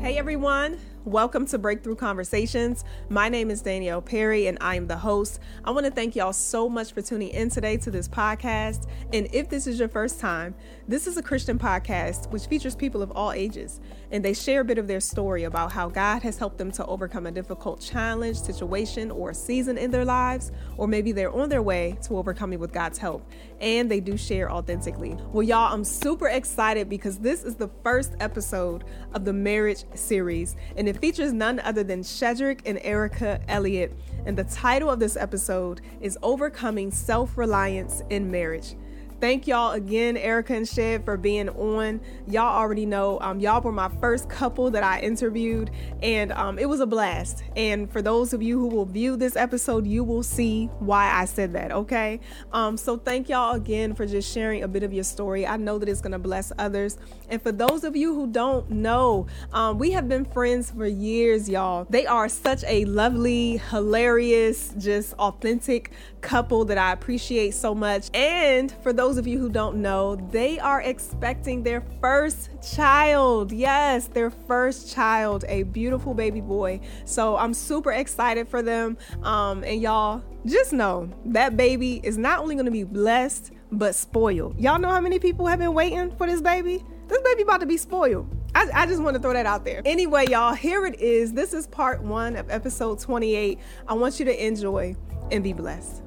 Hey 0.00 0.16
everyone, 0.16 0.78
welcome 1.04 1.46
to 1.46 1.58
Breakthrough 1.58 1.94
Conversations. 1.94 2.84
My 3.10 3.28
name 3.28 3.50
is 3.50 3.60
Danielle 3.60 4.00
Perry 4.00 4.46
and 4.46 4.56
I 4.60 4.76
am 4.76 4.86
the 4.86 4.96
host. 4.96 5.40
I 5.62 5.72
want 5.72 5.84
to 5.84 5.92
thank 5.92 6.16
y'all 6.16 6.32
so 6.32 6.68
much 6.68 6.92
for 6.92 7.02
tuning 7.02 7.28
in 7.28 7.50
today 7.50 7.76
to 7.76 7.90
this 7.90 8.08
podcast. 8.08 8.88
And 9.12 9.28
if 9.32 9.50
this 9.50 9.66
is 9.66 9.78
your 9.78 9.88
first 9.88 10.18
time, 10.18 10.54
this 10.88 11.06
is 11.06 11.18
a 11.18 11.22
Christian 11.22 11.58
podcast 11.58 12.30
which 12.30 12.46
features 12.46 12.74
people 12.74 13.02
of 13.02 13.12
all 13.12 13.30
ages 13.30 13.78
and 14.10 14.24
they 14.24 14.34
share 14.34 14.62
a 14.62 14.64
bit 14.64 14.78
of 14.78 14.88
their 14.88 15.00
story 15.00 15.44
about 15.44 15.70
how 15.70 15.88
God 15.88 16.22
has 16.22 16.38
helped 16.38 16.58
them 16.58 16.72
to 16.72 16.86
overcome 16.86 17.26
a 17.26 17.30
difficult 17.30 17.80
challenge, 17.80 18.38
situation, 18.38 19.10
or 19.10 19.32
season 19.32 19.78
in 19.78 19.90
their 19.90 20.04
lives, 20.04 20.50
or 20.76 20.88
maybe 20.88 21.12
they're 21.12 21.30
on 21.30 21.48
their 21.48 21.62
way 21.62 21.96
to 22.02 22.16
overcoming 22.16 22.58
with 22.58 22.72
God's 22.72 22.98
help. 22.98 23.30
And 23.60 23.90
they 23.90 24.00
do 24.00 24.16
share 24.16 24.50
authentically. 24.50 25.18
Well, 25.32 25.42
y'all, 25.42 25.72
I'm 25.72 25.84
super 25.84 26.28
excited 26.28 26.88
because 26.88 27.18
this 27.18 27.44
is 27.44 27.56
the 27.56 27.68
first 27.82 28.14
episode 28.18 28.84
of 29.12 29.24
the 29.24 29.34
marriage 29.34 29.84
series, 29.94 30.56
and 30.76 30.88
it 30.88 30.98
features 30.98 31.32
none 31.32 31.60
other 31.60 31.84
than 31.84 32.02
Shedrick 32.02 32.60
and 32.64 32.78
Erica 32.82 33.40
Elliott. 33.48 33.94
And 34.24 34.36
the 34.36 34.44
title 34.44 34.88
of 34.88 34.98
this 34.98 35.16
episode 35.16 35.82
is 36.00 36.16
Overcoming 36.22 36.90
Self 36.90 37.36
Reliance 37.36 38.02
in 38.08 38.30
Marriage. 38.30 38.76
Thank 39.20 39.46
y'all 39.46 39.72
again, 39.72 40.16
Erica 40.16 40.54
and 40.54 40.66
Shed, 40.66 41.04
for 41.04 41.18
being 41.18 41.50
on. 41.50 42.00
Y'all 42.26 42.56
already 42.56 42.86
know, 42.86 43.20
um, 43.20 43.38
y'all 43.38 43.60
were 43.60 43.70
my 43.70 43.90
first 44.00 44.30
couple 44.30 44.70
that 44.70 44.82
I 44.82 45.00
interviewed, 45.00 45.70
and 46.02 46.32
um, 46.32 46.58
it 46.58 46.66
was 46.66 46.80
a 46.80 46.86
blast. 46.86 47.44
And 47.54 47.92
for 47.92 48.00
those 48.00 48.32
of 48.32 48.42
you 48.42 48.58
who 48.58 48.68
will 48.68 48.86
view 48.86 49.16
this 49.16 49.36
episode, 49.36 49.86
you 49.86 50.04
will 50.04 50.22
see 50.22 50.66
why 50.78 51.12
I 51.12 51.26
said 51.26 51.52
that, 51.52 51.70
okay? 51.70 52.18
Um, 52.50 52.78
so 52.78 52.96
thank 52.96 53.28
y'all 53.28 53.56
again 53.56 53.94
for 53.94 54.06
just 54.06 54.32
sharing 54.32 54.62
a 54.62 54.68
bit 54.68 54.84
of 54.84 54.92
your 54.92 55.04
story. 55.04 55.46
I 55.46 55.58
know 55.58 55.78
that 55.78 55.90
it's 55.90 56.00
going 56.00 56.12
to 56.12 56.18
bless 56.18 56.50
others. 56.58 56.96
And 57.28 57.42
for 57.42 57.52
those 57.52 57.84
of 57.84 57.94
you 57.94 58.14
who 58.14 58.26
don't 58.26 58.70
know, 58.70 59.26
um, 59.52 59.78
we 59.78 59.90
have 59.90 60.08
been 60.08 60.24
friends 60.24 60.70
for 60.70 60.86
years, 60.86 61.46
y'all. 61.46 61.86
They 61.90 62.06
are 62.06 62.30
such 62.30 62.64
a 62.66 62.86
lovely, 62.86 63.58
hilarious, 63.58 64.72
just 64.78 65.12
authentic 65.14 65.92
couple 66.20 66.64
that 66.66 66.78
I 66.78 66.92
appreciate 66.92 67.54
so 67.54 67.74
much. 67.74 68.10
And 68.14 68.72
for 68.82 68.92
those 68.92 69.16
of 69.16 69.26
you 69.26 69.38
who 69.38 69.48
don't 69.48 69.76
know, 69.76 70.16
they 70.30 70.58
are 70.58 70.80
expecting 70.80 71.62
their 71.62 71.82
first 72.00 72.50
child. 72.74 73.52
Yes, 73.52 74.08
their 74.08 74.30
first 74.30 74.92
child, 74.92 75.44
a 75.48 75.64
beautiful 75.64 76.14
baby 76.14 76.40
boy. 76.40 76.80
So 77.04 77.36
I'm 77.36 77.54
super 77.54 77.92
excited 77.92 78.48
for 78.48 78.62
them. 78.62 78.96
Um, 79.22 79.64
and 79.64 79.80
y'all, 79.80 80.22
just 80.46 80.72
know 80.72 81.10
that 81.26 81.56
baby 81.56 82.00
is 82.02 82.16
not 82.16 82.38
only 82.38 82.54
going 82.54 82.66
to 82.66 82.70
be 82.70 82.84
blessed, 82.84 83.52
but 83.72 83.94
spoiled. 83.94 84.58
Y'all 84.58 84.78
know 84.78 84.90
how 84.90 85.00
many 85.00 85.18
people 85.18 85.46
have 85.46 85.58
been 85.58 85.74
waiting 85.74 86.14
for 86.16 86.26
this 86.26 86.40
baby? 86.40 86.84
This 87.08 87.20
baby 87.22 87.42
about 87.42 87.60
to 87.60 87.66
be 87.66 87.76
spoiled. 87.76 88.28
I, 88.54 88.68
I, 88.74 88.86
just 88.86 89.02
want 89.02 89.14
to 89.14 89.22
throw 89.22 89.32
that 89.32 89.46
out 89.46 89.64
there. 89.64 89.82
Anyway, 89.84 90.26
y'all, 90.28 90.54
here 90.54 90.86
it 90.86 91.00
is. 91.00 91.32
This 91.32 91.52
is 91.52 91.66
part 91.66 92.02
one 92.02 92.36
of 92.36 92.50
episode 92.50 92.98
28. 92.98 93.58
I 93.86 93.94
want 93.94 94.18
you 94.18 94.24
to 94.24 94.46
enjoy 94.46 94.96
and 95.30 95.42
be 95.42 95.52
blessed. 95.52 96.02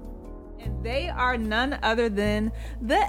And 0.63 0.83
they 0.83 1.09
are 1.09 1.37
none 1.37 1.77
other 1.83 2.07
than 2.07 2.53
the 2.81 2.95
Elliotts. 2.95 3.03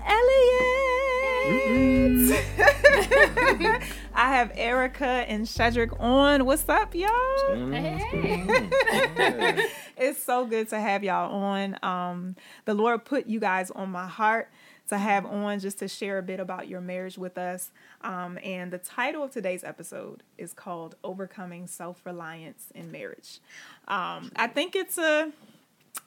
I 4.14 4.34
have 4.34 4.50
Erica 4.56 5.06
and 5.06 5.46
Shedrick 5.46 6.00
on. 6.00 6.46
What's 6.46 6.68
up, 6.68 6.96
y'all? 6.96 7.70
Hey. 7.70 9.68
it's 9.96 10.20
so 10.20 10.46
good 10.46 10.68
to 10.70 10.80
have 10.80 11.04
y'all 11.04 11.32
on. 11.32 11.78
Um, 11.82 12.34
the 12.64 12.74
Lord 12.74 13.04
put 13.04 13.26
you 13.26 13.38
guys 13.38 13.70
on 13.70 13.90
my 13.90 14.08
heart 14.08 14.50
to 14.88 14.98
have 14.98 15.24
on 15.24 15.60
just 15.60 15.78
to 15.78 15.86
share 15.86 16.18
a 16.18 16.22
bit 16.22 16.40
about 16.40 16.66
your 16.66 16.80
marriage 16.80 17.16
with 17.16 17.38
us. 17.38 17.70
Um, 18.00 18.36
and 18.42 18.72
the 18.72 18.78
title 18.78 19.22
of 19.22 19.30
today's 19.30 19.62
episode 19.62 20.24
is 20.38 20.52
called 20.52 20.96
Overcoming 21.04 21.68
Self 21.68 22.04
Reliance 22.04 22.72
in 22.74 22.90
Marriage. 22.90 23.38
Um, 23.86 24.32
I 24.34 24.48
think 24.48 24.74
it's 24.74 24.98
a 24.98 25.30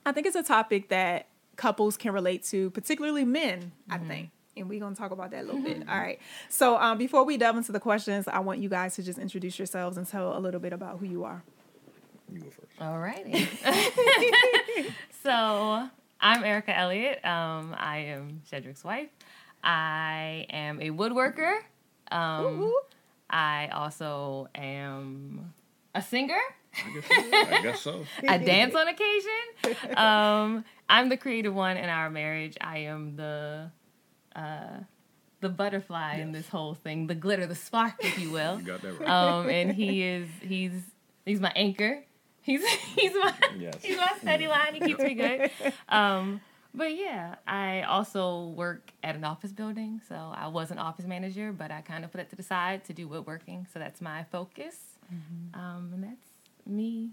I 0.06 0.12
think 0.12 0.28
it's 0.28 0.36
a 0.36 0.44
topic 0.44 0.90
that 0.90 1.28
couples 1.58 1.98
can 1.98 2.14
relate 2.14 2.44
to, 2.46 2.70
particularly 2.72 3.26
men, 3.26 3.60
mm-hmm. 3.60 3.94
I 3.94 3.98
think. 4.08 4.30
And 4.56 4.68
we're 4.68 4.80
going 4.80 4.96
to 4.96 5.00
talk 5.00 5.12
about 5.12 5.32
that 5.32 5.44
a 5.44 5.46
little 5.46 5.62
bit. 5.62 5.84
All 5.88 6.00
right. 6.00 6.20
So, 6.50 6.78
um, 6.78 6.98
before 6.98 7.24
we 7.24 7.38
delve 7.38 7.58
into 7.58 7.72
the 7.72 7.80
questions, 7.80 8.28
I 8.28 8.40
want 8.40 8.60
you 8.60 8.70
guys 8.70 8.96
to 8.96 9.04
just 9.04 9.20
introduce 9.20 9.60
yourselves 9.60 9.98
and 9.98 10.08
tell 10.08 10.36
a 10.36 10.40
little 10.40 10.60
bit 10.60 10.74
about 10.74 10.98
who 10.98 11.06
you 11.06 11.26
are. 11.26 11.44
You 12.32 12.40
go 12.40 12.50
first. 12.50 12.82
All 12.82 12.98
righty. 12.98 13.48
so, 15.24 15.90
I'm 16.20 16.44
Erica 16.44 16.76
Elliott. 16.76 17.24
Um, 17.24 17.76
I 17.78 17.98
am 17.98 18.42
Shedrick's 18.50 18.84
wife. 18.84 19.10
I 19.64 20.48
am 20.50 20.82
a 20.82 20.90
woodworker. 20.90 21.60
Um, 22.10 22.74
I 23.30 23.68
also 23.68 24.48
am 24.56 25.54
a 25.94 26.02
singer. 26.02 26.40
I 26.74 26.94
guess 26.94 27.08
so. 27.08 27.16
I, 27.16 27.62
guess 27.62 27.82
so. 27.82 28.06
I 28.28 28.38
dance 28.38 28.76
on 28.76 28.88
occasion. 28.88 29.32
Um, 29.98 30.64
I'm 30.90 31.10
the 31.10 31.18
creative 31.18 31.54
one 31.54 31.78
in 31.78 31.90
our 31.90 32.10
marriage. 32.10 32.58
I 32.62 32.80
am 32.80 33.16
the 33.16 33.72
uh, 34.36 34.78
the 35.42 35.50
butterfly 35.50 36.16
yes. 36.18 36.22
in 36.22 36.32
this 36.32 36.48
whole 36.50 36.74
thing, 36.74 37.08
the 37.08 37.16
glitter, 37.16 37.46
the 37.46 37.56
spark, 37.56 37.94
if 38.00 38.18
you 38.18 38.32
will. 38.32 38.58
you 38.60 38.66
got 38.66 38.82
that 38.82 39.00
right. 39.00 39.10
Um, 39.10 39.50
and 39.50 39.72
he 39.72 40.04
is 40.04 40.30
he's 40.42 40.74
he's 41.26 41.40
my 41.40 41.52
anchor. 41.56 42.04
He's 42.42 42.66
he's 42.96 43.14
my 43.14 43.34
yes. 43.58 43.76
he's 43.82 43.98
my 43.98 44.14
steady 44.22 44.48
line. 44.48 44.74
He 44.74 44.80
keeps 44.80 45.02
me 45.02 45.14
good. 45.14 45.52
Um, 45.90 46.42
but 46.74 46.96
yeah, 46.96 47.36
I 47.48 47.82
also 47.82 48.50
work 48.50 48.92
at 49.04 49.16
an 49.16 49.24
office 49.24 49.52
building, 49.52 50.00
so 50.08 50.16
I 50.16 50.48
was 50.48 50.70
an 50.70 50.78
office 50.78 51.06
manager, 51.06 51.52
but 51.52 51.72
I 51.72 51.82
kind 51.82 52.06
of 52.06 52.12
put 52.12 52.22
it 52.22 52.30
to 52.30 52.36
the 52.36 52.44
side 52.44 52.86
to 52.86 52.94
do 52.94 53.08
woodworking. 53.08 53.68
So 53.74 53.80
that's 53.80 54.00
my 54.00 54.26
focus, 54.32 54.78
mm-hmm. 55.12 55.60
um, 55.60 55.92
and 55.94 56.04
that's 56.04 56.28
me 56.66 57.12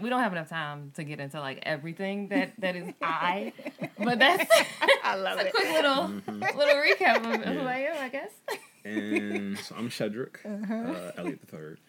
we 0.00 0.08
don't 0.08 0.20
have 0.20 0.32
enough 0.32 0.48
time 0.48 0.92
to 0.94 1.04
get 1.04 1.20
into 1.20 1.40
like 1.40 1.60
everything 1.62 2.28
that 2.28 2.52
that 2.58 2.76
is 2.76 2.92
I, 3.02 3.52
but 3.98 4.18
that's 4.18 4.50
I 5.04 5.16
love 5.16 5.38
it. 5.38 5.48
A 5.48 5.50
quick 5.50 5.72
little 5.72 6.08
mm-hmm. 6.08 6.58
little 6.58 6.74
recap 6.74 7.18
of 7.18 7.40
yeah. 7.40 7.52
who 7.52 7.60
I 7.60 7.78
am, 7.78 8.04
I 8.04 8.08
guess. 8.08 8.30
and 8.84 9.58
so 9.58 9.74
I'm 9.76 9.88
Shedrick 9.88 10.44
uh-huh. 10.44 10.74
uh, 10.74 11.12
Elliott 11.16 11.40
the 11.40 11.46
third. 11.46 11.80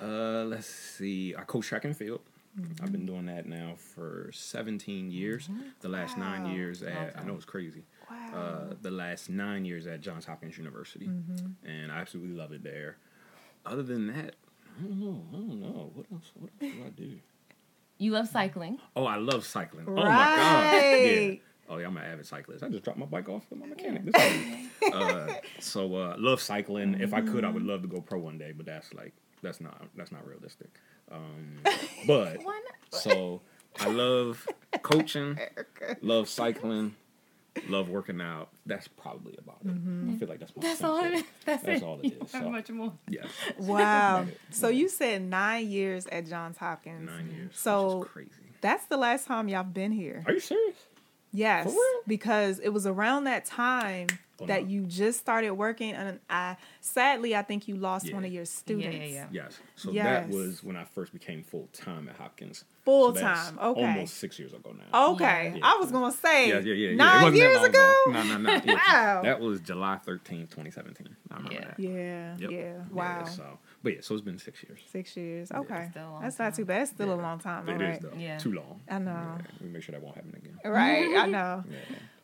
Uh, 0.00 0.44
let's 0.44 0.66
see. 0.66 1.34
I 1.36 1.42
coach 1.42 1.66
track 1.66 1.84
and 1.84 1.96
field. 1.96 2.20
Mm-hmm. 2.58 2.84
I've 2.84 2.92
been 2.92 3.06
doing 3.06 3.26
that 3.26 3.46
now 3.46 3.74
for 3.76 4.30
17 4.32 5.10
years. 5.10 5.48
Mm-hmm. 5.48 5.62
The 5.80 5.88
last 5.88 6.16
wow. 6.16 6.38
nine 6.38 6.54
years 6.54 6.82
at 6.82 6.88
okay. 6.88 7.10
I 7.18 7.24
know 7.24 7.34
it's 7.34 7.44
crazy. 7.44 7.84
Wow. 8.10 8.70
Uh, 8.70 8.74
the 8.80 8.90
last 8.90 9.28
nine 9.28 9.64
years 9.64 9.86
at 9.86 10.00
Johns 10.00 10.24
Hopkins 10.24 10.56
University, 10.56 11.06
mm-hmm. 11.06 11.68
and 11.68 11.92
I 11.92 11.98
absolutely 11.98 12.36
love 12.36 12.52
it 12.52 12.62
there. 12.62 12.96
Other 13.66 13.82
than 13.82 14.06
that, 14.08 14.36
I 14.78 14.82
don't 14.82 15.00
know. 15.00 15.22
I 15.32 15.36
don't 15.36 15.60
know. 15.60 15.90
What 15.94 16.06
else? 16.12 16.32
What 16.34 16.50
else 16.60 16.72
do 16.74 16.84
I 16.84 16.90
do? 16.90 17.18
You 17.98 18.10
love 18.12 18.28
cycling. 18.28 18.78
Oh, 18.94 19.06
I 19.06 19.16
love 19.16 19.44
cycling. 19.46 19.86
Right. 19.86 20.02
Oh 20.02 20.04
my 20.04 20.36
god. 20.36 20.72
Yeah. 20.74 21.34
Oh 21.68 21.78
yeah, 21.78 21.86
I'm 21.86 21.96
an 21.96 22.04
avid 22.04 22.26
cyclist. 22.26 22.62
I 22.62 22.68
just 22.68 22.84
dropped 22.84 22.98
my 22.98 23.06
bike 23.06 23.28
off 23.28 23.44
with 23.50 23.58
my 23.58 23.66
mechanic. 23.66 24.14
uh, 24.92 25.26
so 25.58 25.96
uh, 25.96 26.14
love 26.18 26.40
cycling. 26.40 26.92
Mm-hmm. 26.92 27.02
If 27.02 27.14
I 27.14 27.20
could, 27.22 27.44
I 27.44 27.50
would 27.50 27.62
love 27.64 27.82
to 27.82 27.88
go 27.88 28.00
pro 28.00 28.18
one 28.18 28.38
day, 28.38 28.52
but 28.56 28.66
that's 28.66 28.92
like 28.94 29.14
that's 29.42 29.60
not 29.60 29.82
that's 29.96 30.12
not 30.12 30.26
realistic. 30.26 30.68
Um, 31.10 31.60
but 32.06 32.38
so 32.92 33.40
I 33.80 33.88
love 33.88 34.46
coaching, 34.82 35.38
love 36.02 36.28
cycling, 36.28 36.94
love 37.68 37.88
working 37.88 38.20
out. 38.20 38.48
That's 38.64 38.88
probably 38.88 39.34
about 39.38 39.58
it. 39.64 39.68
Mm-hmm. 39.68 40.14
I 40.14 40.18
feel 40.18 40.28
like 40.28 40.40
that's 40.40 40.54
my 40.56 40.62
that's 40.62 40.82
all. 40.82 41.04
It 41.04 41.14
is. 41.14 41.24
That's, 41.44 41.62
that's 41.62 41.82
it. 41.82 41.84
all 41.84 42.00
it 42.02 42.12
is. 42.20 42.30
So, 42.30 42.50
much 42.50 42.70
more. 42.70 42.92
Yeah. 43.08 43.26
Wow. 43.58 44.26
so 44.50 44.68
you 44.68 44.88
said 44.88 45.22
nine 45.22 45.70
years 45.70 46.06
at 46.06 46.26
Johns 46.26 46.56
Hopkins. 46.56 47.08
Nine 47.08 47.30
years. 47.34 47.52
So 47.54 48.06
crazy. 48.10 48.30
That's 48.60 48.86
the 48.86 48.96
last 48.96 49.26
time 49.26 49.48
y'all 49.48 49.62
been 49.62 49.92
here. 49.92 50.24
Are 50.26 50.32
you 50.32 50.40
serious? 50.40 50.76
Yes, 51.36 51.76
because 52.06 52.58
it 52.60 52.70
was 52.70 52.86
around 52.86 53.24
that 53.24 53.44
time 53.44 54.06
oh, 54.40 54.46
that 54.46 54.64
no. 54.64 54.68
you 54.70 54.82
just 54.84 55.20
started 55.20 55.50
working, 55.52 55.92
and 55.92 56.18
I 56.30 56.56
sadly 56.80 57.36
I 57.36 57.42
think 57.42 57.68
you 57.68 57.76
lost 57.76 58.06
yeah. 58.06 58.14
one 58.14 58.24
of 58.24 58.32
your 58.32 58.46
students. 58.46 58.96
Yeah, 58.96 59.04
yeah, 59.04 59.14
yeah. 59.14 59.26
Yes, 59.30 59.58
so 59.74 59.90
yes. 59.90 60.04
that 60.04 60.28
was 60.34 60.64
when 60.64 60.76
I 60.76 60.84
first 60.84 61.12
became 61.12 61.42
full 61.42 61.68
time 61.72 62.08
at 62.08 62.16
Hopkins. 62.16 62.64
Full 62.86 63.14
so 63.14 63.20
time, 63.20 63.58
okay. 63.60 63.84
Almost 63.84 64.14
six 64.14 64.38
years 64.38 64.54
ago 64.54 64.72
now. 64.72 65.10
Okay, 65.12 65.54
yeah. 65.56 65.60
I 65.62 65.76
was 65.76 65.92
gonna 65.92 66.12
say 66.12 66.48
yeah, 66.48 66.60
yeah, 66.60 66.74
yeah, 66.74 66.94
nine 66.96 67.34
years 67.34 67.62
ago. 67.62 67.66
ago. 67.66 68.12
No, 68.12 68.22
no, 68.22 68.38
no. 68.38 68.74
wow, 68.74 69.20
that 69.22 69.38
was 69.38 69.60
July 69.60 69.98
thirteenth, 69.98 70.50
twenty 70.50 70.70
seventeen. 70.70 71.16
I 71.30 71.36
remember 71.36 71.52
yeah. 71.52 71.64
that. 71.66 71.80
Yeah, 71.80 72.36
yep. 72.38 72.50
yeah. 72.50 72.72
Wow. 72.90 73.24
so, 73.24 73.58
but 73.86 73.94
yeah, 73.94 74.00
so 74.00 74.16
it's 74.16 74.24
been 74.24 74.36
six 74.36 74.64
years. 74.64 74.80
Six 74.90 75.16
years. 75.16 75.52
Okay, 75.52 75.90
that's 76.20 76.40
not 76.40 76.56
too 76.56 76.64
bad. 76.64 76.82
It's 76.82 76.90
still 76.90 77.12
a 77.12 77.14
long 77.14 77.38
time. 77.38 77.68
It 77.68 77.74
right? 77.74 77.94
is 77.94 78.00
though. 78.00 78.18
Yeah, 78.18 78.36
too 78.36 78.52
long. 78.52 78.80
I 78.90 78.98
know. 78.98 79.38
we 79.60 79.68
make 79.68 79.84
sure 79.84 79.92
that 79.92 80.02
won't 80.02 80.16
happen 80.16 80.34
again. 80.36 80.58
Right, 80.64 81.16
I 81.16 81.26
know. 81.28 81.62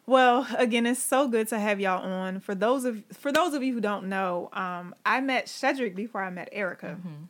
Well, 0.05 0.45
again, 0.59 0.87
it's 0.87 1.01
so 1.01 1.29
good 1.29 1.47
to 1.49 1.61
have 1.61 1.79
y'all 1.79 2.05
on. 2.05 2.41
For 2.41 2.57
those 2.57 2.85
of 2.85 3.05
for 3.13 3.31
those 3.31 3.55
of 3.55 3.63
you 3.63 3.75
who 3.75 3.81
don't 3.81 4.09
know, 4.09 4.51
um, 4.53 4.93
I 5.07 5.21
met 5.21 5.47
Shedrick 5.47 5.95
before 5.95 6.21
I 6.21 6.31
met 6.31 6.49
Erica. 6.51 6.99
Mm-hmm. 6.99 7.25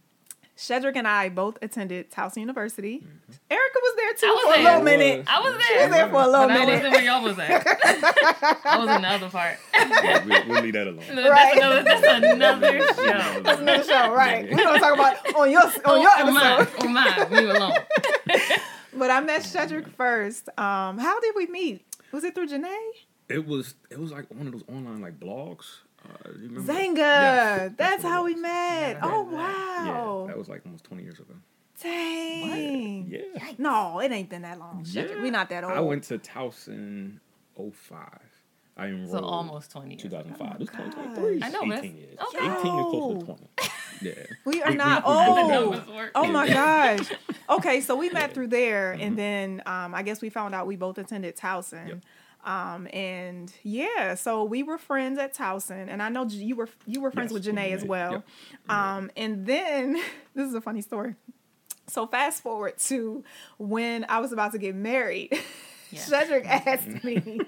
Shedrick 0.63 0.95
and 0.97 1.09
I 1.09 1.29
both 1.29 1.59
attended 1.61 2.11
Towson 2.13 2.37
University. 2.39 2.99
Mm-hmm. 2.99 3.33
Erica 3.51 3.79
was 3.83 3.97
there 3.97 4.15
too 4.15 4.27
was 4.29 4.43
for 4.43 4.53
there. 4.53 4.61
a 4.61 4.65
little 4.65 4.85
minute. 4.85 5.25
I 5.27 5.41
was 5.41 5.53
there. 5.55 5.63
She 5.67 5.83
was 5.83 5.91
there 5.91 6.09
for 6.09 6.23
a 6.23 6.27
little 6.29 6.47
but 6.47 6.49
minute. 6.49 6.69
I 6.69 6.75
wasn't 6.75 6.93
where 6.93 7.03
y'all 7.03 7.23
was 7.25 7.39
at. 7.39 7.67
I 8.65 8.79
was 8.79 8.97
in 8.97 9.03
the 9.03 9.09
other 9.09 9.29
part. 9.29 9.59
Yeah, 9.75 10.25
we, 10.25 10.51
we'll 10.53 10.63
leave 10.63 10.73
that 10.75 10.87
alone. 10.87 11.05
No, 11.15 11.29
Right. 11.31 11.59
That's 11.59 11.59
another, 11.59 11.83
that's 11.83 12.25
another 12.25 12.79
show. 12.95 13.41
That's 13.43 13.61
another 13.61 13.85
show, 13.85 14.15
right? 14.15 14.45
Yeah. 14.49 14.55
We 14.55 14.63
don't 14.63 14.79
talk 14.79 14.95
about 14.95 15.35
on 15.35 15.51
your 15.51 15.63
on 15.85 16.01
your 16.01 16.11
on 16.27 16.33
mine, 16.35 16.61
episode. 16.63 16.85
on 16.87 16.93
mine, 16.95 17.31
leave 17.31 17.49
it 17.49 17.57
alone. 17.57 17.75
But 18.95 19.11
I 19.11 19.21
met 19.21 19.43
Shedrick 19.43 19.89
first. 19.97 20.49
Um, 20.59 20.99
how 20.99 21.19
did 21.21 21.35
we 21.35 21.47
meet? 21.47 21.83
Was 22.13 22.25
it 22.25 22.35
through 22.35 22.49
Janae? 22.49 22.77
It 23.31 23.47
was 23.47 23.75
it 23.91 23.99
was 23.99 24.13
like 24.13 24.27
one 24.31 24.47
of 24.47 24.53
those 24.53 24.65
online 24.69 25.01
like 25.01 25.19
blogs. 25.19 25.65
Uh, 26.05 26.29
you 26.41 26.49
remember? 26.49 26.73
Xanga. 26.73 26.97
Yes, 26.99 27.73
that's 27.77 28.03
how 28.03 28.25
we 28.25 28.35
met. 28.35 28.97
Yeah, 28.97 29.01
oh 29.03 29.23
wow. 29.23 30.23
Yeah, 30.23 30.33
that 30.33 30.39
was 30.39 30.49
like 30.49 30.63
almost 30.67 30.85
twenty 30.85 31.03
years 31.03 31.19
ago. 31.21 31.35
Dang. 31.83 33.07
Yeah. 33.09 33.21
No, 33.59 33.99
it 34.01 34.13
ain't 34.13 34.29
been 34.29 34.43
that 34.43 34.59
long. 34.59 34.85
Shedrick. 34.85 35.17
Yeah. 35.17 35.23
We 35.23 35.31
not 35.31 35.49
that 35.51 35.65
old. 35.65 35.73
I 35.73 35.81
went 35.81 36.05
to 36.05 36.19
Towson 36.19 37.19
05. 37.57 37.99
I 38.77 38.87
enrolled 38.87 39.11
So 39.11 39.19
almost 39.21 39.71
20 39.73 39.91
years. 39.91 40.03
2005. 40.03 40.59
This 40.59 40.69
is 40.69 40.75
gosh. 40.75 40.85
2023. 40.95 41.43
I 41.43 41.51
know, 41.51 41.67
but 41.69 41.85
18 41.85 41.97
years. 41.97 42.17
okay. 42.29 42.39
18 42.39 42.55
is 42.57 42.63
close 42.63 43.19
to 43.21 43.25
20. 43.27 43.49
Yeah. 44.01 44.15
We 44.45 44.61
are 44.63 44.71
We- 44.71 44.77
not 44.77 45.07
we- 45.07 45.13
we 45.13 45.19
did 45.19 45.51
the 45.53 45.59
old. 45.61 45.75
numbers. 45.87 46.11
Oh 46.17 46.27
my 46.27 46.49
gosh. 46.49 47.13
Okay, 47.51 47.81
so 47.81 47.95
we 47.95 48.11
met 48.11 48.29
Yeah. 48.31 48.35
through 48.35 48.47
there, 48.49 48.97
Mhm. 48.99 49.03
and 49.07 49.19
then 49.19 49.63
um, 49.67 49.95
I 49.95 50.03
guess 50.03 50.21
we 50.23 50.29
found 50.31 50.55
out 50.57 50.67
we 50.67 50.75
both 50.77 50.99
attended 50.99 51.37
Towson. 51.37 51.87
Yep. 51.89 51.99
Um, 52.45 52.89
and 52.93 53.53
yeah, 53.63 54.15
so 54.17 54.43
we 54.43 54.63
were 54.65 54.77
friends 54.79 55.19
at 55.19 55.35
Towson, 55.35 55.89
and 55.89 56.03
I 56.03 56.09
know 56.09 56.25
you 56.27 56.57
were 56.57 56.69
you 56.87 57.01
were 57.01 57.11
friends 57.13 57.31
Yes, 57.31 57.47
with 57.47 57.47
with 57.47 57.57
Janae 57.57 57.73
as 57.73 57.85
well. 57.85 58.13
Yep. 58.13 58.25
Um, 58.69 59.11
and 59.17 59.47
then 59.47 59.95
this 60.35 60.49
is 60.49 60.55
a 60.55 60.61
funny 60.61 60.81
story. 60.81 61.15
So 61.89 62.07
fast 62.07 62.43
forward 62.43 62.79
to 62.79 63.23
when 63.59 64.07
I 64.09 64.19
was 64.21 64.33
about 64.33 64.53
to 64.53 64.59
get 64.59 64.75
married. 64.75 65.39
Yeah. 65.95 66.01
Shedrick 66.01 66.47
asked 66.47 67.05
me, 67.05 67.39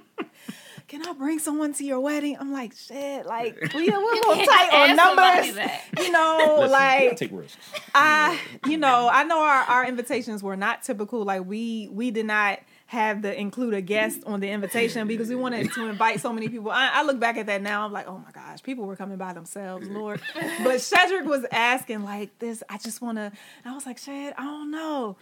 "Can 0.86 1.06
I 1.08 1.14
bring 1.14 1.38
someone 1.38 1.72
to 1.72 1.82
your 1.82 1.98
wedding?" 2.00 2.36
I'm 2.38 2.52
like, 2.52 2.74
"Shit, 2.76 3.24
like 3.24 3.58
we 3.74 3.88
we're 3.88 3.96
a 3.96 3.98
little 3.98 4.34
tight 4.34 4.70
on 4.70 4.96
numbers." 4.96 5.56
You 5.98 6.12
know, 6.12 6.56
Listen, 6.58 6.64
you 6.66 6.70
like 6.70 7.16
take 7.16 7.30
risks. 7.32 7.56
I, 7.94 8.38
you 8.66 8.76
know, 8.76 9.08
I 9.10 9.24
know 9.24 9.38
our, 9.40 9.62
our 9.62 9.86
invitations 9.86 10.42
were 10.42 10.56
not 10.58 10.82
typical. 10.82 11.24
Like 11.24 11.46
we 11.46 11.88
we 11.90 12.10
did 12.10 12.26
not 12.26 12.58
have 12.94 13.22
to 13.22 13.38
include 13.38 13.74
a 13.74 13.80
guest 13.82 14.22
on 14.24 14.40
the 14.40 14.48
invitation 14.48 15.06
because 15.06 15.28
we 15.28 15.34
wanted 15.34 15.70
to 15.72 15.86
invite 15.88 16.20
so 16.20 16.32
many 16.32 16.48
people. 16.48 16.70
I, 16.70 16.90
I 16.94 17.02
look 17.02 17.20
back 17.20 17.36
at 17.36 17.46
that 17.46 17.60
now. 17.60 17.84
I'm 17.84 17.92
like, 17.92 18.08
oh 18.08 18.16
my 18.24 18.30
gosh, 18.32 18.62
people 18.62 18.86
were 18.86 18.96
coming 18.96 19.18
by 19.18 19.32
themselves, 19.34 19.86
Lord. 19.88 20.20
But 20.34 20.76
Shedrick 20.76 21.26
was 21.26 21.44
asking 21.52 22.04
like 22.04 22.38
this. 22.38 22.62
I 22.70 22.78
just 22.78 23.02
want 23.02 23.18
to. 23.18 23.30
I 23.64 23.74
was 23.74 23.84
like, 23.84 23.98
Shed, 23.98 24.34
I 24.38 24.44
don't 24.44 24.70
know. 24.70 25.16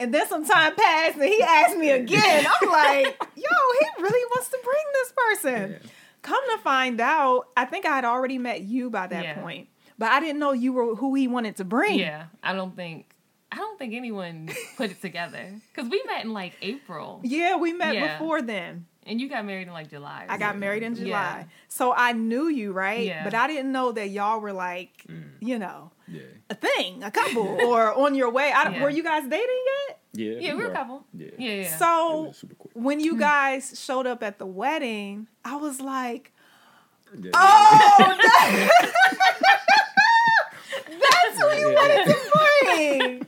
And 0.00 0.12
then 0.12 0.26
some 0.26 0.44
time 0.44 0.74
passed, 0.74 1.14
and 1.16 1.24
he 1.24 1.40
asked 1.42 1.76
me 1.76 1.90
again. 1.90 2.46
I'm 2.60 2.68
like, 2.68 3.16
yo, 3.36 3.42
he 3.80 4.02
really 4.02 4.24
wants 4.34 4.48
to 4.48 4.58
bring 4.64 4.84
this 4.94 5.12
person. 5.16 5.70
Yeah. 5.72 5.90
Come 6.22 6.42
to 6.56 6.58
find 6.58 7.00
out, 7.00 7.46
I 7.56 7.64
think 7.64 7.86
I 7.86 7.94
had 7.94 8.04
already 8.04 8.38
met 8.38 8.62
you 8.62 8.90
by 8.90 9.06
that 9.06 9.22
Yeah. 9.22 9.40
point, 9.40 9.68
but 9.98 10.10
I 10.10 10.18
didn't 10.20 10.40
know 10.40 10.52
you 10.52 10.72
were 10.72 10.94
who 10.96 11.14
he 11.14 11.28
wanted 11.28 11.56
to 11.58 11.64
bring. 11.64 11.98
Yeah, 11.98 12.24
I 12.42 12.54
don't 12.54 12.74
think 12.74 13.06
I 13.50 13.56
don't 13.56 13.78
think 13.78 13.94
anyone 13.94 14.50
put 14.76 14.90
it 14.90 15.00
together 15.00 15.54
because 15.74 15.90
we 15.90 16.02
met 16.06 16.24
in 16.24 16.32
like 16.32 16.54
April, 16.62 17.20
Yeah, 17.24 17.56
we 17.56 17.72
met 17.72 17.94
Yeah. 17.94 18.18
before 18.18 18.42
then. 18.42 18.86
and 19.06 19.18
you 19.22 19.28
got 19.30 19.42
married 19.46 19.66
in 19.68 19.72
like 19.72 19.88
July. 19.88 20.26
I 20.28 20.36
got 20.36 20.58
married 20.58 20.82
in 20.82 20.94
Yeah. 20.94 21.02
July. 21.04 21.46
So 21.68 21.94
I 21.94 22.12
knew 22.12 22.48
you, 22.48 22.72
right? 22.72 23.06
Yeah. 23.06 23.24
But 23.24 23.32
I 23.32 23.46
didn't 23.46 23.72
know 23.72 23.90
that 23.92 24.08
y'all 24.10 24.38
were 24.40 24.52
like, 24.52 24.92
Mm. 25.08 25.30
you 25.40 25.58
know, 25.58 25.92
Yeah. 26.06 26.20
a 26.50 26.54
thing, 26.54 27.02
a 27.02 27.10
couple, 27.10 27.56
or 27.62 27.94
on 28.04 28.14
your 28.14 28.30
way. 28.30 28.52
I, 28.52 28.68
Yeah. 28.70 28.82
Were 28.82 28.90
you 28.90 29.02
guys 29.02 29.22
dating 29.22 29.64
yet? 29.88 29.98
Yeah. 30.12 30.32
Yeah, 30.40 30.54
we 30.56 30.62
were 30.64 30.70
a 30.70 30.74
couple. 30.74 31.06
Yeah. 31.14 31.28
Yeah, 31.38 31.52
yeah. 31.62 31.76
So 31.78 32.22
was 32.28 32.36
super 32.36 32.54
quick. 32.54 32.72
when 32.74 33.00
you 33.00 33.16
guys 33.16 33.80
showed 33.82 34.06
up 34.06 34.22
at 34.22 34.38
the 34.38 34.46
wedding, 34.46 35.26
I 35.42 35.56
was 35.56 35.80
like, 35.80 36.32
Yeah, 37.18 37.30
oh, 37.32 38.16
that- 38.20 38.92
that's 41.00 41.40
who 41.40 41.48
you 41.58 41.70
Yeah. 41.70 41.74
wanted 41.74 42.04
to 42.04 42.16
bring. 42.66 43.26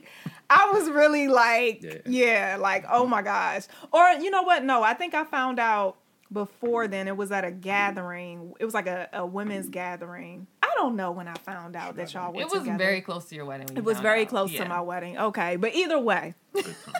I 0.53 0.71
was 0.73 0.89
really 0.89 1.27
like, 1.29 1.81
Yeah. 1.81 1.97
yeah. 2.05 2.57
like, 2.59 2.85
oh 2.91 3.05
my 3.07 3.21
gosh. 3.21 3.63
Or 3.91 4.09
you 4.19 4.29
know 4.29 4.43
what? 4.43 4.63
No, 4.63 4.83
I 4.83 4.93
think 4.93 5.13
I 5.13 5.23
found 5.23 5.59
out 5.59 5.97
before 6.31 6.87
then. 6.87 7.07
It 7.07 7.15
was 7.17 7.31
at 7.31 7.45
a 7.45 7.51
gathering. 7.51 8.53
It 8.59 8.65
was 8.65 8.73
like 8.73 8.87
a, 8.87 9.09
a 9.13 9.25
women's 9.25 9.69
gathering. 9.69 10.47
I 10.63 10.69
don't 10.75 10.95
know 10.95 11.11
when 11.11 11.27
I 11.27 11.33
found 11.35 11.75
out 11.75 11.95
that 11.97 12.13
y'all 12.13 12.33
were 12.33 12.41
It 12.41 12.45
was 12.49 12.59
together. 12.63 12.77
very 12.77 13.01
close 13.01 13.25
to 13.25 13.35
your 13.35 13.45
wedding. 13.45 13.67
when 13.67 13.77
It 13.77 13.79
you 13.81 13.83
was 13.85 13.95
found 13.97 14.03
very 14.03 14.21
out. 14.23 14.27
close 14.29 14.51
Yeah. 14.51 14.63
to 14.63 14.69
my 14.69 14.81
wedding. 14.81 15.17
Okay, 15.17 15.55
but 15.57 15.73
either 15.75 15.99
way, 15.99 16.33
Good 16.53 16.63
time. 16.65 16.95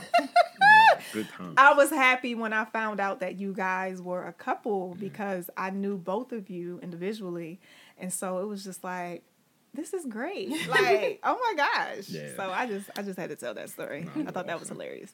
Yeah, 0.62 1.02
Good 1.14 1.30
time. 1.30 1.54
I 1.58 1.74
was 1.74 1.90
happy 1.90 2.36
when 2.36 2.54
I 2.54 2.66
found 2.66 3.00
out 3.00 3.20
that 3.22 3.40
you 3.40 3.54
guys 3.54 4.02
were 4.02 4.26
a 4.28 4.34
couple 4.34 4.90
mm-hmm. 4.92 5.00
because 5.00 5.50
I 5.58 5.70
knew 5.72 5.98
both 5.98 6.32
of 6.32 6.50
you 6.50 6.80
individually, 6.84 7.60
and 7.98 8.12
so 8.14 8.40
it 8.40 8.46
was 8.48 8.64
just 8.64 8.84
like, 8.84 9.24
this 9.74 9.94
is 9.94 10.06
great. 10.06 10.50
Like, 10.68 11.20
oh 11.24 11.38
my 11.40 11.54
gosh. 11.56 12.10
Yeah. 12.10 12.36
So 12.36 12.50
I 12.52 12.66
just 12.68 12.90
I 12.98 13.02
just 13.04 13.18
had 13.20 13.30
to 13.30 13.36
tell 13.36 13.54
that 13.54 13.70
story. 13.70 14.08
No, 14.16 14.24
I 14.28 14.32
thought 14.32 14.48
that 14.48 14.60
was 14.60 14.68
awesome. 14.70 14.78
hilarious. 14.80 15.14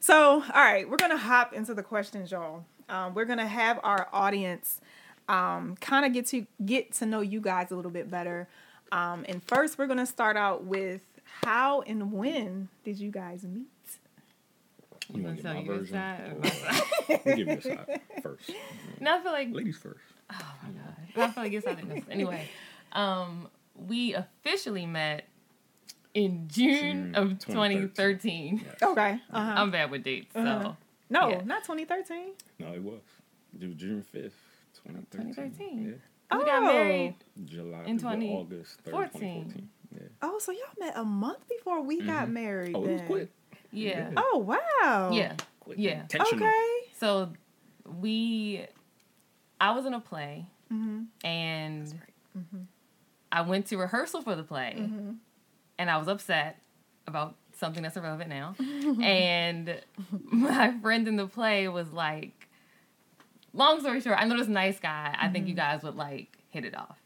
So, 0.00 0.42
all 0.42 0.42
right, 0.54 0.88
we're 0.88 0.96
gonna 0.98 1.16
hop 1.16 1.52
into 1.54 1.72
the 1.74 1.82
questions, 1.82 2.30
y'all. 2.30 2.64
Um, 2.88 3.14
we're 3.14 3.24
gonna 3.24 3.46
have 3.46 3.80
our 3.82 4.08
audience 4.12 4.80
um, 5.28 5.76
kind 5.80 6.04
of 6.04 6.12
get 6.12 6.26
to 6.28 6.46
get 6.64 6.92
to 6.94 7.06
know 7.06 7.20
you 7.20 7.40
guys 7.40 7.70
a 7.70 7.76
little 7.76 7.90
bit 7.90 8.10
better. 8.10 8.46
Um, 8.92 9.24
and 9.28 9.42
first, 9.42 9.78
we're 9.78 9.86
gonna 9.86 10.04
start 10.06 10.36
out 10.36 10.64
with 10.64 11.00
how 11.44 11.80
and 11.82 12.12
when 12.12 12.68
did 12.84 12.98
you 12.98 13.10
guys 13.10 13.42
meet? 13.44 13.66
You 15.12 15.22
wanna 15.22 15.26
want 15.28 15.36
to 15.38 15.42
tell 15.42 15.54
get 15.54 15.60
my 15.60 15.66
your 15.66 15.78
version? 15.78 15.94
side 15.94 16.20
or 16.20 16.32
or- 16.32 16.40
my 16.40 16.48
side? 16.50 16.82
We'll 17.08 17.36
give 17.36 17.38
you 17.48 17.54
a 17.54 17.60
side 17.62 18.00
first. 18.22 18.50
No, 19.00 19.16
I 19.16 19.20
feel 19.22 19.32
like 19.32 19.48
Ladies 19.52 19.76
first. 19.78 20.00
Oh 20.32 20.54
my 20.62 20.68
god. 20.70 21.28
I 21.30 21.32
feel 21.32 21.42
like 21.44 21.52
it's 21.52 21.66
not 21.66 21.88
this. 21.88 22.04
Anyway, 22.10 22.48
um, 22.92 23.48
we 23.74 24.14
officially 24.14 24.86
met 24.86 25.26
in 26.14 26.46
June, 26.48 27.12
June 27.12 27.14
of 27.14 27.38
2013. 27.40 28.58
2013. 28.58 28.64
Yeah. 28.80 28.88
Okay. 28.88 29.18
Uh-huh. 29.32 29.54
I'm 29.56 29.70
bad 29.70 29.90
with 29.90 30.04
dates, 30.04 30.32
so 30.32 30.40
Uh-huh. 30.40 30.72
no, 31.10 31.28
yeah. 31.30 31.42
not 31.44 31.64
2013. 31.64 32.32
No, 32.58 32.72
it 32.72 32.82
was. 32.82 33.00
It 33.60 33.66
was 33.66 33.76
June 33.76 34.02
5th, 34.14 34.32
2013. 34.84 35.34
2013. 35.34 35.98
Yeah. 36.30 36.38
we 36.38 36.44
got 36.44 36.62
Oh. 36.62 36.66
married. 36.66 37.14
July 37.44 37.84
In 37.84 37.98
20 37.98 38.32
August 38.32 38.78
3rd, 38.84 39.12
2014. 39.12 39.68
Yeah. 39.92 40.00
Oh, 40.22 40.38
so 40.38 40.50
y'all 40.52 40.60
met 40.78 40.96
a 40.96 41.04
month 41.04 41.46
before 41.48 41.80
we 41.82 42.00
got 42.00 42.26
Mhm. 42.28 42.32
married. 42.32 42.74
Oh, 42.76 42.84
it 42.84 42.90
was 42.92 43.00
then. 43.00 43.06
quick. 43.08 43.28
Yeah. 43.72 44.10
Yeah. 44.10 44.12
Oh 44.16 44.38
wow. 44.38 45.10
Yeah. 45.12 45.36
quick. 45.60 45.78
Yeah. 45.78 46.00
Intentional. 46.02 46.46
Okay. 46.46 46.90
So 46.98 47.32
we, 48.00 48.66
I 49.60 49.72
was 49.72 49.84
in 49.86 49.94
a 49.94 50.00
play, 50.00 50.46
Mm-hmm. 50.72 51.02
and 51.26 51.86
Mm-hmm. 52.36 52.62
I 53.34 53.40
went 53.40 53.66
to 53.66 53.76
rehearsal 53.76 54.22
for 54.22 54.36
the 54.36 54.44
play, 54.44 54.76
Mm-hmm. 54.78 55.10
and 55.76 55.90
I 55.90 55.96
was 55.96 56.06
upset 56.06 56.60
about 57.08 57.34
something 57.58 57.82
that's 57.82 57.96
irrelevant 57.96 58.30
now. 58.30 58.54
and 59.02 59.80
my 60.30 60.72
friend 60.80 61.08
in 61.08 61.16
the 61.16 61.26
play 61.26 61.66
was 61.66 61.92
like, 61.92 62.48
long 63.52 63.80
story 63.80 64.00
short, 64.00 64.18
I 64.20 64.24
know 64.26 64.38
this 64.38 64.46
nice 64.46 64.78
guy. 64.78 65.14
I 65.18 65.28
think 65.28 65.48
you 65.48 65.54
mm-hmm. 65.54 65.72
guys 65.72 65.82
would 65.82 65.96
like 65.96 66.38
hit 66.50 66.64
it 66.64 66.76
off. 66.76 66.96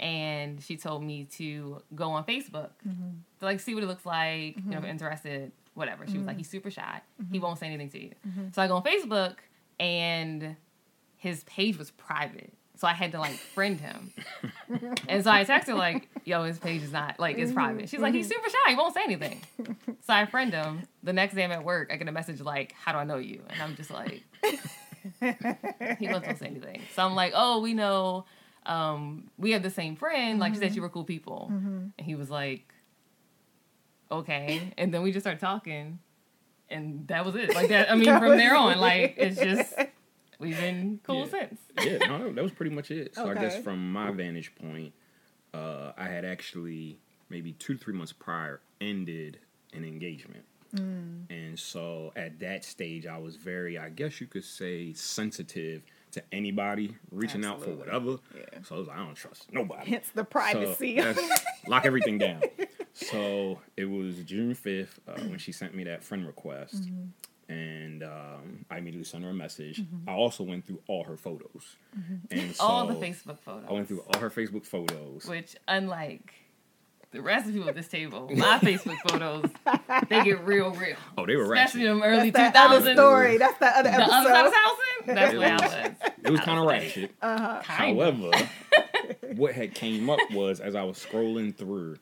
And 0.00 0.60
she 0.62 0.76
told 0.76 1.02
me 1.04 1.24
to 1.36 1.80
go 1.94 2.10
on 2.10 2.24
Facebook 2.24 2.70
mm-hmm. 2.86 3.10
to 3.38 3.44
like 3.44 3.60
see 3.60 3.74
what 3.74 3.84
it 3.84 3.86
looks 3.86 4.04
like, 4.06 4.56
you 4.56 4.62
know, 4.66 4.78
if 4.78 4.84
I'm 4.84 4.90
interested, 4.90 5.52
whatever. 5.74 6.06
She 6.08 6.18
was 6.18 6.26
like, 6.26 6.36
he's 6.36 6.50
super 6.50 6.70
shy. 6.70 7.00
He 7.30 7.38
won't 7.38 7.58
say 7.58 7.66
anything 7.66 7.90
to 7.90 8.02
you. 8.02 8.12
So 8.52 8.62
I 8.62 8.66
go 8.66 8.76
on 8.76 8.82
Facebook 8.82 9.36
and 9.78 10.56
his 11.16 11.44
page 11.44 11.78
was 11.78 11.90
private. 11.92 12.52
So 12.78 12.86
I 12.86 12.92
had 12.92 13.10
to 13.10 13.18
like 13.18 13.32
friend 13.32 13.80
him. 13.80 14.12
and 15.08 15.24
so 15.24 15.32
I 15.32 15.44
texted 15.44 15.76
like, 15.76 16.08
yo, 16.24 16.44
his 16.44 16.60
page 16.60 16.82
is 16.84 16.92
not 16.92 17.18
like 17.18 17.36
it's 17.36 17.52
private. 17.52 17.88
She's 17.88 17.98
like, 17.98 18.14
he's 18.14 18.28
mm-hmm. 18.28 18.34
super 18.36 18.50
shy, 18.50 18.70
he 18.70 18.76
won't 18.76 18.94
say 18.94 19.02
anything. 19.02 19.40
So 20.06 20.14
I 20.14 20.26
friend 20.26 20.52
him. 20.54 20.82
The 21.02 21.12
next 21.12 21.34
day 21.34 21.42
I'm 21.42 21.50
at 21.50 21.64
work, 21.64 21.90
I 21.92 21.96
get 21.96 22.06
a 22.06 22.12
message 22.12 22.40
like, 22.40 22.72
How 22.72 22.92
do 22.92 22.98
I 22.98 23.04
know 23.04 23.16
you? 23.16 23.42
And 23.50 23.60
I'm 23.60 23.74
just 23.74 23.90
like 23.90 24.22
He 25.98 26.08
wasn't 26.08 26.38
say 26.38 26.46
anything. 26.46 26.82
So 26.94 27.04
I'm 27.04 27.16
like, 27.16 27.32
Oh, 27.34 27.60
we 27.60 27.74
know 27.74 28.26
um, 28.64 29.28
we 29.38 29.50
have 29.50 29.64
the 29.64 29.70
same 29.70 29.96
friend. 29.96 30.38
Like 30.38 30.54
she 30.54 30.60
said 30.60 30.68
mm-hmm. 30.68 30.76
you 30.76 30.82
were 30.82 30.88
cool 30.88 31.04
people. 31.04 31.50
Mm-hmm. 31.52 31.86
And 31.98 32.06
he 32.06 32.14
was 32.14 32.30
like, 32.30 32.72
Okay. 34.12 34.72
And 34.78 34.94
then 34.94 35.02
we 35.02 35.10
just 35.10 35.24
started 35.24 35.40
talking 35.40 35.98
and 36.70 37.08
that 37.08 37.24
was 37.24 37.34
it. 37.34 37.54
Like 37.56 37.70
that 37.70 37.90
I 37.90 37.96
mean, 37.96 38.04
That 38.04 38.20
from 38.20 38.36
there 38.36 38.54
on, 38.54 38.74
it. 38.74 38.78
like 38.78 39.14
it's 39.16 39.40
just 39.40 39.74
we've 40.38 40.56
been 40.58 41.00
cool 41.04 41.20
Yeah. 41.20 41.48
since. 41.48 41.60
yeah, 41.84 41.98
no, 42.06 42.32
that 42.32 42.42
was 42.42 42.52
pretty 42.52 42.74
much 42.74 42.90
it. 42.90 43.14
So 43.14 43.28
I 43.28 43.34
guess 43.34 43.58
from 43.62 43.92
my 43.92 44.10
vantage 44.10 44.54
point, 44.54 44.92
uh, 45.54 45.92
I 45.96 46.04
had 46.04 46.24
actually 46.24 46.98
maybe 47.30 47.52
two 47.52 47.74
to 47.74 47.78
three 47.78 47.94
months 47.94 48.12
prior 48.12 48.60
ended 48.80 49.38
an 49.72 49.84
engagement. 49.84 50.44
Mm. 50.74 51.22
And 51.30 51.58
so 51.58 52.12
at 52.16 52.38
that 52.40 52.64
stage, 52.64 53.06
I 53.06 53.18
was 53.18 53.36
very, 53.36 53.78
I 53.78 53.88
guess 53.88 54.20
you 54.20 54.26
could 54.26 54.44
say, 54.44 54.92
sensitive 54.92 55.82
to 56.12 56.22
anybody 56.32 56.94
reaching 57.10 57.44
out 57.44 57.62
for 57.62 57.70
whatever. 57.70 58.16
Yeah. 58.34 58.60
So 58.62 58.76
I 58.76 58.78
was 58.78 58.88
like, 58.88 58.96
I 58.98 59.04
don't 59.04 59.14
trust 59.14 59.52
nobody. 59.52 59.90
Hence 59.90 60.10
the 60.14 60.24
privacy. 60.24 60.96
that's- 60.96 61.44
lock 61.66 61.84
everything 61.86 62.18
down. 62.18 62.42
so 62.92 63.60
it 63.76 63.84
was 63.86 64.16
June 64.24 64.54
fifth 64.54 65.00
uh, 65.08 65.20
when 65.22 65.38
she 65.38 65.52
sent 65.52 65.74
me 65.74 65.84
that 65.84 66.02
friend 66.02 66.26
request, 66.26 66.82
mm-hmm. 66.82 67.08
And 67.48 68.02
um, 68.02 68.64
I 68.70 68.78
immediately 68.78 69.04
sent 69.04 69.24
her 69.24 69.30
a 69.30 69.34
message. 69.34 69.80
Mm-hmm. 69.80 70.08
I 70.08 70.12
also 70.12 70.44
went 70.44 70.66
through 70.66 70.80
all 70.86 71.04
her 71.04 71.16
photos, 71.16 71.76
mm-hmm. 71.98 72.16
and 72.30 72.54
so 72.54 72.64
all 72.64 72.86
the 72.86 72.94
Facebook 72.94 73.40
photos. 73.40 73.66
I 73.68 73.72
went 73.72 73.88
through 73.88 74.00
all 74.00 74.20
her 74.20 74.30
Facebook 74.30 74.66
photos, 74.66 75.24
which 75.26 75.56
unlike 75.66 76.34
the 77.10 77.22
rest 77.22 77.46
of 77.46 77.52
the 77.52 77.58
people 77.58 77.68
at 77.70 77.74
this 77.74 77.88
table, 77.88 78.30
my 78.34 78.58
Facebook 78.62 78.98
photos, 79.08 79.50
they 80.08 80.24
get 80.24 80.44
real, 80.44 80.72
real. 80.72 80.96
Oh, 81.16 81.24
they 81.24 81.36
were 81.36 81.44
especially 81.44 81.84
ratchet. 81.84 81.92
in 81.92 81.98
the 82.00 82.04
early 82.04 82.32
two 82.32 82.50
thousands. 82.50 82.96
Story. 82.98 83.38
That's 83.38 83.58
the 83.58 83.66
other 83.66 83.88
episode. 83.88 84.08
The 84.08 84.14
other 84.14 84.28
side 84.28 84.46
of 84.46 84.52
housing. 84.52 85.14
That's 85.14 85.34
where 85.34 85.52
I 85.52 85.88
was. 85.88 86.12
It 86.24 86.30
was 86.30 86.40
kind 86.40 86.58
of 86.58 86.66
ratchet. 86.66 87.14
Uh-huh. 87.22 87.62
However, 87.62 88.30
what 89.36 89.54
had 89.54 89.74
came 89.74 90.10
up 90.10 90.20
was 90.32 90.60
as 90.60 90.74
I 90.74 90.82
was 90.82 90.98
scrolling 90.98 91.56
through, 91.56 91.96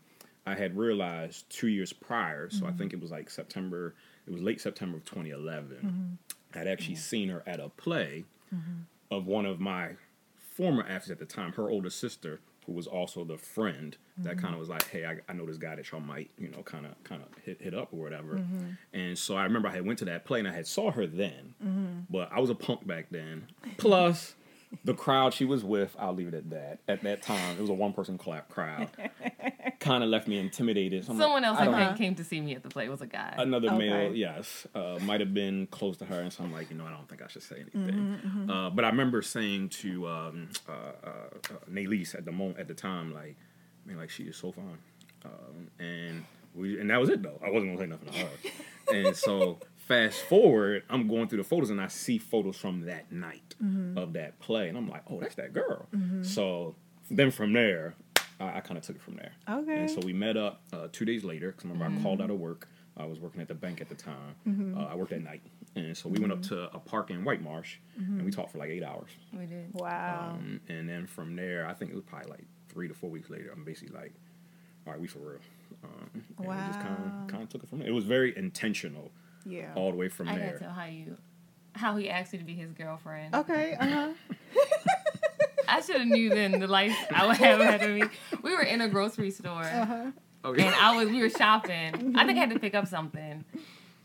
I 0.45 0.55
had 0.55 0.77
realized 0.77 1.49
two 1.51 1.69
years 1.69 1.93
prior. 1.93 2.51
So 2.51 2.59
mm-hmm. 2.59 2.67
I 2.67 2.73
think 2.73 2.93
it 2.93 3.01
was 3.01 3.11
like 3.11 3.31
September. 3.31 3.95
It 4.27 4.33
was 4.33 4.43
late 4.43 4.61
September 4.61 4.99
of 4.99 5.05
2011. 5.05 5.77
Mm-hmm. 5.77 6.59
I'd 6.59 6.67
actually 6.67 6.95
mm-hmm. 6.95 7.03
seen 7.03 7.29
her 7.29 7.43
at 7.47 7.61
a 7.61 7.69
play 7.69 8.25
mm-hmm. 8.55 8.83
of 9.11 9.27
one 9.27 9.47
of 9.47 9.61
my 9.61 9.93
former 10.55 10.83
athletes 10.83 11.11
at 11.11 11.19
the 11.19 11.27
time, 11.27 11.53
her 11.53 11.71
older 11.71 11.91
sister, 11.91 12.41
who 12.67 12.73
was 12.73 12.87
also 12.87 13.25
the 13.25 13.39
friend 13.39 13.97
that 14.19 14.37
mm-hmm. 14.37 14.41
kind 14.41 14.55
of 14.55 14.61
was 14.61 14.69
like, 14.69 14.89
"Hey, 14.89 15.05
I, 15.05 15.19
I, 15.29 15.35
know 15.35 15.47
this 15.47 15.59
guy 15.59 15.77
that 15.77 15.91
y'all 15.91 16.01
might, 16.01 16.31
you 16.37 16.49
know, 16.49 16.63
kind 16.63 16.87
of 16.87 16.93
kind 17.05 17.23
of 17.23 17.29
hit, 17.45 17.61
hit 17.61 17.75
up 17.75 17.93
or 17.93 17.97
whatever." 17.97 18.35
Mm-hmm. 18.35 18.71
And 18.93 19.17
so 19.17 19.37
I 19.37 19.45
remember 19.45 19.69
I 19.69 19.73
had 19.73 19.87
went 19.87 20.01
to 20.01 20.05
that 20.07 20.25
play 20.25 20.41
and 20.41 20.49
I 20.49 20.53
had 20.53 20.67
saw 20.67 20.91
her 20.91 21.07
then, 21.07 21.55
but 22.11 22.31
I 22.33 22.41
was 22.41 22.51
a 22.51 22.55
punk 22.55 22.87
back 22.87 23.07
then. 23.11 23.47
Plus, 23.77 24.35
the 24.85 24.95
crowd 24.95 25.35
she 25.35 25.45
was 25.45 25.63
with, 25.65 25.95
I'll 25.99 26.15
leave 26.15 26.29
it 26.29 26.35
at 26.35 26.51
that. 26.51 26.79
At 26.89 27.03
that 27.03 27.23
time, 27.23 27.57
it 27.57 27.61
was 27.61 27.71
a 27.71 27.75
one 27.75 27.93
person 27.93 28.19
clap 28.19 28.49
crowd. 28.49 28.89
kind 29.87 30.05
of 30.05 30.11
left 30.11 30.29
me 30.29 30.39
intimidated. 30.39 31.05
So 31.05 31.17
Someone 31.17 31.43
like, 31.43 31.59
else 31.59 31.59
that 31.59 31.97
came 31.97 32.15
to 32.17 32.25
see 32.25 32.41
me 32.41 32.55
at 32.55 32.63
the 32.63 32.69
play 32.69 32.89
was 32.89 33.01
a 33.01 33.07
guy. 33.07 33.35
Another 33.39 33.69
okay. 33.69 33.79
male, 33.79 34.15
yes, 34.15 34.67
uh, 34.75 34.99
might 35.03 35.21
have 35.21 35.33
been 35.33 35.67
close 35.69 35.97
to 35.99 36.05
her, 36.05 36.21
and 36.21 36.33
so 36.33 36.45
I'm 36.45 36.53
like, 36.53 36.71
you 36.71 36.77
know, 36.77 36.87
I 36.87 36.91
don't 36.91 37.09
think 37.09 37.23
I 37.23 37.29
should 37.29 37.43
say 37.43 37.57
anything. 37.57 37.95
Mm-hmm, 37.95 38.29
mm-hmm. 38.29 38.51
Uh, 38.51 38.71
but 38.71 38.85
I 38.85 38.89
remember 38.89 39.23
saying 39.23 39.71
to 39.71 40.09
um, 40.09 40.49
uh, 40.69 40.73
uh, 40.73 41.09
uh 41.09 41.71
Naylise 41.71 42.15
at 42.15 42.25
the 42.25 42.33
moment 42.33 42.59
at 42.59 42.69
the 42.69 42.75
time, 42.75 43.15
like, 43.15 43.37
I 43.85 43.89
mean, 43.89 43.99
like 43.99 44.11
she 44.11 44.25
is 44.25 44.37
so 44.37 44.53
fine, 44.53 44.79
um, 45.25 45.71
and 45.79 46.25
we, 46.55 46.81
and 46.81 46.91
that 46.91 47.01
was 47.01 47.09
it 47.09 47.23
though. 47.23 47.41
I 47.45 47.51
wasn't 47.51 47.77
gonna 47.77 47.87
say 47.87 47.87
nothing 47.87 48.13
to 48.13 48.19
her, 48.19 48.97
and 49.07 49.17
so 49.17 49.59
fast 49.77 50.23
forward, 50.23 50.83
I'm 50.91 51.07
going 51.07 51.29
through 51.29 51.39
the 51.39 51.49
photos 51.49 51.71
and 51.71 51.81
I 51.81 51.87
see 51.87 52.19
photos 52.19 52.57
from 52.57 52.83
that 52.87 53.13
night 53.13 53.55
mm-hmm. 53.63 53.97
of 53.97 54.15
that 54.15 54.39
play, 54.41 54.69
and 54.69 54.77
I'm 54.77 54.89
like, 54.89 55.03
oh, 55.09 55.21
that's 55.21 55.37
that 55.37 55.53
girl. 55.53 55.87
Mm-hmm. 55.95 56.25
So 56.25 56.75
then 57.11 57.31
from 57.31 57.53
there, 57.53 57.95
I, 58.41 58.59
I 58.59 58.61
kind 58.61 58.79
of 58.79 58.85
took 58.85 58.97
it 58.97 59.03
from 59.03 59.17
there. 59.17 59.33
Okay. 59.49 59.77
And 59.77 59.91
so 59.91 60.01
we 60.01 60.13
met 60.13 60.37
up 60.37 60.63
uh, 60.73 60.89
two 60.93 61.05
days 61.05 61.25
later 61.25 61.49
because 61.51 61.65
remember 61.65 61.87
mm-hmm. 61.87 61.99
I 61.99 62.03
called 62.03 62.21
out 62.21 62.31
of 62.31 62.39
work. 62.39 62.69
I 62.97 63.05
was 63.05 63.21
working 63.21 63.43
at 63.43 63.49
the 63.49 63.55
bank 63.55 63.81
at 63.81 63.89
the 63.89 63.95
time. 63.95 64.35
Mm-hmm. 64.49 64.79
Uh, 64.79 64.87
I 64.87 64.95
worked 64.95 65.13
at 65.13 65.23
night, 65.23 65.43
and 65.75 65.95
so 65.95 66.09
we 66.09 66.19
went 66.19 66.33
up 66.33 66.39
mm-hmm. 66.39 66.55
to 66.55 66.75
a 66.75 66.79
park 66.79 67.11
in 67.11 67.25
White 67.25 67.43
Marsh, 67.43 67.77
and 67.99 68.17
we 68.17 68.23
mm-hmm. 68.23 68.31
talked 68.31 68.53
for 68.53 68.59
like 68.59 68.71
eight 68.71 68.83
hours. 68.83 69.11
We 69.35 69.45
did. 69.45 69.69
Wow. 69.75 70.31
Um, 70.33 70.61
and 70.69 70.89
then 70.89 71.07
from 71.07 71.37
there, 71.37 71.67
I 71.69 71.75
think 71.75 71.91
it 71.91 71.95
was 71.95 72.05
probably 72.05 72.31
like 72.31 72.45
three 72.71 72.89
to 72.89 72.95
four 72.95 73.11
weeks 73.11 73.29
later. 73.29 73.51
I'm 73.55 73.65
basically 73.65 73.95
like, 73.95 74.15
all 74.87 74.95
right, 74.95 75.01
we 75.01 75.09
for 75.09 75.19
real. 75.19 75.41
Um, 75.85 76.25
and 76.39 76.47
wow. 76.47 76.55
we 76.55 76.67
just 76.69 76.81
kind 76.81 76.97
of 76.97 77.29
kind 77.29 77.43
of 77.43 77.51
took 77.51 77.63
it 77.63 77.69
from 77.69 77.81
there. 77.81 77.89
It 77.89 77.93
was 77.93 78.05
very 78.05 78.35
intentional 78.35 79.11
yeah. 79.47 79.73
All 79.75 79.91
the 79.91 79.97
way 79.97 80.09
from 80.09 80.29
I 80.29 80.37
there. 80.37 80.47
I 80.47 80.51
can 80.51 80.59
tell 80.59 80.71
how 80.73 80.85
you, 80.85 81.17
how 81.75 81.97
he 81.97 82.11
asked 82.11 82.33
you 82.33 82.39
to 82.41 82.45
be 82.45 82.55
his 82.55 82.73
girlfriend. 82.73 83.35
Okay. 83.35 83.75
Uh 83.79 83.87
huh. 83.87 84.09
I 85.69 85.81
should 85.81 85.97
have 85.97 86.07
knew 86.07 86.31
then 86.31 86.59
the 86.61 86.67
life 86.67 86.97
I 87.15 87.27
would 87.27 87.37
have 87.37 87.61
ahead 87.61 87.83
of 87.83 87.91
me. 87.91 88.03
We 88.43 88.55
were 88.55 88.63
in 88.63 88.81
a 88.81 88.89
grocery 88.89 89.31
store. 89.31 89.63
Uh-huh. 89.63 90.11
Oh, 90.45 90.55
yeah. 90.55 90.67
And 90.67 90.75
I 90.75 90.97
was, 90.97 91.09
we 91.09 91.21
were 91.21 91.31
shopping. 91.31 92.15
I 92.17 92.25
think 92.25 92.39
I 92.39 92.41
had 92.41 92.51
to 92.51 92.59
pick 92.59 92.75
up 92.75 92.87
something. 92.87 93.45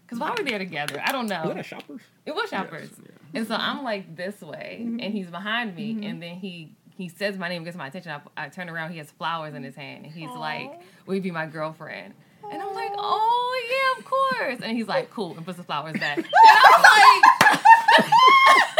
Cause 0.07 0.19
why 0.19 0.29
were 0.31 0.43
we 0.43 0.49
there 0.49 0.59
together? 0.59 1.01
I 1.05 1.13
don't 1.13 1.27
know. 1.27 1.43
Was 1.45 1.55
that 1.55 1.65
shoppers? 1.65 2.01
It 2.25 2.35
was 2.35 2.49
shoppers. 2.49 2.89
Yes, 2.91 2.99
yeah. 3.01 3.39
And 3.39 3.47
so 3.47 3.55
I'm 3.55 3.81
like 3.81 4.13
this 4.13 4.41
way, 4.41 4.79
mm-hmm. 4.81 4.99
and 4.99 5.13
he's 5.13 5.27
behind 5.27 5.73
me, 5.73 5.93
mm-hmm. 5.93 6.03
and 6.03 6.21
then 6.21 6.35
he 6.35 6.75
he 6.97 7.07
says 7.07 7.37
my 7.37 7.47
name, 7.47 7.63
gets 7.63 7.77
my 7.77 7.87
attention. 7.87 8.11
I, 8.11 8.45
I, 8.45 8.49
turn 8.49 8.69
around, 8.69 8.91
he 8.91 8.97
has 8.97 9.09
flowers 9.11 9.55
in 9.55 9.63
his 9.63 9.73
hand, 9.73 10.03
and 10.03 10.13
he's 10.13 10.27
Aww. 10.27 10.37
like, 10.37 10.81
"Will 11.05 11.15
you 11.15 11.21
be 11.21 11.31
my 11.31 11.45
girlfriend?" 11.45 12.13
And 12.51 12.61
I'm 12.61 12.73
like, 12.73 12.91
oh 12.97 13.61
yeah, 13.71 13.99
of 13.99 14.05
course. 14.05 14.59
And 14.61 14.75
he's 14.75 14.87
like, 14.87 15.09
cool, 15.11 15.35
and 15.37 15.45
puts 15.45 15.57
the 15.57 15.63
flowers 15.63 15.97
back. 15.97 16.17
And 16.17 16.27
I'm 16.27 16.81
like, 16.81 17.61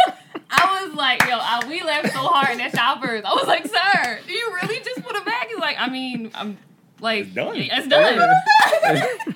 I 0.54 0.84
was 0.84 0.94
like, 0.94 1.22
yo, 1.22 1.38
I, 1.40 1.66
we 1.66 1.82
laughed 1.82 2.12
so 2.12 2.20
hard 2.20 2.50
in 2.52 2.58
that 2.58 2.74
shoppers. 2.74 3.22
I 3.24 3.32
was 3.32 3.46
like, 3.46 3.66
sir, 3.66 4.20
do 4.26 4.32
you 4.32 4.52
really 4.62 4.84
just 4.84 5.02
put 5.02 5.16
it 5.16 5.24
back? 5.24 5.48
He's 5.48 5.58
like, 5.58 5.76
I 5.78 5.88
mean, 5.88 6.30
I'm 6.34 6.58
like, 7.00 7.26
it's 7.26 7.34
done. 7.34 7.56
It's 7.56 7.88
done. 7.88 8.30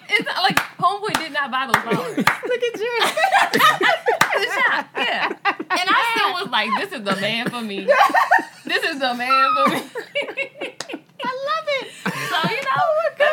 it's 0.09 0.27
not, 0.27 0.43
like 0.43 0.59
homeboy 0.79 1.19
did 1.19 1.33
not 1.33 1.51
buy 1.51 1.67
those 1.67 1.83
flowers. 1.83 2.17
Look 2.17 2.63
at 2.63 2.81
you. 2.81 3.01
the 3.53 4.61
shop, 4.61 4.87
yeah. 4.97 5.33
And 5.45 5.89
I 5.89 6.13
still 6.15 6.33
was 6.45 6.51
like, 6.51 6.71
this 6.79 6.93
is 6.99 7.05
the 7.05 7.17
man 7.17 7.49
for 7.49 7.63
me. 7.63 7.89
This 8.65 8.85
is 8.85 8.99
the 8.99 9.15
man 9.15 9.55
for 9.55 9.71
me. 9.71 9.83
I 11.25 11.33
love 11.49 11.67
it. 11.81 11.91
So 12.05 12.39
you 12.51 12.63
know, 12.63 12.77
oh 12.77 12.93
my 13.03 13.11
gosh. 13.19 13.33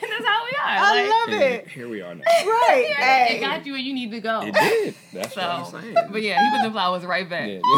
that's 0.00 0.26
how 0.26 0.44
we 0.44 0.52
are. 0.58 0.74
I 0.74 1.02
like, 1.02 1.10
love 1.10 1.21
it. 1.34 1.68
Here 1.68 1.88
we 1.88 2.00
are 2.00 2.14
now. 2.14 2.22
Right. 2.44 2.86
yeah, 2.88 3.24
hey. 3.26 3.36
It 3.36 3.40
got 3.40 3.66
you 3.66 3.72
where 3.72 3.80
you 3.80 3.94
need 3.94 4.10
to 4.10 4.20
go. 4.20 4.42
It 4.42 4.54
did. 4.54 4.94
That's 5.12 5.34
so, 5.34 5.40
what 5.40 5.50
I'm 5.50 5.82
saying. 5.82 5.96
But 6.10 6.22
yeah, 6.22 6.38
he 6.38 6.58
put 6.58 6.64
the 6.68 6.72
flowers 6.72 7.04
right 7.04 7.28
back. 7.28 7.48
Yeah, 7.48 7.60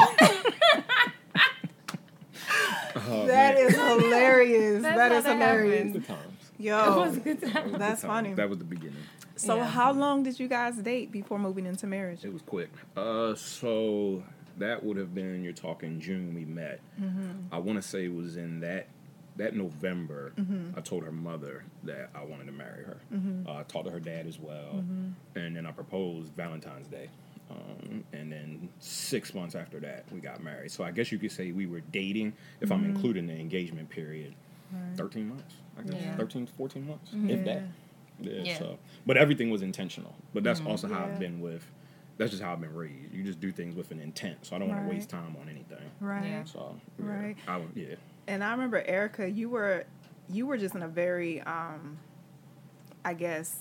oh, 2.97 3.27
that 3.27 3.57
is 3.57 3.75
hilarious. 4.03 4.83
That's 4.83 4.97
that 4.97 5.13
is 5.13 5.25
that 5.25 5.35
hilarious. 5.35 5.97
Yo, 6.59 7.03
it 7.03 7.07
was 7.09 7.19
good 7.19 7.43
times. 7.43 7.79
That's 7.79 8.03
funny. 8.03 8.35
That 8.35 8.49
was 8.49 8.59
the 8.59 8.65
beginning. 8.65 9.03
So, 9.37 9.57
yeah. 9.57 9.67
how 9.67 9.93
long 9.93 10.23
did 10.23 10.39
you 10.39 10.47
guys 10.49 10.77
date 10.77 11.11
before 11.11 11.39
moving 11.39 11.67
into 11.67 11.87
marriage? 11.87 12.25
It 12.25 12.33
was 12.33 12.43
quick. 12.43 12.71
Uh, 12.97 13.35
so 13.35 14.23
that 14.59 14.85
would 14.85 14.97
have 14.97 15.15
been 15.15 15.43
you're 15.43 15.53
talking 15.53 16.01
June 16.01 16.35
we 16.35 16.45
met. 16.45 16.81
Mm-hmm. 17.01 17.53
I 17.53 17.59
want 17.59 17.83
to 17.83 17.87
say 17.87 18.05
it 18.05 18.15
was 18.15 18.37
in 18.37 18.61
that 18.61 18.87
that 19.37 19.55
November, 19.55 20.33
mm-hmm. 20.39 20.79
I 20.79 20.81
told 20.81 21.05
her 21.05 21.13
mother 21.13 21.65
that 21.85 22.11
I 22.15 22.25
wanted 22.25 22.47
to 22.47 22.53
marry 22.53 22.85
her. 22.85 22.99
Mm-hmm. 23.13 23.49
Uh, 23.49 23.61
I 23.61 23.63
talked 23.65 23.87
to 23.87 23.91
her 23.91 24.01
dad 24.01 24.27
as 24.27 24.39
well, 24.39 24.75
mm-hmm. 24.75 25.11
and 25.39 25.57
then 25.57 25.67
I 25.67 25.73
proposed 25.73 26.33
Valentine's 26.35 26.87
Day. 26.87 27.09
Um, 27.51 28.05
and 28.13 28.33
then 28.33 28.69
six 28.79 29.35
months 29.35 29.55
after 29.55 29.79
that, 29.81 30.05
we 30.13 30.21
got 30.21 30.43
married. 30.43 30.71
So 30.71 30.83
I 30.83 30.91
guess 30.93 31.13
you 31.13 31.19
could 31.19 31.33
say 31.33 31.53
we 31.53 31.67
were 31.67 31.81
dating, 31.93 32.33
if 32.61 32.71
I'm 32.71 32.81
mm-hmm. 32.81 32.91
including 32.91 33.27
the 33.27 33.35
engagement 33.35 33.91
period, 33.91 34.35
right. 34.73 34.97
13 34.97 35.29
months, 35.29 35.55
I 35.79 35.83
guess, 35.83 36.01
yeah. 36.01 36.17
13 36.17 36.47
to 36.47 36.53
14 36.53 36.87
months, 36.87 37.11
if 37.13 37.19
mm-hmm. 37.19 37.45
that. 37.45 37.63
Yeah, 38.21 38.33
yeah, 38.45 38.59
So, 38.59 38.79
but 39.05 39.17
everything 39.17 39.51
was 39.51 39.63
intentional. 39.63 40.15
But 40.33 40.45
that's 40.45 40.61
mm-hmm. 40.61 40.69
also 40.69 40.89
how 40.89 41.05
I've 41.05 41.19
been 41.19 41.41
with. 41.41 41.65
That's 42.17 42.31
just 42.31 42.45
how 42.45 42.53
I've 42.53 42.61
been 42.61 42.75
raised. 42.75 43.13
You 43.13 43.25
just 43.25 43.41
do 43.41 43.51
things 43.51 43.75
with 43.75 43.91
an 43.91 43.99
intent. 43.99 44.47
So 44.47 44.55
I 44.55 44.61
don't 44.61 44.71
right. 44.71 44.77
want 44.77 44.89
to 44.89 44.95
waste 44.95 45.11
time 45.11 45.37
on 45.41 45.49
anything. 45.49 45.91
Right. 45.99 46.25
Yeah. 46.25 46.45
So 46.45 46.77
yeah, 47.01 47.07
right. 47.07 47.37
I, 47.49 47.61
yeah 47.75 47.97
and 48.27 48.43
I 48.43 48.53
remember 48.53 48.83
Erica, 48.85 49.29
you 49.29 49.49
were 49.49 49.85
you 50.29 50.47
were 50.47 50.57
just 50.57 50.75
in 50.75 50.83
a 50.83 50.89
very 50.89 51.41
um, 51.43 51.99
I 53.05 53.15
guess 53.15 53.57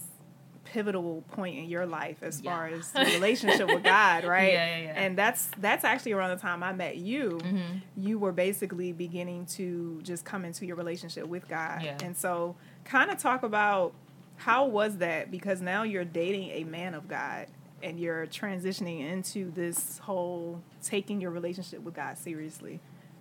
pivotal 0.66 1.24
point 1.32 1.58
in 1.58 1.66
your 1.66 1.86
life 1.86 2.18
as 2.22 2.42
yeah. 2.42 2.52
far 2.52 2.68
as 2.68 2.92
the 2.94 3.02
relationship 3.02 3.68
with 3.68 3.84
God, 3.84 4.24
right? 4.24 4.54
Yeah, 4.54 4.78
yeah, 4.78 4.84
yeah, 4.84 4.94
And 4.96 5.18
that's 5.18 5.50
that's 5.60 5.84
actually 5.84 6.14
around 6.14 6.32
the 6.32 6.42
time 6.42 6.64
I 6.64 6.74
met 6.74 6.98
you. 6.98 7.40
Mm-hmm. 7.42 7.78
You 7.98 8.20
were 8.20 8.32
basically 8.32 8.92
beginning 8.92 9.46
to 9.48 10.02
just 10.04 10.26
come 10.26 10.46
into 10.46 10.66
your 10.66 10.76
relationship 10.76 11.28
with 11.28 11.48
God. 11.48 11.84
Yeah. 11.84 11.98
And 12.02 12.16
so 12.16 12.56
kind 12.86 13.12
of 13.12 13.18
talk 13.18 13.44
about 13.44 13.94
how 14.38 14.66
was 14.66 14.98
that 14.98 15.32
because 15.32 15.62
now 15.62 15.84
you're 15.84 16.06
dating 16.06 16.50
a 16.50 16.64
man 16.64 16.94
of 16.94 17.08
God 17.08 17.48
and 17.82 18.00
you're 18.00 18.26
transitioning 18.28 19.08
into 19.12 19.52
this 19.52 20.00
whole 20.00 20.62
taking 20.82 21.22
your 21.22 21.32
relationship 21.32 21.82
with 21.82 21.94
God 21.94 22.18
seriously. 22.18 22.80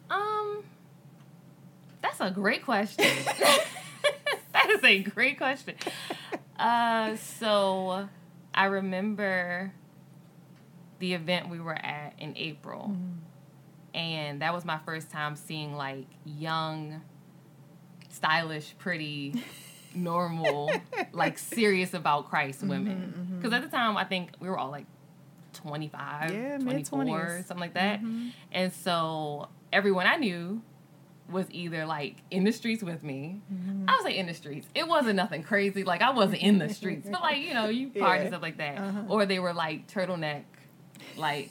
Um 0.08 0.64
that's 2.02 2.20
a 2.20 2.30
great 2.30 2.64
question. 2.64 3.04
that 4.52 4.70
is 4.70 4.84
a 4.84 5.02
great 5.02 5.38
question. 5.38 5.74
Uh, 6.58 7.16
so 7.16 8.08
I 8.54 8.66
remember 8.66 9.72
the 10.98 11.14
event 11.14 11.48
we 11.48 11.60
were 11.60 11.74
at 11.74 12.14
in 12.18 12.34
April. 12.36 12.90
Mm-hmm. 12.92 13.96
And 13.96 14.40
that 14.40 14.54
was 14.54 14.64
my 14.64 14.78
first 14.86 15.10
time 15.10 15.36
seeing 15.36 15.74
like 15.74 16.06
young, 16.24 17.02
stylish, 18.08 18.74
pretty, 18.78 19.42
normal, 19.94 20.70
like 21.12 21.38
serious 21.38 21.92
about 21.92 22.30
Christ 22.30 22.60
mm-hmm, 22.60 22.68
women. 22.68 23.36
Because 23.36 23.52
mm-hmm, 23.52 23.64
at 23.64 23.70
the 23.70 23.76
time, 23.76 23.96
I 23.96 24.04
think 24.04 24.30
we 24.40 24.48
were 24.48 24.56
all 24.56 24.70
like 24.70 24.86
25, 25.54 26.32
yeah, 26.32 26.58
24, 26.58 27.44
something 27.46 27.58
like 27.58 27.74
that. 27.74 28.00
Mm-hmm. 28.00 28.28
And 28.52 28.72
so 28.72 29.48
everyone 29.72 30.06
I 30.06 30.16
knew 30.16 30.62
was 31.30 31.46
either 31.50 31.86
like 31.86 32.16
in 32.30 32.44
the 32.44 32.52
streets 32.52 32.82
with 32.82 33.02
me. 33.02 33.40
Mm-hmm. 33.52 33.88
I 33.88 33.96
was 33.96 34.04
like 34.04 34.16
in 34.16 34.26
the 34.26 34.34
streets. 34.34 34.68
It 34.74 34.86
wasn't 34.86 35.16
nothing 35.16 35.42
crazy. 35.42 35.84
Like 35.84 36.02
I 36.02 36.10
wasn't 36.10 36.42
in 36.42 36.58
the 36.58 36.72
streets, 36.72 37.08
but 37.10 37.22
like 37.22 37.38
you 37.38 37.54
know, 37.54 37.66
you 37.66 37.88
party 37.88 38.22
yeah. 38.24 38.28
stuff 38.30 38.42
like 38.42 38.58
that. 38.58 38.78
Uh-huh. 38.78 39.02
Or 39.08 39.26
they 39.26 39.38
were 39.38 39.52
like 39.52 39.88
turtleneck, 39.88 40.44
like 41.16 41.50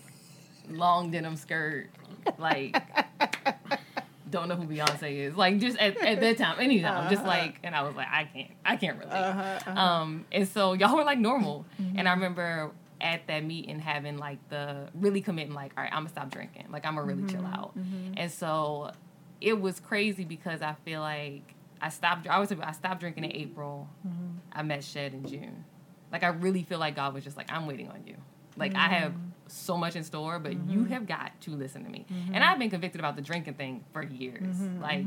long 0.70 1.12
denim 1.12 1.36
skirt, 1.36 1.90
like 2.38 2.82
don't 4.32 4.48
know 4.48 4.56
who 4.56 4.66
Beyonce 4.66 5.28
is. 5.28 5.36
Like 5.36 5.60
just 5.60 5.78
at, 5.78 5.98
at 5.98 6.22
that 6.22 6.38
time, 6.38 6.60
anytime, 6.60 7.02
uh-huh. 7.02 7.10
just 7.10 7.26
like, 7.26 7.60
and 7.64 7.76
I 7.76 7.84
was 7.84 7.96
like, 7.96 8.08
I 8.10 8.24
can't, 8.24 8.52
I 8.66 8.76
can't 8.78 8.98
relate. 8.98 9.14
Uh-huh, 9.14 9.60
uh-huh. 9.68 9.80
Um, 9.80 10.26
and 10.32 10.48
so 10.48 10.74
y'all 10.74 10.96
were 10.96 11.04
like 11.04 11.20
normal, 11.20 11.66
mm-hmm. 11.80 12.00
and 12.00 12.08
I 12.08 12.14
remember 12.14 12.72
at 13.00 13.26
that 13.28 13.44
meeting 13.44 13.80
having 13.80 14.18
like 14.18 14.38
the 14.50 14.88
really 14.94 15.22
committing 15.22 15.54
like, 15.54 15.74
all 15.76 15.84
right, 15.84 15.92
I'm 15.92 16.00
gonna 16.00 16.10
stop 16.10 16.30
drinking. 16.30 16.68
Like 16.72 16.86
I'm 16.86 16.96
gonna 16.96 17.06
really 17.06 17.24
mm-hmm. 17.24 17.36
chill 17.36 17.46
out. 17.46 17.78
Mm-hmm. 17.78 18.14
And 18.18 18.32
so 18.32 18.92
it 19.42 19.60
was 19.60 19.80
crazy 19.80 20.24
because 20.24 20.62
I 20.62 20.76
feel 20.86 21.02
like 21.02 21.56
I 21.82 21.90
stopped. 21.90 22.28
I 22.28 22.40
was 22.40 22.52
I 22.52 22.72
stopped 22.72 23.00
drinking 23.00 23.26
in 23.26 23.32
April. 23.34 23.90
Mm-hmm. 24.08 24.28
I 24.54 24.62
met 24.62 24.84
Shed 24.84 25.14
in 25.14 25.26
June. 25.28 25.66
Like 26.12 26.24
I 26.24 26.28
really 26.28 26.64
feel 26.64 26.80
like 26.80 26.96
God 26.96 27.14
was 27.14 27.24
just 27.24 27.36
like, 27.36 27.52
I'm 27.52 27.66
waiting 27.66 27.90
on 27.90 28.06
you. 28.06 28.16
Like 28.56 28.76
I 28.76 28.88
have 28.88 29.14
mm-hmm. 29.14 29.30
so 29.48 29.78
much 29.78 29.96
in 29.96 30.04
store, 30.04 30.40
but 30.40 30.54
you 30.54 30.60
mm-hmm. 30.60 30.94
have 30.94 31.08
got 31.08 31.40
to 31.42 31.52
listen 31.52 31.84
to 31.84 31.90
me. 31.90 32.06
Mm-hmm. 32.12 32.36
And 32.36 32.44
I've 32.44 32.60
been 32.60 32.70
convicted 32.70 33.00
about 33.00 33.16
the 33.16 33.22
drinking 33.22 33.56
thing 33.56 33.84
for 33.94 34.04
years. 34.04 34.60
Like 34.80 35.06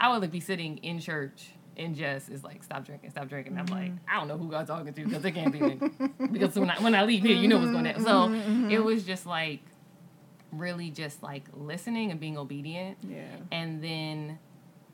I 0.00 0.10
would 0.10 0.22
like, 0.22 0.30
be 0.30 0.40
sitting 0.40 0.78
in 0.78 1.00
church 1.00 1.50
and 1.76 1.94
Jess 1.94 2.28
is 2.28 2.44
like, 2.44 2.62
"Stop 2.62 2.84
drinking, 2.84 3.10
stop 3.10 3.28
drinking." 3.28 3.56
I'm 3.56 3.66
like, 3.66 3.92
I 4.08 4.18
don't 4.18 4.28
know 4.28 4.36
who 4.36 4.50
God's 4.50 4.68
talking 4.68 4.92
to 4.92 5.04
because 5.04 5.24
it 5.24 5.32
can't 5.32 5.52
be 5.52 5.60
me. 5.60 5.80
because 6.32 6.58
when 6.58 6.70
I, 6.70 6.80
when 6.82 6.94
I 6.94 7.04
leave 7.04 7.22
here, 7.22 7.36
you 7.36 7.48
know 7.48 7.58
what's 7.58 7.70
going 7.70 7.84
to. 7.84 7.90
Happen. 7.90 8.04
So 8.04 8.68
it 8.68 8.84
was 8.84 9.04
just 9.04 9.26
like 9.26 9.60
really 10.52 10.90
just 10.90 11.22
like 11.22 11.44
listening 11.52 12.10
and 12.10 12.20
being 12.20 12.38
obedient. 12.38 12.98
Yeah. 13.06 13.24
And 13.52 13.82
then 13.82 14.38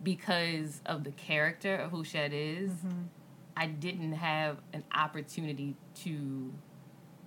because 0.02 0.80
of 0.86 1.04
the 1.04 1.12
character 1.12 1.74
of 1.76 1.90
who 1.90 2.04
Shed 2.04 2.32
is, 2.34 2.70
mm-hmm. 2.70 3.02
I 3.56 3.66
didn't 3.66 4.12
have 4.12 4.58
an 4.72 4.84
opportunity 4.92 5.76
to 6.02 6.52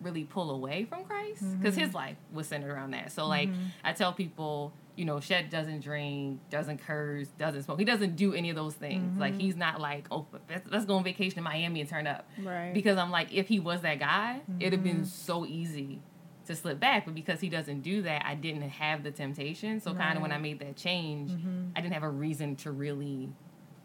really 0.02 0.26
pull 0.26 0.52
away 0.52 0.86
from 0.86 1.04
Christ 1.06 1.42
because 1.60 1.74
mm-hmm. 1.74 1.86
his 1.86 1.94
life 1.94 2.18
was 2.32 2.48
centered 2.48 2.72
around 2.72 2.92
that. 2.92 3.12
So 3.12 3.26
like 3.26 3.50
mm-hmm. 3.50 3.64
I 3.84 3.94
tell 3.94 4.14
people, 4.14 4.74
you 4.96 5.06
know, 5.06 5.20
Shed 5.20 5.50
doesn't 5.50 5.80
drink, 5.80 6.40
doesn't 6.50 6.80
curse, 6.86 7.30
doesn't 7.40 7.64
smoke. 7.64 7.80
He 7.80 7.86
doesn't 7.86 8.16
do 8.16 8.34
any 8.34 8.50
of 8.50 8.56
those 8.56 8.76
things. 8.76 9.12
Mm-hmm. 9.12 9.20
Like 9.20 9.40
he's 9.40 9.56
not 9.56 9.80
like, 9.80 10.06
oh, 10.12 10.28
let's, 10.50 10.70
let's, 10.70 10.86
go 10.86 10.96
on 10.96 11.04
vacation 11.04 11.40
in 11.40 11.44
Miami 11.44 11.82
and 11.82 11.90
turn 11.90 12.06
up. 12.06 12.30
Right. 12.44 12.74
Because 12.74 12.98
I'm 12.98 13.10
like, 13.10 13.34
if 13.34 13.48
he 13.48 13.60
was 13.60 13.82
that 13.82 14.00
guy, 14.00 14.42
it'd 14.60 14.74
have 14.74 14.84
been 14.84 14.98
mm-hmm. 14.98 15.06
so 15.06 15.46
easy 15.46 16.02
to 16.48 16.56
slip 16.56 16.80
back. 16.80 17.06
But 17.06 17.16
because 17.16 17.40
he 17.40 17.50
doesn't 17.50 17.82
do 17.82 18.02
that, 18.04 18.26
I 18.26 18.36
didn't 18.36 18.68
have 18.70 19.04
the 19.04 19.12
temptation. 19.12 19.80
So 19.80 19.92
right. 19.92 20.02
kind 20.02 20.18
of 20.18 20.22
when 20.22 20.32
I 20.32 20.38
made 20.38 20.60
that 20.60 20.76
change, 20.76 21.32
mm-hmm. 21.32 21.70
I 21.76 21.82
didn't 21.82 21.94
have 21.94 22.04
a 22.04 22.10
reason 22.10 22.56
to 22.58 22.72
really 22.72 23.30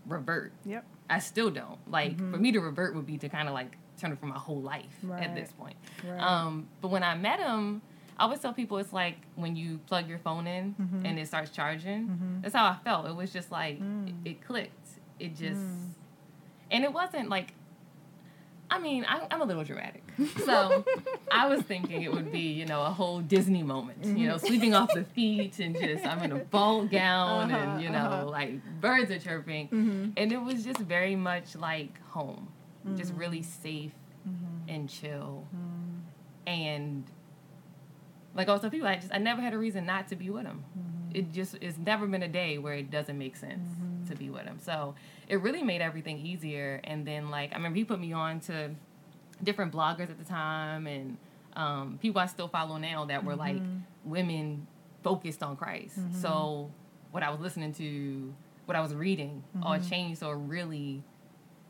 revert. 0.07 0.53
Yep. 0.65 0.85
I 1.11 1.19
still 1.19 1.51
don't. 1.51 1.79
Like 1.91 2.19
for 2.19 2.39
me 2.39 2.53
to 2.53 2.61
revert 2.61 2.95
would 2.95 3.07
be 3.07 3.19
to 3.19 3.29
kind 3.29 3.49
of 3.49 3.55
like 3.55 3.77
turn 3.99 4.13
it 4.13 4.19
for 4.19 4.27
my 4.27 4.39
whole 4.39 4.61
life 4.61 4.97
right. 5.03 5.23
at 5.23 5.35
this 5.35 5.53
point. 5.53 5.77
Right. 6.07 6.21
Um, 6.21 6.69
but 6.81 6.89
when 6.89 7.03
I 7.03 7.15
met 7.15 7.39
him, 7.39 7.83
I 8.19 8.25
always 8.25 8.41
tell 8.41 8.53
people 8.53 8.79
it's 8.79 8.93
like 8.93 9.17
when 9.37 9.57
you 9.57 9.79
plug 9.87 10.09
your 10.09 10.19
phone 10.19 10.47
in 10.47 10.75
mm-hmm. 10.81 11.07
and 11.07 11.19
it 11.19 11.27
starts 11.27 11.51
charging. 11.51 12.09
Mm-hmm. 12.09 12.41
That's 12.43 12.55
how 12.55 12.67
I 12.67 12.77
felt. 12.85 13.07
It 13.07 13.17
was 13.17 13.33
just 13.33 13.51
like 13.51 13.81
mm. 13.81 14.09
it, 14.09 14.31
it, 14.31 14.47
clicked. 14.47 14.89
It 15.19 15.37
just, 15.37 15.61
mm. 15.61 15.89
and 16.71 16.85
it 16.85 16.93
wasn't 16.93 17.29
like. 17.29 17.55
I 18.73 18.79
mean, 18.79 19.05
I, 19.07 19.27
am 19.31 19.43
a 19.43 19.45
little 19.45 19.65
dramatic, 19.65 20.03
so 20.45 20.85
I 21.31 21.47
was 21.47 21.61
thinking 21.63 22.03
it 22.03 22.13
would 22.13 22.33
be, 22.33 22.41
you 22.41 22.65
know, 22.65 22.83
a 22.83 22.91
whole 22.91 23.21
Disney 23.21 23.63
moment, 23.63 24.03
mm-hmm. 24.03 24.17
you 24.17 24.29
know, 24.29 24.37
mm-hmm. 24.37 24.47
sweeping 24.47 24.75
off 24.75 24.91
the 24.95 25.05
feet 25.05 25.59
and 25.59 25.77
just 25.79 26.07
I'm 26.07 26.23
in 26.23 26.33
a 26.33 26.37
ball 26.37 26.87
gown 27.01 27.53
uh-huh, 27.53 27.59
and 27.59 27.83
you 27.83 27.91
know, 27.91 27.99
uh-huh. 27.99 28.27
like 28.27 28.61
birds 28.81 29.11
are 29.11 29.19
chirping, 29.19 29.69
mm-hmm. 29.69 30.11
and 30.17 30.33
it 30.33 30.41
was 30.41 30.65
just 30.65 30.79
very 30.79 31.17
much 31.17 31.55
like 31.55 32.01
home 32.09 32.49
mm-hmm. 32.87 32.97
just 32.97 33.13
really 33.15 33.43
safe 33.43 33.93
mm-hmm. 34.29 34.69
and 34.69 34.89
chill. 34.89 35.47
Mm-hmm. 35.55 36.49
And 36.49 37.05
like 38.35 38.49
also 38.49 38.71
people, 38.71 38.89
I 38.89 38.97
just 38.97 39.13
I 39.13 39.19
never 39.19 39.41
had 39.41 39.55
a 39.55 39.59
reason 39.59 39.87
not 39.87 40.09
to 40.09 40.17
be 40.17 40.31
with 40.31 40.45
him. 40.45 40.65
Mm-hmm. 40.79 41.17
It 41.17 41.33
just 41.33 41.57
it's 41.61 41.79
never 41.79 42.07
been 42.07 42.23
a 42.23 42.29
day 42.29 42.59
where 42.59 42.75
it 42.75 42.91
doesn't 42.91 43.19
make 43.19 43.37
sense 43.37 43.69
to 44.09 44.17
be 44.17 44.31
with 44.31 44.45
him. 44.45 44.59
So 44.61 44.95
it 45.29 45.41
really 45.41 45.63
made 45.63 45.81
everything 45.81 46.19
easier. 46.19 46.81
And 46.85 47.07
then 47.07 47.31
like 47.31 47.53
I 47.53 47.57
remember 47.57 47.77
he 47.77 47.85
put 47.85 48.01
me 48.01 48.13
on 48.13 48.41
to 48.41 48.71
different 49.43 49.73
bloggers 49.73 50.11
at 50.11 50.19
the 50.19 50.25
time 50.25 50.87
and 50.87 51.17
um, 51.55 51.99
people 52.01 52.21
I 52.21 52.27
still 52.27 52.49
follow 52.49 52.77
now 52.77 53.05
that 53.07 53.25
were 53.25 53.37
like 53.37 53.57
mm-hmm. 53.57 53.79
women 54.05 54.67
focused 55.03 55.43
on 55.43 55.57
Christ. 55.57 55.99
So 56.21 56.71
what 57.11 57.23
I 57.23 57.31
was 57.31 57.41
listening 57.41 57.73
to, 57.75 58.33
what 58.67 58.77
I 58.77 58.81
was 58.81 58.95
reading, 58.95 59.43
all 59.63 59.79
changed. 59.79 60.21
So 60.21 60.31
it 60.31 60.37
really 60.37 61.03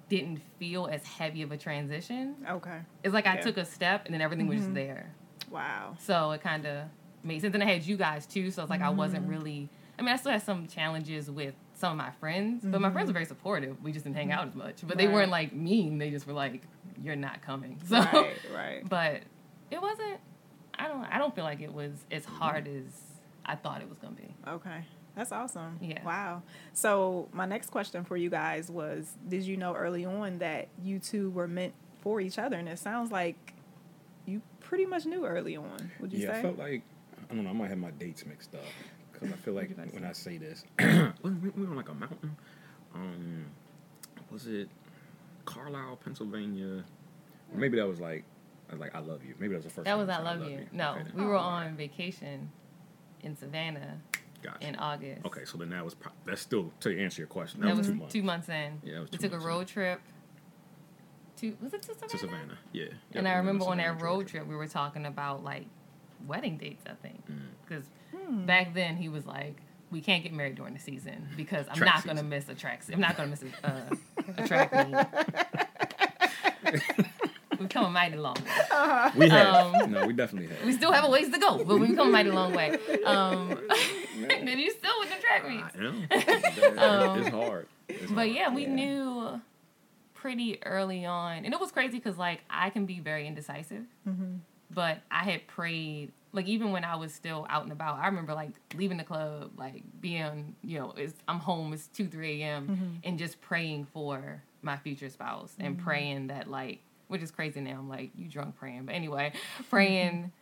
didn't 0.08 0.40
feel 0.58 0.86
as 0.86 1.02
heavy 1.04 1.42
of 1.42 1.52
a 1.52 1.56
transition. 1.56 2.36
Okay. 2.48 2.78
It's 3.02 3.14
like 3.14 3.24
yeah. 3.24 3.34
I 3.34 3.36
took 3.36 3.56
a 3.56 3.64
step 3.64 4.04
and 4.04 4.14
then 4.14 4.20
everything 4.20 4.46
mm-hmm. 4.46 4.56
was 4.56 4.64
just 4.64 4.74
there. 4.74 5.14
Wow. 5.50 5.96
So 5.98 6.32
it 6.32 6.42
kind 6.42 6.66
of 6.66 6.84
made 7.24 7.40
sense. 7.40 7.54
And 7.54 7.62
I 7.62 7.66
had 7.66 7.82
you 7.84 7.96
guys 7.96 8.26
too, 8.26 8.50
so 8.50 8.62
it's 8.62 8.70
like 8.70 8.80
mm-hmm. 8.80 8.88
I 8.88 8.92
wasn't 8.92 9.22
mm-hmm. 9.22 9.32
really. 9.32 9.68
I 9.98 10.02
mean, 10.02 10.12
I 10.12 10.16
still 10.16 10.32
had 10.32 10.42
some 10.42 10.66
challenges 10.66 11.30
with 11.30 11.54
some 11.82 11.90
of 11.90 11.98
my 11.98 12.12
friends, 12.12 12.62
mm-hmm. 12.62 12.70
but 12.70 12.80
my 12.80 12.92
friends 12.92 13.08
were 13.08 13.10
mm-hmm. 13.10 13.14
very 13.14 13.24
supportive. 13.24 13.82
We 13.82 13.90
just 13.90 14.04
didn't 14.04 14.14
hang 14.14 14.30
out 14.30 14.46
as 14.46 14.54
much, 14.54 14.82
but 14.82 14.90
right. 14.90 14.98
they 14.98 15.08
weren't 15.08 15.32
like 15.32 15.52
mean. 15.52 15.98
They 15.98 16.10
just 16.10 16.28
were 16.28 16.32
like, 16.32 16.62
"You're 17.02 17.16
not 17.16 17.42
coming." 17.42 17.80
So, 17.88 17.96
right, 17.96 18.36
right. 18.54 18.88
But 18.88 19.22
it 19.72 19.82
wasn't. 19.82 20.20
I 20.78 20.86
don't. 20.86 21.04
I 21.04 21.18
don't 21.18 21.34
feel 21.34 21.42
like 21.42 21.60
it 21.60 21.74
was 21.74 21.90
as 22.12 22.24
hard 22.24 22.68
as 22.68 22.84
I 23.44 23.56
thought 23.56 23.82
it 23.82 23.88
was 23.88 23.98
gonna 23.98 24.14
be. 24.14 24.32
Okay. 24.46 24.84
That's 25.16 25.32
awesome. 25.32 25.78
Yeah. 25.82 26.04
Wow. 26.04 26.42
So 26.72 27.28
my 27.32 27.46
next 27.46 27.70
question 27.70 28.04
for 28.04 28.16
you 28.16 28.30
guys 28.30 28.70
was: 28.70 29.12
Did 29.28 29.42
you 29.42 29.56
know 29.56 29.74
early 29.74 30.04
on 30.04 30.38
that 30.38 30.68
you 30.84 31.00
two 31.00 31.30
were 31.30 31.48
meant 31.48 31.74
for 32.00 32.20
each 32.20 32.38
other? 32.38 32.56
And 32.56 32.68
it 32.68 32.78
sounds 32.78 33.10
like 33.10 33.54
you 34.24 34.40
pretty 34.60 34.86
much 34.86 35.04
knew 35.04 35.26
early 35.26 35.56
on. 35.56 35.90
Would 35.98 36.12
you 36.12 36.20
yeah, 36.20 36.28
say? 36.28 36.32
Yeah, 36.34 36.38
I 36.38 36.42
felt 36.42 36.58
like 36.58 36.82
I 37.28 37.34
don't 37.34 37.42
know. 37.42 37.50
I 37.50 37.54
might 37.54 37.70
have 37.70 37.78
my 37.78 37.90
dates 37.90 38.24
mixed 38.24 38.54
up 38.54 38.60
because 39.22 39.38
I 39.38 39.40
feel 39.40 39.54
like 39.54 39.76
when 39.76 40.02
say? 40.02 40.08
I 40.08 40.12
say 40.12 40.38
this, 40.38 40.64
we 41.22 41.62
were 41.64 41.70
on 41.70 41.76
like 41.76 41.88
a 41.88 41.94
mountain. 41.94 42.36
Um, 42.94 43.46
was 44.30 44.46
it 44.46 44.68
Carlisle, 45.44 45.98
Pennsylvania? 46.04 46.84
Or 47.52 47.58
maybe 47.58 47.78
that 47.78 47.86
was 47.86 48.00
like, 48.00 48.24
I 48.68 48.72
was 48.72 48.80
like, 48.80 48.94
I 48.94 49.00
love 49.00 49.24
you. 49.24 49.34
Maybe 49.38 49.52
that 49.52 49.58
was 49.58 49.64
the 49.64 49.70
first. 49.70 49.84
That 49.84 49.98
was 49.98 50.08
I 50.08 50.18
love, 50.18 50.26
I 50.26 50.40
love 50.40 50.50
you. 50.50 50.58
you. 50.58 50.66
No, 50.72 50.92
okay, 50.92 51.04
we 51.14 51.24
were 51.24 51.36
on 51.36 51.76
vacation 51.76 52.50
in 53.22 53.36
Savannah 53.36 53.98
Gotcha. 54.42 54.66
in 54.66 54.76
August. 54.76 55.24
Okay, 55.26 55.44
so 55.44 55.58
then 55.58 55.70
that 55.70 55.84
was 55.84 55.94
pro- 55.94 56.12
that's 56.24 56.40
still 56.40 56.72
to 56.80 56.98
answer 56.98 57.20
your 57.20 57.28
question. 57.28 57.60
That, 57.60 57.68
that 57.68 57.76
was, 57.76 57.88
was, 57.88 57.88
two 57.88 57.98
months. 57.98 58.12
Two 58.12 58.22
months 58.22 58.48
in. 58.48 58.80
Yeah, 58.82 59.00
we 59.00 59.18
took 59.18 59.32
a 59.32 59.38
road 59.38 59.60
in. 59.60 59.66
trip. 59.66 60.00
To 61.36 61.56
was 61.62 61.72
it 61.74 61.82
to 61.82 61.94
Savannah? 61.94 62.08
To 62.08 62.18
Savannah, 62.18 62.58
yeah. 62.72 62.84
Yep, 62.84 62.94
and 63.14 63.28
I 63.28 63.34
remember 63.34 63.64
on 63.66 63.78
that 63.78 64.00
road 64.00 64.28
trip, 64.28 64.46
we 64.46 64.56
were 64.56 64.68
talking 64.68 65.06
about 65.06 65.44
like 65.44 65.66
wedding 66.26 66.56
dates. 66.56 66.84
I 66.86 66.94
think 66.94 67.22
because 67.66 67.84
mm. 67.84 67.90
Back 68.46 68.74
then 68.74 68.96
he 68.96 69.08
was 69.08 69.26
like, 69.26 69.56
"We 69.90 70.00
can't 70.00 70.22
get 70.22 70.32
married 70.32 70.56
during 70.56 70.74
the 70.74 70.80
season 70.80 71.28
because 71.36 71.66
I'm 71.68 71.76
track 71.76 71.94
not 71.94 72.04
going 72.04 72.16
to 72.16 72.22
miss 72.22 72.48
a 72.48 72.54
track. 72.54 72.82
I'm 72.92 73.00
not 73.00 73.16
going 73.16 73.30
to 73.30 73.44
miss 73.44 73.54
a, 73.62 73.66
uh, 73.66 73.94
a 74.38 74.46
track 74.46 74.72
meet." 74.88 74.96
we've 77.62 77.70
come 77.70 77.84
a 77.84 77.90
mighty 77.90 78.16
long 78.16 78.34
way. 78.34 78.50
Uh-huh. 78.70 79.10
We 79.16 79.28
have. 79.28 79.54
Um, 79.54 79.90
no, 79.90 80.06
we 80.06 80.12
definitely 80.12 80.54
have. 80.54 80.66
We 80.66 80.72
still 80.72 80.92
have 80.92 81.04
a 81.04 81.10
ways 81.10 81.30
to 81.30 81.38
go, 81.38 81.64
but 81.64 81.78
we've 81.78 81.96
come 81.96 82.08
a 82.08 82.10
mighty 82.10 82.30
long 82.30 82.52
way. 82.52 82.76
Um, 83.04 83.48
then 84.28 84.46
you 84.58 84.70
still 84.70 84.92
with 85.00 85.10
the 85.10 85.20
track 85.20 85.48
meets. 85.48 86.78
um, 86.78 87.18
it's 87.18 87.28
hard. 87.28 87.68
It's 87.88 88.10
but 88.10 88.14
hard. 88.14 88.30
yeah, 88.30 88.52
we 88.52 88.62
yeah. 88.62 88.74
knew 88.74 89.40
pretty 90.14 90.62
early 90.64 91.04
on, 91.04 91.44
and 91.44 91.54
it 91.54 91.60
was 91.60 91.72
crazy 91.72 91.98
because 91.98 92.18
like 92.18 92.40
I 92.50 92.70
can 92.70 92.86
be 92.86 93.00
very 93.00 93.26
indecisive, 93.26 93.84
mm-hmm. 94.06 94.36
but 94.70 94.98
I 95.10 95.24
had 95.24 95.46
prayed. 95.46 96.12
Like 96.34 96.46
even 96.46 96.72
when 96.72 96.84
I 96.84 96.96
was 96.96 97.12
still 97.12 97.46
out 97.50 97.64
and 97.64 97.72
about, 97.72 97.98
I 97.98 98.06
remember 98.06 98.32
like 98.32 98.52
leaving 98.74 98.96
the 98.96 99.04
club, 99.04 99.52
like 99.58 99.82
being, 100.00 100.56
you 100.62 100.78
know, 100.78 100.94
it's, 100.96 101.14
I'm 101.28 101.38
home, 101.38 101.72
it's 101.72 101.88
two, 101.88 102.08
three 102.08 102.42
a.m., 102.42 102.68
mm-hmm. 102.68 102.86
and 103.04 103.18
just 103.18 103.40
praying 103.42 103.86
for 103.92 104.42
my 104.62 104.76
future 104.78 105.10
spouse 105.10 105.54
and 105.58 105.76
mm-hmm. 105.76 105.84
praying 105.84 106.26
that 106.28 106.48
like 106.48 106.80
which 107.08 107.20
is 107.20 107.30
crazy 107.30 107.60
now. 107.60 107.72
I'm 107.72 107.90
like, 107.90 108.10
you 108.16 108.26
drunk 108.26 108.56
praying. 108.56 108.86
But 108.86 108.94
anyway, 108.94 109.34
praying 109.68 110.32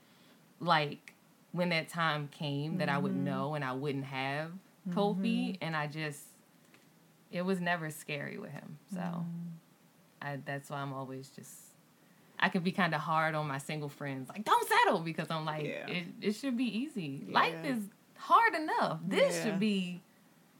like 0.61 1.14
when 1.50 1.70
that 1.70 1.88
time 1.88 2.29
came 2.29 2.79
that 2.79 2.87
mm-hmm. 2.87 2.96
I 2.96 3.00
would 3.00 3.12
mm-hmm. 3.12 3.24
know 3.24 3.55
and 3.55 3.64
I 3.64 3.72
wouldn't 3.72 4.05
have 4.05 4.53
Kofi. 4.90 5.16
Mm-hmm. 5.18 5.64
And 5.64 5.74
I 5.74 5.88
just, 5.88 6.20
it 7.33 7.42
was 7.42 7.61
never 7.61 7.90
scary 7.90 8.38
with 8.38 8.53
him. 8.53 8.79
So 8.94 9.00
mm-hmm. 9.00 9.22
I, 10.22 10.38
that's 10.44 10.70
why 10.70 10.79
I'm 10.79 10.92
always 10.92 11.31
just, 11.31 11.59
I 12.40 12.48
could 12.48 12.64
be 12.64 12.72
kind 12.72 12.94
of 12.94 13.00
hard 13.00 13.35
on 13.35 13.46
my 13.46 13.59
single 13.59 13.90
friends. 13.90 14.29
Like, 14.29 14.44
don't 14.44 14.66
settle 14.66 15.00
because 15.00 15.31
I'm 15.31 15.44
like, 15.44 15.64
yeah. 15.64 15.87
it, 15.87 16.07
it 16.22 16.33
should 16.33 16.57
be 16.57 16.64
easy. 16.64 17.24
Yeah. 17.29 17.35
Life 17.35 17.64
is 17.64 17.85
hard 18.16 18.55
enough. 18.55 19.00
This 19.07 19.37
yeah. 19.37 19.44
should 19.44 19.61
be 19.61 20.00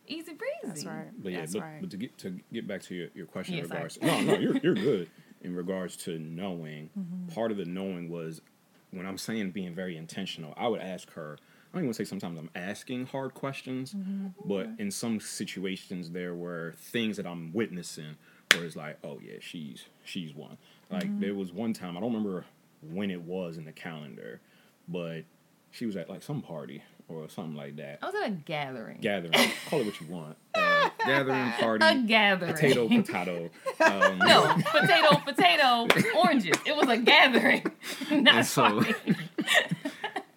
easy 0.07 0.35
breezy. 0.35 0.61
That's 0.65 0.85
right. 0.85 1.09
But 1.23 1.33
yeah, 1.33 1.47
but, 1.51 1.61
right. 1.61 1.81
but, 1.81 1.91
to 1.91 1.97
get 1.97 2.19
to 2.19 2.39
get 2.53 2.67
back 2.67 2.83
to 2.83 2.95
your, 2.95 3.09
your 3.15 3.27
question 3.27 3.55
in 3.57 3.63
regards, 3.63 3.99
no, 4.01 4.21
no, 4.21 4.35
you're 4.35 4.57
you're 4.59 4.75
good 4.91 5.09
in 5.43 5.55
regards 5.55 5.97
to 5.99 6.19
knowing. 6.19 6.91
Mm-hmm. 6.99 7.35
Part 7.35 7.51
of 7.51 7.57
the 7.57 7.65
knowing 7.65 8.11
was 8.11 8.43
when 8.91 9.07
I'm 9.07 9.19
saying 9.19 9.53
being 9.53 9.75
very 9.75 9.97
intentional. 9.97 10.55
I 10.57 10.69
would 10.69 10.81
ask 10.81 11.11
her. 11.13 11.39
I 11.73 11.77
don't 11.77 11.85
even 11.85 11.95
say 11.95 12.03
sometimes 12.03 12.37
I'm 12.37 12.51
asking 12.57 13.07
hard 13.07 13.33
questions, 13.33 13.95
mm-hmm. 13.95 14.29
but 14.45 14.71
in 14.81 14.91
some 14.91 15.21
situations 15.21 16.11
there 16.11 16.35
were 16.35 16.75
things 16.77 17.17
that 17.17 17.29
I'm 17.29 17.53
witnessing 17.53 18.17
where 18.53 18.65
it's 18.65 18.75
like, 18.75 18.99
oh 19.05 19.21
yeah, 19.23 19.37
she's 19.41 19.85
she's 20.05 20.35
one. 20.35 20.59
Like 20.91 21.05
mm-hmm. 21.05 21.21
there 21.21 21.35
was 21.35 21.53
one 21.53 21.73
time 21.73 21.97
I 21.97 22.01
don't 22.01 22.13
remember 22.13 22.45
when 22.83 23.11
it 23.11 23.23
was 23.23 23.59
in 23.59 23.65
the 23.65 23.73
calendar, 23.73 24.41
but 24.89 25.25
she 25.71 25.87
was 25.87 25.97
at 25.97 26.09
like 26.09 26.23
some 26.23 26.43
party 26.43 26.83
or 27.09 27.29
something 27.29 27.55
like 27.55 27.77
that. 27.77 27.99
I 28.03 28.07
was 28.07 28.15
at 28.15 28.29
a 28.29 28.31
gathering. 28.31 28.99
Gathering, 29.01 29.33
call 29.69 29.81
it 29.81 29.87
what 29.87 30.01
you 30.01 30.07
want. 30.09 30.37
Uh, 30.55 30.91
gathering 31.05 31.51
party. 31.53 31.87
A 31.87 31.95
gathering. 32.03 32.53
Potato, 32.53 32.89
potato. 32.89 33.51
Um, 33.81 34.19
no, 34.27 34.57
potato, 34.65 35.17
potato, 35.25 35.89
oranges. 36.17 36.57
It 36.67 36.77
was 36.77 36.89
a 36.89 36.99
gathering. 36.99 37.71
Not 38.11 38.47
so, 38.47 38.83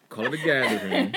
call 0.10 0.26
it 0.26 0.34
a 0.34 0.38
gathering 0.38 1.16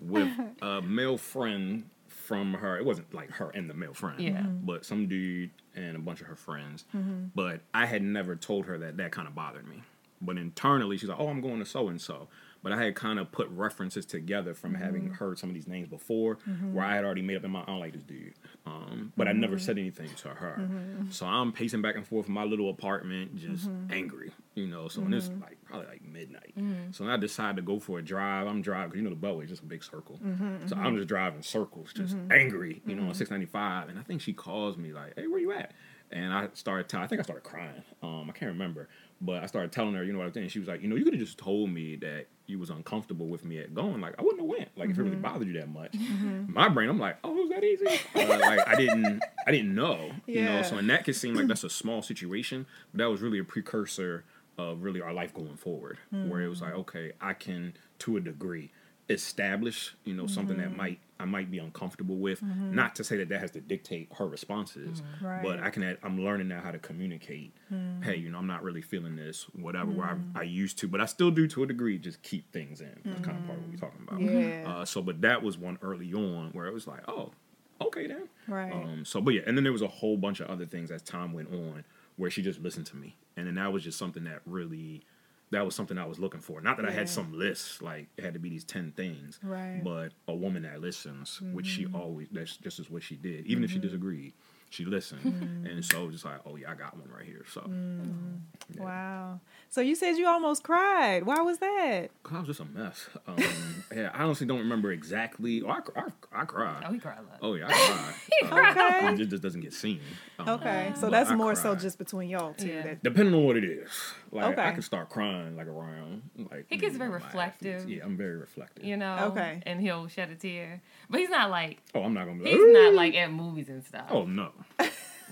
with 0.00 0.28
a 0.62 0.82
male 0.82 1.18
friend 1.18 1.84
from 2.06 2.54
her. 2.54 2.76
It 2.76 2.84
wasn't 2.84 3.12
like 3.14 3.30
her 3.32 3.50
and 3.50 3.68
the 3.70 3.74
male 3.74 3.94
friend. 3.94 4.20
Yeah. 4.20 4.42
But 4.42 4.84
some 4.84 5.08
dude 5.08 5.50
and 5.78 5.96
a 5.96 6.00
bunch 6.00 6.20
of 6.20 6.26
her 6.26 6.36
friends. 6.36 6.84
Mm-hmm. 6.94 7.26
But 7.34 7.60
I 7.72 7.86
had 7.86 8.02
never 8.02 8.36
told 8.36 8.66
her 8.66 8.78
that 8.78 8.96
that 8.96 9.12
kind 9.12 9.28
of 9.28 9.34
bothered 9.34 9.68
me. 9.68 9.82
But 10.20 10.36
internally, 10.36 10.98
she's 10.98 11.08
like, 11.08 11.20
"Oh, 11.20 11.28
I'm 11.28 11.40
going 11.40 11.60
to 11.60 11.64
so 11.64 11.88
and 11.88 12.00
so." 12.00 12.28
But 12.62 12.72
I 12.72 12.84
had 12.84 12.94
kind 12.96 13.18
of 13.18 13.30
put 13.30 13.48
references 13.50 14.04
together 14.04 14.52
from 14.52 14.72
mm-hmm. 14.72 14.82
having 14.82 15.10
heard 15.10 15.38
some 15.38 15.48
of 15.48 15.54
these 15.54 15.68
names 15.68 15.88
before, 15.88 16.36
mm-hmm. 16.36 16.74
where 16.74 16.84
I 16.84 16.96
had 16.96 17.04
already 17.04 17.22
made 17.22 17.36
up 17.36 17.44
in 17.44 17.52
my, 17.52 17.64
don't 17.64 17.78
like 17.78 17.92
this 17.92 18.02
dude. 18.02 18.34
Um, 18.66 19.12
but 19.16 19.28
I 19.28 19.32
never 19.32 19.56
mm-hmm. 19.56 19.64
said 19.64 19.78
anything 19.78 20.10
to 20.16 20.28
her. 20.28 20.56
Mm-hmm. 20.60 21.10
So 21.10 21.26
I'm 21.26 21.52
pacing 21.52 21.82
back 21.82 21.94
and 21.94 22.06
forth 22.06 22.26
in 22.26 22.34
my 22.34 22.44
little 22.44 22.68
apartment, 22.70 23.36
just 23.36 23.68
angry, 23.90 24.32
you 24.54 24.66
know. 24.66 24.88
So 24.88 25.00
when 25.02 25.14
it's 25.14 25.30
like 25.40 25.58
probably 25.64 25.86
like 25.86 26.04
midnight, 26.04 26.54
so 26.92 27.08
I 27.08 27.16
decide 27.16 27.56
to 27.56 27.62
go 27.62 27.78
for 27.78 27.98
a 27.98 28.02
drive. 28.02 28.46
I'm 28.46 28.62
driving 28.62 28.90
because 28.90 29.02
you 29.02 29.08
know 29.08 29.14
the 29.14 29.26
Beltway 29.26 29.44
is 29.44 29.50
just 29.50 29.62
a 29.62 29.66
big 29.66 29.84
circle. 29.84 30.18
So 30.66 30.76
I'm 30.76 30.96
just 30.96 31.08
driving 31.08 31.42
circles, 31.42 31.92
just 31.94 32.16
angry, 32.30 32.82
you 32.86 32.94
know, 32.94 33.08
on 33.08 33.14
695. 33.14 33.88
And 33.88 33.98
I 33.98 34.02
think 34.02 34.20
she 34.20 34.32
calls 34.32 34.76
me 34.76 34.92
like, 34.92 35.14
"Hey, 35.16 35.26
where 35.26 35.40
you 35.40 35.52
at?" 35.52 35.72
And 36.10 36.32
I 36.32 36.48
started 36.54 36.94
I 36.96 37.06
think 37.06 37.20
I 37.20 37.24
started 37.24 37.44
crying. 37.44 37.82
Um, 38.02 38.26
I 38.28 38.32
can't 38.32 38.52
remember. 38.52 38.88
But 39.20 39.42
I 39.42 39.46
started 39.46 39.72
telling 39.72 39.94
her, 39.94 40.04
you 40.04 40.12
know 40.12 40.18
what 40.18 40.26
I'm 40.26 40.32
saying? 40.32 40.48
She 40.50 40.60
was 40.60 40.68
like, 40.68 40.80
you 40.80 40.88
know, 40.88 40.94
you 40.94 41.04
could 41.04 41.14
have 41.14 41.20
just 41.20 41.38
told 41.38 41.70
me 41.70 41.96
that 41.96 42.26
you 42.46 42.58
was 42.58 42.70
uncomfortable 42.70 43.26
with 43.26 43.44
me 43.44 43.58
at 43.58 43.74
going. 43.74 44.00
Like, 44.00 44.14
I 44.18 44.22
wouldn't 44.22 44.40
have 44.40 44.48
went. 44.48 44.68
Like, 44.76 44.88
mm-hmm. 44.88 44.90
if 44.90 44.98
it 44.98 45.02
really 45.02 45.16
mm-hmm. 45.16 45.22
bothered 45.22 45.48
you 45.48 45.54
that 45.54 45.68
much. 45.68 45.92
Mm-hmm. 45.92 46.52
My 46.52 46.68
brain, 46.68 46.88
I'm 46.88 47.00
like, 47.00 47.18
oh, 47.24 47.36
it 47.36 47.40
was 47.40 47.50
that 47.50 47.64
easy? 47.64 47.86
Uh, 48.14 48.38
like, 48.38 48.66
I 48.66 48.76
didn't, 48.76 49.22
I 49.46 49.50
didn't 49.50 49.74
know. 49.74 50.10
Yeah. 50.26 50.34
You 50.34 50.44
know, 50.44 50.62
so 50.62 50.78
and 50.78 50.88
that 50.88 51.04
could 51.04 51.16
seem 51.16 51.34
like 51.34 51.48
that's 51.48 51.64
a 51.64 51.70
small 51.70 52.00
situation, 52.00 52.66
but 52.92 52.98
that 52.98 53.10
was 53.10 53.20
really 53.20 53.38
a 53.38 53.44
precursor 53.44 54.24
of 54.56 54.82
really 54.82 55.00
our 55.00 55.12
life 55.12 55.34
going 55.34 55.56
forward, 55.56 55.98
mm-hmm. 56.12 56.30
where 56.30 56.40
it 56.40 56.48
was 56.48 56.60
like, 56.60 56.72
mm. 56.72 56.78
okay, 56.78 57.12
I 57.20 57.32
can, 57.32 57.74
to 58.00 58.16
a 58.16 58.20
degree, 58.20 58.72
establish, 59.08 59.94
you 60.04 60.14
know, 60.14 60.26
something 60.26 60.58
that 60.58 60.68
mm-hmm. 60.68 60.76
might 60.76 61.00
I 61.20 61.24
might 61.24 61.50
be 61.50 61.58
uncomfortable 61.58 62.16
with. 62.16 62.40
Mm-hmm. 62.40 62.74
Not 62.74 62.94
to 62.96 63.04
say 63.04 63.16
that 63.16 63.28
that 63.30 63.40
has 63.40 63.50
to 63.52 63.60
dictate 63.60 64.08
her 64.16 64.26
responses, 64.26 65.00
mm-hmm. 65.00 65.26
right. 65.26 65.42
but 65.42 65.60
I 65.60 65.70
can. 65.70 65.96
I'm 66.02 66.22
learning 66.22 66.48
now 66.48 66.60
how 66.60 66.70
to 66.70 66.78
communicate. 66.78 67.54
Mm-hmm. 67.72 68.02
Hey, 68.02 68.16
you 68.16 68.30
know, 68.30 68.38
I'm 68.38 68.46
not 68.46 68.62
really 68.62 68.82
feeling 68.82 69.16
this, 69.16 69.46
whatever. 69.54 69.90
Where 69.90 70.06
I, 70.06 70.12
mm-hmm. 70.12 70.38
I, 70.38 70.42
used 70.42 70.78
to, 70.78 70.88
but 70.88 71.00
I 71.00 71.06
still 71.06 71.30
do 71.30 71.48
to 71.48 71.64
a 71.64 71.66
degree. 71.66 71.98
Just 71.98 72.22
keep 72.22 72.52
things 72.52 72.80
in. 72.80 73.00
That's 73.04 73.20
kind 73.20 73.36
of 73.36 73.46
part 73.46 73.58
of 73.58 73.64
what 73.64 73.70
we're 73.70 73.78
talking 73.78 74.06
about. 74.06 74.20
Yeah. 74.20 74.70
Uh, 74.70 74.84
so, 74.84 75.02
but 75.02 75.20
that 75.22 75.42
was 75.42 75.58
one 75.58 75.78
early 75.82 76.12
on 76.12 76.50
where 76.52 76.66
it 76.66 76.74
was 76.74 76.86
like, 76.86 77.00
oh, 77.08 77.32
okay 77.80 78.06
then. 78.06 78.28
Right. 78.46 78.72
Um. 78.72 79.04
So, 79.04 79.20
but 79.20 79.34
yeah, 79.34 79.42
and 79.46 79.56
then 79.56 79.64
there 79.64 79.72
was 79.72 79.82
a 79.82 79.88
whole 79.88 80.16
bunch 80.16 80.40
of 80.40 80.48
other 80.48 80.66
things 80.66 80.90
as 80.90 81.02
time 81.02 81.32
went 81.32 81.52
on 81.52 81.84
where 82.16 82.30
she 82.30 82.42
just 82.42 82.60
listened 82.60 82.86
to 82.86 82.96
me, 82.96 83.16
and 83.36 83.46
then 83.46 83.56
that 83.56 83.72
was 83.72 83.82
just 83.82 83.98
something 83.98 84.24
that 84.24 84.40
really 84.46 85.04
that 85.50 85.64
was 85.64 85.74
something 85.74 85.98
I 85.98 86.06
was 86.06 86.18
looking 86.18 86.40
for. 86.40 86.60
Not 86.60 86.76
that 86.76 86.84
yeah. 86.84 86.90
I 86.90 86.94
had 86.94 87.08
some 87.08 87.32
list 87.32 87.82
like 87.82 88.08
it 88.16 88.24
had 88.24 88.34
to 88.34 88.40
be 88.40 88.50
these 88.50 88.64
ten 88.64 88.92
things, 88.92 89.38
right? 89.42 89.80
But 89.82 90.12
a 90.26 90.34
woman 90.34 90.62
that 90.62 90.80
listens, 90.80 91.40
mm-hmm. 91.42 91.54
which 91.54 91.66
she 91.66 91.84
mm-hmm. 91.84 91.96
always 91.96 92.28
that's 92.30 92.56
just 92.56 92.78
is 92.78 92.90
what 92.90 93.02
she 93.02 93.16
did, 93.16 93.46
even 93.46 93.56
mm-hmm. 93.56 93.64
if 93.64 93.70
she 93.70 93.76
mm-hmm. 93.76 93.86
disagreed 93.86 94.32
she 94.70 94.84
listened, 94.84 95.22
mm. 95.22 95.70
and 95.70 95.84
so 95.84 96.10
just 96.10 96.24
like, 96.24 96.40
oh 96.44 96.56
yeah, 96.56 96.70
I 96.70 96.74
got 96.74 96.96
one 96.96 97.08
right 97.10 97.24
here. 97.24 97.44
So, 97.50 97.62
mm. 97.62 98.38
yeah. 98.74 98.82
wow. 98.82 99.40
So 99.70 99.80
you 99.80 99.94
said 99.94 100.16
you 100.16 100.26
almost 100.26 100.62
cried. 100.62 101.24
Why 101.24 101.40
was 101.40 101.58
that? 101.58 102.08
Cause 102.22 102.36
I 102.36 102.38
was 102.40 102.46
just 102.48 102.60
a 102.60 102.64
mess. 102.66 103.08
Um, 103.26 103.36
yeah, 103.96 104.10
I 104.12 104.24
honestly 104.24 104.46
don't 104.46 104.58
remember 104.58 104.92
exactly. 104.92 105.62
Oh, 105.62 105.70
I, 105.70 105.80
I, 105.96 106.42
I 106.42 106.44
cried. 106.44 106.84
Oh, 106.86 106.92
he 106.92 106.98
cried 106.98 107.18
a 107.18 107.22
lot. 107.22 107.38
Oh 107.40 107.54
yeah, 107.54 107.68
I 107.68 107.72
cried. 107.72 108.14
he 108.40 108.46
uh, 108.46 108.72
cried. 108.72 109.20
It 109.20 109.26
just 109.26 109.42
doesn't 109.42 109.62
get 109.62 109.72
seen. 109.72 110.00
Um, 110.38 110.48
okay, 110.50 110.92
so 110.96 111.08
that's 111.08 111.30
I 111.30 111.34
more 111.34 111.54
cried. 111.54 111.62
so 111.62 111.74
just 111.74 111.96
between 111.96 112.28
y'all 112.28 112.52
two. 112.52 112.68
Yeah. 112.68 112.82
That... 112.82 113.02
Depending 113.02 113.34
on 113.34 113.44
what 113.44 113.56
it 113.56 113.64
is, 113.64 113.88
like 114.30 114.52
okay. 114.52 114.62
I 114.62 114.72
can 114.72 114.82
start 114.82 115.08
crying 115.10 115.56
like 115.56 115.66
around 115.66 116.22
like. 116.50 116.66
He 116.68 116.76
gets 116.76 116.96
very 116.96 117.10
reflective. 117.10 117.88
Yeah, 117.88 118.04
I'm 118.04 118.16
very 118.16 118.36
reflective. 118.36 118.84
You 118.84 118.96
know. 118.96 119.30
Okay. 119.32 119.62
And 119.66 119.80
he'll 119.80 120.08
shed 120.08 120.30
a 120.30 120.34
tear, 120.34 120.82
but 121.08 121.20
he's 121.20 121.30
not 121.30 121.50
like. 121.50 121.78
Oh, 121.94 122.02
I'm 122.02 122.14
not 122.14 122.26
gonna. 122.26 122.42
Be, 122.42 122.50
he's 122.50 122.72
not 122.72 122.94
like 122.94 123.14
at 123.14 123.32
movies 123.32 123.68
and 123.68 123.84
stuff. 123.84 124.06
Oh 124.10 124.24
no. 124.24 124.52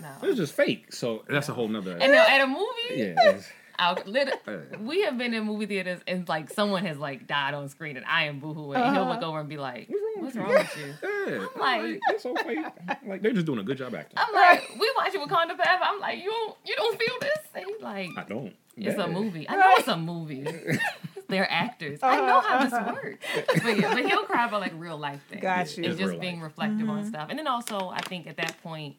No. 0.00 0.09
It's 0.22 0.37
just 0.37 0.54
fake. 0.54 0.92
So 0.92 1.24
that's 1.28 1.48
a 1.48 1.54
whole 1.54 1.68
nother. 1.68 1.96
And 1.96 2.12
now 2.12 2.26
at 2.26 2.42
a 2.42 2.46
movie, 2.46 2.66
yeah, 2.90 3.40
I'll, 3.78 3.98
we 4.80 5.02
have 5.02 5.18
been 5.18 5.35
in 5.35 5.44
movie 5.44 5.66
theaters 5.66 6.00
and 6.06 6.28
like 6.28 6.50
someone 6.50 6.85
has 6.87 6.98
like 6.98 7.26
died 7.26 7.54
on 7.54 7.68
screen 7.68 7.96
and 7.96 8.06
I 8.06 8.24
am 8.24 8.40
boohooing 8.40 8.76
uh-huh. 8.76 8.85
and 8.85 8.96
he'll 8.96 9.06
look 9.06 9.18
uh-huh. 9.18 9.26
over 9.26 9.40
and 9.40 9.48
be 9.48 9.59
like, 9.59 9.90
"What's 10.16 10.37
wrong, 10.37 10.48
with 10.48 10.76
you?" 10.78 10.94
Yeah. 11.02 11.46
I'm 11.54 11.61
like, 11.61 12.00
it's 12.11 12.22
so 12.22 12.35
fake. 12.37 12.64
Like 13.06 13.22
they're 13.22 13.32
just 13.32 13.46
doing 13.46 13.59
a 13.59 13.64
good 13.64 13.78
job 13.78 13.94
acting. 13.94 14.18
I'm 14.18 14.35
like, 14.35 14.70
we 14.78 14.90
watching 14.96 15.20
Wakanda 15.20 15.56
Forever. 15.56 15.82
I'm 15.82 16.00
like, 16.00 16.22
you 16.22 16.30
don't, 16.30 16.56
you 16.64 16.76
don't 16.76 16.98
feel 16.98 17.14
this? 17.20 17.38
And 17.54 17.64
he's 17.66 17.82
like, 17.82 18.11
I 18.16 18.24
don't. 18.28 18.54
It's 18.76 18.96
yeah. 18.98 19.04
a 19.04 19.08
movie. 19.08 19.48
I 19.48 19.56
know 19.56 19.74
it's 19.76 19.88
a 19.88 19.96
movie. 19.96 20.46
They're 21.28 21.50
actors. 21.50 21.98
Uh-huh. 22.02 22.22
I 22.22 22.26
know 22.26 22.40
how 22.40 22.62
this 22.62 22.72
uh-huh. 22.72 22.92
works. 22.92 23.26
But 23.62 23.78
yeah, 23.78 23.94
but 23.94 24.06
he'll 24.06 24.24
cry 24.24 24.46
about 24.46 24.60
like 24.60 24.74
real 24.76 24.98
life 24.98 25.20
things. 25.28 25.42
Got 25.42 25.76
you. 25.76 25.84
And 25.84 25.98
just 25.98 26.20
being 26.20 26.36
life. 26.36 26.50
reflective 26.50 26.80
mm-hmm. 26.80 26.90
on 26.90 27.06
stuff. 27.06 27.28
And 27.30 27.38
then 27.38 27.46
also, 27.46 27.88
I 27.88 28.00
think 28.00 28.26
at 28.26 28.36
that 28.36 28.62
point 28.62 28.96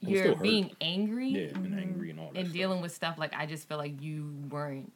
you're 0.00 0.34
being 0.34 0.72
angry, 0.80 1.28
yeah, 1.28 1.54
and 1.54 1.78
angry 1.78 2.10
and 2.10 2.18
all 2.18 2.30
that, 2.32 2.38
and 2.38 2.48
stuff. 2.48 2.54
dealing 2.54 2.80
with 2.80 2.92
stuff 2.92 3.18
like 3.18 3.34
I 3.34 3.46
just 3.46 3.68
feel 3.68 3.78
like 3.78 4.02
you 4.02 4.34
weren't 4.50 4.92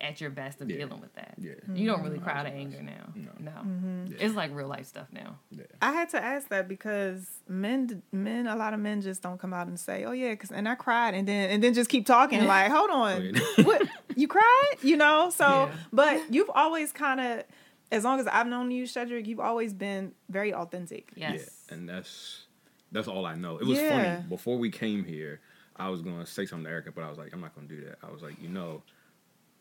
at 0.00 0.20
your 0.20 0.30
best 0.30 0.60
of 0.60 0.70
yeah. 0.70 0.78
dealing 0.78 1.00
with 1.00 1.14
that. 1.14 1.34
Yeah, 1.38 1.52
you 1.72 1.86
don't 1.86 2.02
really 2.02 2.18
cry 2.18 2.38
out 2.38 2.46
of 2.46 2.52
anger 2.52 2.82
now. 2.82 3.12
No, 3.14 3.30
no. 3.38 3.50
Mm-hmm. 3.50 4.06
Yeah. 4.12 4.16
it's 4.20 4.34
like 4.34 4.54
real 4.54 4.68
life 4.68 4.86
stuff 4.86 5.08
now. 5.12 5.38
Yeah. 5.50 5.64
I 5.82 5.92
had 5.92 6.08
to 6.10 6.22
ask 6.22 6.48
that 6.48 6.68
because 6.68 7.26
men, 7.48 8.02
men, 8.12 8.46
a 8.46 8.56
lot 8.56 8.74
of 8.74 8.80
men 8.80 9.00
just 9.02 9.22
don't 9.22 9.38
come 9.38 9.52
out 9.52 9.66
and 9.66 9.78
say, 9.78 10.04
"Oh 10.04 10.12
yeah," 10.12 10.30
because 10.30 10.50
and 10.50 10.68
I 10.68 10.74
cried, 10.74 11.14
and 11.14 11.28
then 11.28 11.50
and 11.50 11.62
then 11.62 11.74
just 11.74 11.90
keep 11.90 12.06
talking 12.06 12.44
like, 12.46 12.70
"Hold 12.70 12.90
on, 12.90 13.34
what 13.64 13.82
you 14.16 14.28
cried?" 14.28 14.74
You 14.82 14.96
know. 14.96 15.30
So, 15.30 15.70
but 15.92 16.32
you've 16.32 16.50
always 16.54 16.92
kind 16.92 17.20
of. 17.20 17.44
As 17.92 18.04
long 18.04 18.20
as 18.20 18.28
I've 18.28 18.46
known 18.46 18.70
you, 18.70 18.84
Shedrick, 18.84 19.26
you've 19.26 19.40
always 19.40 19.74
been 19.74 20.12
very 20.28 20.54
authentic. 20.54 21.10
Yes. 21.16 21.64
Yeah, 21.68 21.74
and 21.74 21.88
that's 21.88 22.44
that's 22.92 23.08
all 23.08 23.26
I 23.26 23.34
know. 23.34 23.58
It 23.58 23.66
was 23.66 23.78
yeah. 23.78 24.16
funny. 24.16 24.28
Before 24.28 24.58
we 24.58 24.70
came 24.70 25.04
here, 25.04 25.40
I 25.76 25.88
was 25.88 26.02
gonna 26.02 26.26
say 26.26 26.46
something 26.46 26.64
to 26.64 26.70
Erica, 26.70 26.92
but 26.92 27.04
I 27.04 27.08
was 27.08 27.18
like, 27.18 27.32
I'm 27.32 27.40
not 27.40 27.54
gonna 27.54 27.66
do 27.66 27.84
that. 27.84 27.98
I 28.02 28.10
was 28.10 28.22
like, 28.22 28.40
you 28.40 28.48
know, 28.48 28.82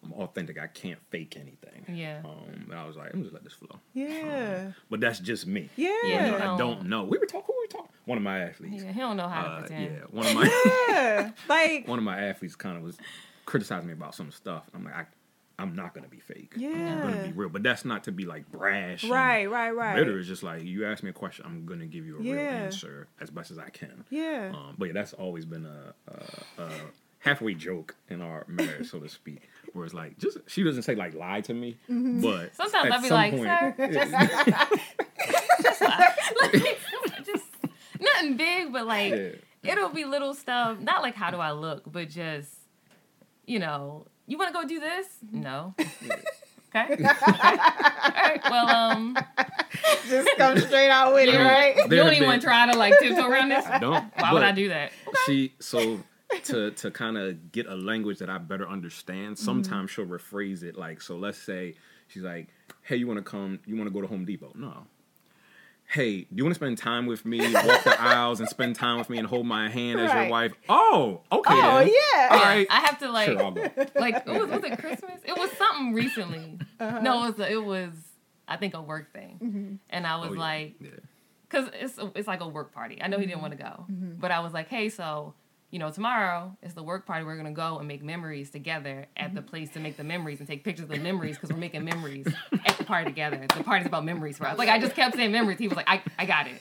I'm 0.03 0.13
authentic. 0.13 0.59
I 0.59 0.67
can't 0.67 0.99
fake 1.09 1.37
anything. 1.39 1.85
Yeah. 1.95 2.21
Um, 2.23 2.67
and 2.69 2.73
I 2.73 2.85
was 2.85 2.95
like, 2.95 3.13
I'm 3.13 3.21
just 3.21 3.33
let 3.33 3.43
this 3.43 3.53
flow. 3.53 3.79
Yeah. 3.93 4.63
Um, 4.67 4.75
but 4.89 5.01
that's 5.01 5.19
just 5.19 5.45
me. 5.45 5.69
Yeah. 5.75 5.97
yeah 6.03 6.53
I 6.53 6.57
don't 6.57 6.87
know. 6.87 7.03
We 7.03 7.17
were 7.17 7.25
talking. 7.25 7.43
Who 7.47 7.53
were 7.53 7.61
we 7.61 7.67
talking? 7.67 7.89
One 8.05 8.17
of 8.17 8.23
my 8.23 8.39
athletes. 8.39 8.83
Yeah, 8.83 8.91
he 8.91 8.99
don't 8.99 9.17
know 9.17 9.27
how 9.27 9.41
uh, 9.41 9.55
to 9.55 9.61
pretend. 9.61 9.95
Yeah. 9.95 9.99
One 10.11 10.27
of 10.27 10.33
my. 10.35 10.85
yeah. 10.89 11.31
Like. 11.49 11.87
One 11.87 11.99
of 11.99 12.05
my 12.05 12.19
athletes 12.19 12.55
kind 12.55 12.77
of 12.77 12.83
was 12.83 12.97
criticizing 13.45 13.87
me 13.87 13.93
about 13.93 14.15
some 14.15 14.31
stuff. 14.31 14.63
I'm 14.73 14.85
like, 14.85 14.95
I 14.95 15.05
I'm 15.59 15.75
not 15.75 15.93
gonna 15.93 16.07
be 16.07 16.19
fake. 16.19 16.53
Yeah. 16.55 16.69
I'm 16.69 17.01
gonna 17.01 17.23
be 17.23 17.33
real. 17.33 17.49
But 17.49 17.63
that's 17.63 17.83
not 17.83 18.05
to 18.05 18.11
be 18.11 18.25
like 18.25 18.49
brash. 18.49 19.03
Right, 19.03 19.45
right, 19.45 19.71
right. 19.71 19.95
Bitter 19.95 20.17
is 20.17 20.27
just 20.27 20.41
like 20.41 20.63
you 20.63 20.85
ask 20.85 21.03
me 21.03 21.09
a 21.09 21.13
question, 21.13 21.45
I'm 21.45 21.65
gonna 21.65 21.85
give 21.85 22.05
you 22.05 22.19
a 22.19 22.23
yeah. 22.23 22.33
real 22.33 22.41
answer 22.41 23.07
as 23.19 23.29
best 23.29 23.51
as 23.51 23.59
I 23.59 23.69
can. 23.69 24.05
Yeah. 24.09 24.53
Um, 24.53 24.75
but 24.77 24.85
yeah, 24.85 24.93
that's 24.93 25.13
always 25.13 25.45
been 25.45 25.65
a, 25.65 25.93
a, 26.07 26.63
a 26.63 26.71
halfway 27.19 27.53
joke 27.53 27.95
in 28.09 28.21
our 28.21 28.45
marriage, 28.47 28.89
so 28.89 28.99
to 28.99 29.09
speak. 29.09 29.49
Where 29.73 29.85
it's 29.85 29.93
like, 29.93 30.17
just 30.17 30.37
she 30.47 30.63
doesn't 30.63 30.83
say 30.83 30.95
like 30.95 31.13
lie 31.13 31.41
to 31.41 31.53
me, 31.53 31.77
mm-hmm. 31.89 32.21
but 32.21 32.55
sometimes 32.55 32.91
I'll 32.91 33.01
be 33.01 33.09
like, 33.09 33.35
point, 33.35 33.43
sir, 33.43 33.75
just, 33.91 34.11
just, 35.61 35.83
just, 37.25 37.45
nothing 37.99 38.35
big, 38.35 38.73
but 38.73 38.87
like 38.87 39.11
yeah. 39.11 39.71
it'll 39.71 39.89
be 39.89 40.05
little 40.05 40.33
stuff. 40.33 40.79
Not 40.79 41.03
like 41.03 41.15
how 41.15 41.29
do 41.29 41.37
I 41.37 41.51
look, 41.51 41.83
but 41.91 42.09
just 42.09 42.51
you 43.45 43.59
know 43.59 44.07
you 44.29 44.37
want 44.37 44.53
to 44.53 44.53
go 44.53 44.67
do 44.67 44.79
this? 44.79 45.07
No. 45.31 45.73
Okay. 46.69 46.93
okay. 46.93 47.03
All 47.03 48.11
right. 48.13 48.41
Well, 48.49 48.69
um, 48.69 49.17
just 50.07 50.29
come 50.37 50.57
straight 50.59 50.89
out 50.89 51.13
with 51.13 51.29
it, 51.29 51.37
right? 51.37 51.75
You 51.75 51.87
don't 51.97 52.13
even 52.13 52.27
want 52.27 52.41
to 52.41 52.47
try 52.47 52.71
to 52.71 52.77
like 52.77 52.97
tiptoe 52.99 53.27
around 53.27 53.49
this. 53.49 53.65
I 53.67 53.79
don't. 53.79 54.05
Why 54.19 54.33
would 54.33 54.43
I 54.43 54.51
do 54.51 54.69
that? 54.69 54.91
Okay. 55.07 55.17
See, 55.25 55.53
so 55.59 55.99
to 56.43 56.71
to 56.71 56.91
kind 56.91 57.17
of 57.17 57.51
get 57.51 57.65
a 57.67 57.75
language 57.75 58.19
that 58.19 58.29
I 58.29 58.37
better 58.37 58.67
understand, 58.67 59.35
mm-hmm. 59.35 59.45
sometimes 59.45 59.91
mm-hmm. 59.91 60.07
she'll 60.07 60.17
rephrase 60.17 60.63
it 60.63 60.77
like, 60.77 61.01
so 61.01 61.17
let's 61.17 61.37
say 61.37 61.75
she's 62.07 62.23
like, 62.23 62.49
"Hey, 62.81 62.97
you 62.97 63.07
want 63.07 63.17
to 63.17 63.23
come? 63.23 63.59
You 63.65 63.75
want 63.75 63.87
to 63.87 63.93
go 63.93 64.01
to 64.01 64.07
Home 64.07 64.25
Depot?" 64.25 64.51
No 64.55 64.85
hey, 65.89 66.21
do 66.21 66.27
you 66.35 66.43
want 66.43 66.53
to 66.53 66.59
spend 66.59 66.77
time 66.77 67.07
with 67.07 67.25
me, 67.25 67.39
walk 67.51 67.83
the 67.83 67.95
aisles, 67.99 68.39
and 68.39 68.47
spend 68.47 68.75
time 68.75 68.99
with 68.99 69.09
me 69.09 69.17
and 69.17 69.27
hold 69.27 69.45
my 69.45 69.69
hand 69.69 69.99
as 69.99 70.13
your 70.13 70.29
wife? 70.29 70.53
Oh, 70.69 71.21
okay. 71.31 71.53
Oh, 71.53 71.79
then. 71.79 71.87
yeah. 71.87 72.27
All 72.31 72.39
right. 72.39 72.67
I 72.69 72.79
have 72.81 72.99
to 72.99 73.11
like, 73.11 73.25
sure, 73.27 73.51
like, 73.95 74.23
it 74.27 74.39
was, 74.39 74.49
was 74.49 74.63
it 74.63 74.79
Christmas? 74.79 75.19
It 75.25 75.37
was 75.37 75.51
something 75.53 75.93
recently. 75.93 76.59
Uh-huh. 76.79 77.01
No, 77.01 77.25
it 77.25 77.37
was, 77.37 77.39
a, 77.39 77.51
it 77.51 77.63
was, 77.63 77.91
I 78.47 78.57
think, 78.57 78.73
a 78.73 78.81
work 78.81 79.11
thing. 79.11 79.39
Mm-hmm. 79.43 79.75
And 79.89 80.07
I 80.07 80.17
was 80.17 80.29
oh, 80.29 80.33
yeah. 80.33 80.39
like, 80.39 80.79
because 81.49 81.69
yeah. 81.73 81.85
it's, 81.85 81.99
it's 82.15 82.27
like 82.27 82.41
a 82.41 82.47
work 82.47 82.73
party. 82.73 83.01
I 83.01 83.07
know 83.07 83.17
he 83.17 83.25
didn't 83.25 83.41
mm-hmm. 83.41 83.41
want 83.41 83.57
to 83.57 83.63
go, 83.63 83.85
mm-hmm. 83.91 84.19
but 84.19 84.31
I 84.31 84.39
was 84.41 84.53
like, 84.53 84.69
hey, 84.69 84.89
so 84.89 85.33
you 85.71 85.77
know, 85.77 85.91
tomorrow 85.91 86.57
is 86.63 86.73
the 86.73 86.81
work 86.81 87.05
party. 87.05 87.23
We're 87.25 87.37
gonna 87.37 87.51
go 87.51 87.77
and 87.77 87.87
make 87.87 88.03
memories 88.03 88.49
together 88.49 89.05
at 89.15 89.35
the 89.35 89.41
place 89.41 89.69
to 89.71 89.79
make 89.79 89.97
the 89.97 90.03
memories 90.03 90.39
and 90.39 90.47
take 90.47 90.63
pictures 90.63 90.83
of 90.83 90.89
the 90.89 90.97
memories 90.97 91.35
because 91.35 91.51
we're 91.51 91.59
making 91.59 91.85
memories 91.85 92.27
at 92.65 92.77
the 92.77 92.83
party 92.83 93.05
together. 93.05 93.45
The 93.55 93.63
party's 93.63 93.87
about 93.87 94.03
memories 94.03 94.37
for 94.37 94.47
us. 94.47 94.57
Like 94.57 94.69
I 94.69 94.79
just 94.79 94.95
kept 94.95 95.15
saying 95.15 95.31
memories. 95.31 95.59
He 95.59 95.67
was 95.67 95.77
like, 95.77 95.89
I, 95.89 96.01
I 96.17 96.25
got 96.25 96.47
it. 96.47 96.59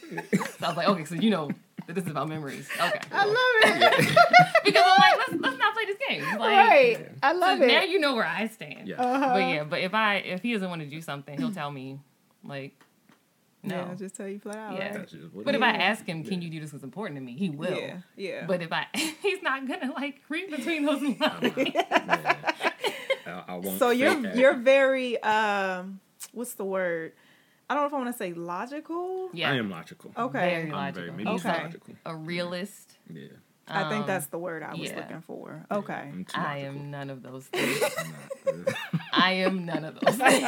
So 0.58 0.66
I 0.66 0.68
was 0.68 0.76
like, 0.76 0.88
okay, 0.88 1.04
so 1.04 1.14
you 1.14 1.30
know 1.30 1.50
that 1.86 1.94
this 1.94 2.04
is 2.04 2.10
about 2.10 2.28
memories. 2.28 2.68
Okay. 2.78 3.00
I 3.10 3.24
love 3.24 3.36
it. 3.36 4.08
because 4.64 4.82
I'm 4.84 4.98
like, 4.98 5.28
let's 5.28 5.42
let's 5.42 5.58
not 5.58 5.74
play 5.74 5.84
this 5.86 5.96
game. 6.06 6.22
Like, 6.38 6.40
right. 6.40 7.08
I 7.22 7.32
love 7.32 7.58
so 7.58 7.64
it. 7.64 7.68
Now 7.68 7.82
you 7.82 7.98
know 7.98 8.14
where 8.14 8.26
I 8.26 8.48
stand. 8.48 8.88
Yeah. 8.88 9.02
Uh-huh. 9.02 9.32
But 9.32 9.38
yeah, 9.38 9.64
but 9.64 9.80
if 9.80 9.94
I 9.94 10.16
if 10.16 10.42
he 10.42 10.52
doesn't 10.52 10.68
want 10.68 10.82
to 10.82 10.88
do 10.88 11.00
something, 11.00 11.38
he'll 11.38 11.52
tell 11.52 11.70
me 11.70 11.98
like 12.44 12.78
no. 13.68 13.86
Yeah, 13.88 13.94
just 13.94 14.14
tell 14.16 14.26
you 14.28 14.38
flat 14.38 14.56
out. 14.56 14.74
Yeah. 14.74 14.96
right? 14.98 15.12
What 15.32 15.44
But 15.44 15.54
it 15.54 15.58
if 15.58 15.62
I 15.62 15.70
ask 15.72 16.04
him, 16.06 16.24
can 16.24 16.42
you 16.42 16.50
do 16.50 16.60
this? 16.60 16.72
It's 16.72 16.82
important 16.84 17.18
to 17.18 17.24
me. 17.24 17.34
He 17.36 17.50
will. 17.50 17.76
Yeah, 17.76 17.98
yeah. 18.16 18.46
But 18.46 18.62
if 18.62 18.72
I, 18.72 18.86
he's 19.22 19.42
not 19.42 19.66
gonna 19.68 19.92
like 19.92 20.22
read 20.28 20.50
between 20.50 20.84
those 20.84 21.02
lines. 21.02 21.18
I, 23.26 23.44
I 23.48 23.54
won't 23.56 23.78
so 23.78 23.90
you're 23.90 24.14
that. 24.22 24.36
you're 24.36 24.54
very 24.56 25.22
um 25.22 26.00
what's 26.32 26.54
the 26.54 26.64
word? 26.64 27.12
I 27.70 27.74
don't 27.74 27.82
know 27.82 27.86
if 27.88 27.92
I 27.94 27.96
want 27.98 28.08
to 28.10 28.16
say 28.16 28.32
logical. 28.32 29.28
yeah, 29.34 29.50
I 29.50 29.56
am 29.56 29.68
logical. 29.70 30.10
Okay. 30.16 30.38
very 30.38 30.54
I'm 30.54 30.94
very 30.94 31.08
logical. 31.08 31.14
maybe 31.14 31.30
He's 31.30 31.44
Okay. 31.44 31.58
a, 31.58 31.62
logical. 31.64 31.94
a 32.06 32.16
realist. 32.16 32.96
Yeah. 33.12 33.26
I 33.70 33.86
think 33.90 34.00
Um, 34.02 34.06
that's 34.06 34.28
the 34.28 34.38
word 34.38 34.62
I 34.62 34.70
was 34.74 34.88
yeah. 34.88 34.96
looking 34.96 35.20
for. 35.20 35.66
Okay. 35.70 35.92
I'm 35.92 36.24
I 36.34 36.58
am 36.60 36.90
none 36.90 37.10
of 37.10 37.22
those 37.22 37.44
things. 37.48 37.78
I'm. 38.46 38.66
I 39.12 39.32
am 39.32 39.66
none 39.66 39.84
of 39.84 40.00
those 40.00 40.16
things. 40.16 40.42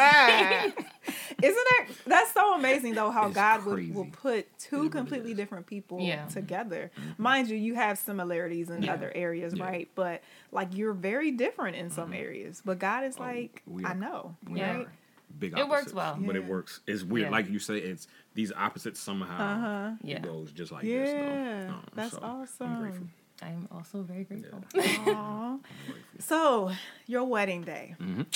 Isn't 1.42 1.54
that 1.70 1.86
that's 2.06 2.32
so 2.32 2.54
amazing 2.54 2.94
though 2.94 3.10
how 3.10 3.26
It's 3.26 3.34
God 3.34 3.64
will, 3.64 3.74
crazy. 3.74 3.92
will 3.92 4.06
put 4.06 4.46
two 4.58 4.76
really 4.76 4.88
completely 4.90 5.30
is. 5.32 5.36
different 5.36 5.66
people 5.66 6.00
Yeah. 6.00 6.26
together. 6.26 6.90
Mind 7.18 7.48
you, 7.48 7.56
you 7.56 7.74
have 7.74 7.98
similarities 7.98 8.70
in 8.70 8.82
Yeah. 8.82 8.94
other 8.94 9.10
areas, 9.14 9.54
Yeah. 9.54 9.64
right? 9.64 9.88
But 9.94 10.22
like 10.52 10.74
you're 10.76 10.92
very 10.94 11.30
different 11.30 11.76
in 11.76 11.90
some 11.90 12.12
areas. 12.12 12.62
But 12.64 12.78
God 12.78 13.04
is 13.04 13.16
Oh, 13.18 13.22
like, 13.22 13.62
we 13.66 13.84
I 13.84 13.94
know, 13.94 14.36
Yeah. 14.50 14.76
right? 14.76 14.86
are 14.86 14.92
big 15.38 15.56
It 15.58 15.68
works 15.68 15.92
well. 15.94 16.16
But 16.20 16.36
it 16.36 16.44
works. 16.46 16.80
It's 16.86 17.02
weird. 17.04 17.26
Yeah. 17.26 17.30
Like 17.30 17.48
you 17.48 17.58
say, 17.58 17.78
it's 17.78 18.08
these 18.34 18.52
opposites 18.52 18.98
somehow. 19.00 19.54
Uh-huh. 19.54 19.96
Yeah. 20.02 20.16
It 20.16 20.22
goes 20.22 20.52
just 20.52 20.72
like 20.72 20.82
this, 20.82 21.08
Yeah, 21.10 21.66
though. 21.66 21.72
Um, 21.74 21.84
that's 21.94 22.12
so 22.12 22.18
I'm 22.22 22.40
grateful. 22.80 22.86
awesome. 22.88 23.12
I 23.42 23.48
am 23.48 23.68
also 23.72 24.02
very 24.02 24.24
grateful. 24.24 24.62
Aw. 24.76 25.58
So, 26.18 26.70
your 27.06 27.24
wedding 27.24 27.62
day. 27.62 27.94
Mhm. 27.98 28.26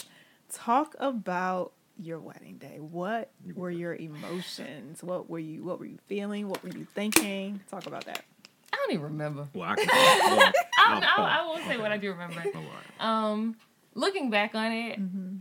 Talk 0.51 0.95
about 0.99 1.73
your 2.01 2.19
wedding 2.21 2.59
day. 2.59 2.79
What 2.81 3.31
were 3.55 3.71
your 3.71 3.95
emotions? 3.95 5.03
What 5.03 5.29
were 5.31 5.39
you 5.39 5.63
what 5.65 5.79
were 5.79 5.87
you 5.87 5.99
feeling? 6.07 6.49
What 6.49 6.63
were 6.63 6.71
you 6.71 6.87
thinking? 6.95 7.61
Talk 7.71 7.87
about 7.87 8.05
that. 8.07 8.25
I 8.73 8.77
don't 8.77 8.91
even 8.93 9.05
remember. 9.05 9.49
Well, 9.55 9.71
I 9.71 9.75
can. 9.77 9.87
Well, 10.37 10.53
I, 10.87 11.01
don't, 11.01 11.05
oh, 11.19 11.23
I, 11.23 11.39
I 11.41 11.47
won't 11.47 11.65
say 11.67 11.79
what 11.79 11.93
I 11.93 11.97
do 11.97 12.11
remember. 12.11 12.43
all 12.55 12.63
right. 12.63 13.01
Um, 13.01 13.57
looking 13.95 14.29
back 14.31 14.55
on 14.55 14.73
it, 14.73 15.01
Mm-hmm. 15.01 15.37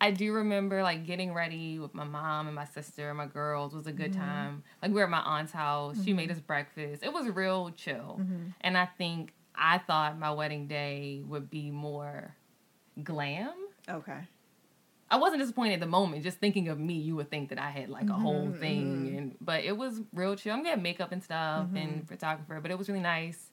I 0.00 0.10
do 0.10 0.32
remember 0.34 0.82
like 0.82 1.06
getting 1.06 1.32
ready 1.32 1.78
with 1.78 1.94
my 1.94 2.04
mom 2.04 2.46
and 2.48 2.54
my 2.54 2.66
sister 2.66 3.08
and 3.08 3.16
my 3.16 3.24
girls 3.26 3.72
was 3.74 3.86
a 3.86 3.92
good 3.92 4.12
Mm-hmm. 4.12 4.20
time. 4.20 4.62
Like 4.82 4.90
we 4.90 4.96
were 4.96 5.04
at 5.04 5.10
my 5.10 5.20
aunt's 5.20 5.52
house. 5.52 5.96
She 6.04 6.12
made 6.12 6.30
us 6.30 6.40
breakfast. 6.40 7.02
It 7.02 7.12
was 7.12 7.26
real 7.28 7.70
chill. 7.70 8.18
Mm-hmm. 8.20 8.48
And 8.60 8.76
I 8.76 8.84
think 8.98 9.32
I 9.54 9.78
thought 9.78 10.18
my 10.18 10.32
wedding 10.32 10.66
day 10.66 11.22
would 11.26 11.48
be 11.48 11.70
more 11.70 12.34
glam. 13.02 13.52
Okay. 13.88 14.18
I 15.14 15.16
wasn't 15.16 15.40
disappointed 15.42 15.74
at 15.74 15.80
the 15.80 15.86
moment. 15.86 16.22
Just 16.24 16.38
thinking 16.38 16.68
of 16.68 16.78
me, 16.78 16.94
you 16.94 17.14
would 17.16 17.30
think 17.30 17.50
that 17.50 17.58
I 17.58 17.70
had 17.70 17.88
like 17.88 18.10
a 18.10 18.14
whole 18.14 18.46
Mm-hmm, 18.48 18.58
thing, 18.60 19.14
and 19.16 19.36
but 19.40 19.62
it 19.64 19.76
was 19.76 20.00
real 20.12 20.34
chill. 20.34 20.54
I'm 20.54 20.64
getting 20.64 20.82
makeup 20.82 21.12
and 21.12 21.22
stuff 21.22 21.68
Mm-hmm. 21.68 21.76
and 21.76 22.08
photographer, 22.08 22.58
but 22.60 22.70
it 22.72 22.78
was 22.78 22.88
really 22.88 23.00
nice. 23.00 23.50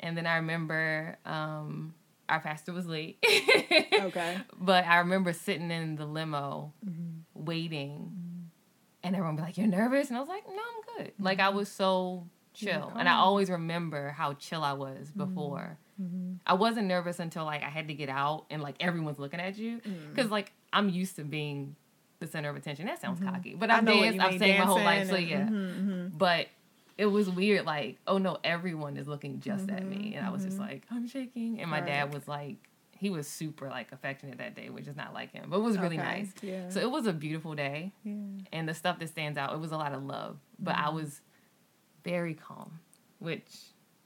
And 0.00 0.16
then 0.16 0.26
I 0.26 0.36
remember 0.36 1.16
um, 1.24 1.94
our 2.28 2.40
pastor 2.40 2.72
was 2.74 2.86
late, 2.86 3.18
Okay. 3.98 4.36
but 4.60 4.84
I 4.86 4.98
remember 4.98 5.32
sitting 5.32 5.70
in 5.70 5.96
the 5.96 6.04
limo 6.06 6.72
Mm-hmm. 6.86 7.20
waiting, 7.34 8.12
and 9.02 9.14
everyone 9.16 9.36
be 9.36 9.42
like, 9.42 9.56
"You're 9.56 9.66
nervous," 9.66 10.08
and 10.08 10.16
I 10.16 10.20
was 10.20 10.28
like, 10.28 10.44
"No, 10.46 10.52
I'm 10.54 11.04
good." 11.04 11.12
Like 11.20 11.38
Mm-hmm. 11.38 11.46
I 11.46 11.48
was 11.48 11.68
so 11.70 12.28
chill, 12.54 12.92
and 12.98 13.08
I 13.08 13.14
always 13.14 13.48
remember 13.50 14.10
how 14.10 14.34
chill 14.34 14.62
I 14.62 14.74
was 14.74 15.10
Mm-hmm. 16.00 16.34
I 16.46 16.54
wasn't 16.54 16.86
nervous 16.86 17.18
until 17.18 17.44
like 17.44 17.62
I 17.62 17.68
had 17.68 17.88
to 17.88 17.94
get 17.94 18.08
out 18.08 18.44
and 18.50 18.62
like 18.62 18.76
everyone's 18.80 19.18
looking 19.18 19.40
at 19.40 19.58
you 19.58 19.78
Mm. 19.78 20.14
because 20.14 20.30
like 20.30 20.52
I'm 20.72 20.88
used 20.88 21.16
to 21.16 21.24
being 21.24 21.74
the 22.20 22.26
center 22.26 22.48
of 22.50 22.56
attention. 22.56 22.86
That 22.86 23.00
sounds 23.00 23.20
cocky, 23.20 23.54
but 23.54 23.70
Mm-hmm. 23.70 23.88
I 23.88 23.92
I've 23.92 24.00
danced, 24.14 24.20
I've 24.20 24.38
sang 24.38 24.58
my 24.58 24.64
whole 24.64 24.82
life, 24.82 25.08
so 25.08 25.16
yeah. 25.16 25.38
and- 25.38 25.50
mhm, 25.50 26.18
But 26.18 26.46
it 26.96 27.06
was 27.06 27.28
weird, 27.30 27.64
like 27.66 27.98
oh 28.06 28.18
no, 28.18 28.38
everyone 28.44 28.96
is 28.96 29.06
looking 29.08 29.40
just 29.40 29.68
at 29.70 29.80
Mm-hmm, 29.82 29.90
me, 29.90 30.14
and 30.16 30.26
I 30.26 30.30
was 30.30 30.44
just 30.44 30.58
like 30.58 30.82
I'm 30.90 31.06
shaking, 31.08 31.60
and 31.60 31.70
my 31.70 31.78
Right. 31.80 31.86
dad 31.86 32.14
was 32.14 32.26
like. 32.28 32.56
He 33.00 33.10
was 33.10 33.28
super 33.28 33.68
like 33.68 33.92
affectionate 33.92 34.38
that 34.38 34.56
day, 34.56 34.70
which 34.70 34.88
is 34.88 34.96
not 34.96 35.14
like 35.14 35.30
him, 35.30 35.50
but 35.50 35.58
it 35.58 35.62
was 35.62 35.78
really 35.78 35.96
Okay, 36.00 36.04
nice. 36.22 36.32
yeah. 36.42 36.68
So 36.68 36.80
it 36.80 36.90
was 36.90 37.06
a 37.06 37.12
beautiful 37.12 37.54
day, 37.54 37.92
Yeah. 38.02 38.14
and 38.52 38.68
the 38.68 38.74
stuff 38.74 38.98
that 38.98 39.08
stands 39.08 39.38
out, 39.38 39.52
it 39.52 39.60
was 39.60 39.70
a 39.70 39.76
lot 39.76 39.92
of 39.92 40.02
love, 40.02 40.36
but 40.58 40.74
Mm-hmm. 40.74 40.84
I 40.84 40.88
was 40.90 41.20
very 42.02 42.34
calm, 42.34 42.80
which 43.20 43.46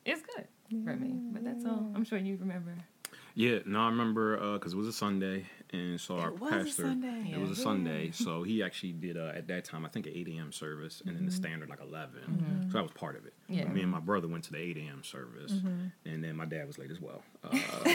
is 0.05 0.20
good 0.35 0.46
for 0.85 0.94
me. 0.96 1.14
But 1.32 1.44
that's 1.44 1.64
all. 1.64 1.90
I'm 1.94 2.04
sure 2.04 2.18
you 2.18 2.37
remember. 2.40 2.74
Yeah, 3.35 3.61
no, 3.64 3.80
I 3.80 3.87
remember 3.87 4.37
because 4.58 4.74
it 4.74 4.76
was 4.76 4.87
a 4.88 4.92
Sunday, 4.92 5.46
and 5.72 5.98
so 5.98 6.18
our 6.18 6.28
It 6.28 6.38
was 6.38 6.52
a 6.52 6.54
pastor. 6.56 6.82
Sunday. 6.82 7.32
It 7.32 7.40
was 7.40 7.50
a 7.50 7.56
Sunday, 7.56 8.11
so 8.12 8.42
he 8.42 8.62
actually 8.62 8.92
did 8.92 9.16
uh, 9.16 9.32
at 9.35 9.48
that 9.48 9.64
time 9.64 9.87
I 9.87 9.88
think 9.88 10.06
an 10.06 10.12
eight 10.14 10.28
a.m. 10.28 10.52
service, 10.52 11.02
and 11.06 11.16
then 11.16 11.24
the 11.24 11.32
standard 11.32 11.70
like 11.70 11.80
11 11.80 12.66
So 12.70 12.74
that 12.76 12.82
was 12.82 12.92
part 12.92 13.16
of 13.16 13.24
it. 13.24 13.32
Yeah. 13.48 13.64
Me 13.68 13.80
and 13.80 13.90
my 13.90 14.00
brother 14.00 14.28
went 14.28 14.44
to 14.44 14.52
the 14.52 14.58
eight 14.58 14.76
a.m. 14.76 15.02
service, 15.02 15.52
and 16.04 16.22
then 16.22 16.37
my 16.37 16.44
dad 16.44 16.66
was 16.66 16.78
late 16.78 16.90
as 16.90 17.00
well. 17.00 17.22
Uh, 17.42 17.56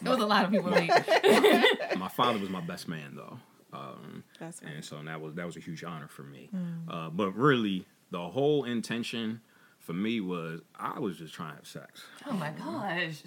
There 0.00 0.12
was 0.12 0.22
a 0.22 0.26
lot 0.26 0.44
of 0.44 0.52
people 0.52 0.70
late. 0.70 0.90
my 1.98 2.08
father 2.08 2.38
was 2.38 2.48
my 2.50 2.60
best 2.60 2.86
man 2.86 3.16
though, 3.16 3.36
um, 3.72 4.22
That's 4.38 4.62
right. 4.62 4.74
and 4.74 4.84
so 4.84 5.02
that 5.02 5.20
was 5.20 5.34
that 5.34 5.44
was 5.44 5.56
a 5.56 5.60
huge 5.60 5.82
honor 5.82 6.06
for 6.06 6.22
me. 6.22 6.50
Uh, 6.88 7.10
but 7.10 7.32
really, 7.32 7.84
the 8.12 8.20
whole 8.28 8.62
intention 8.62 9.40
for 9.88 9.94
me 9.94 10.20
was 10.20 10.60
I 10.78 10.98
was 11.00 11.16
just 11.16 11.32
trying 11.32 11.52
to 11.52 11.56
have 11.56 11.66
sex. 11.66 12.02
Oh 12.26 12.32
my 12.34 12.50
gosh. 12.50 13.22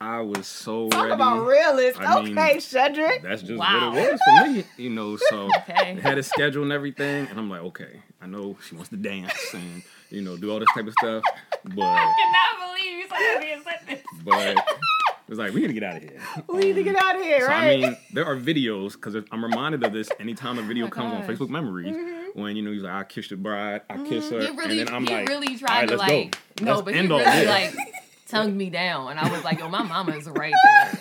I 0.00 0.20
was 0.22 0.46
so 0.46 0.88
Talk 0.88 1.02
ready. 1.02 1.12
about 1.12 1.44
realist. 1.44 2.00
I 2.00 2.22
mean, 2.22 2.38
okay, 2.38 2.56
Shedrick. 2.56 3.20
That's 3.22 3.42
just 3.42 3.58
Wow. 3.58 3.90
what 3.90 3.98
it 3.98 4.12
was 4.12 4.20
for 4.22 4.48
me, 4.50 4.64
you 4.78 4.88
know. 4.88 5.18
So 5.18 5.50
Okay. 5.68 6.00
had 6.00 6.16
a 6.16 6.22
schedule 6.22 6.62
and 6.62 6.72
everything, 6.72 7.26
and 7.28 7.38
I'm 7.38 7.50
like, 7.50 7.60
okay, 7.60 8.00
I 8.22 8.26
know 8.26 8.56
she 8.66 8.74
wants 8.74 8.88
to 8.88 8.96
dance 8.96 9.52
and 9.52 9.82
you 10.08 10.22
know 10.22 10.38
do 10.38 10.50
all 10.50 10.58
this 10.60 10.68
type 10.72 10.86
of 10.86 10.94
stuff, 10.94 11.22
but 11.64 11.82
I 11.82 12.14
cannot 12.16 12.68
believe 12.70 12.98
you 13.00 13.02
said 13.02 13.18
that 13.18 13.38
being 13.42 13.62
said 13.62 13.80
this. 13.86 14.24
but 14.24 14.56
it 14.56 15.28
was 15.28 15.38
like 15.38 15.52
we 15.52 15.60
need 15.60 15.66
to 15.66 15.74
get 15.74 15.82
out 15.84 15.96
of 15.98 16.02
here. 16.04 16.18
We 16.48 16.60
need 16.60 16.72
to 16.76 16.82
get 16.82 16.96
out 16.96 17.16
of 17.16 17.22
here, 17.22 17.40
So 17.42 17.48
right? 17.48 17.84
I 17.84 17.88
mean, 17.88 17.96
there 18.14 18.24
are 18.24 18.36
videos 18.36 18.92
because 18.94 19.14
I'm 19.30 19.44
reminded 19.44 19.84
of 19.84 19.92
this 19.92 20.08
anytime 20.18 20.58
a 20.58 20.62
oh 20.62 20.64
video 20.64 20.86
Oh 20.86 20.88
comes 20.88 21.12
on. 21.12 21.22
Facebook 21.24 21.50
Memories 21.50 21.94
mm-hmm. 21.94 22.19
When 22.34 22.56
you 22.56 22.62
know 22.62 22.72
he's 22.72 22.82
like, 22.82 22.92
I 22.92 23.04
kissed 23.04 23.30
the 23.30 23.36
bride, 23.36 23.82
I 23.88 24.04
kiss 24.04 24.30
her, 24.30 24.40
He 24.40 24.50
really, 24.50 24.80
and 24.80 24.88
then 24.88 24.94
I'm 24.94 25.06
he 25.06 25.14
like, 25.14 25.28
really 25.28 25.48
"All 25.48 25.58
tried 25.58 25.80
right, 25.80 25.88
to 25.88 25.96
let's 25.96 26.10
like, 26.10 26.38
go. 26.56 26.64
no, 26.64 26.70
Let's 26.72 26.82
but 26.82 26.94
he 26.94 27.00
all 27.00 27.18
really 27.18 27.24
this." 27.24 27.74
like 27.74 27.74
tongued 28.28 28.56
me 28.56 28.70
down, 28.70 29.10
and 29.10 29.20
I 29.20 29.30
was 29.30 29.44
like, 29.44 29.58
yo, 29.58 29.68
my 29.68 29.82
mama's 29.82 30.28
right 30.28 30.54
there. 30.64 31.00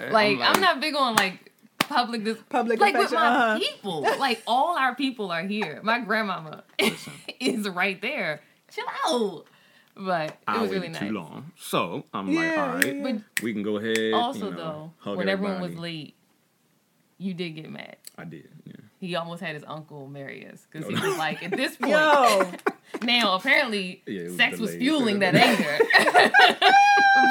And 0.00 0.12
Like, 0.12 0.38
I'm, 0.40 0.60
not 0.60 0.80
big 0.80 0.94
on 0.94 1.14
like 1.16 1.52
public 1.78 2.24
this 2.24 2.38
Public 2.48 2.80
like 2.80 2.96
with 2.96 3.12
my 3.12 3.26
uh-huh. 3.26 3.58
people. 3.58 4.02
Like 4.02 4.42
all 4.46 4.76
our 4.76 4.94
people 4.94 5.30
are 5.30 5.42
here. 5.42 5.80
My 5.82 6.00
grandmama 6.00 6.64
Listen. 6.80 7.12
is 7.40 7.68
right 7.68 8.00
there. 8.00 8.40
Chill 8.70 8.84
out. 9.06 9.44
But 9.96 10.30
it 10.30 10.38
I 10.48 10.60
was 10.60 10.70
waited 10.70 10.80
really 10.80 10.92
nice. 10.92 11.00
too 11.02 11.12
long, 11.12 11.52
so 11.56 12.04
I'm 12.12 12.34
like, 12.34 12.58
all 12.58 12.66
right, 12.66 12.96
yeah. 12.96 13.18
We 13.44 13.52
can 13.52 13.62
go 13.62 13.76
ahead. 13.76 14.12
also 14.12 14.46
you 14.46 14.50
know, 14.50 14.56
though, 14.56 14.92
hug 14.98 15.18
when 15.18 15.28
everyone 15.28 15.60
was 15.60 15.76
late, 15.76 16.14
you 17.18 17.32
did 17.32 17.50
get 17.50 17.70
mad. 17.70 17.96
I 18.18 18.24
did. 18.24 18.48
Yeah. 18.64 18.74
He 19.04 19.14
almost 19.16 19.42
had 19.42 19.54
his 19.54 19.64
uncle 19.66 20.06
marry 20.08 20.46
us 20.46 20.66
because 20.70 20.88
No, 20.88 20.96
he 20.96 21.02
no. 21.02 21.08
was 21.10 21.18
like, 21.18 21.42
at 21.42 21.50
this 21.52 21.76
point, 21.80 21.92
Yo, 21.92 22.50
now 23.02 23.34
apparently 23.36 24.02
Yeah, 24.06 24.24
was 24.24 24.36
sex 24.36 24.58
was 24.58 24.74
fueling 24.74 25.18
that 25.20 25.34
anger. 25.46 25.78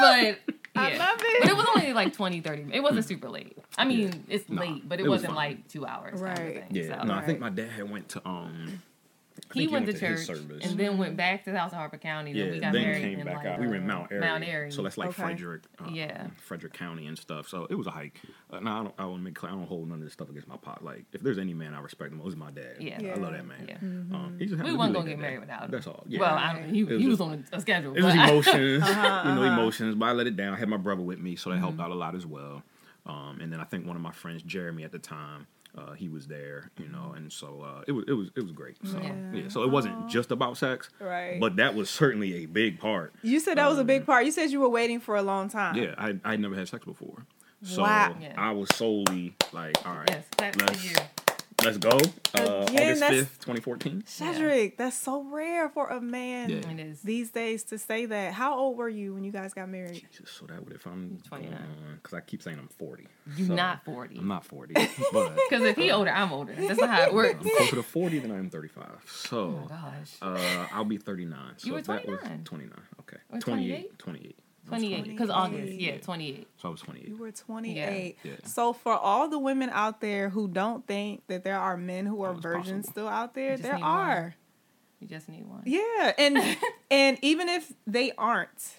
but 0.00 0.38
I 0.76 0.90
yeah. 0.92 0.98
love 0.98 1.18
it. 1.20 1.40
But 1.42 1.50
it 1.50 1.56
was 1.56 1.66
only 1.76 1.92
like 1.92 2.12
20, 2.14 2.40
30 2.40 2.66
It 2.72 2.82
wasn't 2.82 3.04
super 3.04 3.28
late. 3.28 3.56
I 3.78 3.84
mean, 3.84 4.24
it's 4.28 4.48
Nah, 4.48 4.60
late, 4.62 4.88
but 4.88 4.98
it, 5.00 5.06
it 5.06 5.08
was 5.08 5.18
wasn't 5.22 5.34
fine. 5.34 5.50
like 5.50 5.68
two 5.68 5.86
hours. 5.86 6.20
Kind 6.20 6.22
Right. 6.38 6.38
of 6.48 6.54
thing, 6.54 6.66
Yeah, 6.70 7.00
so. 7.00 7.06
no, 7.06 7.14
I 7.14 7.22
think 7.22 7.40
my 7.40 7.50
dad 7.50 7.90
went 7.90 8.08
to 8.10 8.28
um. 8.28 8.82
I 9.54 9.58
He 9.58 9.66
think 9.66 9.72
went 9.72 9.86
to 9.86 9.92
his 9.92 10.00
church 10.00 10.26
service. 10.26 10.64
and 10.64 10.78
then 10.78 10.98
went 10.98 11.16
back 11.16 11.44
to 11.44 11.52
the 11.52 11.58
house 11.58 11.72
of 11.72 11.78
Harper 11.78 11.98
County. 11.98 12.32
Then 12.32 12.46
yeah, 12.46 12.50
we 12.52 12.60
got 12.60 12.72
then 12.72 12.82
married 12.82 13.02
came 13.02 13.18
in 13.20 13.24
back 13.26 13.36
like, 13.36 13.46
out. 13.46 13.60
We 13.60 13.66
were 13.68 13.74
in 13.76 13.84
uh, 13.84 13.86
Mount 13.94 14.12
Airy, 14.12 14.20
Mount 14.20 14.44
Airy. 14.44 14.72
so 14.72 14.82
that's 14.82 14.98
like 14.98 15.08
Okay. 15.10 15.22
Frederick, 15.22 15.62
uh, 15.80 15.88
Yeah. 15.92 16.26
Frederick 16.38 16.72
County 16.72 17.06
and 17.06 17.16
stuff. 17.18 17.48
So 17.48 17.66
it 17.70 17.74
was 17.76 17.86
a 17.86 17.90
hike. 17.90 18.20
Uh, 18.50 18.60
no, 18.60 18.70
I 18.70 18.82
don't. 18.82 18.94
I 18.98 19.04
want 19.06 19.18
to 19.20 19.24
make 19.24 19.34
clear. 19.34 19.52
I 19.52 19.54
don't 19.54 19.66
hold 19.66 19.88
none 19.88 19.98
of 19.98 20.04
this 20.04 20.12
stuff 20.12 20.28
against 20.30 20.48
my 20.48 20.56
pot. 20.56 20.84
Like 20.84 21.04
if 21.12 21.22
there's 21.22 21.38
any 21.38 21.54
man 21.54 21.74
I 21.74 21.80
respect 21.80 22.10
the 22.10 22.16
most, 22.16 22.28
it's 22.32 22.36
my 22.36 22.50
dad. 22.50 22.76
Yeah. 22.80 22.98
I 23.14 23.18
love 23.18 23.32
that 23.32 23.46
man. 23.46 23.66
Yeah. 23.68 23.76
Um, 24.16 24.36
he 24.38 24.46
just 24.46 24.58
We 24.62 24.66
to 24.66 24.72
be 24.72 24.76
wasn't 24.76 24.94
gonna 24.96 25.08
get 25.08 25.16
day. 25.16 25.22
married 25.22 25.40
without 25.40 25.64
him. 25.64 25.70
That's 25.70 25.86
all. 25.86 26.04
Yeah. 26.08 26.20
Well, 26.20 26.34
I 26.34 26.52
don't, 26.54 26.74
he, 26.74 26.84
was 26.84 27.00
he 27.00 27.06
was 27.08 27.18
just- 27.18 27.28
on 27.30 27.44
a 27.52 27.60
schedule. 27.60 27.94
It 27.96 28.02
was 28.02 28.14
emotions, 28.14 28.82
Uh-huh, 28.88 29.28
you 29.28 29.34
know, 29.34 29.42
uh-huh. 29.42 29.60
emotions. 29.60 29.94
But 29.94 30.06
I 30.06 30.12
let 30.12 30.26
it 30.26 30.36
down. 30.36 30.54
I 30.54 30.56
had 30.58 30.68
my 30.68 30.76
brother 30.76 31.02
with 31.02 31.18
me, 31.20 31.36
so 31.36 31.50
that 31.50 31.54
Mm-hmm. 31.56 31.62
helped 31.64 31.80
out 31.80 31.90
a 31.90 31.94
lot 31.94 32.14
as 32.14 32.26
well. 32.26 32.62
Um, 33.06 33.38
and 33.40 33.52
then 33.52 33.60
I 33.60 33.64
think 33.64 33.86
one 33.86 33.96
of 33.96 34.02
my 34.02 34.12
friends, 34.12 34.42
Jeremy, 34.42 34.82
at 34.84 34.90
the 34.92 34.98
time, 34.98 35.46
uh, 35.76 35.92
he 35.92 36.08
was 36.08 36.26
there, 36.26 36.70
you 36.78 36.88
know, 36.88 37.14
and 37.16 37.32
so 37.32 37.62
uh, 37.62 37.82
it 37.86 37.92
was 37.92 38.04
it 38.06 38.12
was 38.12 38.30
it 38.36 38.42
was 38.42 38.52
great. 38.52 38.76
So 38.84 38.98
yeah, 39.00 39.14
yeah 39.32 39.48
so 39.48 39.62
it 39.62 39.70
wasn't 39.70 40.08
just 40.08 40.30
about 40.30 40.56
sex, 40.56 40.88
right? 41.00 41.38
But 41.40 41.56
that 41.56 41.74
was 41.74 41.90
certainly 41.90 42.44
a 42.44 42.46
big 42.46 42.78
part. 42.78 43.12
You 43.22 43.40
said 43.40 43.58
that 43.58 43.64
um, 43.64 43.70
was 43.70 43.78
a 43.78 43.84
big 43.84 44.02
um, 44.02 44.06
part. 44.06 44.24
You 44.24 44.32
said 44.32 44.50
you 44.50 44.60
were 44.60 44.68
waiting 44.68 45.00
for 45.00 45.16
a 45.16 45.22
long 45.22 45.48
time. 45.48 45.76
Yeah, 45.76 45.94
I 45.98 46.16
I 46.24 46.36
never 46.36 46.54
had 46.54 46.68
sex 46.68 46.84
before, 46.84 47.26
so 47.62 47.82
wow. 47.82 48.14
I 48.36 48.52
was 48.52 48.68
solely 48.74 49.34
like, 49.52 49.76
all 49.86 49.94
right, 49.94 50.10
yes, 50.10 50.26
let's 50.60 51.23
Let's 51.64 51.78
go. 51.78 51.98
Uh, 52.34 52.66
Again, 52.68 52.92
August 52.92 53.04
fifth, 53.04 53.40
twenty 53.40 53.60
fourteen. 53.60 54.02
Shedrick, 54.02 54.70
yeah. 54.70 54.74
that's 54.76 54.98
so 54.98 55.22
rare 55.22 55.70
for 55.70 55.88
a 55.88 56.00
man 56.00 56.50
yeah. 56.50 56.92
these 57.02 57.30
days 57.30 57.62
to 57.64 57.78
say 57.78 58.04
that. 58.04 58.34
How 58.34 58.58
old 58.58 58.76
were 58.76 58.88
you 58.88 59.14
when 59.14 59.24
you 59.24 59.32
guys 59.32 59.54
got 59.54 59.70
married? 59.70 59.94
Jesus, 59.94 60.30
so 60.30 60.44
that 60.46 60.62
would 60.62 60.74
if 60.74 60.86
I'm 60.86 61.18
twenty 61.26 61.48
nine. 61.48 61.66
Because 61.94 62.12
I 62.12 62.20
keep 62.20 62.42
saying 62.42 62.58
I'm 62.58 62.68
forty. 62.68 63.06
You're 63.36 63.48
so 63.48 63.54
not 63.54 63.82
forty. 63.84 64.18
I'm 64.18 64.28
not 64.28 64.44
forty. 64.44 64.74
But 64.74 65.36
because 65.50 65.64
if 65.64 65.76
he 65.76 65.90
older, 65.90 66.10
I'm 66.10 66.32
older. 66.32 66.54
That's 66.54 66.78
not 66.78 66.90
how 66.90 67.02
it 67.04 67.14
works. 67.14 67.38
I'm 67.40 67.56
closer 67.56 67.76
to 67.76 67.82
forty 67.82 68.18
than 68.18 68.30
I 68.30 68.36
am 68.36 68.50
thirty 68.50 68.68
five. 68.68 69.00
So, 69.06 69.62
oh 69.64 69.66
gosh, 69.66 70.16
uh, 70.20 70.66
I'll 70.72 70.84
be 70.84 70.98
thirty 70.98 71.24
nine. 71.24 71.54
So 71.56 71.68
you 71.68 71.72
were 71.74 71.82
twenty 71.82 72.10
nine. 72.10 72.44
Twenty 72.44 72.64
nine. 72.64 72.82
Okay. 73.00 73.40
Twenty 73.40 73.72
eight. 73.72 73.98
Twenty 73.98 74.20
eight. 74.20 74.38
28 74.68 75.04
because 75.04 75.30
August, 75.30 75.72
yeah, 75.74 75.98
28. 75.98 76.48
So 76.56 76.68
I 76.68 76.70
was 76.70 76.80
28. 76.80 77.08
You 77.08 77.16
were 77.16 77.32
28. 77.32 78.18
Yeah. 78.22 78.32
So 78.44 78.72
for 78.72 78.94
all 78.94 79.28
the 79.28 79.38
women 79.38 79.70
out 79.70 80.00
there 80.00 80.30
who 80.30 80.48
don't 80.48 80.86
think 80.86 81.22
that 81.26 81.44
there 81.44 81.58
are 81.58 81.76
men 81.76 82.06
who 82.06 82.22
are 82.22 82.34
virgins 82.34 82.86
possible. 82.86 82.92
still 82.92 83.08
out 83.08 83.34
there, 83.34 83.56
there 83.56 83.78
are. 83.82 84.22
One. 84.22 84.34
You 85.00 85.08
just 85.08 85.28
need 85.28 85.46
one. 85.46 85.62
Yeah, 85.66 86.12
and 86.16 86.38
and 86.90 87.18
even 87.20 87.48
if 87.48 87.72
they 87.86 88.12
aren't, 88.16 88.76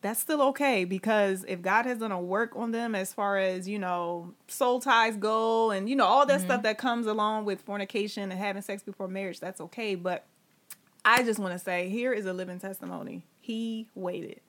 that's 0.00 0.20
still 0.20 0.42
okay 0.42 0.84
because 0.84 1.44
if 1.46 1.62
God 1.62 1.86
has 1.86 1.98
done 1.98 2.12
a 2.12 2.20
work 2.20 2.56
on 2.56 2.72
them 2.72 2.94
as 2.94 3.14
far 3.14 3.38
as, 3.38 3.68
you 3.68 3.78
know, 3.78 4.34
soul 4.48 4.80
ties 4.80 5.16
go 5.16 5.70
and 5.70 5.88
you 5.88 5.96
know 5.96 6.06
all 6.06 6.26
that 6.26 6.38
mm-hmm. 6.38 6.46
stuff 6.46 6.62
that 6.64 6.76
comes 6.76 7.06
along 7.06 7.44
with 7.44 7.60
fornication 7.60 8.30
and 8.30 8.40
having 8.40 8.62
sex 8.62 8.82
before 8.82 9.06
marriage, 9.06 9.38
that's 9.38 9.60
okay, 9.60 9.94
but 9.94 10.26
I 11.04 11.22
just 11.22 11.38
want 11.38 11.52
to 11.52 11.58
say 11.58 11.88
here 11.88 12.12
is 12.12 12.26
a 12.26 12.32
living 12.32 12.58
testimony. 12.58 13.24
He 13.40 13.88
waited. 13.94 14.40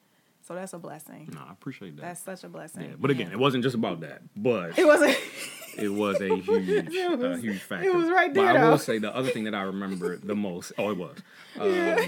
So 0.48 0.54
that's 0.54 0.74
a 0.74 0.78
blessing. 0.78 1.30
No, 1.34 1.40
I 1.40 1.52
appreciate 1.52 1.96
that. 1.96 2.04
That's 2.04 2.22
such 2.22 2.44
a 2.44 2.50
blessing. 2.50 2.84
Yeah, 2.84 2.96
but 3.00 3.10
again, 3.10 3.32
it 3.32 3.40
wasn't 3.40 3.64
just 3.64 3.74
about 3.74 4.02
that. 4.02 4.22
But 4.36 4.78
it 4.78 4.86
wasn't. 4.86 5.18
it 5.78 5.90
was 5.90 6.22
a 6.22 6.36
huge, 6.40 6.94
it 6.94 7.18
was, 7.18 7.40
uh, 7.40 7.42
huge 7.42 7.62
factor. 7.62 7.88
It 7.88 7.96
was 7.96 8.10
right 8.10 8.32
there. 8.32 8.54
But 8.54 8.58
I 8.58 8.70
will 8.70 8.78
say 8.78 9.00
the 9.00 9.16
other 9.16 9.30
thing 9.32 9.46
that 9.46 9.56
I 9.56 9.64
remember 9.64 10.18
the 10.18 10.36
most. 10.36 10.72
Oh, 10.78 10.92
it 10.92 10.98
was. 10.98 11.18
Um, 11.58 11.74
yeah. 11.74 12.06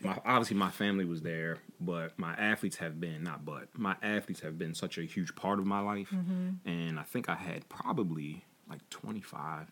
my 0.00 0.18
obviously 0.24 0.56
my 0.56 0.70
family 0.70 1.04
was 1.04 1.20
there, 1.20 1.58
but 1.78 2.18
my 2.18 2.32
athletes 2.32 2.76
have 2.76 2.98
been 2.98 3.22
not 3.22 3.44
but 3.44 3.68
my 3.76 3.96
athletes 4.02 4.40
have 4.40 4.58
been 4.58 4.74
such 4.74 4.96
a 4.96 5.02
huge 5.02 5.34
part 5.34 5.58
of 5.58 5.66
my 5.66 5.80
life, 5.80 6.08
mm-hmm. 6.10 6.66
and 6.66 6.98
I 6.98 7.02
think 7.02 7.28
I 7.28 7.34
had 7.34 7.68
probably 7.68 8.46
like 8.66 8.80
twenty 8.88 9.20
five 9.20 9.70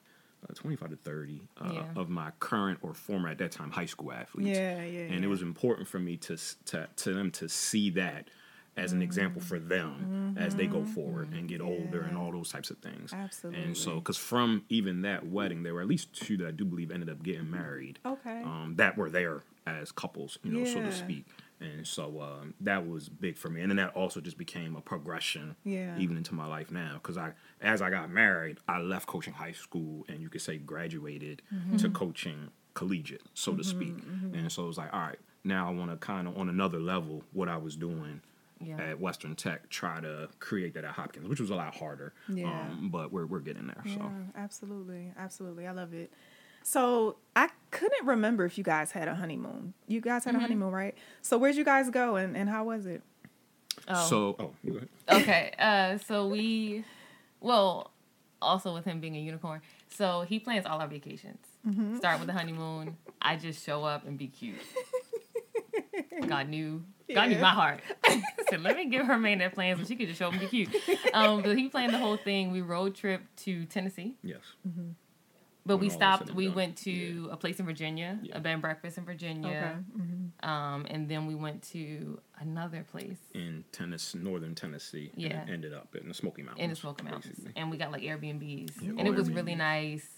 uh, 0.48 0.54
25 0.54 0.90
to 0.90 0.96
30 0.96 1.42
uh, 1.60 1.70
yeah. 1.72 1.82
of 1.96 2.08
my 2.08 2.30
current 2.40 2.78
or 2.82 2.94
former 2.94 3.28
at 3.28 3.38
that 3.38 3.52
time 3.52 3.70
high 3.70 3.86
school 3.86 4.12
athletes. 4.12 4.50
Yeah, 4.50 4.82
yeah. 4.84 5.00
And 5.00 5.20
yeah. 5.20 5.26
it 5.26 5.28
was 5.28 5.42
important 5.42 5.88
for 5.88 5.98
me 5.98 6.16
to, 6.18 6.36
to 6.66 6.88
to 6.96 7.14
them 7.14 7.30
to 7.32 7.48
see 7.48 7.90
that 7.90 8.28
as 8.76 8.92
an 8.92 8.98
mm-hmm. 8.98 9.04
example 9.04 9.40
for 9.40 9.58
them 9.58 10.34
mm-hmm. 10.34 10.38
as 10.38 10.54
they 10.54 10.66
go 10.66 10.84
forward 10.84 11.32
and 11.32 11.48
get 11.48 11.60
yeah. 11.60 11.66
older 11.66 12.02
and 12.02 12.16
all 12.16 12.30
those 12.30 12.50
types 12.50 12.70
of 12.70 12.76
things. 12.78 13.12
Absolutely. 13.12 13.62
And 13.62 13.76
so, 13.76 13.96
because 13.96 14.18
from 14.18 14.64
even 14.68 15.02
that 15.02 15.26
wedding, 15.26 15.62
there 15.62 15.72
were 15.72 15.80
at 15.80 15.88
least 15.88 16.12
two 16.12 16.36
that 16.38 16.48
I 16.48 16.50
do 16.50 16.64
believe 16.64 16.90
ended 16.90 17.08
up 17.08 17.22
getting 17.22 17.50
married. 17.50 17.98
Okay. 18.04 18.42
Um, 18.42 18.74
that 18.76 18.98
were 18.98 19.08
there 19.08 19.42
as 19.66 19.90
couples, 19.92 20.38
you 20.44 20.52
know, 20.52 20.64
so 20.64 20.80
to 20.80 20.92
speak 20.92 21.24
and 21.60 21.86
so 21.86 22.20
um, 22.20 22.54
that 22.60 22.86
was 22.86 23.08
big 23.08 23.36
for 23.36 23.48
me 23.48 23.60
and 23.60 23.70
then 23.70 23.76
that 23.76 23.94
also 23.94 24.20
just 24.20 24.36
became 24.36 24.76
a 24.76 24.80
progression 24.80 25.56
yeah. 25.64 25.96
even 25.98 26.16
into 26.16 26.34
my 26.34 26.46
life 26.46 26.70
now 26.70 26.94
because 26.94 27.16
i 27.16 27.32
as 27.60 27.82
i 27.82 27.90
got 27.90 28.10
married 28.10 28.58
i 28.68 28.78
left 28.78 29.06
coaching 29.06 29.32
high 29.32 29.52
school 29.52 30.04
and 30.08 30.20
you 30.20 30.28
could 30.28 30.40
say 30.40 30.56
graduated 30.56 31.42
mm-hmm. 31.52 31.76
to 31.76 31.88
coaching 31.90 32.50
collegiate 32.74 33.22
so 33.34 33.52
mm-hmm, 33.52 33.58
to 33.58 33.64
speak 33.64 33.96
mm-hmm. 33.96 34.34
and 34.34 34.52
so 34.52 34.64
it 34.64 34.66
was 34.66 34.78
like 34.78 34.92
all 34.92 35.00
right 35.00 35.18
now 35.44 35.68
i 35.68 35.70
want 35.70 35.90
to 35.90 35.96
kind 35.96 36.28
of 36.28 36.36
on 36.36 36.48
another 36.48 36.78
level 36.78 37.22
what 37.32 37.48
i 37.48 37.56
was 37.56 37.76
doing 37.76 38.20
yeah. 38.60 38.80
at 38.80 39.00
Western 39.00 39.34
Tech, 39.34 39.68
try 39.68 40.00
to 40.00 40.28
create 40.40 40.72
that 40.74 40.84
at 40.84 40.92
Hopkins, 40.92 41.28
which 41.28 41.40
was 41.40 41.50
a 41.50 41.54
lot 41.54 41.76
harder. 41.76 42.14
Yeah. 42.26 42.46
Um, 42.46 42.88
but 42.90 43.12
we're 43.12 43.26
we're 43.26 43.40
getting 43.40 43.66
there. 43.66 43.82
Yeah, 43.84 43.96
so 43.96 44.12
absolutely, 44.34 45.12
absolutely, 45.18 45.66
I 45.66 45.72
love 45.72 45.92
it. 45.92 46.10
So 46.62 47.16
I 47.36 47.48
couldn't 47.70 48.04
remember 48.04 48.44
if 48.44 48.58
you 48.58 48.64
guys 48.64 48.90
had 48.90 49.06
a 49.06 49.14
honeymoon. 49.14 49.74
You 49.86 50.00
guys 50.00 50.24
had 50.24 50.32
mm-hmm. 50.32 50.38
a 50.38 50.40
honeymoon, 50.40 50.72
right? 50.72 50.96
So 51.22 51.38
where'd 51.38 51.54
you 51.54 51.64
guys 51.64 51.90
go 51.90 52.16
and, 52.16 52.36
and 52.36 52.48
how 52.48 52.64
was 52.64 52.86
it? 52.86 53.02
Oh. 53.86 54.06
So 54.08 54.36
oh, 54.40 55.16
okay. 55.16 55.52
Uh, 55.60 55.98
so 55.98 56.26
we, 56.26 56.84
well, 57.46 57.92
also 58.42 58.74
with 58.74 58.84
him 58.84 59.00
being 59.00 59.16
a 59.16 59.20
unicorn, 59.20 59.60
so 59.88 60.22
he 60.22 60.40
plans 60.40 60.66
all 60.66 60.80
our 60.80 60.88
vacations. 60.88 61.38
Mm-hmm. 61.66 61.96
Start 61.96 62.18
with 62.18 62.26
the 62.26 62.32
honeymoon. 62.32 62.96
I 63.22 63.36
just 63.36 63.64
show 63.64 63.84
up 63.84 64.04
and 64.04 64.18
be 64.18 64.26
cute. 64.26 64.56
God 66.28 66.48
knew. 66.48 66.82
God 67.14 67.28
knew 67.28 67.38
my 67.38 67.50
heart. 67.50 67.80
so 68.50 68.56
let 68.56 68.76
me 68.76 68.86
give 68.86 69.06
her 69.06 69.16
man 69.16 69.38
that 69.38 69.54
plans 69.54 69.78
so 69.78 69.86
she 69.86 69.94
could 69.94 70.08
just 70.08 70.18
show 70.18 70.26
up 70.26 70.32
and 70.32 70.40
be 70.42 70.48
cute. 70.48 70.74
Um, 71.14 71.40
but 71.42 71.56
he 71.56 71.68
planned 71.68 71.94
the 71.94 71.98
whole 71.98 72.16
thing. 72.16 72.50
We 72.50 72.60
road 72.60 72.94
trip 72.94 73.22
to 73.44 73.64
Tennessee. 73.66 74.16
Yes. 74.22 74.40
Mm-hmm. 74.68 74.90
But 75.66 75.78
we 75.78 75.90
stopped. 75.90 76.32
We 76.32 76.48
went 76.48 76.76
to 76.78 76.90
yeah. 76.90 77.32
a 77.32 77.36
place 77.36 77.58
in 77.58 77.66
Virginia, 77.66 78.18
yeah. 78.22 78.38
a 78.38 78.40
bed 78.40 78.52
and 78.52 78.62
breakfast 78.62 78.98
in 78.98 79.04
Virginia, 79.04 79.48
okay. 79.48 80.04
mm-hmm. 80.04 80.48
um, 80.48 80.86
and 80.88 81.08
then 81.08 81.26
we 81.26 81.34
went 81.34 81.62
to 81.72 82.20
another 82.38 82.86
place 82.88 83.18
in 83.34 83.64
Tennessee, 83.72 84.18
northern 84.18 84.54
Tennessee. 84.54 85.10
Yeah, 85.16 85.40
and 85.40 85.50
ended 85.50 85.74
up 85.74 85.94
in 86.00 86.08
the 86.08 86.14
Smoky 86.14 86.42
Mountains. 86.42 86.62
In 86.62 86.70
the 86.70 86.76
Smoky 86.76 87.04
Mountains, 87.04 87.38
basically. 87.38 87.60
and 87.60 87.70
we 87.70 87.76
got 87.76 87.90
like 87.90 88.02
Airbnbs, 88.02 88.80
yeah, 88.80 88.90
and 88.96 89.08
it 89.08 89.14
was 89.14 89.28
Airbnbs. 89.28 89.36
really 89.36 89.54
nice. 89.56 90.08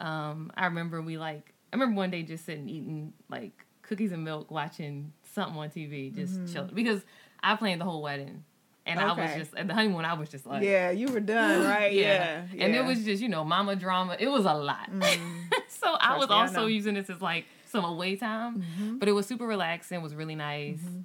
Um, 0.00 0.50
I 0.56 0.64
remember 0.64 1.02
we 1.02 1.18
like. 1.18 1.52
I 1.70 1.76
remember 1.76 1.96
one 1.96 2.10
day 2.10 2.22
just 2.22 2.46
sitting 2.46 2.68
eating 2.68 3.12
like 3.28 3.66
cookies 3.82 4.12
and 4.12 4.24
milk, 4.24 4.50
watching 4.50 5.12
something 5.34 5.58
on 5.58 5.68
TV, 5.68 6.14
just 6.14 6.34
mm-hmm. 6.34 6.52
chilling 6.52 6.74
because 6.74 7.02
I 7.42 7.56
planned 7.56 7.80
the 7.80 7.84
whole 7.84 8.02
wedding. 8.02 8.44
And 8.88 8.98
okay. 8.98 9.08
I 9.08 9.26
was 9.26 9.36
just 9.36 9.54
at 9.54 9.68
the 9.68 9.74
honeymoon. 9.74 10.04
I 10.04 10.14
was 10.14 10.28
just 10.28 10.46
like, 10.46 10.62
yeah, 10.62 10.90
you 10.90 11.08
were 11.08 11.20
done, 11.20 11.64
right? 11.68 11.92
yeah. 11.92 12.44
yeah. 12.52 12.64
and 12.64 12.74
it 12.74 12.84
was 12.84 13.04
just 13.04 13.22
you 13.22 13.28
know 13.28 13.44
mama 13.44 13.76
drama. 13.76 14.16
It 14.18 14.28
was 14.28 14.44
a 14.44 14.54
lot. 14.54 14.90
Mm. 14.90 15.52
so 15.68 15.94
I 16.00 16.16
was 16.16 16.30
also 16.30 16.66
I 16.66 16.68
using 16.68 16.94
this 16.94 17.10
as 17.10 17.20
like 17.20 17.44
some 17.66 17.84
away 17.84 18.16
time, 18.16 18.62
mm-hmm. 18.62 18.98
but 18.98 19.08
it 19.08 19.12
was 19.12 19.26
super 19.26 19.46
relaxing. 19.46 19.98
It 19.98 20.02
was 20.02 20.14
really 20.14 20.34
nice. 20.34 20.78
Mm-hmm. 20.78 21.00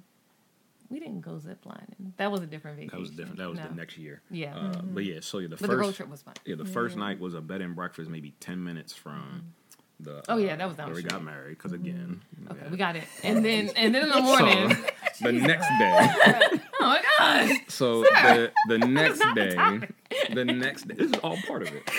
We 0.88 1.00
didn't 1.00 1.22
go 1.22 1.32
ziplining. 1.32 2.12
That 2.18 2.30
was 2.30 2.40
a 2.40 2.46
different 2.46 2.76
vacation. 2.76 2.96
That 2.96 3.00
was 3.00 3.10
different. 3.10 3.38
That 3.38 3.48
was 3.48 3.58
no. 3.58 3.68
the 3.68 3.74
next 3.74 3.98
year. 3.98 4.22
Yeah. 4.30 4.54
Uh, 4.54 4.60
mm-hmm. 4.60 4.94
But 4.94 5.04
yeah, 5.04 5.18
so 5.20 5.38
yeah, 5.38 5.48
the 5.48 5.56
but 5.56 5.60
first 5.60 5.70
the 5.70 5.76
road 5.76 5.94
trip 5.94 6.08
was 6.08 6.22
fun. 6.22 6.34
Yeah, 6.44 6.56
the 6.56 6.64
first 6.64 6.96
night 6.96 7.20
was 7.20 7.34
a 7.34 7.40
bed 7.40 7.60
and 7.60 7.74
breakfast, 7.74 8.10
maybe 8.10 8.34
ten 8.40 8.62
minutes 8.62 8.92
from 8.92 9.54
the. 10.00 10.22
Oh 10.28 10.36
yeah, 10.36 10.56
that 10.56 10.66
was 10.66 10.76
down. 10.76 10.88
Where 10.88 10.96
we 10.96 11.02
got 11.02 11.22
married 11.22 11.58
because 11.58 11.72
again. 11.72 12.20
Okay, 12.50 12.60
yeah. 12.62 12.70
we 12.70 12.76
got 12.76 12.96
it, 12.96 13.04
and 13.22 13.44
then 13.44 13.70
and 13.76 13.94
then 13.94 14.04
in 14.04 14.08
the 14.10 14.20
morning. 14.22 14.76
So, 15.14 15.20
the 15.22 15.32
next 15.32 15.68
day. 15.78 16.60
oh 16.80 16.86
my 16.86 17.02
god! 17.18 17.56
So 17.68 18.02
the 18.02 18.52
the 18.68 18.78
next 18.78 19.22
day, 19.34 19.54
the 20.32 20.44
next 20.44 20.88
day. 20.88 20.94
This 20.94 21.10
is 21.12 21.18
all 21.22 21.36
part 21.46 21.62
of 21.62 21.74
it. 21.74 21.90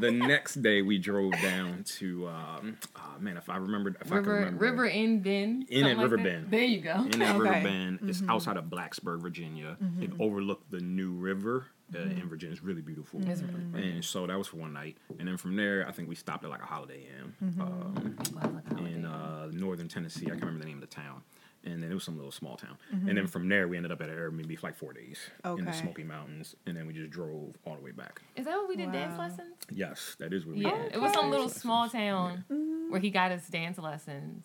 The 0.00 0.10
next 0.10 0.62
day, 0.62 0.82
we 0.82 0.98
drove 0.98 1.32
down 1.40 1.84
to. 1.98 2.28
Um, 2.28 2.78
oh 2.96 3.14
man, 3.20 3.36
if 3.36 3.48
I 3.48 3.56
remembered, 3.56 3.96
if 4.00 4.10
River, 4.10 4.18
I 4.18 4.22
can 4.22 4.32
remember, 4.32 4.64
River 4.64 4.86
in 4.86 5.22
Bend. 5.22 5.66
In 5.68 5.86
at 5.86 5.98
River 5.98 6.18
Bend. 6.18 6.50
There 6.50 6.60
you 6.60 6.80
go. 6.80 6.94
In 7.12 7.22
at 7.22 7.36
okay. 7.36 7.38
River 7.38 7.62
Bend. 7.62 7.98
It's 8.02 8.20
mm-hmm. 8.20 8.30
outside 8.30 8.56
of 8.56 8.64
Blacksburg, 8.64 9.20
Virginia. 9.20 9.76
Mm-hmm. 9.82 10.02
It 10.02 10.10
overlooked 10.20 10.70
the 10.70 10.80
New 10.80 11.12
River. 11.12 11.66
Uh, 11.94 11.98
mm-hmm. 11.98 12.20
in 12.20 12.28
Virginia. 12.28 12.52
It's 12.52 12.64
really 12.64 12.82
beautiful. 12.82 13.20
It's 13.28 13.42
really 13.42 13.92
and 13.92 14.04
so 14.04 14.26
that 14.26 14.36
was 14.36 14.48
for 14.48 14.56
one 14.56 14.72
night. 14.72 14.96
And 15.20 15.28
then 15.28 15.36
from 15.36 15.54
there, 15.54 15.86
I 15.86 15.92
think 15.92 16.08
we 16.08 16.16
stopped 16.16 16.42
at 16.42 16.50
like 16.50 16.60
a 16.60 16.66
Holiday 16.66 17.06
Inn 17.06 17.32
mm-hmm. 17.40 17.60
um, 17.60 18.84
in 18.84 19.04
uh, 19.04 19.50
northern 19.52 19.86
Tennessee. 19.86 20.26
I 20.26 20.30
can't 20.30 20.42
remember 20.42 20.64
the 20.64 20.66
name 20.66 20.82
of 20.82 20.88
the 20.88 20.92
town 20.92 21.22
and 21.66 21.82
then 21.82 21.90
it 21.90 21.94
was 21.94 22.04
some 22.04 22.16
little 22.16 22.32
small 22.32 22.56
town. 22.56 22.78
Mm-hmm. 22.94 23.08
And 23.08 23.18
then 23.18 23.26
from 23.26 23.48
there, 23.48 23.68
we 23.68 23.76
ended 23.76 23.92
up 23.92 24.00
at 24.00 24.08
an 24.08 24.16
Airbnb 24.16 24.58
for 24.58 24.68
like 24.68 24.76
four 24.76 24.92
days 24.92 25.18
okay. 25.44 25.58
in 25.58 25.66
the 25.66 25.72
Smoky 25.72 26.04
Mountains, 26.04 26.54
and 26.66 26.76
then 26.76 26.86
we 26.86 26.92
just 26.92 27.10
drove 27.10 27.56
all 27.64 27.74
the 27.74 27.82
way 27.82 27.90
back. 27.90 28.22
Is 28.36 28.46
that 28.46 28.56
what 28.56 28.68
we 28.68 28.76
did? 28.76 28.86
Wow. 28.86 28.92
Dance 28.92 29.18
lessons? 29.18 29.56
Yes, 29.70 30.16
that 30.18 30.32
is 30.32 30.46
what 30.46 30.56
we 30.56 30.62
yeah. 30.62 30.82
did. 30.82 30.94
it 30.94 31.00
was 31.00 31.12
some 31.12 31.30
little 31.30 31.48
small 31.48 31.88
town 31.88 32.44
yeah. 32.48 32.56
mm-hmm. 32.56 32.90
where 32.90 33.00
he 33.00 33.10
got 33.10 33.32
us 33.32 33.46
dance 33.48 33.78
lessons. 33.78 34.44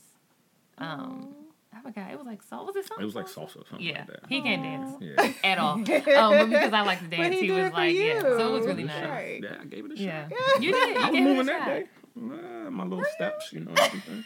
Um, 0.78 1.30
I 1.30 1.51
forgot. 1.82 2.12
It 2.12 2.18
was 2.18 2.28
like 2.28 2.44
salsa. 2.44 2.66
Was 2.66 2.76
it 2.76 2.86
salsa? 2.86 3.02
It 3.02 3.06
was 3.06 3.16
like 3.16 3.28
salsa, 3.28 3.68
something 3.68 3.82
yeah. 3.82 4.00
like 4.00 4.08
that. 4.08 4.20
He 4.30 4.42
can't 4.42 4.64
dance 4.64 4.96
yeah. 5.02 5.34
at 5.44 5.58
all. 5.58 5.72
Um, 5.82 5.84
but 5.84 6.50
because 6.50 6.74
I 6.74 6.82
like 6.82 7.00
to 7.00 7.08
dance, 7.08 7.36
he, 7.36 7.48
he 7.48 7.52
was 7.52 7.72
like, 7.72 7.94
you. 7.94 8.02
yeah. 8.02 8.22
So 8.22 8.48
it 8.48 8.52
was 8.60 8.66
really 8.66 8.84
nice. 8.84 9.08
Right. 9.08 9.42
Yeah, 9.44 9.56
I 9.62 9.66
gave 9.66 9.86
it 9.86 9.92
a 9.92 9.98
yeah. 9.98 10.30
shot. 10.30 10.62
You 10.62 10.72
did. 10.72 10.96
You 10.96 11.02
I 11.02 11.12
was 11.12 11.20
moving 11.22 11.46
that 11.48 11.66
day. 11.66 11.86
Uh, 12.18 12.70
my 12.70 12.84
little 12.84 13.06
steps, 13.16 13.54
you 13.54 13.62
know. 13.62 13.72
Everything. 13.78 14.24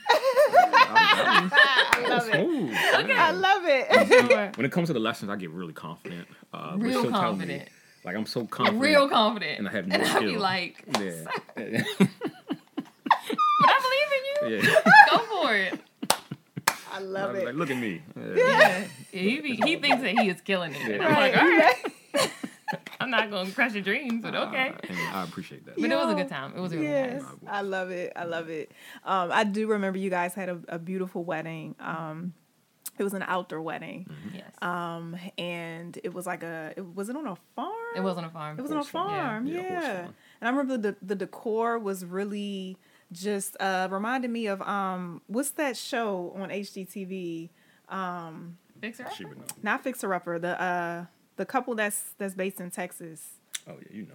I, 0.87 1.39
love 2.07 2.27
it. 2.27 2.35
Okay. 2.99 3.15
I 3.15 3.31
love 3.31 3.63
it. 3.63 4.57
when 4.57 4.65
it 4.65 4.71
comes 4.71 4.87
to 4.87 4.93
the 4.93 4.99
lessons, 4.99 5.29
I 5.29 5.35
get 5.35 5.51
really 5.51 5.73
confident. 5.73 6.27
Uh, 6.51 6.75
Real 6.77 7.09
confident. 7.09 7.63
Me, 7.63 7.69
like 8.03 8.15
I'm 8.15 8.25
so 8.25 8.45
confident. 8.45 8.81
Real 8.81 9.07
confident. 9.07 9.59
And 9.59 9.67
I 9.67 9.71
have 9.71 9.87
no 9.87 9.95
and 9.97 10.07
skill. 10.07 10.23
I 10.23 10.25
be 10.25 10.37
like, 10.37 10.83
yeah. 10.99 11.23
but 11.55 11.63
I 13.63 13.79
believe 13.83 14.09
in 14.15 14.23
you. 14.25 14.57
Yeah. 14.57 14.75
Go 15.11 15.17
for 15.41 15.55
it. 15.55 15.79
I 16.95 16.99
love 16.99 17.35
it. 17.35 17.45
Like, 17.45 17.55
look 17.55 17.69
at 17.69 17.77
me. 17.77 18.01
Yeah. 18.15 18.33
yeah. 18.35 18.87
He, 19.11 19.39
be, 19.41 19.55
he 19.55 19.75
thinks 19.77 20.01
that 20.01 20.17
he 20.17 20.29
is 20.29 20.41
killing 20.41 20.73
it. 20.73 20.99
Yeah. 20.99 21.07
I'm 21.07 21.13
like, 21.13 21.37
all 21.37 21.47
right. 21.47 22.31
I'm 22.99 23.09
not 23.09 23.29
gonna 23.29 23.51
crush 23.51 23.73
your 23.73 23.83
dreams, 23.83 24.21
but 24.21 24.35
okay. 24.35 24.73
Uh, 24.89 24.93
I 25.13 25.23
appreciate 25.23 25.65
that. 25.65 25.75
But 25.75 25.91
it 25.91 25.95
was 25.95 26.11
a 26.11 26.15
good 26.15 26.29
time. 26.29 26.53
It 26.55 26.59
was 26.59 26.73
a 26.73 26.77
really 26.77 26.89
yes, 26.89 27.21
nice. 27.21 27.31
I 27.47 27.61
love 27.61 27.91
it. 27.91 28.13
I 28.15 28.23
love 28.23 28.49
it. 28.49 28.71
Um, 29.03 29.29
I 29.31 29.43
do 29.43 29.67
remember 29.67 29.99
you 29.99 30.09
guys 30.09 30.33
had 30.33 30.49
a, 30.49 30.59
a 30.69 30.79
beautiful 30.79 31.23
wedding. 31.23 31.75
Um, 31.79 32.33
it 32.97 33.03
was 33.03 33.13
an 33.13 33.23
outdoor 33.23 33.61
wedding. 33.61 34.09
Yes. 34.33 34.49
Um, 34.61 35.17
and 35.37 35.97
it 36.03 36.13
was 36.13 36.25
like 36.25 36.43
a. 36.43 36.73
It, 36.77 36.95
was 36.95 37.09
it 37.09 37.15
on 37.15 37.27
a 37.27 37.35
farm? 37.55 37.71
it 37.95 38.01
wasn't 38.01 38.27
a 38.27 38.29
farm. 38.29 38.57
It 38.57 38.61
was 38.61 38.71
on 38.71 38.77
a 38.77 38.83
farm. 38.83 39.09
farm. 39.09 39.47
Yeah, 39.47 39.61
Yeah. 39.61 39.95
farm. 39.97 40.15
And 40.41 40.47
I 40.47 40.49
remember 40.51 40.77
the 40.77 40.95
the 41.01 41.15
decor 41.15 41.77
was 41.77 42.05
really 42.05 42.77
just 43.11 43.55
uh 43.59 43.87
reminded 43.91 44.31
me 44.31 44.47
of 44.47 44.61
um 44.63 45.21
what's 45.27 45.51
that 45.51 45.77
show 45.77 46.33
on 46.37 46.49
HGTV? 46.49 47.49
Um, 47.89 48.57
Fixer 48.81 49.05
She 49.15 49.25
would 49.25 49.37
know. 49.37 49.43
not 49.63 49.83
Fixer 49.83 50.13
Upper. 50.13 50.39
The 50.39 50.59
uh 50.61 51.05
the 51.37 51.45
couple 51.45 51.75
that's 51.75 52.13
that's 52.17 52.33
based 52.35 52.59
in 52.59 52.71
Texas. 52.71 53.25
Oh 53.67 53.73
yeah, 53.81 53.95
you 53.97 54.03
know. 54.03 54.13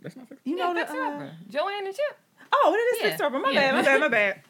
That's 0.00 0.16
not 0.16 0.28
fair. 0.28 0.38
You 0.44 0.56
Yeah, 0.56 0.64
know 0.64 0.74
the 0.74 0.80
Fixer 0.80 1.00
uh, 1.02 1.14
Upper. 1.14 1.30
Joanna 1.50 1.86
and 1.86 1.94
Chip. 1.96 2.18
Oh, 2.52 2.74
it 2.74 2.96
is 2.96 3.02
Yeah. 3.02 3.08
Fixer 3.10 3.24
Upper. 3.24 3.38
My 3.38 3.50
Yeah. 3.50 3.72
bad. 3.72 3.74
My 3.74 3.82
bad. 3.82 4.00
My 4.00 4.08
bad. 4.32 4.40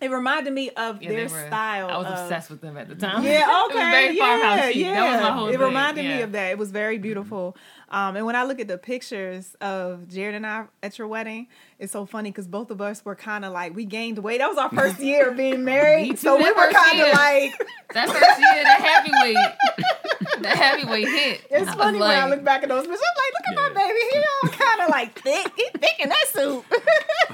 It 0.00 0.10
reminded 0.10 0.52
me 0.52 0.70
of 0.70 1.02
Yeah, 1.02 1.10
their 1.10 1.28
were, 1.28 1.46
style. 1.46 1.88
I 1.88 1.96
was 1.96 2.06
of- 2.08 2.12
obsessed 2.18 2.50
with 2.50 2.60
them 2.60 2.76
at 2.76 2.88
the 2.88 2.94
time. 2.96 3.22
Yeah, 3.24 3.42
it 3.44 3.46
was 3.46 3.70
okay. 3.70 3.90
very 3.90 4.16
yeah, 4.16 4.24
farmhouse 4.40 4.74
yeah. 4.74 4.92
That 4.94 5.12
was 5.12 5.20
my 5.22 5.30
whole 5.32 5.48
It 5.48 5.52
thing. 5.52 5.60
reminded 5.60 6.04
me 6.04 6.22
of 6.22 6.32
that. 6.32 6.50
It 6.50 6.58
was 6.58 6.70
very 6.72 6.98
beautiful. 6.98 7.56
Um, 7.94 8.16
and 8.16 8.26
when 8.26 8.34
I 8.34 8.42
look 8.42 8.58
at 8.58 8.66
the 8.66 8.76
pictures 8.76 9.54
of 9.60 10.08
Jared 10.08 10.34
and 10.34 10.44
I 10.44 10.64
at 10.82 10.98
your 10.98 11.06
wedding, 11.06 11.46
it's 11.78 11.92
so 11.92 12.06
funny 12.06 12.30
because 12.30 12.48
both 12.48 12.70
of 12.72 12.80
us 12.80 13.04
were 13.04 13.14
kind 13.14 13.44
of 13.44 13.52
like 13.52 13.74
we 13.76 13.84
gained 13.84 14.18
weight. 14.18 14.38
That 14.38 14.48
was 14.48 14.58
our 14.58 14.68
first 14.70 14.98
year 15.10 15.30
of 15.30 15.36
being 15.36 15.62
married, 15.64 16.10
Me 16.10 16.16
so 16.16 16.36
too, 16.36 16.42
we 16.42 16.50
were 16.50 16.70
kind 16.72 17.00
of 17.00 17.12
like. 17.12 17.52
That 17.94 18.08
first 18.08 18.40
year, 18.40 18.64
the 18.64 18.82
heavyweight, 18.82 20.40
that 20.42 20.56
heavyweight 20.56 21.06
hit. 21.06 21.46
It's 21.48 21.68
I 21.70 21.74
funny 21.76 21.98
was 22.00 22.08
when 22.08 22.18
I 22.18 22.26
look 22.28 22.42
back 22.42 22.64
at 22.64 22.68
those 22.68 22.88
pictures. 22.88 23.00
I'm 23.08 23.16
like, 23.16 23.32
look 23.34 23.46
at 23.46 23.54
Yeah. 23.54 23.68
my 23.68 23.86
baby. 23.86 24.00
He 24.12 24.18
all 24.42 24.48
kind 24.66 24.80
of 24.80 24.88
like 24.90 25.20
thick. 25.20 25.52
He 25.54 25.68
thick 25.78 26.00
in 26.00 26.08
that 26.08 26.24
suit. 26.32 26.64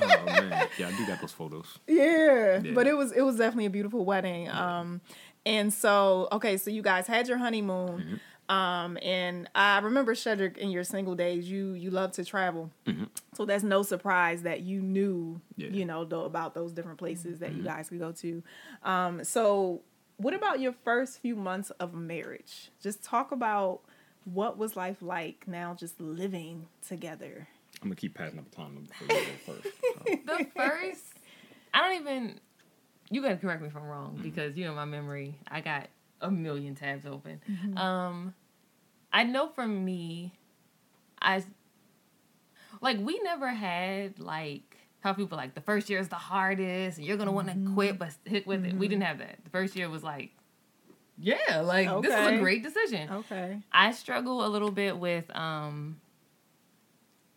Oh 0.03 0.23
man, 0.27 0.69
yeah, 0.77 0.89
I 0.89 0.97
do 0.99 1.07
got 1.07 1.19
those 1.23 1.33
photos. 1.33 1.79
Yeah, 1.87 2.61
Yeah. 2.63 2.73
but 2.75 2.87
it 2.87 2.95
was 2.95 3.13
it 3.13 3.23
was 3.23 3.37
definitely 3.37 3.67
a 3.67 3.71
beautiful 3.71 4.05
wedding. 4.05 4.51
Um, 4.51 5.01
and 5.47 5.73
so 5.73 6.29
okay, 6.33 6.59
so 6.59 6.71
you 6.71 6.83
guys 6.83 7.07
had 7.07 7.27
your 7.27 7.39
honeymoon. 7.39 7.89
Mm-hmm. 7.99 8.15
Um, 8.51 8.99
and 9.01 9.49
I 9.55 9.79
remember 9.79 10.15
Shedrick 10.15 10.59
in 10.59 10.71
your 10.71 10.83
single 10.83 11.15
days, 11.15 11.49
you 11.49 11.73
you 11.75 11.91
love 11.91 12.13
to 12.13 12.25
travel. 12.25 12.71
So 13.35 13.45
that's 13.45 13.63
no 13.63 13.83
surprise 13.85 14.43
that 14.43 14.63
you 14.63 14.81
knew, 14.83 15.41
Mm-hmm. 15.41 15.61
Yeah. 15.61 15.67
Mm-hmm. 15.69 15.75
you 15.77 15.85
know, 15.85 16.05
though 16.05 16.25
about 16.25 16.55
those 16.55 16.73
different 16.73 16.99
places 16.99 17.39
that 17.39 17.53
you 17.55 17.63
guys 17.63 17.89
could 17.89 18.01
go 18.01 18.13
to. 18.13 18.43
Um, 18.83 19.25
so 19.25 19.83
what 20.17 20.35
about 20.35 20.59
your 20.61 20.73
first 20.85 21.21
few 21.21 21.37
months 21.37 21.71
of 21.79 21.95
marriage? 21.95 22.71
Just 22.83 23.03
talk 23.05 23.31
about 23.33 23.81
what 24.25 24.59
was 24.59 24.77
life 24.77 25.01
like 25.01 25.47
now, 25.47 25.75
just 25.75 26.01
living 26.01 26.67
together. 26.87 27.49
I'm 27.83 27.89
gonna 27.89 27.97
keep 27.97 28.15
passing 28.15 28.39
up 28.39 28.51
the 28.51 28.57
time 28.57 28.87
before 28.99 29.17
you 29.17 29.23
first. 29.47 29.63
So. 29.65 30.17
the 30.39 30.47
first 30.57 31.05
I 31.73 31.83
don't 31.89 32.01
even 32.01 32.41
you 33.11 33.23
gotta 33.23 33.37
correct 33.37 33.63
me 33.63 33.69
if 33.69 33.77
I'm 33.77 33.85
wrong 33.85 34.19
because 34.23 34.57
you 34.57 34.65
know 34.65 34.75
my 34.75 34.85
memory 34.85 35.39
I 35.49 35.61
got 35.61 35.89
a 36.21 36.31
million 36.31 36.75
tabs 36.75 37.07
open. 37.07 37.41
Um 37.77 38.35
I 39.13 39.25
know 39.25 39.49
for 39.49 39.67
me 39.67 40.33
I 41.21 41.43
like 42.81 42.99
we 43.01 43.19
never 43.21 43.49
had 43.49 44.19
like 44.19 44.77
how 45.01 45.13
people 45.13 45.37
like 45.37 45.55
the 45.55 45.61
first 45.61 45.89
year 45.89 45.99
is 45.99 46.09
the 46.09 46.17
hardest 46.17 46.99
and 46.99 47.07
you're 47.07 47.17
gonna 47.17 47.33
want 47.33 47.49
to 47.49 47.73
quit 47.75 47.99
but 47.99 48.13
stick 48.13 48.47
with 48.47 48.65
it. 48.65 48.75
We 48.75 48.89
didn't 48.89 49.05
have 49.05 49.19
that. 49.19 49.39
The 49.45 49.51
first 49.51 49.77
year 49.77 49.89
was 49.89 50.03
like 50.03 50.31
yeah, 51.23 51.61
like 51.61 51.87
this 52.03 52.13
is 52.13 52.27
a 52.27 52.39
great 52.39 52.63
decision. 52.63 53.11
Okay. 53.11 53.61
I 53.71 53.93
struggle 53.93 54.47
a 54.47 54.49
little 54.49 54.71
bit 54.71 54.97
with 54.97 55.25
um 55.37 56.01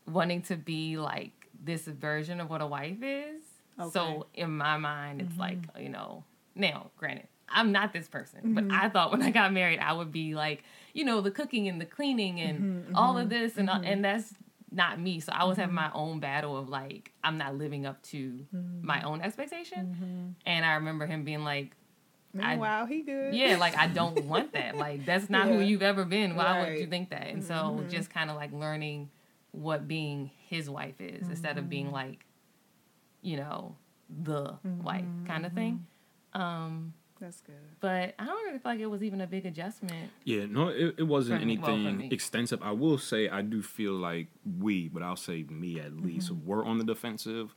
wanting 0.08 0.42
to 0.44 0.56
be 0.56 0.98
like 0.98 1.32
this 1.64 1.86
version 1.86 2.40
of 2.40 2.50
what 2.50 2.62
a 2.62 2.68
wife 2.68 3.02
is. 3.02 3.42
Okay. 3.80 3.90
So 3.92 4.28
in 4.34 4.58
my 4.58 4.78
mind, 4.78 5.22
it's 5.22 5.38
like 5.38 5.60
you 5.80 5.90
know. 5.90 6.24
Now, 6.56 6.92
granted, 6.98 7.28
I'm 7.54 7.72
not 7.72 7.94
this 7.94 8.08
person, 8.08 8.54
but 8.56 8.64
mm-hmm. 8.66 8.72
I 8.86 8.90
thought 8.90 9.12
when 9.12 9.22
I 9.22 9.32
got 9.32 9.54
married, 9.54 9.80
I 9.80 9.94
would 9.94 10.12
be 10.12 10.36
like 10.36 10.64
you 10.94 11.06
know 11.06 11.22
the 11.22 11.32
cooking 11.32 11.68
and 11.68 11.80
the 11.80 11.86
cleaning 11.86 12.40
and 12.42 12.60
mm-hmm, 12.60 12.96
all 12.96 13.14
mm-hmm, 13.14 13.24
of 13.24 13.30
this, 13.30 13.58
and 13.58 13.70
uh, 13.70 13.80
and 13.84 14.04
that's 14.04 14.34
not 14.72 15.00
me. 15.00 15.20
So 15.20 15.32
I 15.34 15.44
was 15.46 15.58
having 15.58 15.76
my 15.76 15.92
own 15.94 16.20
battle 16.20 16.58
of 16.58 16.68
like 16.70 17.12
I'm 17.24 17.38
not 17.38 17.56
living 17.56 17.86
up 17.86 18.02
to 18.04 18.46
my 18.82 19.04
own 19.04 19.22
expectation, 19.22 20.36
and 20.46 20.66
I 20.66 20.74
remember 20.76 21.06
him 21.06 21.24
being 21.24 21.44
like. 21.44 21.76
Mm, 22.36 22.44
I- 22.44 22.56
wow, 22.56 22.86
he 22.88 23.02
good. 23.04 23.36
Yeah, 23.36 23.58
like 23.58 23.78
I 23.78 23.86
don't 23.86 24.26
want 24.28 24.54
that. 24.54 24.76
Like 24.86 25.06
that's 25.06 25.30
not 25.30 25.48
who 25.48 25.60
you've 25.60 25.84
ever 25.84 26.04
been. 26.04 26.36
Why 26.36 26.62
would 26.62 26.80
you 26.80 26.86
Mm-hmm. 26.86 26.90
think 26.90 27.10
that? 27.12 27.28
And 27.28 27.44
so 27.44 27.86
just 27.90 28.10
kind 28.10 28.32
of 28.32 28.36
like 28.36 28.52
learning 28.52 29.12
what 29.52 29.88
being 29.88 30.32
his 30.50 30.68
wife 30.68 31.00
is 31.00 31.30
instead 31.30 31.58
of 31.60 31.66
Mm-hmm. 31.66 31.70
being 31.70 31.92
like, 31.92 32.26
you 33.22 33.38
know, 33.38 33.76
the 34.10 34.56
wife 34.82 35.06
kind 35.28 35.46
of 35.46 35.54
thing. 35.54 35.86
Um, 36.34 36.94
That's 37.24 37.42
good. 37.42 37.56
but 37.80 38.14
I 38.20 38.26
don't 38.26 38.44
really 38.46 38.60
feel 38.60 38.72
like 38.72 38.80
it 38.82 38.86
was 38.88 39.02
even 39.02 39.22
a 39.22 39.28
big 39.28 39.46
adjustment. 39.46 40.12
Yeah, 40.26 40.46
no, 40.46 40.68
it, 40.68 40.96
it 40.98 41.04
wasn't 41.04 41.40
For 41.40 41.46
me- 41.46 41.58
well, 41.58 41.72
anything 41.72 42.12
extensive. 42.12 42.62
I 42.62 42.72
will 42.72 42.98
say 42.98 43.30
I 43.30 43.42
do 43.42 43.62
feel 43.62 43.94
like 43.94 44.28
we, 44.60 44.90
but 44.90 45.02
I'll 45.02 45.16
say 45.16 45.44
me 45.44 45.80
at 45.80 45.92
mm-hmm. 45.92 46.06
least, 46.06 46.32
were 46.32 46.66
on 46.66 46.80
the 46.80 46.84
defensive 46.84 47.56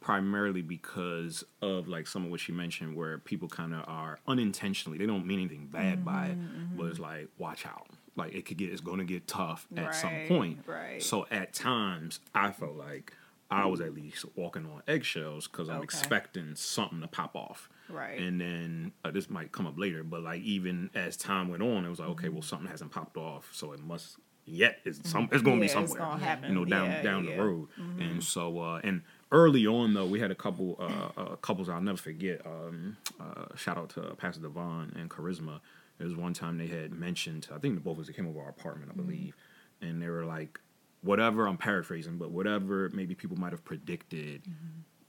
primarily 0.00 0.62
because 0.62 1.44
of 1.60 1.88
like 1.88 2.06
some 2.06 2.24
of 2.24 2.30
what 2.30 2.40
she 2.40 2.52
mentioned 2.52 2.96
where 2.96 3.18
people 3.18 3.48
kind 3.48 3.72
of 3.72 3.84
are 3.86 4.18
unintentionally 4.26 4.98
they 4.98 5.06
don't 5.06 5.24
mean 5.24 5.38
anything 5.38 5.66
bad 5.66 5.94
mm-hmm, 5.96 6.04
by 6.04 6.26
it 6.26 6.38
mm-hmm. 6.38 6.76
but 6.76 6.86
it's 6.86 6.98
like 6.98 7.28
watch 7.38 7.64
out 7.64 7.86
like 8.16 8.34
it 8.34 8.44
could 8.44 8.56
get 8.56 8.72
it's 8.72 8.80
going 8.80 8.98
to 8.98 9.04
get 9.04 9.28
tough 9.28 9.66
at 9.76 9.94
some 9.94 10.12
point 10.26 10.58
right. 10.66 11.00
so 11.00 11.24
at 11.30 11.54
times 11.54 12.18
i 12.34 12.50
felt 12.50 12.74
like 12.74 13.14
i 13.48 13.64
was 13.64 13.80
at 13.80 13.94
least 13.94 14.24
walking 14.34 14.66
on 14.66 14.82
eggshells 14.88 15.46
because 15.46 15.68
i'm 15.68 15.76
Okay. 15.76 15.84
expecting 15.84 16.56
something 16.56 17.00
to 17.00 17.06
pop 17.06 17.36
off 17.36 17.68
Right. 17.88 18.18
and 18.18 18.40
then 18.40 18.92
uh, 19.04 19.10
this 19.10 19.28
might 19.28 19.52
come 19.52 19.66
up 19.66 19.78
later, 19.78 20.02
but 20.04 20.22
like 20.22 20.42
even 20.42 20.90
as 20.94 21.16
time 21.16 21.48
went 21.48 21.62
on, 21.62 21.84
it 21.84 21.88
was 21.90 21.98
like, 21.98 22.08
okay, 22.10 22.26
Mm-hmm. 22.26 22.34
well, 22.36 22.42
something 22.42 22.68
hasn't 22.68 22.90
popped 22.92 23.16
off, 23.16 23.48
so 23.52 23.72
it 23.72 23.80
must 23.80 24.16
yet 24.44 24.78
it's 24.84 25.08
some 25.08 25.28
it's 25.30 25.40
going 25.42 25.60
to 25.60 25.66
Yeah, 25.66 25.74
be 25.74 25.80
it's 25.82 25.92
somewhere, 25.92 25.98
gonna 26.00 26.24
happen. 26.24 26.48
you 26.48 26.54
know, 26.54 26.64
down 26.64 26.90
Yeah, 26.90 27.02
down 27.02 27.24
yeah, 27.24 27.30
the 27.30 27.36
yeah. 27.36 27.42
road. 27.42 27.68
And 27.98 28.22
so, 28.24 28.58
uh, 28.58 28.80
and 28.82 29.02
early 29.30 29.66
on 29.66 29.94
though, 29.94 30.06
we 30.06 30.18
had 30.20 30.30
a 30.30 30.34
couple 30.34 30.76
uh, 30.80 31.20
uh 31.20 31.36
couples 31.36 31.68
I'll 31.68 31.80
never 31.80 31.96
forget. 31.98 32.44
Um, 32.44 32.96
uh, 33.20 33.54
shout 33.56 33.76
out 33.78 33.90
to 33.90 34.00
Pastor 34.16 34.40
Devon 34.42 34.92
and 34.96 35.08
Charisma. 35.10 35.60
There 35.98 36.06
was 36.08 36.16
one 36.16 36.34
time 36.34 36.58
they 36.58 36.66
had 36.66 36.90
mentioned, 36.92 37.46
I 37.54 37.58
think 37.58 37.74
the 37.76 37.80
both 37.80 37.98
of 37.98 38.08
us 38.08 38.10
came 38.14 38.26
over 38.26 38.40
our 38.40 38.48
apartment, 38.48 38.90
I 38.92 38.96
believe, 38.96 39.36
and 39.80 40.02
they 40.02 40.08
were 40.08 40.24
like, 40.24 40.58
whatever 41.02 41.46
I'm 41.46 41.58
paraphrasing, 41.58 42.16
but 42.18 42.30
whatever 42.32 42.90
maybe 42.92 43.14
people 43.14 43.36
might 43.36 43.52
have 43.52 43.64
predicted 43.64 44.42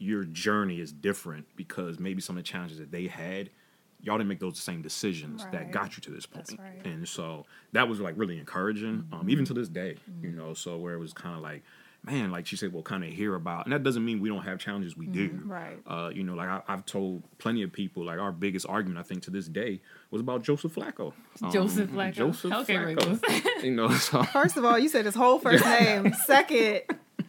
your 0.03 0.23
journey 0.25 0.79
is 0.79 0.91
different 0.91 1.45
because 1.55 1.99
maybe 1.99 2.21
some 2.21 2.37
of 2.37 2.43
the 2.43 2.47
challenges 2.47 2.77
that 2.79 2.91
they 2.91 3.07
had, 3.07 3.49
y'all 4.01 4.17
didn't 4.17 4.27
make 4.29 4.39
those 4.39 4.59
same 4.59 4.81
decisions 4.81 5.45
that 5.51 5.71
got 5.71 5.95
you 5.95 6.01
to 6.01 6.11
this 6.11 6.25
point. 6.25 6.53
Right. 6.59 6.85
And 6.85 7.07
so 7.07 7.45
that 7.71 7.87
was 7.87 7.99
like 7.99 8.15
really 8.17 8.37
encouraging, 8.37 9.07
um, 9.11 9.29
even 9.29 9.45
to 9.45 9.53
this 9.53 9.69
day, 9.69 9.95
you 10.21 10.31
know. 10.31 10.53
So 10.53 10.77
where 10.77 10.93
it 10.93 10.99
was 10.99 11.13
kind 11.13 11.35
of 11.35 11.41
like, 11.41 11.63
man, 12.05 12.31
like 12.31 12.45
she 12.45 12.57
said, 12.57 12.73
we'll 12.73 12.83
kind 12.83 13.01
of 13.05 13.11
hear 13.11 13.33
about, 13.33 13.65
and 13.65 13.71
that 13.71 13.81
doesn't 13.81 14.03
mean 14.03 14.19
we 14.19 14.27
don't 14.27 14.43
have 14.43 14.59
challenges. 14.59 14.97
We 14.97 15.05
do, 15.07 15.39
Right. 15.45 15.79
Uh, 15.87 16.09
you 16.13 16.23
know, 16.25 16.33
like 16.33 16.49
I, 16.49 16.61
I've 16.67 16.85
told 16.85 17.23
plenty 17.37 17.63
of 17.63 17.71
people, 17.71 18.03
like 18.03 18.19
our 18.19 18.33
biggest 18.33 18.65
argument, 18.67 18.99
I 18.99 19.03
think, 19.07 19.23
to 19.23 19.31
this 19.31 19.47
day, 19.47 19.79
was 20.11 20.19
about 20.19 20.43
Joseph 20.43 20.75
Flacco. 20.75 21.13
Um, 21.41 21.49
Joseph 21.51 21.89
Flacco. 21.91 22.13
Joseph 22.13 22.51
Okay, 22.51 22.75
Flacco. 22.75 23.63
You 23.63 23.71
know, 23.71 23.89
so 23.91 24.21
First 24.23 24.57
of 24.57 24.65
all, 24.65 24.77
you 24.77 24.89
said 24.89 25.05
his 25.05 25.15
whole 25.15 25.39
first 25.39 25.63
name. 25.79 26.13
Second, 26.25 26.81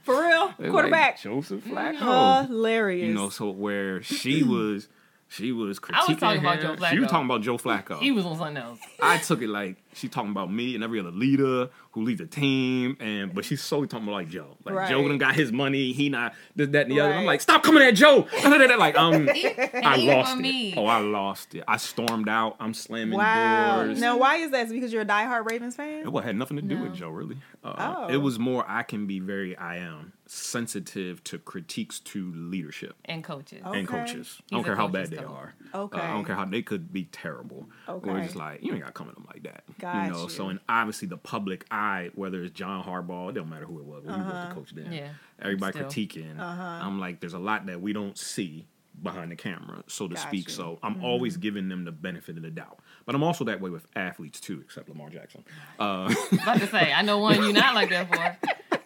for 0.03 0.21
real, 0.23 0.53
quarterback. 0.71 1.13
like 1.15 1.21
Joseph 1.21 1.65
Flacco. 1.65 2.47
Hilarious. 2.47 3.09
You 3.09 3.15
know, 3.15 3.29
so 3.29 3.51
where 3.51 4.03
she 4.03 4.43
was, 4.43 4.89
she 5.37 5.53
was 5.53 5.81
critiquing 5.81 5.95
I 5.95 6.13
was 6.13 6.17
talking 6.19 6.41
about 6.41 6.59
him. 6.61 6.77
Joe 6.79 6.87
She 6.91 6.99
was 7.01 7.11
talking 7.11 7.27
about 7.27 7.43
Joe 7.43 7.59
Flacco. 7.59 7.99
he 7.99 8.13
was 8.13 8.25
on 8.25 8.37
something 8.37 8.57
else. 8.57 8.79
I 9.03 9.19
took 9.19 9.43
it 9.43 9.49
like 9.49 9.77
she 9.95 10.09
talking 10.09 10.31
about 10.31 10.53
me 10.53 10.75
and 10.75 10.85
every 10.85 11.01
other 11.01 11.11
leader 11.11 11.71
who 11.93 12.03
leads 12.03 12.21
a 12.21 12.27
team, 12.27 12.97
and 13.01 13.35
but 13.35 13.45
she's 13.45 13.63
solely 13.63 13.87
talking 13.87 14.07
about 14.07 14.15
like 14.17 14.29
Joe. 14.29 14.57
Like 14.65 14.75
Right. 14.75 14.89
Joe 14.89 15.07
done 15.07 15.19
got 15.19 15.35
his 15.35 15.53
money, 15.53 15.93
he 15.93 16.09
not 16.09 16.35
this, 16.57 16.69
that, 16.71 16.87
and 16.87 16.93
the 16.93 17.01
other. 17.01 17.13
I'm 17.15 17.25
like, 17.25 17.41
stop 17.41 17.63
coming 17.63 17.83
at 17.83 17.95
Joe. 17.95 18.27
like 18.45 18.97
um, 18.97 19.29
I 19.29 19.97
lost 19.97 20.33
for 20.33 20.39
it. 20.39 20.43
me. 20.43 20.75
Oh, 20.77 20.87
I 20.87 20.99
lost 20.99 21.55
it. 21.55 21.65
I 21.67 21.77
stormed 21.77 22.29
out. 22.29 22.57
I'm 22.61 22.75
slamming 22.75 23.17
wow. 23.17 23.85
doors. 23.85 24.01
Now, 24.01 24.19
why 24.19 24.37
is 24.37 24.51
that? 24.51 24.67
Is 24.67 24.73
it 24.73 24.75
because 24.75 24.93
you're 24.93 25.03
a 25.03 25.07
diehard 25.07 25.49
Ravens 25.49 25.77
fan? 25.77 26.03
It 26.03 26.13
well, 26.13 26.23
had 26.25 26.37
nothing 26.37 26.57
to 26.57 26.63
do 26.63 26.77
No. 26.77 26.83
with 26.85 26.95
Joe, 26.95 27.11
really. 27.11 27.37
Uh, 27.63 27.75
Oh. 27.77 28.09
It 28.09 28.17
was 28.19 28.39
more 28.39 28.65
I 28.69 28.83
can 28.83 29.07
be 29.07 29.21
very, 29.21 29.57
I 29.57 29.77
am 29.79 30.13
sensitive 30.27 31.23
to 31.25 31.39
critiques 31.39 32.01
to 32.01 32.33
leadership 32.35 32.95
And 33.05 33.23
coaches. 33.23 33.61
Oh. 33.65 33.73
and 33.73 33.89
Okay. 33.89 33.99
coaches. 33.99 34.41
I 34.51 34.55
don't 34.57 34.61
a 34.61 34.65
care 34.65 34.77
how 34.77 34.89
coach's 34.89 35.11
bad 35.11 35.19
they 35.19 35.25
are. 35.25 35.55
Okay. 35.75 35.99
Uh, 35.99 36.03
I 36.03 36.07
don't 36.09 36.25
care 36.25 36.35
how 36.37 36.45
they 36.45 36.63
could 36.63 36.93
be 36.93 37.05
terrible. 37.05 37.69
Okay. 37.89 38.11
Or 38.11 38.21
just 38.21 38.37
like 38.37 38.63
you 38.63 38.73
ain't 38.73 38.81
got 38.83 38.89
to 38.89 38.93
come 38.93 39.09
at 39.09 39.15
them 39.15 39.27
like 39.33 39.43
that. 39.45 39.65
Got 39.79 40.07
you 40.07 40.13
know. 40.13 40.23
you. 40.25 40.29
So 40.31 40.49
and 40.49 40.61
obviously 40.69 41.09
the 41.09 41.17
public 41.19 41.67
eye, 41.71 42.11
whether 42.15 42.43
it's 42.43 42.53
John 42.55 42.85
Harbaugh, 42.85 43.31
it 43.31 43.35
don't 43.35 43.49
matter 43.51 43.67
who 43.67 43.79
it 43.79 43.85
was. 43.85 44.05
Well, 44.05 44.17
He 44.17 44.23
was 44.23 44.33
Uh-huh. 44.33 44.49
the 44.49 44.55
coach 44.55 44.75
then. 44.75 44.93
Yeah, 44.93 45.09
Everybody 45.41 45.79
still. 45.79 45.89
critiquing. 45.89 46.39
I'm 46.39 46.99
like, 47.01 47.21
there's 47.21 47.35
a 47.35 47.39
lot 47.39 47.67
that 47.67 47.81
we 47.81 47.93
don't 47.93 48.17
see 48.17 48.67
behind 49.03 49.31
the 49.33 49.37
camera, 49.37 49.83
so 49.89 50.07
to 50.09 50.17
speak. 50.17 50.49
So 50.49 50.79
I'm 50.83 50.95
mm-hmm. 50.95 51.05
always 51.05 51.37
giving 51.37 51.69
them 51.69 51.85
the 51.85 51.93
benefit 51.93 52.37
of 52.37 52.43
the 52.43 52.51
doubt. 52.51 52.79
But 53.05 53.15
I'm 53.15 53.23
also 53.25 53.45
that 53.45 53.61
way 53.61 53.69
with 53.69 53.87
athletes 53.97 54.41
too, 54.41 54.61
except 54.65 54.89
Lamar 54.89 55.11
Jackson. 55.11 55.45
Uh, 55.79 56.15
about 56.33 56.61
to 56.61 56.67
say, 56.69 56.93
I 56.93 57.03
know 57.03 57.19
one 57.19 57.43
you're 57.43 57.53
not 57.53 57.75
like 57.75 57.91
that 57.91 58.09
for. 58.09 58.79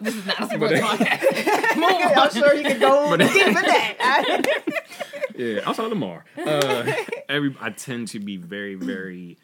this 0.00 0.16
is 0.16 0.26
not 0.26 0.40
a 0.40 0.46
sports 0.46 0.80
podcast. 0.80 1.76
Move 1.76 2.12
I'm 2.16 2.30
sure 2.30 2.54
you 2.54 2.62
can 2.62 2.80
go 2.80 3.16
deep 3.16 3.46
in 3.46 3.54
that. 3.54 4.46
yeah, 5.36 5.60
outside 5.64 5.84
of 5.84 5.90
Lamar, 5.90 6.24
uh, 6.44 6.92
every 7.28 7.56
I 7.60 7.70
tend 7.70 8.08
to 8.08 8.20
be 8.20 8.36
very, 8.36 8.74
very 8.74 9.38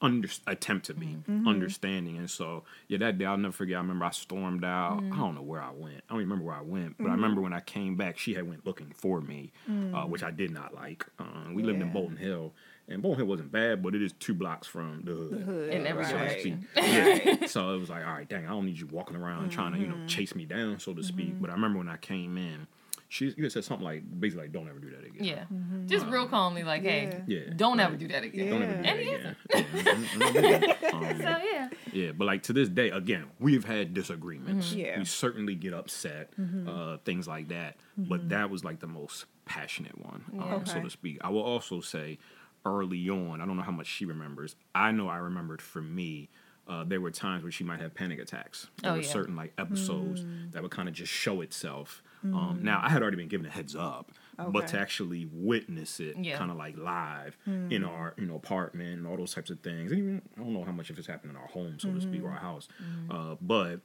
under 0.00 0.28
attempt 0.46 0.86
to 0.86 0.94
be 0.94 1.06
mm-hmm. 1.06 1.48
understanding. 1.48 2.18
And 2.18 2.30
so, 2.30 2.64
yeah, 2.86 2.98
that 2.98 3.18
day 3.18 3.24
I'll 3.24 3.36
never 3.36 3.52
forget. 3.52 3.76
I 3.76 3.80
remember 3.80 4.04
I 4.04 4.10
stormed 4.10 4.64
out. 4.64 5.00
Mm. 5.00 5.12
I 5.12 5.16
don't 5.16 5.34
know 5.34 5.42
where 5.42 5.60
I 5.60 5.70
went. 5.70 6.02
I 6.08 6.12
don't 6.12 6.18
remember 6.18 6.44
where 6.44 6.54
I 6.54 6.62
went, 6.62 6.96
but 6.98 7.04
mm-hmm. 7.04 7.12
I 7.12 7.14
remember 7.16 7.40
when 7.40 7.52
I 7.52 7.60
came 7.60 7.96
back, 7.96 8.18
she 8.18 8.34
had 8.34 8.48
went 8.48 8.64
looking 8.64 8.92
for 8.94 9.20
me, 9.20 9.52
mm. 9.68 9.94
uh, 9.94 10.06
which 10.06 10.22
I 10.22 10.30
did 10.30 10.52
not 10.52 10.74
like. 10.74 11.04
Uh, 11.18 11.24
we 11.52 11.62
yeah. 11.62 11.68
lived 11.68 11.82
in 11.82 11.92
Bolton 11.92 12.16
Hill. 12.16 12.52
And 12.88 13.02
Bolton 13.02 13.18
Hill 13.18 13.26
wasn't 13.26 13.52
bad, 13.52 13.82
but 13.82 13.94
it 13.94 14.02
is 14.02 14.12
two 14.14 14.34
blocks 14.34 14.66
from 14.66 15.02
the 15.04 15.12
hood. 15.12 15.30
The 15.30 15.44
hood. 15.44 15.70
In 15.70 15.86
every 15.86 16.04
right. 16.04 16.56
Yeah. 16.76 17.46
so 17.46 17.74
it 17.74 17.78
was 17.78 17.90
like, 17.90 18.06
all 18.06 18.12
right, 18.12 18.28
dang, 18.28 18.46
I 18.46 18.50
don't 18.50 18.64
need 18.64 18.78
you 18.78 18.86
walking 18.86 19.16
around 19.16 19.42
mm-hmm. 19.42 19.50
trying 19.50 19.72
to, 19.74 19.78
you 19.78 19.86
know, 19.86 19.94
mm-hmm. 19.94 20.06
chase 20.06 20.34
me 20.34 20.46
down, 20.46 20.78
so 20.78 20.94
to 20.94 21.02
speak. 21.02 21.32
Mm-hmm. 21.32 21.40
But 21.40 21.50
I 21.50 21.52
remember 21.54 21.78
when 21.78 21.88
I 21.88 21.98
came 21.98 22.38
in, 22.38 22.66
she 23.10 23.32
you 23.36 23.48
said 23.48 23.64
something 23.64 23.84
like 23.84 24.02
basically 24.20 24.44
like 24.44 24.52
don't 24.52 24.68
ever 24.68 24.78
do 24.78 24.90
that 24.90 25.04
again. 25.04 25.24
Yeah, 25.24 25.44
mm-hmm. 25.52 25.86
just 25.86 26.04
um, 26.04 26.10
real 26.10 26.26
calmly 26.26 26.62
like, 26.62 26.82
hey, 26.82 27.22
yeah, 27.26 27.40
don't 27.56 27.80
ever 27.80 27.96
do 27.96 28.06
that 28.08 28.22
again. 28.22 28.46
Yeah. 28.46 28.50
Don't 28.50 28.62
ever 28.62 28.76
do 28.76 28.82
that 28.82 29.36
and 29.54 30.34
again. 30.34 30.76
um, 30.92 31.16
so 31.18 31.36
yeah, 31.50 31.68
yeah, 31.92 32.12
but 32.12 32.26
like 32.26 32.42
to 32.44 32.52
this 32.52 32.68
day, 32.68 32.90
again, 32.90 33.24
we've 33.40 33.64
had 33.64 33.94
disagreements. 33.94 34.68
Mm-hmm. 34.68 34.78
Yeah, 34.78 34.98
we 34.98 35.04
certainly 35.06 35.54
get 35.54 35.72
upset, 35.72 36.36
mm-hmm. 36.38 36.68
uh, 36.68 36.98
things 36.98 37.26
like 37.26 37.48
that. 37.48 37.76
But 37.96 38.20
mm-hmm. 38.20 38.28
that 38.28 38.50
was 38.50 38.62
like 38.62 38.80
the 38.80 38.86
most 38.86 39.24
passionate 39.46 39.98
one, 39.98 40.24
um, 40.34 40.52
okay. 40.54 40.70
so 40.70 40.82
to 40.82 40.90
speak. 40.90 41.18
I 41.22 41.30
will 41.30 41.42
also 41.42 41.80
say, 41.80 42.18
early 42.64 43.08
on, 43.08 43.40
I 43.40 43.46
don't 43.46 43.56
know 43.56 43.62
how 43.62 43.72
much 43.72 43.86
she 43.86 44.04
remembers. 44.04 44.56
I 44.74 44.92
know 44.92 45.08
I 45.08 45.18
remembered 45.18 45.62
for 45.62 45.82
me. 45.82 46.28
Uh, 46.66 46.84
there 46.84 47.00
were 47.00 47.10
times 47.10 47.42
where 47.42 47.50
she 47.50 47.64
might 47.64 47.80
have 47.80 47.94
panic 47.94 48.18
attacks. 48.18 48.66
There 48.82 48.90
oh, 48.90 48.96
were 48.96 49.00
yeah. 49.00 49.08
certain 49.08 49.34
like 49.34 49.54
episodes 49.56 50.22
mm. 50.22 50.52
that 50.52 50.60
would 50.60 50.70
kind 50.70 50.86
of 50.86 50.94
just 50.94 51.10
show 51.10 51.40
itself 51.40 52.02
Mm. 52.24 52.34
Um, 52.34 52.60
now 52.62 52.80
I 52.82 52.88
had 52.88 53.02
already 53.02 53.16
been 53.16 53.28
given 53.28 53.46
a 53.46 53.50
heads 53.50 53.76
up, 53.76 54.12
okay. 54.38 54.50
but 54.50 54.68
to 54.68 54.78
actually 54.78 55.28
witness 55.32 56.00
it, 56.00 56.16
yeah. 56.20 56.36
kind 56.36 56.50
of 56.50 56.56
like 56.56 56.76
live 56.76 57.36
mm. 57.46 57.72
in 57.72 57.84
our 57.84 58.14
you 58.16 58.26
know 58.26 58.36
apartment 58.36 58.98
and 58.98 59.06
all 59.06 59.16
those 59.16 59.34
types 59.34 59.50
of 59.50 59.60
things. 59.60 59.92
And 59.92 60.00
even, 60.00 60.22
I 60.36 60.40
don't 60.40 60.52
know 60.52 60.64
how 60.64 60.72
much 60.72 60.90
of 60.90 60.98
it's 60.98 61.06
happened 61.06 61.32
in 61.32 61.36
our 61.36 61.46
home, 61.46 61.78
so 61.78 61.88
mm-hmm. 61.88 61.98
to 61.98 62.02
speak, 62.02 62.22
or 62.22 62.30
our 62.30 62.36
mm-hmm. 62.36 62.46
house, 62.46 62.68
mm-hmm. 62.82 63.12
uh, 63.12 63.36
but 63.40 63.80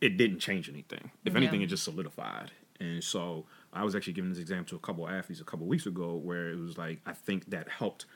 it 0.00 0.16
didn't 0.16 0.40
change 0.40 0.68
anything. 0.68 1.10
If 1.24 1.32
yeah. 1.32 1.38
anything, 1.38 1.62
it 1.62 1.66
just 1.66 1.84
solidified. 1.84 2.50
And 2.80 3.02
so 3.02 3.46
I 3.76 3.84
was 3.84 3.94
actually 3.94 4.14
giving 4.14 4.30
this 4.30 4.38
example 4.38 4.70
to 4.70 4.76
a 4.76 4.80
couple 4.80 5.06
of 5.06 5.12
athletes 5.12 5.40
a 5.40 5.44
couple 5.44 5.66
weeks 5.66 5.86
ago, 5.86 6.14
where 6.14 6.50
it 6.50 6.58
was 6.58 6.78
like 6.78 7.00
I 7.06 7.12
think 7.12 7.50
that 7.50 7.68
helped 7.68 8.06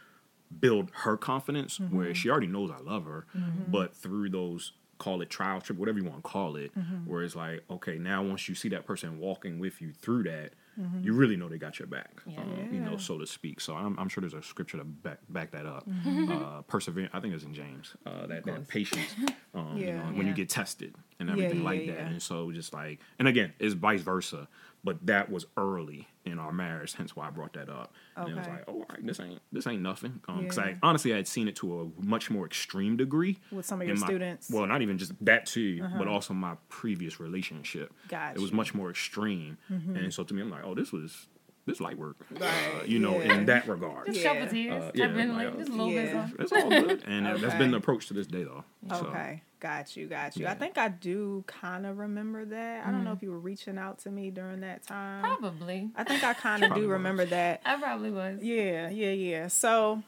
build 0.58 0.90
her 0.92 1.16
confidence, 1.16 1.78
mm-hmm. 1.78 1.96
where 1.96 2.14
she 2.14 2.28
already 2.30 2.48
knows 2.48 2.70
I 2.70 2.82
love 2.82 3.04
her, 3.04 3.26
mm-hmm. 3.36 3.70
but 3.70 3.94
through 3.94 4.30
those 4.30 4.72
call 5.00 5.22
it 5.22 5.30
trial 5.30 5.61
trip, 5.61 5.78
whatever 5.78 5.98
you 5.98 6.04
want 6.04 6.22
to 6.22 6.22
call 6.22 6.54
it, 6.56 6.78
mm-hmm. 6.78 7.11
where 7.11 7.24
it's 7.24 7.34
like, 7.34 7.64
okay, 7.70 7.98
now 7.98 8.22
once 8.22 8.48
you 8.48 8.54
see 8.54 8.68
that 8.68 8.86
person 8.86 9.18
walking 9.18 9.58
with 9.58 9.80
you 9.80 9.92
through 9.92 10.22
that, 10.22 10.50
mm-hmm. 10.78 11.02
you 11.02 11.14
really 11.14 11.36
know 11.36 11.48
they 11.48 11.58
got 11.58 11.78
your 11.78 11.88
back, 11.88 12.20
yeah. 12.26 12.38
Um, 12.38 12.68
you 12.70 12.80
know, 12.80 12.98
so 12.98 13.18
to 13.18 13.26
speak. 13.26 13.61
So 13.61 13.74
I'm, 13.74 13.98
I'm, 13.98 14.08
sure 14.08 14.20
there's 14.20 14.34
a 14.34 14.42
scripture 14.42 14.76
to 14.76 14.84
back, 14.84 15.18
back 15.30 15.50
that 15.52 15.66
up. 15.66 15.88
Mm-hmm. 15.88 16.30
Uh, 16.30 16.62
perseverance, 16.62 17.11
I 17.14 17.20
think 17.20 17.34
it's 17.34 17.44
in 17.44 17.54
James, 17.54 17.94
uh, 18.04 18.26
that, 18.26 18.44
that 18.44 18.68
patience, 18.68 19.14
um, 19.54 19.76
yeah. 19.76 19.86
you 19.86 19.92
know, 19.94 20.02
when 20.02 20.16
yeah. 20.16 20.28
you 20.28 20.34
get 20.34 20.50
tested 20.50 20.94
and 21.18 21.30
everything 21.30 21.64
like 21.64 21.86
that. 21.86 21.98
And 21.98 22.22
so 22.22 22.52
just 22.52 22.74
like, 22.74 23.00
and 23.18 23.26
again, 23.26 23.54
it's 23.58 23.74
vice 23.74 24.02
versa 24.02 24.48
but 24.83 25.07
that 25.07 25.31
was 25.31 25.47
early 25.57 26.09
in 26.24 26.39
our 26.39 26.53
marriage, 26.53 26.95
hence 26.95 27.14
why 27.14 27.26
I 27.26 27.31
brought 27.31 27.53
that 27.55 27.68
up. 27.68 27.93
Okay. 28.16 28.31
And 28.31 28.33
it 28.33 28.39
was 28.39 28.49
like, 28.49 28.64
oh, 28.68 28.72
all 28.72 28.87
right, 28.89 29.07
this 29.07 29.20
ain't 29.20 29.41
this 29.53 29.66
ain't 29.66 29.83
nothing. 29.83 30.20
Because 30.26 30.59
um, 30.59 30.64
yeah. 30.64 30.70
I 30.72 30.78
honestly 30.83 31.12
I 31.12 31.16
had 31.16 31.28
seen 31.28 31.49
it 31.49 31.57
to 31.57 31.81
a 31.81 32.05
much 32.05 32.31
more 32.31 32.47
extreme 32.47 32.97
degree 32.97 33.39
with 33.51 33.66
some 33.66 33.81
of 33.81 33.87
your 33.87 33.97
my, 33.97 34.07
students. 34.07 34.51
Well, 34.51 34.66
not 34.66 34.83
even 34.83 34.99
just 34.99 35.12
that 35.24 35.47
too, 35.47 35.81
uh-huh. 35.83 35.99
but 35.99 36.09
also 36.09 36.35
my 36.35 36.55
previous 36.68 37.20
relationship. 37.20 37.93
Gotcha. 38.09 38.39
It 38.39 38.43
was 38.43 38.53
much 38.53 38.74
more 38.74 38.91
extreme, 38.91 39.59
mm-hmm. 39.70 39.97
and 39.97 40.14
so 40.14 40.24
to 40.24 40.35
me, 40.35 40.43
I'm 40.43 40.51
like, 40.51 40.64
oh, 40.64 40.74
this 40.74 40.93
was 40.93 41.26
this 41.66 41.81
light 41.81 41.99
work, 41.99 42.16
uh, 42.41 42.51
you 42.87 42.99
know, 42.99 43.18
yeah. 43.18 43.35
in 43.35 43.47
that 43.47 43.68
regard. 43.68 44.07
Just 44.07 44.20
yeah. 44.20 44.33
couple 44.35 44.49
tears. 44.49 44.83
Uh, 44.83 44.91
yeah, 44.95 45.07
been 45.09 45.35
like, 45.35 45.57
just 45.59 45.70
a 45.70 45.72
little 45.72 45.93
yeah. 45.93 46.26
bit. 46.26 46.41
It's 46.41 46.53
all 46.53 46.70
good, 46.70 47.05
and 47.07 47.26
okay. 47.26 47.41
that's 47.41 47.55
been 47.57 47.70
the 47.70 47.76
approach 47.76 48.09
to 48.09 48.14
this 48.14 48.26
day, 48.26 48.45
though. 48.45 48.64
Okay. 48.91 49.43
Got 49.61 49.94
you, 49.94 50.06
got 50.06 50.36
you. 50.36 50.44
Yeah. 50.44 50.52
I 50.52 50.54
think 50.54 50.78
I 50.78 50.88
do 50.88 51.44
kind 51.46 51.84
of 51.84 51.98
remember 51.98 52.46
that. 52.46 52.86
I 52.86 52.90
don't 52.90 53.04
know 53.04 53.11
mm-hmm. 53.11 53.16
if 53.18 53.22
you 53.22 53.30
were 53.30 53.38
reaching 53.38 53.76
out 53.76 53.98
to 54.00 54.11
me 54.11 54.30
during 54.30 54.61
that 54.61 54.84
time. 54.84 55.22
Probably. 55.22 55.90
I 55.94 56.02
think 56.02 56.24
I 56.24 56.32
kind 56.34 56.64
of 56.64 56.74
do 56.74 56.80
was. 56.80 56.88
remember 56.88 57.26
that. 57.26 57.61
I 57.66 57.76
probably 57.76 58.11
was. 58.11 58.42
Yeah, 58.42 58.88
yeah, 58.88 59.11
yeah. 59.11 59.48
So, 59.48 60.02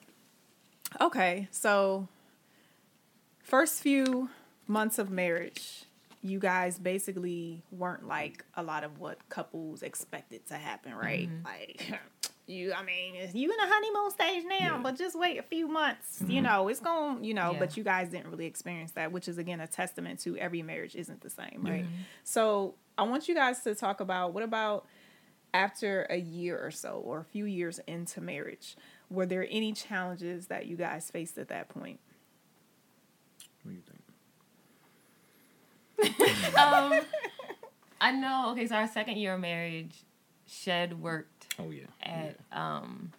okay, 1.02 1.48
so 1.50 2.08
first 3.42 3.82
few 3.82 4.30
months 4.66 4.98
of 4.98 5.10
marriage, 5.10 5.84
you 6.22 6.38
guys 6.38 6.78
basically 6.78 7.62
weren't 7.70 8.08
like 8.08 8.46
a 8.54 8.62
lot 8.62 8.84
of 8.84 9.00
what 9.00 9.28
couples 9.28 9.82
expected 9.82 10.46
to 10.46 10.54
happen, 10.54 10.94
right? 10.94 11.28
Mm-hmm. 11.28 11.44
Like 11.44 12.00
you 12.52 12.72
i 12.72 12.82
mean 12.82 13.14
you 13.32 13.50
in 13.50 13.58
a 13.58 13.66
honeymoon 13.66 14.10
stage 14.10 14.44
now 14.44 14.76
yeah. 14.76 14.80
but 14.82 14.96
just 14.96 15.18
wait 15.18 15.38
a 15.38 15.42
few 15.42 15.66
months 15.66 16.18
mm-hmm. 16.20 16.30
you 16.30 16.42
know 16.42 16.68
it's 16.68 16.80
going 16.80 17.22
you 17.24 17.34
know 17.34 17.52
yeah. 17.52 17.58
but 17.58 17.76
you 17.76 17.82
guys 17.82 18.08
didn't 18.08 18.30
really 18.30 18.46
experience 18.46 18.92
that 18.92 19.10
which 19.10 19.28
is 19.28 19.38
again 19.38 19.60
a 19.60 19.66
testament 19.66 20.20
to 20.20 20.36
every 20.36 20.62
marriage 20.62 20.94
isn't 20.94 21.20
the 21.20 21.30
same 21.30 21.62
right 21.62 21.84
mm-hmm. 21.84 22.02
so 22.22 22.74
i 22.98 23.02
want 23.02 23.28
you 23.28 23.34
guys 23.34 23.60
to 23.60 23.74
talk 23.74 24.00
about 24.00 24.32
what 24.32 24.42
about 24.42 24.86
after 25.54 26.06
a 26.10 26.16
year 26.16 26.58
or 26.62 26.70
so 26.70 27.02
or 27.04 27.20
a 27.20 27.24
few 27.24 27.44
years 27.44 27.80
into 27.86 28.20
marriage 28.20 28.76
were 29.10 29.26
there 29.26 29.46
any 29.50 29.72
challenges 29.72 30.46
that 30.46 30.66
you 30.66 30.76
guys 30.76 31.10
faced 31.10 31.38
at 31.38 31.48
that 31.48 31.68
point 31.68 31.98
what 33.62 33.72
do 33.72 33.76
you 33.76 33.82
think 33.82 33.98
um 36.58 37.00
i 38.00 38.10
know 38.10 38.50
okay 38.50 38.66
so 38.66 38.74
our 38.74 38.88
second 38.88 39.16
year 39.16 39.34
of 39.34 39.40
marriage 39.40 40.04
shed 40.46 41.00
worked 41.00 41.31
Oh 41.58 41.70
yeah. 41.70 41.84
At 42.02 42.36
yeah. 42.50 42.76
um, 42.78 43.12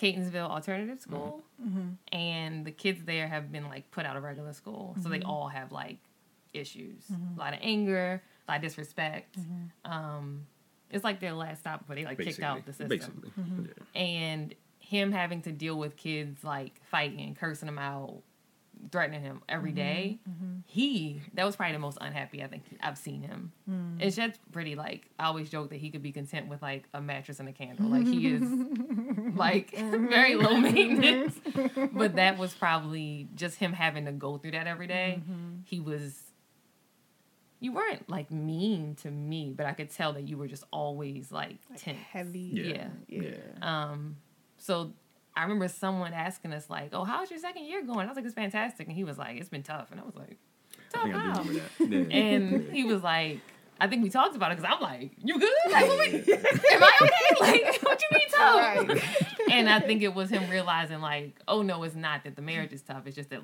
Catonsville 0.00 0.48
Alternative 0.48 0.98
mm-hmm. 0.98 1.14
School, 1.14 1.42
mm-hmm. 1.62 1.88
and 2.12 2.64
the 2.64 2.72
kids 2.72 3.04
there 3.04 3.28
have 3.28 3.52
been 3.52 3.68
like 3.68 3.90
put 3.90 4.06
out 4.06 4.16
of 4.16 4.22
regular 4.22 4.52
school, 4.52 4.90
mm-hmm. 4.92 5.02
so 5.02 5.08
they 5.08 5.18
mm-hmm. 5.18 5.30
all 5.30 5.48
have 5.48 5.72
like 5.72 5.98
issues, 6.52 7.04
mm-hmm. 7.12 7.38
a 7.38 7.40
lot 7.40 7.52
of 7.52 7.60
anger, 7.62 8.22
a 8.48 8.50
lot 8.50 8.56
of 8.56 8.62
disrespect. 8.62 9.38
Mm-hmm. 9.38 9.92
Um, 9.92 10.46
it's 10.90 11.04
like 11.04 11.20
their 11.20 11.32
last 11.32 11.60
stop 11.60 11.84
where 11.86 11.96
they 11.96 12.04
like 12.04 12.18
basically, 12.18 12.32
kicked 12.34 12.44
out 12.44 12.66
the 12.66 12.72
system. 12.72 12.88
Basically. 12.88 13.30
Yeah. 13.94 14.00
And 14.00 14.54
him 14.78 15.12
having 15.12 15.42
to 15.42 15.52
deal 15.52 15.78
with 15.78 15.96
kids 15.96 16.42
like 16.42 16.80
fighting, 16.90 17.36
cursing 17.38 17.66
them 17.66 17.78
out, 17.78 18.22
threatening 18.90 19.22
him 19.22 19.42
every 19.48 19.70
mm-hmm, 19.70 19.76
day. 19.76 20.18
Mm-hmm. 20.28 20.56
He 20.66 21.22
that 21.34 21.44
was 21.44 21.56
probably 21.56 21.74
the 21.74 21.80
most 21.80 21.98
unhappy 22.00 22.42
I 22.42 22.46
think 22.46 22.64
I've 22.80 22.98
seen 22.98 23.22
him. 23.22 23.52
Mm. 23.68 24.00
It's 24.00 24.16
just 24.16 24.38
pretty 24.52 24.74
like 24.74 25.08
I 25.18 25.26
always 25.26 25.50
joke 25.50 25.70
that 25.70 25.76
he 25.76 25.90
could 25.90 26.02
be 26.02 26.12
content 26.12 26.48
with 26.48 26.62
like 26.62 26.84
a 26.94 27.00
mattress 27.00 27.40
and 27.40 27.48
a 27.48 27.52
candle. 27.52 27.86
Like 27.86 28.06
he 28.06 28.28
is 28.28 28.42
like 29.36 29.76
very 29.76 30.34
low 30.34 30.56
maintenance. 30.56 31.40
but 31.92 32.16
that 32.16 32.38
was 32.38 32.54
probably 32.54 33.28
just 33.34 33.56
him 33.56 33.72
having 33.72 34.06
to 34.06 34.12
go 34.12 34.38
through 34.38 34.52
that 34.52 34.66
every 34.66 34.86
day. 34.86 35.20
Mm-hmm. 35.20 35.60
He 35.64 35.80
was 35.80 36.20
you 37.60 37.72
weren't 37.72 38.08
like 38.08 38.30
mean 38.30 38.94
to 38.96 39.10
me, 39.10 39.52
but 39.54 39.66
I 39.66 39.72
could 39.72 39.90
tell 39.90 40.14
that 40.14 40.28
you 40.28 40.38
were 40.38 40.48
just 40.48 40.64
always 40.72 41.30
like, 41.30 41.58
like 41.68 41.82
tense. 41.82 41.98
Heavy. 42.10 42.50
Yeah. 42.52 42.88
yeah. 43.08 43.22
Yeah. 43.22 43.36
Um 43.62 44.16
so 44.56 44.92
I 45.36 45.42
remember 45.42 45.68
someone 45.68 46.12
asking 46.12 46.52
us 46.52 46.68
like, 46.68 46.90
"Oh, 46.92 47.04
how's 47.04 47.30
your 47.30 47.38
second 47.38 47.64
year 47.64 47.82
going?" 47.82 48.00
I 48.00 48.06
was 48.06 48.16
like, 48.16 48.24
"It's 48.24 48.34
fantastic," 48.34 48.86
and 48.86 48.96
he 48.96 49.04
was 49.04 49.18
like, 49.18 49.38
"It's 49.38 49.48
been 49.48 49.62
tough," 49.62 49.90
and 49.90 50.00
I 50.00 50.04
was 50.04 50.14
like, 50.16 50.36
"Tough 50.92 51.10
how?" 51.10 51.42
Yeah. 51.44 52.04
And 52.10 52.72
he 52.72 52.84
was 52.84 53.02
like, 53.02 53.40
"I 53.80 53.86
think 53.86 54.02
we 54.02 54.10
talked 54.10 54.36
about 54.36 54.52
it 54.52 54.58
because 54.58 54.72
I'm 54.74 54.80
like, 54.80 55.12
you 55.22 55.38
good? 55.38 55.52
Like, 55.70 55.84
am 55.84 56.82
I 56.82 56.92
okay? 57.00 57.36
Like, 57.40 57.82
what 57.82 58.02
you 58.02 58.08
mean 58.12 58.28
tough?" 58.30 58.88
Right. 58.88 59.50
and 59.50 59.68
I 59.68 59.80
think 59.80 60.02
it 60.02 60.14
was 60.14 60.30
him 60.30 60.50
realizing 60.50 61.00
like, 61.00 61.40
"Oh 61.46 61.62
no, 61.62 61.82
it's 61.84 61.94
not 61.94 62.24
that 62.24 62.36
the 62.36 62.42
marriage 62.42 62.72
is 62.72 62.82
tough. 62.82 63.06
It's 63.06 63.16
just 63.16 63.30
that." 63.30 63.42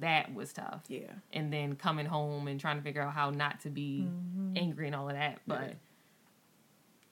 That 0.00 0.34
was 0.34 0.52
tough. 0.52 0.82
Yeah. 0.88 1.10
And 1.32 1.50
then 1.50 1.74
coming 1.74 2.04
home 2.04 2.46
and 2.46 2.60
trying 2.60 2.76
to 2.76 2.82
figure 2.82 3.00
out 3.00 3.14
how 3.14 3.30
not 3.30 3.60
to 3.60 3.70
be 3.70 4.06
mm-hmm. 4.06 4.52
angry 4.54 4.86
and 4.86 4.94
all 4.94 5.08
of 5.08 5.14
that. 5.14 5.40
But 5.46 5.60
yeah. 5.60 5.74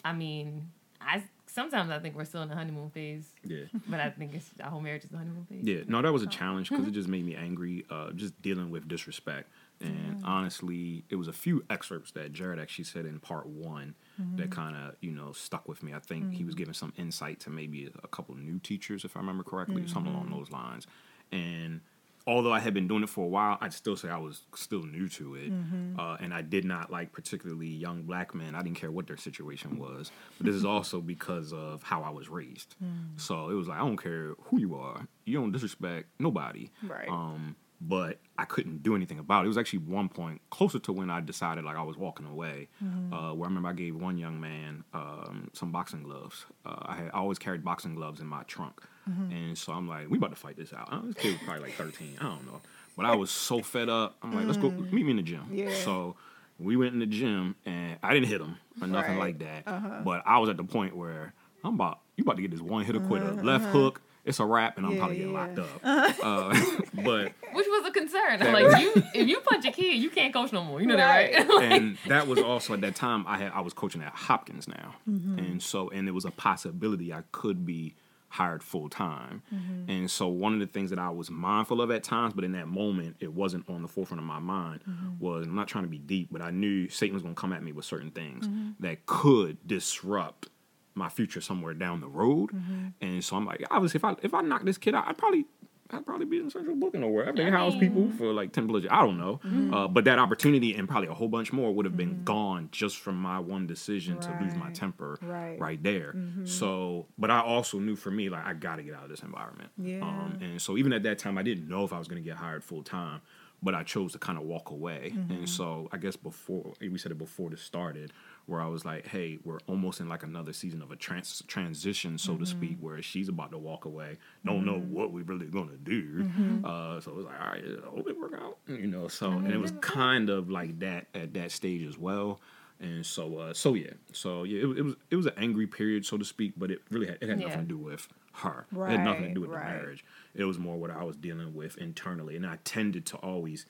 I 0.04 0.12
mean, 0.12 0.70
I 1.00 1.24
sometimes 1.56 1.90
I 1.90 1.98
think 1.98 2.14
we're 2.14 2.26
still 2.26 2.42
in 2.42 2.50
the 2.50 2.54
honeymoon 2.54 2.90
phase. 2.90 3.26
Yeah. 3.42 3.64
But 3.88 3.98
I 3.98 4.10
think 4.10 4.34
it's 4.34 4.50
our 4.62 4.70
whole 4.70 4.82
marriage 4.82 5.04
is 5.04 5.10
the 5.10 5.16
honeymoon 5.16 5.46
phase. 5.46 5.64
Yeah. 5.64 5.82
No, 5.88 6.02
that 6.02 6.12
was 6.12 6.22
a 6.22 6.26
challenge 6.26 6.68
because 6.68 6.86
it 6.86 6.90
just 6.92 7.08
made 7.08 7.24
me 7.24 7.34
angry. 7.34 7.84
Uh, 7.90 8.12
just 8.12 8.40
dealing 8.42 8.70
with 8.70 8.86
disrespect. 8.86 9.48
And 9.80 10.22
mm. 10.22 10.24
honestly, 10.24 11.04
it 11.10 11.16
was 11.16 11.28
a 11.28 11.32
few 11.32 11.64
excerpts 11.68 12.12
that 12.12 12.32
Jared 12.32 12.58
actually 12.58 12.84
said 12.84 13.04
in 13.06 13.18
part 13.20 13.46
one 13.46 13.94
mm-hmm. 14.20 14.36
that 14.36 14.50
kind 14.50 14.76
of 14.76 14.96
you 15.00 15.12
know 15.12 15.32
stuck 15.32 15.66
with 15.66 15.82
me. 15.82 15.94
I 15.94 15.98
think 15.98 16.24
mm-hmm. 16.24 16.32
he 16.32 16.44
was 16.44 16.54
mm. 16.54 16.58
giving 16.58 16.74
some 16.74 16.92
insight 16.96 17.40
to 17.40 17.50
maybe 17.50 17.90
a 18.02 18.08
couple 18.08 18.34
new 18.36 18.58
teachers, 18.58 19.04
if 19.04 19.16
I 19.16 19.20
remember 19.20 19.42
correctly, 19.42 19.82
mm-hmm. 19.82 19.92
something 19.92 20.12
along 20.12 20.26
mm-hmm. 20.26 20.38
those 20.38 20.50
lines. 20.50 20.86
And 21.32 21.80
although 22.26 22.52
I 22.52 22.58
had 22.58 22.74
been 22.74 22.88
doing 22.88 23.02
it 23.02 23.08
for 23.08 23.24
a 23.24 23.28
while, 23.28 23.56
I'd 23.60 23.72
still 23.72 23.96
say 23.96 24.08
I 24.08 24.18
was 24.18 24.42
still 24.54 24.82
new 24.82 25.08
to 25.10 25.34
it, 25.36 25.52
mm-hmm. 25.52 25.98
uh, 25.98 26.16
and 26.16 26.34
I 26.34 26.42
did 26.42 26.64
not 26.64 26.90
like 26.90 27.12
particularly 27.12 27.68
young 27.68 28.02
black 28.02 28.34
men. 28.34 28.54
I 28.54 28.62
didn't 28.62 28.76
care 28.76 28.90
what 28.90 29.06
their 29.06 29.16
situation 29.16 29.78
was, 29.78 30.10
but 30.38 30.46
this 30.46 30.54
is 30.54 30.64
also 30.76 31.00
because 31.00 31.52
of 31.52 31.82
how 31.82 32.02
I 32.02 32.10
was 32.10 32.28
raised. 32.28 32.74
Mm. 32.82 33.20
So 33.20 33.50
it 33.50 33.54
was 33.54 33.68
like 33.68 33.78
I 33.78 33.80
don't 33.80 33.96
care 33.96 34.34
who 34.44 34.58
you 34.58 34.74
are, 34.74 35.06
you 35.24 35.38
don't 35.38 35.52
disrespect 35.52 36.08
nobody. 36.18 36.70
Right. 36.82 37.08
Um, 37.08 37.56
but 37.80 38.20
I 38.38 38.44
couldn't 38.44 38.82
do 38.82 38.96
anything 38.96 39.18
about 39.18 39.42
it. 39.42 39.44
It 39.44 39.48
was 39.48 39.58
actually 39.58 39.80
one 39.80 40.08
point 40.08 40.40
closer 40.50 40.78
to 40.78 40.92
when 40.92 41.10
I 41.10 41.20
decided 41.20 41.64
like 41.64 41.76
I 41.76 41.82
was 41.82 41.96
walking 41.96 42.26
away, 42.26 42.68
mm-hmm. 42.82 43.12
uh, 43.12 43.34
where 43.34 43.46
I 43.46 43.48
remember 43.48 43.68
I 43.68 43.74
gave 43.74 43.94
one 43.94 44.16
young 44.16 44.40
man 44.40 44.84
um, 44.94 45.50
some 45.52 45.72
boxing 45.72 46.02
gloves. 46.02 46.46
Uh, 46.64 46.76
I 46.82 46.96
had 46.96 47.06
I 47.08 47.18
always 47.18 47.38
carried 47.38 47.64
boxing 47.64 47.94
gloves 47.94 48.20
in 48.20 48.26
my 48.26 48.42
trunk, 48.44 48.82
mm-hmm. 49.08 49.32
and 49.32 49.58
so 49.58 49.72
I'm 49.72 49.88
like, 49.88 50.08
we 50.10 50.18
about 50.18 50.30
to 50.30 50.36
fight 50.36 50.56
this 50.56 50.72
out. 50.72 50.90
this 51.06 51.14
kid 51.16 51.32
was 51.32 51.42
probably 51.42 51.64
like 51.64 51.74
13, 51.74 52.18
I 52.20 52.24
don't 52.24 52.46
know, 52.46 52.60
but 52.96 53.06
I 53.06 53.14
was 53.14 53.30
so 53.30 53.62
fed 53.62 53.88
up. 53.88 54.16
I'm 54.22 54.34
like, 54.34 54.46
let's 54.46 54.58
go 54.58 54.70
mm. 54.70 54.92
meet 54.92 55.04
me 55.04 55.10
in 55.12 55.16
the 55.16 55.22
gym. 55.22 55.48
Yeah. 55.52 55.74
So 55.74 56.16
we 56.58 56.76
went 56.76 56.94
in 56.94 57.00
the 57.00 57.06
gym, 57.06 57.54
and 57.64 57.98
I 58.02 58.14
didn't 58.14 58.28
hit 58.28 58.40
him 58.40 58.56
or 58.80 58.86
nothing 58.86 59.18
right. 59.18 59.36
like 59.36 59.38
that, 59.38 59.62
uh-huh. 59.66 60.00
but 60.04 60.22
I 60.26 60.38
was 60.38 60.48
at 60.48 60.56
the 60.56 60.64
point 60.64 60.96
where 60.96 61.32
I'm 61.64 61.74
about 61.74 62.00
you 62.16 62.22
about 62.22 62.36
to 62.36 62.42
get 62.42 62.50
this 62.50 62.60
one 62.60 62.84
hitter 62.84 63.00
quitter, 63.00 63.26
uh-huh. 63.26 63.42
left 63.42 63.66
hook 63.66 64.00
it's 64.26 64.40
a 64.40 64.44
wrap, 64.44 64.76
and 64.76 64.84
I'm 64.84 64.92
yeah, 64.92 64.98
probably 64.98 65.16
getting 65.18 65.32
yeah. 65.32 65.40
locked 65.40 65.58
up. 65.60 65.80
Uh, 66.26 66.50
but 66.94 67.32
which 67.52 67.66
was 67.68 67.86
a 67.86 67.90
concern. 67.92 68.40
That, 68.40 68.52
like 68.52 68.82
you, 68.82 68.92
if 69.14 69.28
you 69.28 69.38
punch 69.40 69.64
a 69.64 69.70
kid, 69.70 70.02
you 70.02 70.10
can't 70.10 70.32
coach 70.32 70.52
no 70.52 70.64
more. 70.64 70.80
You 70.80 70.88
know 70.88 70.96
right. 70.96 71.32
that, 71.32 71.48
right? 71.48 71.62
and 71.72 71.98
that 72.08 72.26
was 72.26 72.40
also 72.40 72.74
at 72.74 72.80
that 72.80 72.96
time 72.96 73.24
I 73.28 73.38
had 73.38 73.52
I 73.52 73.60
was 73.60 73.72
coaching 73.72 74.02
at 74.02 74.12
Hopkins 74.12 74.66
now, 74.66 74.96
mm-hmm. 75.08 75.38
and 75.38 75.62
so 75.62 75.88
and 75.90 76.08
it 76.08 76.12
was 76.12 76.24
a 76.24 76.30
possibility 76.32 77.12
I 77.12 77.22
could 77.30 77.64
be 77.64 77.94
hired 78.28 78.62
full 78.62 78.88
time. 78.88 79.42
Mm-hmm. 79.54 79.90
And 79.90 80.10
so 80.10 80.28
one 80.28 80.52
of 80.54 80.60
the 80.60 80.66
things 80.66 80.90
that 80.90 80.98
I 80.98 81.10
was 81.10 81.30
mindful 81.30 81.80
of 81.80 81.90
at 81.90 82.02
times, 82.02 82.34
but 82.34 82.44
in 82.44 82.52
that 82.52 82.68
moment 82.68 83.16
it 83.20 83.32
wasn't 83.32 83.68
on 83.68 83.82
the 83.82 83.88
forefront 83.88 84.20
of 84.20 84.26
my 84.26 84.38
mind, 84.38 84.80
mm-hmm. 84.88 85.18
was 85.18 85.46
I'm 85.46 85.54
not 85.54 85.68
trying 85.68 85.84
to 85.84 85.90
be 85.90 85.98
deep, 85.98 86.28
but 86.30 86.42
I 86.42 86.50
knew 86.50 86.88
Satan 86.88 87.14
was 87.14 87.22
going 87.22 87.34
to 87.34 87.40
come 87.40 87.52
at 87.52 87.62
me 87.62 87.72
with 87.72 87.84
certain 87.84 88.10
things 88.10 88.46
mm-hmm. 88.46 88.70
that 88.80 89.06
could 89.06 89.66
disrupt 89.66 90.48
my 90.94 91.08
future 91.08 91.40
somewhere 91.40 91.74
down 91.74 92.00
the 92.00 92.08
road. 92.08 92.50
Mm-hmm. 92.52 92.86
And 93.00 93.24
so 93.24 93.36
I'm 93.36 93.44
like, 93.44 93.64
obviously, 93.70 93.98
if 93.98 94.04
I 94.04 94.16
if 94.22 94.34
I 94.34 94.40
knock 94.40 94.64
this 94.64 94.78
kid 94.78 94.94
out, 94.94 95.06
I'd 95.06 95.18
probably 95.18 95.46
I'd 95.90 96.04
probably 96.04 96.26
be 96.26 96.38
in 96.38 96.50
central 96.50 96.76
booking 96.76 97.02
or 97.02 97.12
wherever 97.12 97.36
they 97.36 97.50
house 97.50 97.76
people 97.76 98.10
for 98.12 98.32
like 98.32 98.52
ten 98.52 98.68
plus. 98.68 98.84
I 98.90 99.02
don't 99.02 99.18
know, 99.18 99.40
mm-hmm. 99.44 99.72
uh, 99.72 99.88
but 99.88 100.04
that 100.04 100.18
opportunity 100.18 100.74
and 100.74 100.88
probably 100.88 101.08
a 101.08 101.14
whole 101.14 101.28
bunch 101.28 101.52
more 101.52 101.72
would 101.72 101.84
have 101.84 101.96
been 101.96 102.14
mm-hmm. 102.14 102.24
gone 102.24 102.68
just 102.72 102.98
from 102.98 103.16
my 103.16 103.38
one 103.38 103.66
decision 103.66 104.14
right. 104.14 104.22
to 104.22 104.44
lose 104.44 104.54
my 104.54 104.70
temper 104.70 105.18
right, 105.22 105.58
right 105.58 105.82
there. 105.82 106.12
Mm-hmm. 106.16 106.46
So, 106.46 107.06
but 107.18 107.30
I 107.30 107.40
also 107.40 107.78
knew 107.78 107.96
for 107.96 108.10
me 108.10 108.28
like 108.28 108.44
I 108.44 108.54
got 108.54 108.76
to 108.76 108.82
get 108.82 108.94
out 108.94 109.04
of 109.04 109.10
this 109.10 109.22
environment. 109.22 109.70
Yeah. 109.76 110.00
Um, 110.02 110.38
and 110.40 110.60
so 110.60 110.76
even 110.76 110.92
at 110.92 111.02
that 111.04 111.18
time, 111.18 111.38
I 111.38 111.42
didn't 111.42 111.68
know 111.68 111.84
if 111.84 111.92
I 111.92 111.98
was 111.98 112.08
going 112.08 112.22
to 112.22 112.28
get 112.28 112.36
hired 112.36 112.64
full 112.64 112.82
time, 112.82 113.20
but 113.62 113.74
I 113.74 113.82
chose 113.82 114.12
to 114.12 114.18
kind 114.18 114.38
of 114.38 114.44
walk 114.44 114.70
away. 114.70 115.12
And 115.12 115.30
mm-hmm. 115.30 115.44
so 115.46 115.88
I 115.92 115.98
guess 115.98 116.16
before 116.16 116.74
we 116.80 116.98
said 116.98 117.12
it 117.12 117.18
before 117.18 117.50
this 117.50 117.62
started 117.62 118.12
where 118.46 118.60
I 118.60 118.66
was 118.68 118.84
like, 118.84 119.08
hey, 119.08 119.38
we're 119.44 119.58
almost 119.66 120.00
in 120.00 120.08
like 120.08 120.22
another 120.22 120.52
season 120.52 120.80
of 120.80 120.90
a 120.90 120.96
trans- 120.96 121.42
transition, 121.48 122.16
so 122.16 122.32
mm-hmm. 122.32 122.44
to 122.44 122.46
speak, 122.46 122.78
where 122.80 123.02
she's 123.02 123.28
about 123.28 123.50
to 123.50 123.58
walk 123.58 123.84
away, 123.84 124.18
don't 124.44 124.58
mm-hmm. 124.58 124.66
know 124.66 124.78
what 124.78 125.12
we're 125.12 125.24
really 125.24 125.46
gonna 125.46 125.76
do. 125.82 126.22
Mm-hmm. 126.22 126.64
Uh, 126.64 127.00
so 127.00 127.10
it 127.10 127.16
was 127.16 127.26
like, 127.26 127.40
all 127.40 127.48
right, 127.48 127.64
I 127.64 127.88
hope 127.88 128.08
it 128.08 128.18
work 128.18 128.34
out, 128.40 128.58
you 128.68 128.86
know. 128.86 129.08
So 129.08 129.30
and 129.30 129.52
it 129.52 129.58
was 129.58 129.72
kind 129.80 130.30
of 130.30 130.48
like 130.48 130.78
that 130.78 131.06
at 131.14 131.34
that 131.34 131.50
stage 131.50 131.84
as 131.86 131.98
well. 131.98 132.40
And 132.78 133.06
so, 133.06 133.38
uh, 133.38 133.54
so 133.54 133.74
yeah, 133.74 133.92
so 134.12 134.44
yeah, 134.44 134.60
it, 134.60 134.78
it, 134.78 134.82
was 134.82 134.94
it 135.10 135.16
was 135.16 135.26
an 135.26 135.32
angry 135.38 135.66
period, 135.66 136.04
so 136.04 136.18
to 136.18 136.24
speak, 136.24 136.52
but 136.56 136.70
it 136.70 136.82
really 136.90 137.06
had, 137.06 137.18
it 137.20 137.28
had 137.28 137.40
yeah. 137.40 137.46
nothing 137.48 137.62
to 137.62 137.68
do 137.68 137.78
with 137.78 138.06
her. 138.34 138.66
Right, 138.70 138.92
it 138.92 138.98
had 138.98 139.04
nothing 139.04 139.28
to 139.28 139.34
do 139.34 139.40
with 139.40 139.50
right. 139.50 139.64
the 139.64 139.78
marriage. 139.78 140.04
It 140.34 140.44
was 140.44 140.58
more 140.58 140.76
what 140.76 140.90
I 140.90 141.02
was 141.02 141.16
dealing 141.16 141.54
with 141.54 141.78
internally, 141.78 142.36
and 142.36 142.46
I 142.46 142.58
tended 142.64 143.06
to 143.06 143.16
always 143.16 143.66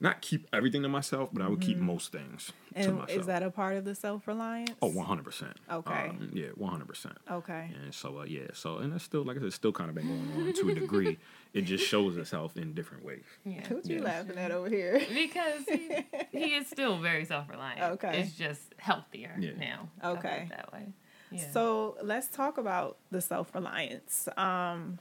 not 0.00 0.20
keep 0.20 0.46
everything 0.52 0.82
to 0.82 0.88
myself, 0.88 1.30
but 1.32 1.42
I 1.42 1.48
would 1.48 1.58
mm-hmm. 1.58 1.70
keep 1.70 1.78
most 1.78 2.12
things 2.12 2.52
and 2.74 2.84
to 2.84 2.92
myself. 2.92 3.18
Is 3.18 3.26
that 3.26 3.42
a 3.42 3.50
part 3.50 3.76
of 3.76 3.84
the 3.84 3.94
self 3.94 4.28
reliance? 4.28 4.70
Oh, 4.80 4.90
100%. 4.90 5.54
Okay. 5.70 5.92
Um, 5.92 6.30
yeah, 6.32 6.48
100%. 6.58 7.12
Okay. 7.30 7.70
And 7.82 7.92
so, 7.92 8.20
uh, 8.20 8.24
yeah, 8.24 8.46
so, 8.52 8.78
and 8.78 8.92
that's 8.92 9.02
still, 9.02 9.24
like 9.24 9.36
I 9.36 9.40
said, 9.40 9.52
still 9.52 9.72
kind 9.72 9.90
of 9.90 9.96
been 9.96 10.06
going 10.06 10.46
on 10.46 10.52
to 10.52 10.70
a 10.70 10.74
degree. 10.74 11.18
it 11.52 11.62
just 11.62 11.84
shows 11.84 12.16
itself 12.16 12.56
in 12.56 12.74
different 12.74 13.04
ways. 13.04 13.24
Yeah. 13.44 13.66
What 13.68 13.86
you 13.86 14.00
laughing 14.00 14.38
at 14.38 14.52
over 14.52 14.68
here? 14.68 15.00
Because 15.18 15.64
he, 15.68 15.90
he 16.30 16.54
is 16.54 16.68
still 16.68 16.98
very 16.98 17.24
self 17.24 17.48
reliant. 17.48 17.80
Okay. 17.94 18.20
It's 18.20 18.32
just 18.32 18.74
healthier 18.78 19.34
yeah. 19.38 19.50
now. 19.58 19.88
Okay. 20.02 20.46
That 20.50 20.72
way. 20.72 20.86
Yeah. 21.32 21.50
So 21.50 21.96
let's 22.02 22.28
talk 22.28 22.56
about 22.56 22.98
the 23.10 23.20
self 23.20 23.54
reliance. 23.54 24.28
Um, 24.36 24.98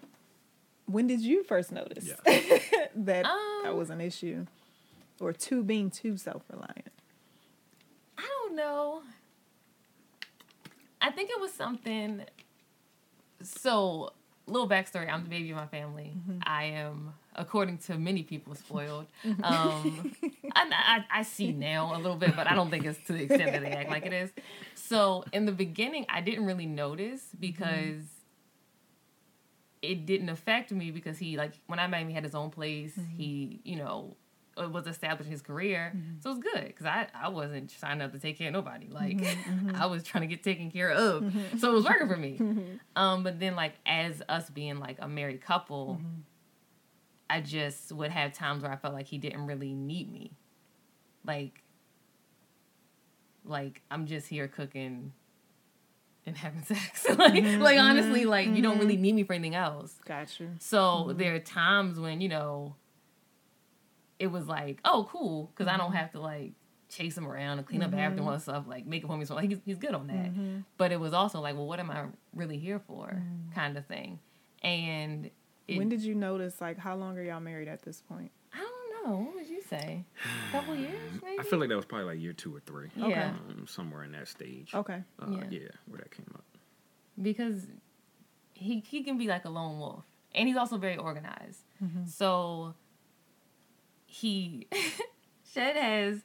when 0.85 1.07
did 1.07 1.21
you 1.21 1.43
first 1.43 1.71
notice 1.71 2.07
yeah. 2.07 2.49
that 2.95 3.25
um, 3.25 3.61
that 3.63 3.75
was 3.75 3.89
an 3.89 4.01
issue? 4.01 4.45
Or 5.20 5.34
two 5.34 5.63
being 5.63 5.89
too 5.89 6.18
self 6.18 6.43
reliant? 6.49 6.91
I 8.18 8.24
don't 8.24 8.55
know. 8.55 9.01
I 11.01 11.11
think 11.11 11.30
it 11.30 11.39
was 11.39 11.53
something. 11.53 12.24
So, 13.41 14.13
little 14.47 14.68
backstory: 14.68 15.11
I'm 15.11 15.24
the 15.24 15.30
baby 15.30 15.51
of 15.51 15.57
my 15.57 15.68
family. 15.68 16.13
Mm-hmm. 16.18 16.39
I 16.43 16.63
am, 16.65 17.13
according 17.36 17.78
to 17.80 17.97
many 17.97 18.24
people, 18.24 18.55
spoiled. 18.55 19.07
Um, 19.43 20.15
I, 20.55 20.70
I, 20.72 21.20
I, 21.20 21.24
see 21.24 21.51
now 21.51 21.95
a 21.95 21.97
little 21.97 22.15
bit, 22.15 22.36
but 22.36 22.47
I 22.47 22.55
don't 22.55 22.72
think 22.72 22.86
it's 22.86 22.99
to 23.05 23.13
the 23.13 23.24
extent 23.24 23.51
that 23.51 23.61
they 23.61 23.70
act 23.70 23.89
like 23.89 24.05
it 24.05 24.13
is. 24.13 24.32
So, 24.76 25.24
in 25.32 25.45
the 25.45 25.51
beginning, 25.51 26.05
I 26.09 26.22
didn't 26.22 26.45
really 26.45 26.68
notice 26.68 27.24
because. 27.39 27.95
Mm-hmm. 27.95 28.13
It 29.80 30.07
didn't 30.07 30.30
affect 30.30 30.72
me 30.72 30.89
because 30.89 31.20
he 31.20 31.38
like 31.38 31.51
when 31.68 31.78
I 31.78 31.86
met 31.86 32.01
him, 32.01 32.07
he 32.07 32.15
had 32.15 32.24
his 32.24 32.34
own 32.34 32.49
place. 32.49 32.93
Mm-hmm. 32.93 33.15
He, 33.15 33.59
you 33.63 33.76
know, 33.76 34.18
was 34.65 34.87
establishing 34.87 35.31
his 35.31 35.41
career. 35.41 35.93
Mm-hmm. 35.95 36.19
So 36.21 36.31
it 36.31 36.33
was 36.33 36.43
good 36.43 36.67
because 36.67 36.85
I, 36.85 37.07
I 37.13 37.29
wasn't 37.29 37.71
signed 37.71 38.01
up 38.01 38.11
to 38.13 38.19
take 38.19 38.37
care 38.37 38.47
of 38.47 38.53
nobody. 38.53 38.87
Like 38.89 39.17
mm-hmm, 39.17 39.69
mm-hmm. 39.69 39.75
I 39.81 39.85
was 39.85 40.03
trying 40.03 40.21
to 40.21 40.27
get 40.27 40.43
taken 40.43 40.71
care 40.71 40.91
of. 40.91 41.23
Mm-hmm. 41.23 41.57
So 41.57 41.71
it 41.71 41.73
was 41.73 41.85
working 41.85 42.07
for 42.07 42.17
me. 42.17 42.37
Mm-hmm. 42.47 42.77
Um, 42.95 43.23
but 43.23 43.39
then 43.39 43.55
like 43.55 43.73
as 43.85 44.21
us 44.29 44.49
being 44.49 44.79
like 44.79 44.97
a 44.99 45.07
married 45.07 45.41
couple, 45.41 45.99
mm-hmm. 45.99 46.21
I 47.29 47.41
just 47.41 47.91
would 47.91 48.11
have 48.11 48.31
times 48.31 48.63
where 48.63 48.71
I 48.71 48.77
felt 48.77 48.93
like 48.93 49.07
he 49.07 49.17
didn't 49.17 49.47
really 49.47 49.73
need 49.73 50.11
me. 50.11 50.31
Like 51.25 51.61
like 53.43 53.81
I'm 53.91 54.05
just 54.05 54.27
here 54.27 54.47
cooking 54.47 55.11
and 56.27 56.37
having 56.37 56.63
sex. 56.63 57.07
like 57.17 57.43
like 57.59 57.79
honestly, 57.79 58.25
like 58.25 58.47
you 58.47 58.61
don't 58.61 58.77
really 58.77 58.97
need 58.97 59.15
me 59.15 59.23
for 59.23 59.33
anything 59.33 59.55
else. 59.55 59.95
Gotcha. 60.05 60.49
So 60.59 61.13
there 61.15 61.35
are 61.35 61.39
times 61.39 61.99
when, 61.99 62.21
you 62.21 62.29
know, 62.29 62.75
it 64.20 64.28
was 64.28 64.47
like, 64.47 64.80
oh, 64.86 65.07
cool, 65.11 65.51
because 65.53 65.68
mm-hmm. 65.68 65.76
I 65.76 65.78
don't 65.78 65.88
mm-hmm. 65.88 65.97
have 65.97 66.11
to 66.11 66.20
like 66.20 66.53
chase 66.89 67.18
him 67.18 67.28
around 67.28 67.59
and 67.59 67.68
clean 67.68 67.84
up 67.84 67.91
mm-hmm. 67.91 67.99
after 67.99 68.22
him 68.22 68.28
and 68.28 68.41
stuff, 68.41 68.65
like 68.68 68.86
make 68.86 69.03
him 69.03 69.09
for 69.09 69.18
me. 69.18 69.26
So 69.26 69.36
like, 69.36 69.49
he's, 69.49 69.59
he's 69.65 69.78
good 69.78 69.93
on 69.93 70.07
that. 70.07 70.34
Mm-hmm. 70.34 70.59
But 70.78 70.91
it 70.91 70.99
was 70.99 71.13
also 71.13 71.39
like, 71.41 71.55
well, 71.55 71.68
what 71.68 71.80
am 71.80 71.91
I 71.91 72.05
really 72.34 72.57
here 72.57 72.80
for, 72.80 73.07
mm. 73.07 73.53
kind 73.53 73.78
of 73.78 73.86
thing. 73.86 74.20
And 74.63 75.30
it, 75.68 75.78
when 75.78 75.89
did 75.89 76.01
you 76.01 76.15
notice? 76.15 76.59
Like, 76.61 76.78
how 76.78 76.95
long 76.95 77.18
are 77.18 77.24
y'all 77.24 77.39
married 77.39 77.68
at 77.68 77.84
this 77.84 78.01
point? 78.01 78.32
I 78.53 78.59
don't 78.59 79.05
know. 79.05 79.18
What 79.26 79.36
would 79.36 79.47
you 79.47 79.61
say? 79.61 80.05
A 80.49 80.51
couple 80.51 80.76
years, 80.76 81.11
maybe. 81.24 81.39
I 81.39 81.43
feel 81.43 81.59
like 81.59 81.70
that 81.70 81.76
was 81.76 81.86
probably 81.86 82.07
like 82.07 82.22
year 82.22 82.34
two 82.34 82.55
or 82.55 82.59
three. 82.61 82.89
Yeah, 82.95 83.34
um, 83.49 83.65
somewhere 83.68 84.03
in 84.03 84.13
that 84.13 84.28
stage. 84.28 84.72
Okay. 84.74 85.03
Uh, 85.22 85.26
yeah. 85.30 85.43
yeah, 85.49 85.59
where 85.88 85.99
that 85.99 86.11
came 86.11 86.28
up. 86.34 86.43
Because 87.22 87.68
he 88.53 88.80
he 88.80 89.03
can 89.03 89.18
be 89.18 89.28
like 89.28 89.45
a 89.45 89.49
lone 89.49 89.80
wolf, 89.80 90.05
and 90.34 90.47
he's 90.47 90.57
also 90.57 90.78
very 90.78 90.97
organized. 90.97 91.63
Mm-hmm. 91.84 92.05
So 92.05 92.76
he 94.20 94.68
Shed 95.53 95.76
has 95.76 96.22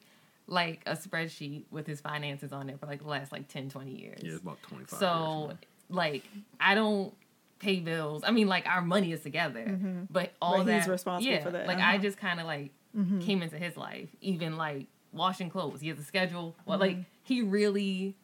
like 0.47 0.83
a 0.87 0.97
spreadsheet 0.97 1.65
with 1.71 1.87
his 1.87 2.01
finances 2.01 2.53
on 2.53 2.69
it 2.69 2.79
for 2.79 2.87
like 2.87 3.03
the 3.03 3.09
last 3.09 3.33
like 3.33 3.49
10, 3.49 3.71
20 3.71 3.91
years. 3.91 4.21
Yeah, 4.23 4.33
it's 4.33 4.43
about 4.43 4.63
25 4.63 4.99
So, 4.99 5.47
years, 5.49 5.59
like, 5.89 6.25
I 6.61 6.75
don't 6.75 7.15
pay 7.59 7.81
bills. 7.81 8.23
I 8.27 8.31
mean, 8.31 8.49
like, 8.49 8.67
our 8.67 8.83
money 8.83 9.13
is 9.13 9.21
together, 9.21 9.65
mm-hmm. 9.65 10.05
but 10.11 10.33
all 10.43 10.59
but 10.59 10.67
that. 10.67 10.81
He's 10.81 10.89
responsible 10.89 11.33
yeah, 11.33 11.43
for 11.43 11.51
that. 11.51 11.67
Like, 11.67 11.79
uh-huh. 11.79 11.93
I 11.93 11.99
just 11.99 12.19
kind 12.19 12.41
of 12.41 12.47
like 12.47 12.71
mm-hmm. 12.97 13.21
came 13.21 13.43
into 13.43 13.57
his 13.57 13.77
life, 13.77 14.09
even 14.21 14.57
like 14.57 14.87
washing 15.13 15.51
clothes. 15.51 15.81
He 15.81 15.89
has 15.89 15.99
a 15.99 16.05
schedule. 16.05 16.57
Well, 16.67 16.79
like, 16.79 16.93
mm-hmm. 16.93 17.03
he 17.23 17.43
really, 17.43 18.17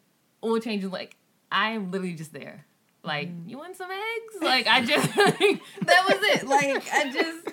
oil 0.43 0.59
changes, 0.59 0.91
like, 0.91 1.15
I 1.51 1.71
am 1.71 1.91
literally 1.91 2.13
just 2.13 2.33
there 2.33 2.65
like 3.09 3.29
mm. 3.29 3.49
you 3.49 3.57
want 3.57 3.75
some 3.75 3.89
eggs 3.89 4.41
like 4.41 4.67
i 4.67 4.85
just 4.85 5.17
like, 5.17 5.61
that 5.81 6.05
was 6.07 6.19
it 6.21 6.47
like 6.47 6.87
i 6.93 7.11
just 7.11 7.49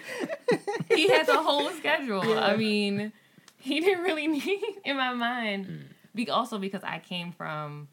he 0.90 1.08
had 1.08 1.26
the 1.26 1.42
whole 1.42 1.70
schedule 1.70 2.24
yeah. 2.24 2.46
i 2.46 2.56
mean 2.56 3.10
he 3.58 3.80
didn't 3.80 4.04
really 4.04 4.26
need 4.38 4.62
in 4.84 4.96
my 4.96 5.14
mind 5.14 5.66
mm. 5.66 5.82
Be- 6.14 6.30
also 6.30 6.58
because 6.58 6.84
i 6.84 6.98
came 6.98 7.32
from 7.32 7.88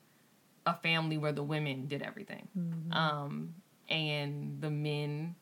a 0.65 0.73
family 0.75 1.17
where 1.17 1.31
the 1.31 1.43
women 1.43 1.87
did 1.87 2.01
everything 2.01 2.47
mm-hmm. 2.57 2.91
um 2.91 3.55
and 3.89 4.61
the 4.61 4.69
men 4.69 5.35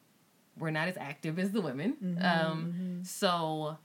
were 0.57 0.71
not 0.71 0.87
as 0.87 0.97
active 0.97 1.39
as 1.39 1.51
the 1.51 1.61
women 1.61 1.97
mm-hmm, 2.03 2.23
um 2.23 2.73
mm-hmm. 2.73 3.03
so 3.03 3.77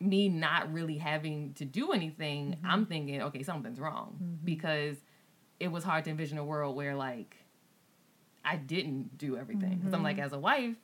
me 0.00 0.28
not 0.28 0.72
really 0.72 0.98
having 0.98 1.54
to 1.54 1.64
do 1.64 1.92
anything 1.92 2.52
mm-hmm. 2.52 2.66
i'm 2.66 2.84
thinking 2.86 3.22
okay 3.22 3.44
something's 3.44 3.78
wrong 3.78 4.18
mm-hmm. 4.20 4.44
because 4.44 4.96
it 5.60 5.68
was 5.68 5.84
hard 5.84 6.04
to 6.04 6.10
envision 6.10 6.38
a 6.38 6.44
world 6.44 6.76
where 6.76 6.94
like 6.94 7.36
I 8.44 8.56
didn't 8.56 9.16
do 9.16 9.36
everything 9.36 9.70
because 9.70 9.86
mm-hmm. 9.86 9.94
I'm 9.94 10.02
like 10.02 10.16
mm-hmm. 10.16 10.26
as 10.26 10.32
a 10.32 10.38
wife, 10.38 10.76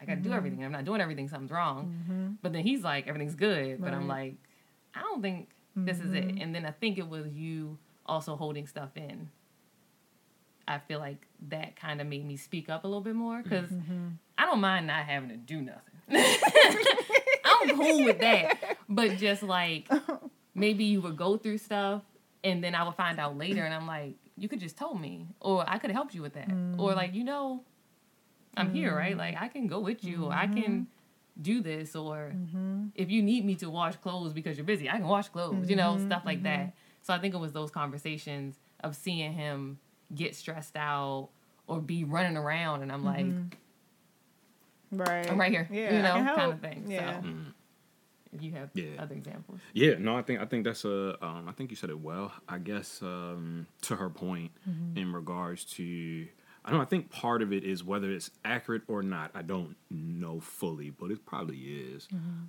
I 0.00 0.04
got 0.04 0.12
to 0.12 0.20
mm-hmm. 0.20 0.30
do 0.30 0.36
everything. 0.36 0.64
I'm 0.64 0.72
not 0.72 0.84
doing 0.84 1.00
everything. 1.00 1.28
Something's 1.28 1.52
wrong. 1.52 1.94
Mm-hmm. 2.02 2.28
But 2.42 2.52
then 2.52 2.62
he's 2.62 2.82
like, 2.82 3.06
everything's 3.06 3.36
good. 3.36 3.80
But 3.80 3.94
I'm 3.94 4.08
like, 4.08 4.34
I 4.94 5.00
don't 5.00 5.22
think 5.22 5.48
this 5.76 6.00
is 6.00 6.12
it. 6.12 6.26
Mm-hmm. 6.26 6.42
And 6.42 6.54
then 6.54 6.66
I 6.66 6.72
think 6.72 6.98
it 6.98 7.08
was 7.08 7.28
you 7.32 7.78
also 8.06 8.36
holding 8.36 8.66
stuff 8.66 8.90
in. 8.96 9.30
I 10.66 10.78
feel 10.78 10.98
like 10.98 11.26
that 11.48 11.76
kind 11.76 12.00
of 12.00 12.06
made 12.06 12.24
me 12.24 12.36
speak 12.36 12.68
up 12.68 12.84
a 12.84 12.86
little 12.86 13.02
bit 13.02 13.14
more 13.14 13.42
because 13.42 13.68
mm-hmm. 13.70 14.08
I 14.38 14.46
don't 14.46 14.60
mind 14.60 14.86
not 14.86 15.04
having 15.04 15.28
to 15.28 15.36
do 15.36 15.60
nothing. 15.60 15.80
I'm 17.44 17.76
cool 17.76 18.04
with 18.04 18.18
that. 18.20 18.78
But 18.88 19.18
just 19.18 19.42
like 19.42 19.88
maybe 20.54 20.84
you 20.84 21.00
would 21.02 21.16
go 21.16 21.36
through 21.36 21.58
stuff 21.58 22.02
and 22.44 22.62
then 22.62 22.74
I 22.74 22.84
would 22.84 22.94
find 22.94 23.18
out 23.18 23.36
later 23.36 23.64
and 23.64 23.74
I'm 23.74 23.86
like, 23.86 24.14
you 24.36 24.48
could 24.48 24.60
just 24.60 24.76
told 24.76 25.00
me 25.00 25.26
or 25.40 25.64
I 25.66 25.78
could 25.78 25.90
have 25.90 25.96
helped 25.96 26.14
you 26.14 26.22
with 26.22 26.34
that. 26.34 26.48
Mm. 26.48 26.78
Or 26.78 26.94
like, 26.94 27.14
you 27.14 27.24
know, 27.24 27.64
I'm 28.56 28.68
mm. 28.68 28.74
here, 28.74 28.94
right? 28.94 29.16
Like 29.16 29.36
I 29.40 29.48
can 29.48 29.66
go 29.66 29.80
with 29.80 30.04
you 30.04 30.18
mm-hmm. 30.18 30.32
I 30.32 30.46
can 30.46 30.62
mm-hmm. 30.62 31.42
do 31.42 31.60
this 31.62 31.96
or 31.96 32.32
mm-hmm. 32.36 32.86
if 32.94 33.10
you 33.10 33.22
need 33.22 33.44
me 33.44 33.54
to 33.56 33.70
wash 33.70 33.96
clothes 33.96 34.32
because 34.32 34.56
you're 34.56 34.66
busy, 34.66 34.88
I 34.88 34.98
can 34.98 35.08
wash 35.08 35.28
clothes, 35.28 35.54
mm-hmm. 35.54 35.70
you 35.70 35.76
know, 35.76 35.98
stuff 35.98 36.22
like 36.24 36.42
that. 36.44 36.60
Mm-hmm. 36.60 37.02
So 37.02 37.14
I 37.14 37.18
think 37.18 37.34
it 37.34 37.38
was 37.38 37.52
those 37.52 37.70
conversations 37.70 38.56
of 38.80 38.94
seeing 38.94 39.32
him 39.32 39.78
get 40.14 40.36
stressed 40.36 40.76
out 40.76 41.30
or 41.66 41.80
be 41.80 42.04
running 42.04 42.36
around 42.36 42.82
and 42.82 42.92
I'm 42.92 43.04
like 43.04 43.26
Right. 44.90 45.28
I'm 45.28 45.40
right 45.40 45.50
here. 45.50 45.68
Yeah, 45.72 45.96
you 45.96 46.02
know, 46.02 46.34
kind 46.34 46.52
of 46.52 46.60
thing. 46.60 46.84
Yeah. 46.86 47.20
So 47.20 47.28
if 47.28 47.34
you 48.40 48.52
have 48.52 48.70
yeah. 48.74 48.90
other 48.98 49.14
examples. 49.14 49.60
Yeah, 49.72 49.94
no, 49.98 50.16
I 50.16 50.22
think 50.22 50.40
I 50.40 50.44
think 50.44 50.64
that's 50.64 50.84
a 50.84 51.24
um, 51.24 51.48
I 51.48 51.52
think 51.52 51.70
you 51.70 51.76
said 51.76 51.90
it 51.90 52.00
well. 52.00 52.32
I 52.48 52.58
guess 52.58 53.02
um, 53.02 53.66
to 53.82 53.96
her 53.96 54.10
point 54.10 54.52
mm-hmm. 54.68 54.98
in 54.98 55.12
regards 55.12 55.64
to 55.76 56.26
I 56.64 56.70
don't 56.70 56.78
know, 56.78 56.82
I 56.82 56.86
think 56.86 57.10
part 57.10 57.42
of 57.42 57.52
it 57.52 57.64
is 57.64 57.84
whether 57.84 58.10
it's 58.10 58.30
accurate 58.44 58.82
or 58.88 59.02
not. 59.02 59.30
I 59.34 59.42
don't 59.42 59.76
know 59.90 60.40
fully, 60.40 60.90
but 60.90 61.10
it 61.10 61.26
probably 61.26 61.58
is. 61.58 62.06
Mm-hmm. 62.06 62.44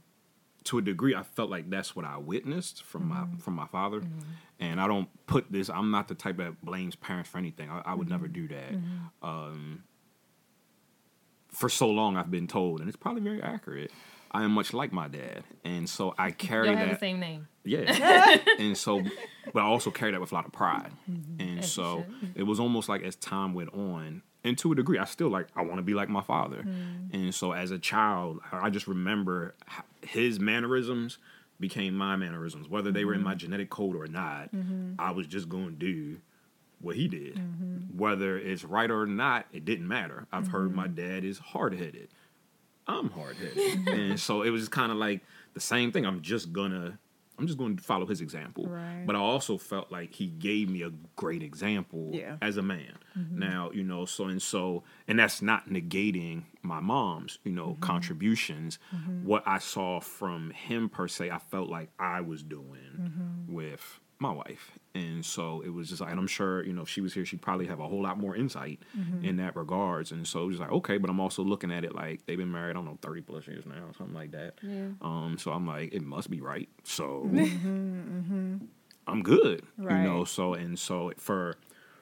To 0.66 0.78
a 0.80 0.82
degree, 0.82 1.14
I 1.14 1.22
felt 1.22 1.52
like 1.52 1.70
that's 1.70 1.96
what 1.96 2.06
I 2.06 2.18
witnessed 2.18 2.84
from 2.84 3.04
mm-hmm. 3.10 3.34
my 3.34 3.38
from 3.40 3.54
my 3.54 3.68
father, 3.68 4.00
mm-hmm. 4.00 4.20
and 4.60 4.82
I 4.82 4.88
don't 4.88 5.10
put 5.28 5.52
this. 5.52 5.70
I'm 5.70 5.92
not 5.92 6.08
the 6.08 6.16
type 6.16 6.38
that 6.38 6.64
blames 6.64 6.96
parents 6.96 7.30
for 7.30 7.38
anything. 7.38 7.70
I, 7.70 7.82
I 7.86 7.94
would 7.94 8.10
never 8.10 8.26
mm-hmm. 8.26 8.48
do 8.48 8.48
that. 8.48 8.74
Mm-hmm. 8.74 9.28
Um, 9.28 9.84
for 11.50 11.70
so 11.70 11.90
long, 11.90 12.18
I've 12.18 12.32
been 12.32 12.48
told, 12.48 12.80
and 12.80 12.90
it's 12.90 12.98
probably 12.98 13.22
very 13.22 13.42
accurate 13.42 13.92
I 14.36 14.44
am 14.44 14.52
much 14.52 14.74
like 14.74 14.92
my 14.92 15.08
dad, 15.08 15.46
and 15.64 15.90
so 15.90 16.14
I 16.18 16.32
carry 16.32 16.68
Y'all 16.68 16.76
that. 16.76 16.90
The 16.90 17.00
same 17.00 17.22
name. 17.22 17.48
Yeah, 17.64 18.38
and 18.60 18.78
so, 18.78 19.02
but 19.54 19.62
I 19.62 19.66
also 19.66 19.92
carry 19.92 20.12
that 20.12 20.20
with 20.20 20.34
a 20.34 20.36
lot 20.36 20.46
of 20.46 20.52
pride, 20.52 20.92
mm-hmm. 21.10 21.40
and 21.40 21.64
so 21.64 22.04
it 22.36 22.44
was 22.44 22.60
almost 22.60 22.90
like 22.90 23.02
as 23.04 23.16
time 23.16 23.54
went 23.54 23.74
on, 23.74 24.24
and 24.44 24.58
to 24.58 24.74
a 24.74 24.76
degree, 24.76 25.00
I 25.00 25.06
still 25.06 25.30
like 25.30 25.48
I 25.56 25.62
want 25.62 25.78
to 25.78 25.84
be 25.84 25.94
like 25.94 26.10
my 26.10 26.22
father, 26.22 26.64
mm. 26.64 27.14
and 27.14 27.34
so 27.34 27.54
as 27.54 27.72
a 27.72 27.80
child, 27.80 28.42
I 28.52 28.70
just 28.70 28.88
remember 28.88 29.56
his 30.06 30.38
mannerisms 30.38 31.18
became 31.58 31.96
my 31.96 32.18
mannerisms, 32.18 32.68
whether 32.68 32.92
they 32.92 33.06
were 33.06 33.14
in 33.14 33.24
my 33.24 33.32
mm-hmm. 33.32 33.38
genetic 33.38 33.70
code 33.70 33.96
or 33.96 34.08
not. 34.08 34.54
Mm-hmm. 34.54 34.96
I 35.00 35.12
was 35.12 35.28
just 35.28 35.48
going 35.48 35.68
to 35.68 35.72
do 35.72 36.18
what 36.82 36.98
he 36.98 37.08
did, 37.08 37.36
mm-hmm. 37.36 37.98
whether 37.98 38.38
it's 38.38 38.66
right 38.66 38.92
or 38.92 39.06
not. 39.06 39.46
It 39.54 39.64
didn't 39.64 39.88
matter. 39.88 40.28
I've 40.34 40.50
heard 40.50 40.76
my 40.76 40.88
mm-hmm. 40.88 40.96
dad 40.96 41.24
is 41.24 41.38
hard 41.38 41.76
headed 41.76 42.10
I'm 42.88 43.10
hard 43.10 43.36
headed, 43.38 43.88
and 43.88 44.20
so 44.20 44.44
it 44.44 44.50
was 44.50 44.62
just 44.62 44.72
kind 44.72 44.92
of 44.92 44.98
like 44.98 45.22
the 45.54 45.60
same 45.60 45.92
thing. 45.92 46.06
I'm 46.06 46.22
just 46.22 46.54
gonna, 46.54 47.00
I'm 47.38 47.48
just 47.48 47.58
going 47.58 47.76
to 47.76 47.84
follow 47.84 48.06
his 48.06 48.22
example. 48.22 48.68
Right. 48.68 49.04
But 49.06 49.16
I 49.16 49.20
also 49.20 49.58
felt 49.58 49.92
like 49.92 50.14
he 50.14 50.28
gave 50.28 50.70
me 50.70 50.84
a 50.84 50.92
great 51.16 51.44
example 51.44 52.12
yeah. 52.14 52.38
as 52.42 52.58
a 52.58 52.62
man. 52.62 52.98
Mm-hmm. 53.18 53.40
Now, 53.40 53.72
you 53.74 53.84
know, 53.84 54.06
so 54.06 54.26
and 54.26 54.42
so, 54.42 54.84
and 55.08 55.20
that's 55.20 55.42
not 55.42 55.70
negating 55.70 56.44
my 56.62 56.80
mom's, 56.80 57.40
you 57.44 57.52
know, 57.52 57.70
mm-hmm. 57.70 57.82
contributions. 57.82 58.80
Mm-hmm. 58.94 59.26
What 59.26 59.44
I 59.46 59.60
saw 59.60 60.00
from 60.00 60.52
him 60.52 60.90
per 60.90 61.08
se, 61.08 61.32
I 61.32 61.40
felt 61.40 61.70
like 61.70 61.90
I 62.00 62.22
was 62.22 62.44
doing 62.44 63.00
mm-hmm. 63.00 63.54
with 63.54 64.00
my 64.20 64.32
wife. 64.32 64.72
And 64.94 65.26
so 65.26 65.62
it 65.62 65.70
was 65.70 65.90
just 65.90 66.02
like, 66.02 66.12
and 66.12 66.20
I'm 66.20 66.28
sure, 66.28 66.64
you 66.64 66.74
know, 66.74 66.84
if 66.84 66.90
she 66.90 67.02
was 67.02 67.14
here, 67.14 67.26
she'd 67.26 67.42
probably 67.42 67.68
have 67.68 67.80
a 67.80 67.88
whole 67.88 68.02
lot 68.02 68.18
more 68.18 68.36
insight 68.36 68.80
mm-hmm. 68.98 69.26
in 69.26 69.38
that 69.38 69.56
regards. 69.56 70.12
And 70.12 70.26
so 70.26 70.44
it 70.44 70.48
was 70.48 70.60
like, 70.60 70.72
okay, 70.72 70.98
but 70.98 71.10
I'm 71.10 71.20
also 71.20 71.44
looking 71.44 71.72
at 71.72 71.84
it 71.84 71.94
like 71.94 72.26
they've 72.26 72.38
been 72.38 72.52
married, 72.52 72.72
I 72.72 72.74
don't 72.74 72.86
know, 72.86 72.98
30 73.02 73.22
plus 73.22 73.48
years 73.48 73.66
now, 73.66 73.92
something 73.98 74.16
like 74.16 74.32
that. 74.32 74.56
Yeah. 74.62 74.88
Um, 75.02 75.38
so 75.38 75.52
I'm 75.52 75.68
like, 75.68 75.94
it 75.94 76.02
must 76.02 76.30
be 76.30 76.40
right. 76.40 76.70
So 76.84 77.04
mm-hmm, 77.32 78.20
mm-hmm. 78.20 78.56
I'm 79.08 79.22
good, 79.22 79.64
right. 79.78 80.02
you 80.02 80.10
know? 80.10 80.24
So, 80.24 80.54
and 80.54 80.80
so 80.80 81.12
for, 81.18 81.58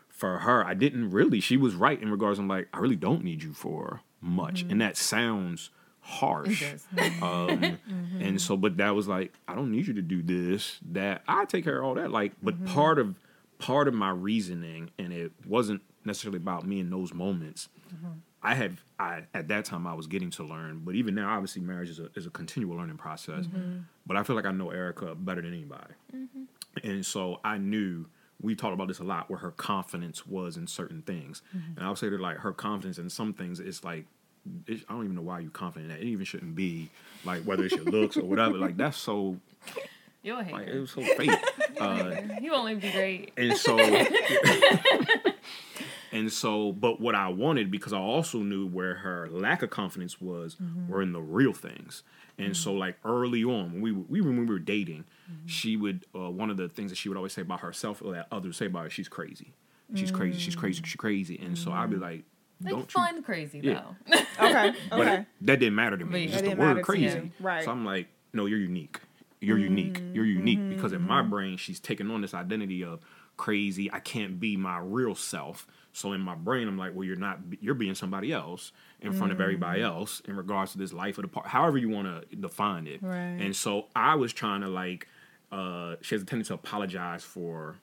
for 0.09 0.39
her, 0.39 0.63
I 0.65 0.75
didn't 0.75 1.09
really, 1.09 1.39
she 1.39 1.57
was 1.57 1.73
right 1.73 1.99
in 1.99 2.11
regards, 2.11 2.37
I'm 2.37 2.47
like, 2.47 2.67
I 2.73 2.77
really 2.77 2.95
don't 2.95 3.23
need 3.23 3.41
you 3.41 3.53
for 3.53 4.01
much. 4.21 4.61
And 4.61 4.71
mm-hmm. 4.71 4.79
that 4.79 4.97
sounds, 4.97 5.71
harsh. 6.03 6.63
Um, 7.21 7.47
mm-hmm. 7.49 8.21
And 8.21 8.41
so, 8.41 8.57
but 8.57 8.77
that 8.77 8.93
was 8.93 9.07
like, 9.07 9.33
I 9.47 9.55
don't 9.55 9.71
need 9.71 9.87
you 9.87 9.93
to 9.93 10.01
do 10.01 10.21
this, 10.21 10.79
that. 10.91 11.23
I 11.27 11.45
take 11.45 11.63
care 11.63 11.79
of 11.79 11.85
all 11.85 11.95
that. 11.95 12.11
Like, 12.11 12.33
but 12.43 12.55
mm-hmm. 12.55 12.73
part 12.73 12.99
of 12.99 13.15
part 13.59 13.87
of 13.87 13.93
my 13.93 14.09
reasoning, 14.09 14.91
and 14.99 15.13
it 15.13 15.31
wasn't 15.47 15.81
necessarily 16.05 16.37
about 16.37 16.67
me 16.67 16.79
in 16.79 16.89
those 16.89 17.13
moments. 17.13 17.69
Mm-hmm. 17.93 18.11
I 18.41 18.55
had, 18.55 18.77
I 18.99 19.23
at 19.33 19.47
that 19.47 19.65
time, 19.65 19.87
I 19.87 19.93
was 19.93 20.07
getting 20.07 20.29
to 20.31 20.43
learn, 20.43 20.81
but 20.83 20.95
even 20.95 21.15
now, 21.15 21.29
obviously, 21.33 21.61
marriage 21.61 21.89
is 21.89 21.99
a 21.99 22.09
is 22.15 22.25
a 22.25 22.29
continual 22.29 22.77
learning 22.77 22.97
process. 22.97 23.45
Mm-hmm. 23.45 23.79
But 24.05 24.17
I 24.17 24.23
feel 24.23 24.35
like 24.35 24.45
I 24.45 24.51
know 24.51 24.69
Erica 24.69 25.15
better 25.15 25.41
than 25.41 25.53
anybody, 25.53 25.93
mm-hmm. 26.13 26.43
and 26.87 27.05
so 27.05 27.39
I 27.43 27.57
knew 27.57 28.05
we 28.41 28.55
talked 28.55 28.73
about 28.73 28.89
this 28.89 28.99
a 28.99 29.03
lot 29.03 29.29
where 29.29 29.39
her 29.39 29.51
confidence 29.51 30.27
was 30.27 30.57
in 30.57 30.67
certain 30.67 31.01
things 31.03 31.41
mm-hmm. 31.55 31.77
and 31.77 31.85
i 31.85 31.87
would 31.87 31.97
say 31.97 32.09
that 32.09 32.19
like 32.19 32.37
her 32.37 32.51
confidence 32.51 32.97
in 32.97 33.09
some 33.09 33.31
things 33.31 33.59
is 33.59 33.83
like 33.85 34.05
I 34.69 34.77
don't 34.89 35.03
even 35.03 35.15
know 35.15 35.21
why 35.21 35.39
you're 35.39 35.51
confident 35.51 35.91
in 35.91 35.97
that 35.97 36.03
it 36.03 36.09
even 36.09 36.25
shouldn't 36.25 36.55
be 36.55 36.89
like 37.23 37.43
whether 37.43 37.63
it's 37.63 37.75
your 37.75 37.85
looks 37.85 38.17
or 38.17 38.23
whatever. 38.23 38.57
Like 38.57 38.77
that's 38.77 38.97
so. 38.97 39.37
You're 40.21 40.39
a 40.39 40.43
hater. 40.43 40.57
Like, 40.57 40.67
it 40.67 40.79
was 40.79 40.91
so 40.91 41.01
fake. 41.01 41.31
Uh, 41.79 42.13
you 42.39 42.51
won't 42.51 42.69
even 42.69 42.79
be 42.79 42.91
great. 42.91 43.33
And 43.35 43.57
so. 43.57 43.79
and 46.11 46.31
so, 46.31 46.71
but 46.71 47.01
what 47.01 47.15
I 47.15 47.29
wanted 47.29 47.71
because 47.71 47.93
I 47.93 47.97
also 47.97 48.37
knew 48.37 48.67
where 48.67 48.93
her 48.93 49.27
lack 49.29 49.63
of 49.63 49.71
confidence 49.71 50.21
was 50.21 50.55
mm-hmm. 50.55 50.87
were 50.87 51.01
in 51.01 51.13
the 51.13 51.21
real 51.21 51.51
things. 51.51 52.03
And 52.37 52.49
mm-hmm. 52.49 52.53
so, 52.53 52.73
like 52.73 52.97
early 53.03 53.43
on, 53.43 53.73
when 53.73 53.81
we 53.81 53.91
we 53.91 54.21
when 54.21 54.39
we 54.39 54.45
were 54.45 54.59
dating, 54.59 55.05
mm-hmm. 55.29 55.47
she 55.47 55.75
would 55.75 56.05
uh, 56.15 56.29
one 56.29 56.51
of 56.51 56.57
the 56.57 56.69
things 56.69 56.91
that 56.91 56.95
she 56.95 57.09
would 57.09 57.17
always 57.17 57.33
say 57.33 57.41
about 57.41 57.61
herself 57.61 58.03
or 58.05 58.13
that 58.13 58.27
others 58.31 58.55
say 58.55 58.67
about 58.67 58.83
her, 58.83 58.89
she's 58.91 59.09
crazy. 59.09 59.55
She's 59.95 60.11
crazy. 60.11 60.39
She's 60.39 60.55
crazy. 60.55 60.81
She's 60.83 60.95
crazy. 60.95 61.39
And 61.39 61.57
so 61.57 61.71
I'd 61.71 61.89
be 61.89 61.95
mm-hmm. 61.95 62.03
like, 62.03 62.23
like 62.61 62.73
don't 62.73 62.91
fun 62.91 63.15
you... 63.17 63.21
crazy 63.21 63.59
yeah. 63.63 63.81
though. 64.07 64.17
okay. 64.45 64.73
But 64.89 64.99
okay. 64.99 65.25
that 65.41 65.59
didn't 65.59 65.75
matter 65.75 65.97
to 65.97 66.05
me. 66.05 66.25
It's 66.25 66.33
Just 66.33 66.45
the 66.45 66.55
word 66.55 66.83
crazy. 66.83 67.31
Right. 67.39 67.63
So 67.63 67.71
I'm 67.71 67.85
like, 67.85 68.07
no, 68.33 68.45
you're 68.45 68.59
unique. 68.59 68.99
You're 69.39 69.57
mm-hmm. 69.57 69.77
unique. 69.77 70.01
You're 70.13 70.25
unique 70.25 70.59
mm-hmm. 70.59 70.75
because 70.75 70.93
in 70.93 71.01
my 71.01 71.21
mm-hmm. 71.21 71.29
brain, 71.29 71.57
she's 71.57 71.79
taking 71.79 72.09
on 72.09 72.21
this 72.21 72.33
identity 72.33 72.83
of 72.83 73.01
crazy. 73.37 73.91
I 73.91 73.99
can't 73.99 74.39
be 74.39 74.55
my 74.55 74.79
real 74.79 75.15
self. 75.15 75.67
So 75.91 76.13
in 76.13 76.21
my 76.21 76.35
brain, 76.35 76.67
I'm 76.67 76.77
like, 76.77 76.95
well, 76.95 77.03
you're 77.03 77.15
not. 77.15 77.39
You're 77.61 77.75
being 77.75 77.95
somebody 77.95 78.31
else 78.31 78.71
in 79.01 79.13
front 79.13 79.31
mm. 79.31 79.35
of 79.35 79.41
everybody 79.41 79.81
mm. 79.81 79.85
else 79.85 80.21
in 80.21 80.35
regards 80.35 80.71
to 80.71 80.77
this 80.77 80.91
life 80.93 81.17
of 81.17 81.23
the 81.23 81.27
part. 81.27 81.45
However 81.47 81.77
you 81.77 81.89
want 81.89 82.07
to 82.07 82.35
define 82.35 82.87
it. 82.87 83.03
Right. 83.03 83.15
And 83.17 83.55
so 83.55 83.87
I 83.95 84.15
was 84.15 84.33
trying 84.33 84.61
to 84.61 84.67
like. 84.67 85.07
Uh, 85.51 85.97
she 86.01 86.15
has 86.15 86.23
a 86.23 86.25
tendency 86.25 86.47
to 86.47 86.55
apologize 86.55 87.23
for 87.23 87.75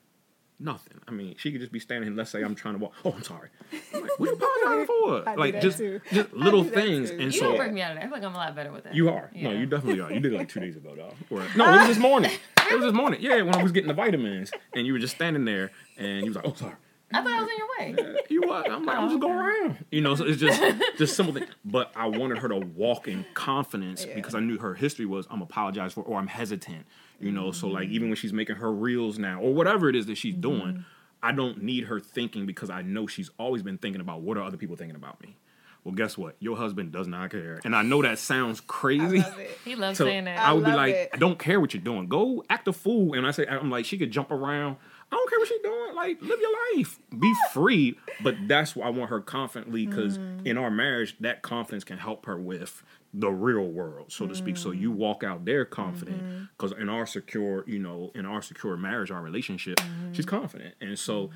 Nothing. 0.63 0.99
I 1.07 1.11
mean, 1.11 1.35
she 1.37 1.51
could 1.51 1.59
just 1.59 1.71
be 1.71 1.79
standing 1.79 2.09
here. 2.09 2.15
Let's 2.15 2.29
say 2.29 2.43
I'm 2.43 2.53
trying 2.53 2.75
to 2.75 2.79
walk. 2.79 2.93
Oh, 3.03 3.13
I'm 3.13 3.23
sorry. 3.23 3.49
I'm 3.93 4.01
like, 4.01 4.19
what 4.19 4.29
you 4.29 4.35
apologizing 4.63 4.85
for? 4.85 5.29
I 5.29 5.35
like 5.35 5.59
just 5.59 5.79
too. 5.79 5.99
just 6.11 6.31
little 6.33 6.63
things. 6.63 7.09
And 7.09 7.21
you 7.21 7.31
so 7.31 7.45
don't 7.45 7.57
break 7.57 7.73
me 7.73 7.81
out 7.81 7.91
of 7.91 7.97
that. 7.97 8.03
I 8.03 8.07
feel 8.07 8.13
like 8.13 8.23
I'm 8.23 8.35
a 8.35 8.37
lot 8.37 8.55
better 8.55 8.71
with 8.71 8.83
that. 8.83 8.93
You 8.93 9.09
are. 9.09 9.31
Yeah. 9.33 9.49
No, 9.49 9.59
you 9.59 9.65
definitely 9.65 10.01
are. 10.01 10.11
You 10.13 10.19
did 10.19 10.33
it 10.33 10.37
like 10.37 10.49
two 10.49 10.59
days 10.59 10.75
ago, 10.75 10.95
though. 10.95 11.35
Or, 11.35 11.43
no, 11.55 11.73
it 11.73 11.77
was 11.79 11.87
this 11.87 11.97
morning. 11.97 12.31
It 12.69 12.75
was 12.75 12.83
this 12.83 12.93
morning. 12.93 13.21
Yeah, 13.21 13.41
when 13.41 13.55
I 13.55 13.63
was 13.63 13.71
getting 13.71 13.87
the 13.87 13.93
vitamins, 13.95 14.51
and 14.73 14.85
you 14.85 14.93
were 14.93 14.99
just 14.99 15.15
standing 15.15 15.45
there, 15.45 15.71
and 15.97 16.19
you 16.21 16.27
was 16.27 16.35
like, 16.35 16.45
"Oh, 16.47 16.53
sorry." 16.53 16.75
I 17.13 17.21
thought 17.21 17.31
I 17.31 17.41
was 17.41 17.49
in 17.49 17.57
your 17.57 18.05
way. 18.05 18.15
You 18.29 18.41
what? 18.41 18.71
I'm 18.71 18.85
like, 18.85 18.97
I'm 18.97 19.09
just 19.09 19.21
going 19.21 19.37
around. 19.37 19.85
You 19.91 20.01
know, 20.01 20.15
so 20.15 20.25
it's 20.25 20.39
just 20.39 20.61
just 20.97 21.15
simple 21.15 21.33
thing. 21.33 21.47
But 21.65 21.91
I 21.95 22.07
wanted 22.07 22.37
her 22.39 22.49
to 22.49 22.57
walk 22.57 23.07
in 23.07 23.25
confidence 23.33 24.05
yeah. 24.05 24.15
because 24.15 24.35
I 24.35 24.39
knew 24.39 24.57
her 24.57 24.73
history 24.73 25.05
was 25.05 25.27
I'm 25.29 25.41
apologize 25.41 25.93
for 25.93 26.01
or 26.01 26.17
I'm 26.17 26.27
hesitant. 26.27 26.85
You 27.19 27.31
know, 27.31 27.45
mm-hmm. 27.45 27.59
so 27.59 27.67
like 27.67 27.89
even 27.89 28.09
when 28.09 28.15
she's 28.15 28.33
making 28.33 28.55
her 28.57 28.71
reels 28.71 29.19
now 29.19 29.41
or 29.41 29.53
whatever 29.53 29.89
it 29.89 29.95
is 29.95 30.05
that 30.07 30.17
she's 30.17 30.33
mm-hmm. 30.33 30.41
doing, 30.41 30.85
I 31.21 31.31
don't 31.31 31.61
need 31.61 31.85
her 31.85 31.99
thinking 31.99 32.45
because 32.45 32.69
I 32.69 32.81
know 32.81 33.07
she's 33.07 33.29
always 33.37 33.61
been 33.63 33.77
thinking 33.77 34.01
about 34.01 34.21
what 34.21 34.37
are 34.37 34.43
other 34.43 34.57
people 34.57 34.75
thinking 34.75 34.95
about 34.95 35.21
me. 35.21 35.37
Well, 35.83 35.95
guess 35.95 36.15
what? 36.15 36.35
Your 36.39 36.57
husband 36.57 36.91
does 36.91 37.07
not 37.07 37.31
care, 37.31 37.59
and 37.65 37.75
I 37.75 37.81
know 37.81 38.03
that 38.03 38.19
sounds 38.19 38.61
crazy. 38.61 39.17
Love 39.17 39.39
he 39.65 39.75
loves 39.75 39.97
so 39.97 40.05
saying 40.05 40.25
that. 40.25 40.37
I, 40.37 40.51
I 40.51 40.53
would 40.53 40.63
be 40.63 40.71
like, 40.71 40.93
it. 40.93 41.09
I 41.11 41.17
don't 41.17 41.39
care 41.39 41.59
what 41.59 41.73
you're 41.73 41.81
doing. 41.81 42.05
Go 42.07 42.43
act 42.51 42.67
a 42.67 42.73
fool. 42.73 43.15
And 43.15 43.25
I 43.25 43.31
say, 43.31 43.47
I'm 43.47 43.71
like, 43.71 43.85
she 43.85 43.97
could 43.97 44.11
jump 44.11 44.29
around. 44.29 44.77
I 45.11 45.15
don't 45.15 45.29
care 45.29 45.39
what 45.39 45.47
she's 45.47 45.61
doing. 45.61 45.95
Like, 45.95 46.21
live 46.21 46.39
your 46.39 46.77
life, 46.77 46.99
be 47.17 47.33
free. 47.51 47.97
But 48.23 48.35
that's 48.47 48.75
why 48.75 48.87
I 48.87 48.89
want 48.89 49.09
her 49.09 49.19
confidently 49.19 49.85
because 49.85 50.17
mm. 50.17 50.45
in 50.45 50.57
our 50.57 50.71
marriage, 50.71 51.17
that 51.19 51.41
confidence 51.41 51.83
can 51.83 51.97
help 51.97 52.25
her 52.25 52.37
with 52.37 52.83
the 53.13 53.29
real 53.29 53.67
world, 53.67 54.11
so 54.11 54.25
to 54.25 54.35
speak. 54.35 54.55
So 54.57 54.71
you 54.71 54.91
mm. 54.91 54.95
walk 54.95 55.23
out 55.23 55.43
there 55.43 55.65
confident 55.65 56.49
because 56.57 56.71
mm-hmm. 56.71 56.83
in 56.83 56.89
our 56.89 57.05
secure, 57.05 57.65
you 57.67 57.79
know, 57.79 58.11
in 58.15 58.25
our 58.25 58.41
secure 58.41 58.77
marriage, 58.77 59.11
our 59.11 59.21
relationship, 59.21 59.77
mm-hmm. 59.77 60.13
she's 60.13 60.25
confident, 60.25 60.75
and 60.79 60.97
so 60.97 61.29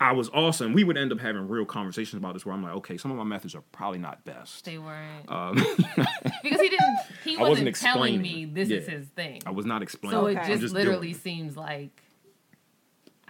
I 0.00 0.12
was 0.12 0.30
awesome. 0.30 0.72
We 0.72 0.82
would 0.82 0.96
end 0.96 1.12
up 1.12 1.20
having 1.20 1.46
real 1.46 1.66
conversations 1.66 2.18
about 2.18 2.32
this 2.32 2.46
where 2.46 2.54
I'm 2.54 2.62
like, 2.62 2.72
okay, 2.76 2.96
some 2.96 3.10
of 3.10 3.18
my 3.18 3.24
methods 3.24 3.54
are 3.54 3.62
probably 3.70 3.98
not 3.98 4.24
best. 4.24 4.64
They 4.64 4.78
weren't. 4.78 5.30
Um, 5.30 5.54
because 6.42 6.60
he 6.60 6.70
didn't, 6.70 6.98
he 7.22 7.36
wasn't, 7.36 7.66
wasn't 7.66 7.76
telling 7.76 8.22
me 8.22 8.46
this 8.46 8.70
yeah. 8.70 8.78
is 8.78 8.88
his 8.88 9.06
thing. 9.08 9.42
I 9.44 9.50
was 9.50 9.66
not 9.66 9.82
explaining. 9.82 10.18
So 10.18 10.26
it 10.26 10.38
okay. 10.38 10.48
just, 10.48 10.62
just 10.62 10.74
literally 10.74 11.12
seems 11.12 11.54
like, 11.54 12.02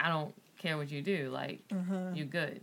I 0.01 0.09
don't 0.09 0.35
care 0.59 0.77
what 0.77 0.91
you 0.91 1.03
do. 1.03 1.31
Like, 1.31 1.61
uh-huh. 1.71 2.13
you're 2.15 2.27
good. 2.27 2.61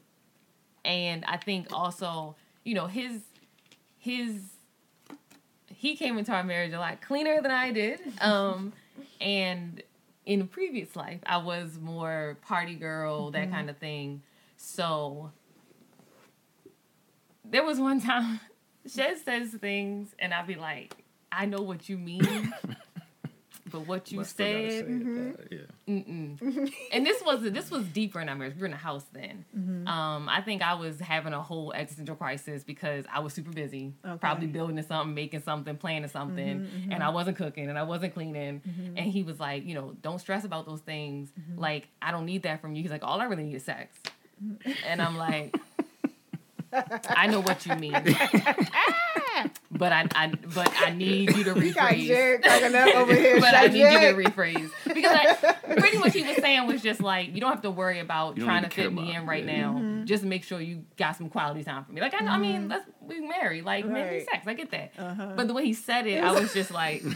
And 0.84 1.24
I 1.26 1.38
think 1.38 1.68
also, 1.72 2.36
you 2.64 2.74
know, 2.76 2.88
his, 2.88 3.22
his, 4.00 4.42
he 5.68 5.96
came 5.96 6.18
into 6.18 6.32
our 6.32 6.44
marriage 6.44 6.74
a 6.74 6.80
lot 6.80 7.02
cleaner 7.02 7.42
than 7.42 7.52
I 7.52 7.72
did. 7.72 8.00
Um, 8.22 8.74
and 9.22 9.82
in 10.26 10.42
a 10.42 10.46
previous 10.46 10.96
life, 10.96 11.20
I 11.26 11.38
was 11.38 11.78
more 11.80 12.38
party 12.46 12.76
girl, 12.76 13.32
that 13.32 13.44
mm-hmm. 13.44 13.54
kind 13.54 13.70
of 13.70 13.78
thing. 13.78 14.22
So 14.58 15.32
there 17.46 17.64
was 17.64 17.80
one 17.80 18.02
time 18.02 18.40
Shed 18.88 19.18
says 19.24 19.50
things, 19.50 20.16
and 20.20 20.34
I'd 20.34 20.48
be 20.48 20.56
like, 20.56 20.96
I 21.32 21.46
know 21.46 21.62
what 21.62 21.90
you 21.90 21.98
mean. 21.98 22.54
But 23.78 23.88
what 23.88 24.12
you 24.12 24.24
said, 24.24 24.88
mm-hmm. 24.88 25.32
yeah. 25.52 26.68
and 26.92 27.06
this 27.06 27.22
was 27.24 27.44
this 27.44 27.70
was 27.70 27.86
deeper 27.86 28.20
in 28.20 28.28
our 28.28 28.36
marriage. 28.36 28.56
We 28.56 28.62
were 28.62 28.68
in 28.68 28.74
a 28.74 28.78
house 28.78 29.06
then. 29.14 29.46
Mm-hmm. 29.56 29.88
Um, 29.88 30.28
I 30.28 30.42
think 30.42 30.64
I 30.64 30.74
was 30.74 31.00
having 31.00 31.34
a 31.34 31.42
whole 31.44 31.72
existential 31.74 32.16
crisis 32.16 32.64
because 32.64 33.06
I 33.14 33.20
was 33.20 33.34
super 33.34 33.52
busy, 33.52 33.94
okay. 34.04 34.18
probably 34.18 34.48
building 34.48 34.82
something, 34.82 35.14
making 35.14 35.44
something, 35.44 35.78
planning 35.78 36.10
something, 36.10 36.62
mm-hmm, 36.62 36.78
mm-hmm. 36.78 36.92
and 36.92 37.04
I 37.04 37.10
wasn't 37.10 37.38
cooking 37.38 37.70
and 37.70 37.78
I 37.78 37.84
wasn't 37.84 38.16
cleaning. 38.16 38.62
Mm-hmm. 38.68 38.98
And 38.98 39.12
he 39.12 39.22
was 39.22 39.40
like, 39.40 39.64
you 39.64 39.76
know, 39.76 39.96
don't 40.02 40.20
stress 40.20 40.44
about 40.44 40.66
those 40.66 40.82
things. 40.82 41.30
Mm-hmm. 41.40 41.60
Like 41.60 41.88
I 42.02 42.12
don't 42.12 42.26
need 42.26 42.44
that 42.44 42.62
from 42.62 42.74
you. 42.74 42.82
He's 42.82 42.92
like, 42.92 43.04
all 43.04 43.22
I 43.22 43.26
really 43.26 43.44
need 43.44 43.56
is 43.56 43.64
sex. 43.64 43.96
And 44.88 45.02
I'm 45.02 45.18
like, 45.18 45.56
I 46.74 47.28
know 47.28 47.42
what 47.42 47.64
you 47.68 47.76
mean. 47.76 47.94
but 49.78 49.92
I, 49.92 50.08
I, 50.16 50.28
but 50.28 50.72
I 50.80 50.92
need 50.92 51.36
you 51.36 51.44
to 51.46 51.54
rephrase. 51.54 52.96
over 52.96 53.14
here. 53.16 53.40
but 53.40 53.54
I 53.54 53.68
need 53.68 53.80
you 53.80 54.00
to 54.00 54.30
rephrase 54.30 54.72
because 54.86 55.12
I, 55.12 55.34
pretty 55.78 55.98
much 55.98 56.14
he 56.14 56.24
was 56.24 56.38
saying 56.38 56.68
was 56.68 56.82
just 56.82 57.02
like 57.02 57.34
you 57.34 57.42
don't 57.42 57.52
have 57.52 57.62
to 57.62 57.72
worry 57.72 58.00
about 58.00 58.38
trying 58.38 58.64
to 58.64 58.70
fit 58.70 58.92
me 58.92 59.16
in 59.16 59.26
right 59.26 59.46
yeah. 59.46 59.62
now. 59.62 59.74
Mm-hmm. 59.74 60.06
Just 60.06 60.24
make 60.24 60.44
sure 60.44 60.60
you 60.60 60.84
got 60.98 61.16
some 61.16 61.30
quality 61.30 61.64
time 61.64 61.86
for 61.86 61.92
me. 61.92 62.02
Like 62.02 62.14
I, 62.14 62.18
mm-hmm. 62.18 62.28
I 62.28 62.38
mean, 62.38 62.62
mm-hmm. 62.62 62.72
let's 62.72 62.90
we 63.02 63.20
married. 63.20 63.66
Like 63.66 63.86
right. 63.86 63.94
maybe 63.94 64.26
sex. 64.26 64.48
I 64.48 64.54
get 64.54 64.72
that. 64.72 64.94
Uh-huh. 64.98 65.34
But 65.36 65.48
the 65.48 65.54
way 65.54 65.66
he 65.66 65.74
said 65.74 66.08
it, 66.08 66.24
I 66.24 66.32
was 66.32 66.54
just 66.54 66.72
like. 66.72 67.04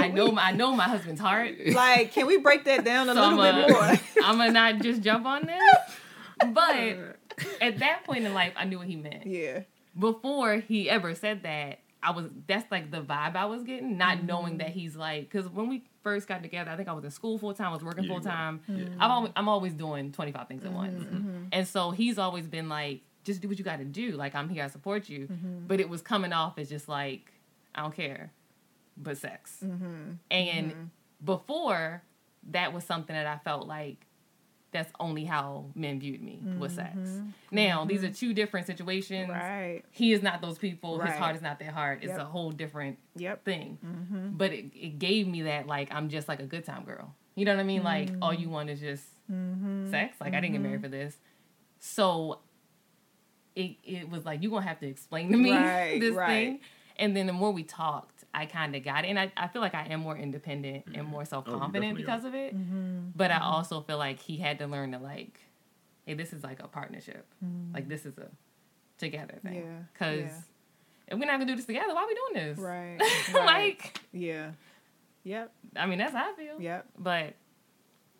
I 0.00 0.06
know 0.06 0.30
my 0.30 0.42
I 0.42 0.52
know 0.52 0.76
my 0.76 0.84
husband's 0.84 1.20
heart. 1.20 1.56
Like, 1.72 2.12
can 2.12 2.28
we 2.28 2.36
break 2.36 2.66
that 2.66 2.84
down 2.84 3.08
a 3.08 3.14
so 3.14 3.20
little 3.20 3.66
bit 3.66 3.70
more? 3.70 3.82
I'm 4.22 4.38
gonna 4.38 4.52
not 4.52 4.78
just 4.78 5.02
jump 5.02 5.26
on 5.26 5.44
this. 5.44 6.52
But 6.54 7.18
at 7.60 7.78
that 7.80 8.04
point 8.04 8.24
in 8.24 8.32
life, 8.32 8.52
I 8.54 8.64
knew 8.64 8.78
what 8.78 8.86
he 8.86 8.94
meant. 8.94 9.26
Yeah. 9.26 9.62
Before 9.98 10.56
he 10.56 10.88
ever 10.88 11.14
said 11.14 11.42
that, 11.42 11.80
I 12.02 12.12
was 12.12 12.26
that's 12.46 12.70
like 12.70 12.90
the 12.90 13.02
vibe 13.02 13.34
I 13.34 13.46
was 13.46 13.64
getting, 13.64 13.98
not 13.98 14.18
mm-hmm. 14.18 14.26
knowing 14.26 14.58
that 14.58 14.70
he's 14.70 14.94
like 14.96 15.30
because 15.30 15.48
when 15.48 15.68
we 15.68 15.84
first 16.02 16.28
got 16.28 16.42
together, 16.42 16.70
I 16.70 16.76
think 16.76 16.88
I 16.88 16.92
was 16.92 17.04
in 17.04 17.10
school 17.10 17.38
full 17.38 17.54
time, 17.54 17.68
I 17.68 17.72
was 17.72 17.82
working 17.82 18.04
yeah, 18.04 18.12
full 18.12 18.20
time. 18.20 18.60
Mm-hmm. 18.70 19.02
I'm 19.02 19.10
always 19.10 19.32
I'm 19.34 19.48
always 19.48 19.74
doing 19.74 20.12
25 20.12 20.48
things 20.48 20.64
at 20.64 20.72
once, 20.72 21.02
mm-hmm. 21.02 21.16
mm-hmm. 21.16 21.44
and 21.52 21.66
so 21.66 21.90
he's 21.90 22.18
always 22.18 22.46
been 22.46 22.68
like, 22.68 23.00
just 23.24 23.40
do 23.40 23.48
what 23.48 23.58
you 23.58 23.64
got 23.64 23.78
to 23.78 23.84
do. 23.84 24.12
Like 24.12 24.34
I'm 24.34 24.48
here, 24.48 24.64
I 24.64 24.68
support 24.68 25.08
you. 25.08 25.26
Mm-hmm. 25.26 25.66
But 25.66 25.80
it 25.80 25.88
was 25.88 26.00
coming 26.00 26.32
off 26.32 26.58
as 26.58 26.68
just 26.68 26.88
like 26.88 27.32
I 27.74 27.82
don't 27.82 27.94
care, 27.94 28.32
but 28.96 29.16
sex. 29.18 29.58
Mm-hmm. 29.64 30.12
And 30.30 30.90
before 31.24 32.02
that 32.50 32.72
was 32.72 32.84
something 32.84 33.14
that 33.14 33.26
I 33.26 33.38
felt 33.38 33.66
like 33.66 34.06
that's 34.70 34.92
only 35.00 35.24
how 35.24 35.66
men 35.74 35.98
viewed 35.98 36.22
me 36.22 36.42
mm-hmm. 36.44 36.58
was 36.58 36.72
sex. 36.72 36.96
Now, 37.50 37.80
mm-hmm. 37.80 37.88
these 37.88 38.04
are 38.04 38.10
two 38.10 38.34
different 38.34 38.66
situations. 38.66 39.30
Right. 39.30 39.82
He 39.90 40.12
is 40.12 40.22
not 40.22 40.42
those 40.42 40.58
people. 40.58 40.98
Right. 40.98 41.08
His 41.08 41.18
heart 41.18 41.36
is 41.36 41.42
not 41.42 41.58
their 41.58 41.70
heart. 41.70 42.00
It's 42.02 42.10
yep. 42.10 42.20
a 42.20 42.24
whole 42.24 42.50
different 42.50 42.98
yep. 43.16 43.44
thing. 43.44 43.78
Mm-hmm. 43.84 44.36
But 44.36 44.52
it, 44.52 44.66
it 44.74 44.98
gave 44.98 45.26
me 45.26 45.42
that, 45.42 45.66
like, 45.66 45.92
I'm 45.92 46.10
just 46.10 46.28
like 46.28 46.40
a 46.40 46.46
good 46.46 46.64
time 46.64 46.84
girl. 46.84 47.14
You 47.34 47.46
know 47.46 47.54
what 47.54 47.60
I 47.60 47.64
mean? 47.64 47.82
Like, 47.82 48.10
all 48.20 48.34
you 48.34 48.50
want 48.50 48.68
is 48.68 48.80
just 48.80 49.04
mm-hmm. 49.30 49.90
sex. 49.90 50.16
Like, 50.20 50.34
I 50.34 50.40
didn't 50.40 50.52
get 50.52 50.60
married 50.60 50.76
mm-hmm. 50.76 50.84
for 50.84 50.88
this. 50.88 51.16
So 51.78 52.40
it, 53.54 53.76
it 53.84 54.10
was 54.10 54.26
like, 54.26 54.42
you're 54.42 54.50
going 54.50 54.64
to 54.64 54.68
have 54.68 54.80
to 54.80 54.88
explain 54.88 55.30
to 55.30 55.38
me 55.38 55.52
right. 55.56 56.00
this 56.00 56.14
right. 56.14 56.28
thing. 56.28 56.60
And 56.96 57.16
then 57.16 57.26
the 57.26 57.32
more 57.32 57.52
we 57.52 57.62
talked, 57.62 58.17
I 58.38 58.46
kind 58.46 58.76
of 58.76 58.84
got 58.84 59.04
it. 59.04 59.08
And 59.08 59.18
I, 59.18 59.32
I 59.36 59.48
feel 59.48 59.60
like 59.60 59.74
I 59.74 59.86
am 59.90 60.00
more 60.00 60.16
independent 60.16 60.86
mm-hmm. 60.86 61.00
and 61.00 61.08
more 61.08 61.24
self 61.24 61.44
confident 61.44 61.94
oh, 61.94 61.96
because 61.96 62.24
are. 62.24 62.28
of 62.28 62.34
it. 62.34 62.56
Mm-hmm. 62.56 63.10
But 63.16 63.30
mm-hmm. 63.30 63.42
I 63.42 63.46
also 63.46 63.80
feel 63.80 63.98
like 63.98 64.20
he 64.20 64.36
had 64.36 64.60
to 64.60 64.66
learn 64.66 64.92
to 64.92 64.98
like, 64.98 65.40
hey, 66.06 66.14
this 66.14 66.32
is 66.32 66.44
like 66.44 66.62
a 66.62 66.68
partnership. 66.68 67.26
Mm-hmm. 67.44 67.74
Like 67.74 67.88
this 67.88 68.06
is 68.06 68.16
a 68.16 68.28
together 68.96 69.38
thing. 69.42 69.64
Yeah. 69.66 69.78
Because 69.92 70.30
yeah. 70.30 71.08
if 71.08 71.18
we're 71.18 71.26
not 71.26 71.40
gonna 71.40 71.46
do 71.46 71.56
this 71.56 71.66
together, 71.66 71.92
why 71.94 72.02
are 72.02 72.06
we 72.06 72.14
doing 72.14 72.46
this? 72.46 72.58
Right. 72.58 72.98
right. 73.34 73.44
like. 73.44 74.00
Yeah. 74.12 74.52
Yep. 75.24 75.52
I 75.76 75.86
mean, 75.86 75.98
that's 75.98 76.14
how 76.14 76.32
I 76.32 76.36
feel. 76.36 76.60
Yep. 76.60 76.86
But 76.96 77.34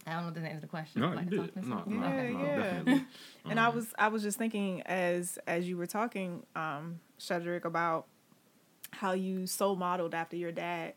I 0.05 0.15
don't 0.15 0.23
know 0.23 0.29
if 0.29 0.35
that 0.35 0.45
answers 0.45 0.63
the 0.63 0.67
question. 0.67 1.03
No, 1.03 1.11
like 1.11 1.31
you 1.31 1.43
did. 1.43 1.65
No, 1.65 1.85
no, 1.87 2.07
yeah, 2.07 2.29
no, 2.31 2.45
yeah. 2.45 2.57
Definitely. 2.57 3.05
and 3.45 3.59
um, 3.59 3.65
I 3.65 3.69
was 3.69 3.87
I 3.97 4.09
was 4.09 4.23
just 4.23 4.37
thinking 4.37 4.83
as 4.83 5.39
as 5.47 5.69
you 5.69 5.77
were 5.77 5.87
talking, 5.87 6.45
um, 6.57 6.99
Shedrick, 7.21 7.65
about 7.65 8.07
how 8.93 9.13
you 9.13 9.47
so 9.47 9.75
modeled 9.75 10.15
after 10.15 10.37
your 10.37 10.53
dad. 10.53 10.95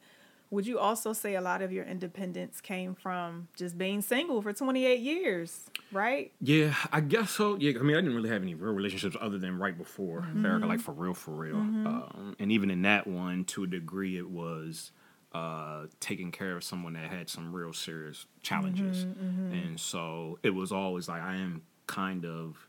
Would 0.49 0.67
you 0.67 0.79
also 0.79 1.13
say 1.13 1.35
a 1.35 1.41
lot 1.41 1.61
of 1.61 1.71
your 1.71 1.85
independence 1.85 2.59
came 2.59 2.93
from 2.93 3.47
just 3.55 3.77
being 3.77 4.01
single 4.01 4.41
for 4.41 4.51
28 4.51 4.99
years, 4.99 5.69
right? 5.93 6.33
Yeah, 6.41 6.75
I 6.91 6.99
guess 6.99 7.31
so. 7.31 7.55
Yeah, 7.55 7.79
I 7.79 7.83
mean, 7.83 7.95
I 7.95 8.01
didn't 8.01 8.15
really 8.15 8.29
have 8.29 8.41
any 8.41 8.53
real 8.53 8.73
relationships 8.73 9.15
other 9.21 9.37
than 9.37 9.57
right 9.57 9.77
before 9.77 10.21
mm-hmm. 10.21 10.65
like 10.65 10.81
for 10.81 10.91
real, 10.91 11.13
for 11.13 11.31
real. 11.31 11.55
Mm-hmm. 11.55 11.87
Um, 11.87 12.35
and 12.37 12.51
even 12.51 12.69
in 12.69 12.81
that 12.81 13.07
one, 13.07 13.45
to 13.45 13.63
a 13.63 13.67
degree, 13.67 14.17
it 14.17 14.29
was 14.29 14.91
uh, 15.33 15.85
taking 16.01 16.31
care 16.31 16.57
of 16.57 16.65
someone 16.65 16.93
that 16.93 17.09
had 17.09 17.29
some 17.29 17.55
real 17.55 17.71
serious 17.71 18.25
challenges. 18.41 19.05
Mm-hmm, 19.05 19.23
mm-hmm. 19.23 19.53
and 19.53 19.79
so 19.79 20.37
it 20.43 20.49
was 20.49 20.73
always 20.73 21.07
like, 21.07 21.21
I 21.21 21.35
am 21.35 21.61
kind 21.87 22.25
of 22.25 22.67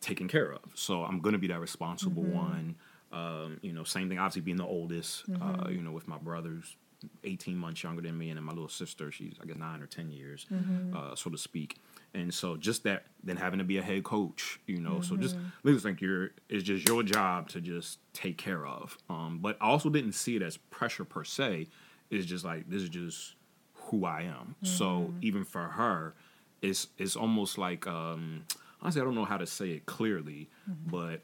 taken 0.00 0.28
care 0.28 0.50
of. 0.50 0.60
So 0.74 1.04
I'm 1.04 1.20
going 1.20 1.34
to 1.34 1.38
be 1.38 1.48
that 1.48 1.60
responsible 1.60 2.22
mm-hmm. 2.22 2.36
one 2.36 2.76
um, 3.12 3.58
you 3.62 3.72
know, 3.72 3.84
same 3.84 4.08
thing. 4.08 4.18
Obviously, 4.18 4.42
being 4.42 4.56
the 4.56 4.64
oldest. 4.64 5.24
Uh, 5.28 5.32
mm-hmm. 5.32 5.60
Uh, 5.66 5.68
you 5.70 5.82
know, 5.82 5.92
with 5.92 6.08
my 6.08 6.18
brothers, 6.18 6.76
eighteen 7.24 7.56
months 7.56 7.82
younger 7.82 8.02
than 8.02 8.16
me, 8.16 8.30
and 8.30 8.36
then 8.36 8.44
my 8.44 8.52
little 8.52 8.68
sister, 8.68 9.10
she's 9.10 9.34
I 9.42 9.46
guess 9.46 9.56
nine 9.56 9.82
or 9.82 9.86
ten 9.86 10.10
years, 10.10 10.46
mm-hmm. 10.52 10.96
uh, 10.96 11.14
so 11.14 11.30
to 11.30 11.38
speak. 11.38 11.78
And 12.12 12.34
so, 12.34 12.56
just 12.56 12.82
that, 12.84 13.04
then 13.22 13.36
having 13.36 13.58
to 13.58 13.64
be 13.64 13.78
a 13.78 13.82
head 13.82 14.02
coach, 14.02 14.58
you 14.66 14.80
know, 14.80 14.94
mm-hmm. 14.94 15.02
so 15.02 15.16
just 15.16 15.36
just 15.64 15.84
think 15.84 16.00
you're 16.00 16.30
it's 16.48 16.64
just 16.64 16.88
your 16.88 17.02
job 17.02 17.48
to 17.50 17.60
just 17.60 17.98
take 18.12 18.36
care 18.36 18.66
of. 18.66 18.96
Um, 19.08 19.38
but 19.40 19.56
I 19.60 19.68
also 19.68 19.90
didn't 19.90 20.12
see 20.12 20.36
it 20.36 20.42
as 20.42 20.56
pressure 20.56 21.04
per 21.04 21.24
se. 21.24 21.68
It's 22.10 22.26
just 22.26 22.44
like 22.44 22.68
this 22.68 22.82
is 22.82 22.88
just 22.88 23.34
who 23.74 24.04
I 24.04 24.22
am. 24.22 24.54
So 24.62 24.84
mm-hmm. 24.84 25.18
even 25.22 25.44
for 25.44 25.62
her, 25.62 26.14
it's 26.62 26.88
it's 26.98 27.16
almost 27.16 27.58
like 27.58 27.86
um, 27.86 28.44
honestly 28.82 29.02
I 29.02 29.04
don't 29.04 29.14
know 29.14 29.24
how 29.24 29.38
to 29.38 29.46
say 29.46 29.70
it 29.70 29.86
clearly, 29.86 30.48
mm-hmm. 30.68 30.90
but 30.90 31.22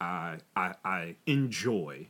I 0.00 0.38
I, 0.56 0.74
I 0.84 1.16
enjoy 1.26 2.08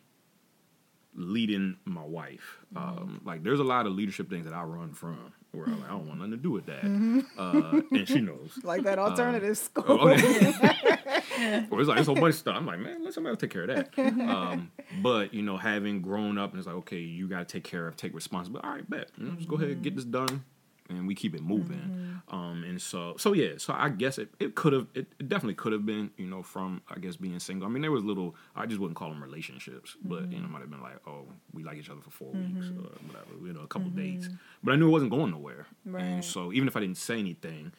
leading 1.14 1.76
my 1.84 2.04
wife. 2.04 2.58
Mm-hmm. 2.74 2.98
Um, 2.98 3.20
like 3.24 3.42
there's 3.42 3.60
a 3.60 3.64
lot 3.64 3.86
of 3.86 3.92
leadership 3.92 4.30
things 4.30 4.44
that 4.44 4.54
I 4.54 4.62
run 4.62 4.92
from 4.92 5.32
where 5.52 5.66
I'm 5.66 5.80
like, 5.80 5.90
I 5.90 5.92
don't 5.92 6.06
want 6.06 6.18
nothing 6.18 6.32
to 6.32 6.36
do 6.36 6.50
with 6.50 6.66
that, 6.66 6.82
mm-hmm. 6.82 7.20
uh, 7.38 7.80
and 7.90 8.06
she 8.06 8.20
knows. 8.20 8.58
like 8.62 8.82
that 8.82 8.98
alternative 8.98 9.50
uh, 9.50 9.54
school. 9.54 9.84
Oh, 9.88 10.08
okay. 10.10 11.66
or 11.70 11.80
it's 11.80 11.88
like 11.88 11.98
it's 11.98 12.08
a 12.08 12.12
bunch 12.12 12.34
of 12.34 12.34
stuff. 12.34 12.56
I'm 12.56 12.66
like, 12.66 12.78
man, 12.78 13.02
let 13.02 13.14
somebody 13.14 13.32
else 13.32 13.40
take 13.40 13.50
care 13.50 13.62
of 13.62 13.68
that. 13.68 13.98
Um, 13.98 14.70
but 15.02 15.32
you 15.32 15.42
know, 15.42 15.56
having 15.56 16.02
grown 16.02 16.36
up 16.38 16.50
and 16.50 16.58
it's 16.58 16.66
like, 16.66 16.76
okay, 16.76 16.98
you 16.98 17.28
got 17.28 17.38
to 17.38 17.44
take 17.44 17.64
care 17.64 17.88
of, 17.88 17.96
take 17.96 18.14
responsibility. 18.14 18.68
All 18.68 18.74
right, 18.74 18.88
bet. 18.88 19.10
You 19.16 19.26
know, 19.26 19.32
just 19.32 19.48
go 19.48 19.56
ahead 19.56 19.70
and 19.70 19.82
get 19.82 19.96
this 19.96 20.04
done 20.04 20.44
and 20.88 21.06
we 21.06 21.14
keep 21.14 21.34
it 21.34 21.42
moving. 21.42 22.22
Mm-hmm. 22.30 22.34
Um, 22.34 22.64
and 22.64 22.80
so, 22.80 23.14
so 23.18 23.32
yeah, 23.32 23.52
so 23.58 23.74
I 23.76 23.88
guess 23.88 24.18
it, 24.18 24.28
it 24.38 24.54
could 24.54 24.72
have, 24.72 24.86
it, 24.94 25.06
it, 25.18 25.28
definitely 25.28 25.54
could 25.54 25.72
have 25.72 25.84
been, 25.84 26.10
you 26.16 26.26
know, 26.26 26.42
from 26.42 26.82
I 26.88 26.98
guess 26.98 27.16
being 27.16 27.38
single. 27.38 27.68
I 27.68 27.70
mean, 27.70 27.82
there 27.82 27.92
was 27.92 28.04
little, 28.04 28.34
I 28.56 28.66
just 28.66 28.80
wouldn't 28.80 28.96
call 28.96 29.10
them 29.10 29.22
relationships, 29.22 29.96
mm-hmm. 29.98 30.08
but 30.08 30.32
you 30.32 30.38
know, 30.38 30.44
mm-hmm. 30.44 30.52
might 30.52 30.60
have 30.60 30.70
been 30.70 30.82
like, 30.82 31.00
oh, 31.06 31.26
we 31.52 31.62
like 31.62 31.76
each 31.76 31.90
other 31.90 32.00
for 32.00 32.10
4 32.10 32.28
mm-hmm. 32.28 32.54
weeks 32.54 32.68
or 32.68 32.82
whatever, 33.06 33.46
you 33.46 33.52
know, 33.52 33.60
a 33.60 33.66
couple 33.66 33.90
dates. 33.90 34.26
Mm-hmm. 34.26 34.36
But 34.62 34.72
I 34.72 34.76
knew 34.76 34.88
it 34.88 34.92
wasn't 34.92 35.10
going 35.10 35.30
nowhere, 35.30 35.66
right. 35.84 36.02
and 36.02 36.24
so 36.24 36.52
even 36.52 36.68
if 36.68 36.76
I 36.76 36.80
didn't 36.80 36.98
say 36.98 37.18
anything, 37.18 37.72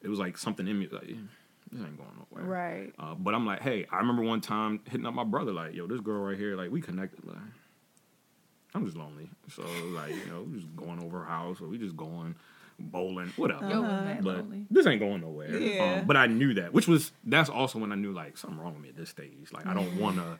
it 0.00 0.08
was 0.08 0.18
like 0.18 0.38
something 0.38 0.66
in 0.66 0.78
me 0.78 0.88
like. 0.90 1.14
This 1.70 1.80
ain't 1.80 1.96
going 1.96 2.10
nowhere. 2.30 2.44
Right. 2.44 2.92
Uh, 2.98 3.14
but 3.14 3.34
I'm 3.34 3.46
like, 3.46 3.62
hey, 3.62 3.86
I 3.90 3.96
remember 3.96 4.20
one 4.20 4.42
time 4.42 4.80
hitting 4.90 5.06
up 5.06 5.14
my 5.14 5.24
brother, 5.24 5.52
like, 5.52 5.72
yo, 5.72 5.86
this 5.86 6.00
girl 6.00 6.20
right 6.20 6.36
here, 6.36 6.54
like, 6.54 6.70
we 6.70 6.82
connected. 6.82 7.24
Like, 7.24 7.38
I'm 8.74 8.84
just 8.84 8.96
lonely. 8.96 9.30
So, 9.48 9.62
like, 9.94 10.10
you 10.10 10.26
know, 10.26 10.46
just 10.54 10.74
going 10.76 11.02
over 11.02 11.20
her 11.20 11.24
house 11.24 11.60
or 11.60 11.68
we 11.68 11.78
just 11.78 11.96
going 11.96 12.34
bowling, 12.78 13.32
whatever. 13.36 13.64
Uh-huh. 13.64 14.14
But 14.20 14.44
this 14.70 14.86
ain't 14.86 15.00
going 15.00 15.20
nowhere. 15.20 15.56
Yeah. 15.56 15.98
Um, 16.00 16.06
but 16.06 16.16
I 16.16 16.26
knew 16.26 16.54
that, 16.54 16.72
which 16.72 16.88
was 16.88 17.12
that's 17.24 17.50
also 17.50 17.78
when 17.78 17.92
I 17.92 17.96
knew 17.96 18.12
like 18.12 18.36
something 18.36 18.58
wrong 18.58 18.74
with 18.74 18.82
me 18.82 18.88
at 18.90 18.96
this 18.96 19.10
stage. 19.10 19.52
Like 19.52 19.66
I 19.66 19.74
don't 19.74 19.98
want 19.98 20.16
to. 20.16 20.38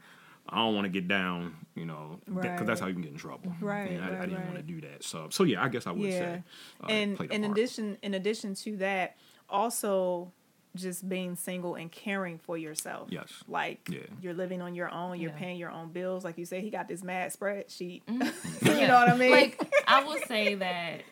I 0.48 0.56
don't 0.56 0.74
want 0.74 0.86
to 0.86 0.90
get 0.90 1.06
down, 1.06 1.54
you 1.76 1.84
know, 1.84 2.18
because 2.26 2.44
right. 2.44 2.66
that's 2.66 2.80
how 2.80 2.88
you 2.88 2.94
can 2.94 3.02
get 3.02 3.12
in 3.12 3.16
trouble. 3.16 3.54
Right. 3.60 3.92
And 3.92 4.04
I, 4.04 4.08
right, 4.08 4.18
I 4.18 4.20
didn't 4.22 4.38
right. 4.38 4.46
want 4.46 4.56
to 4.56 4.62
do 4.64 4.80
that. 4.80 5.04
So, 5.04 5.28
so 5.30 5.44
yeah, 5.44 5.62
I 5.62 5.68
guess 5.68 5.86
I 5.86 5.92
would 5.92 6.02
yeah. 6.02 6.18
say. 6.18 6.42
Uh, 6.82 6.86
and 6.88 7.20
in 7.30 7.44
addition, 7.44 7.96
in 8.02 8.14
addition 8.14 8.56
to 8.56 8.76
that, 8.78 9.16
also 9.48 10.32
just 10.74 11.08
being 11.08 11.36
single 11.36 11.74
and 11.74 11.92
caring 11.92 12.38
for 12.38 12.56
yourself. 12.56 13.08
Yes. 13.10 13.28
Like 13.46 13.88
Yeah. 13.90 14.00
you're 14.20 14.34
living 14.34 14.62
on 14.62 14.74
your 14.74 14.90
own, 14.90 15.20
you're 15.20 15.30
Yeah. 15.30 15.38
paying 15.38 15.58
your 15.58 15.70
own 15.70 15.92
bills. 15.92 16.24
Like 16.24 16.38
you 16.38 16.46
say, 16.46 16.60
he 16.60 16.70
got 16.70 16.88
this 16.88 17.02
mad 17.02 17.32
spreadsheet. 17.32 18.02
Mm-hmm. 18.06 18.66
you 18.80 18.86
know 18.86 18.94
what 18.94 19.08
I 19.08 19.16
mean? 19.16 19.30
Like 19.30 19.74
I 19.86 20.04
will 20.04 20.18
say 20.26 20.54
that 20.56 21.02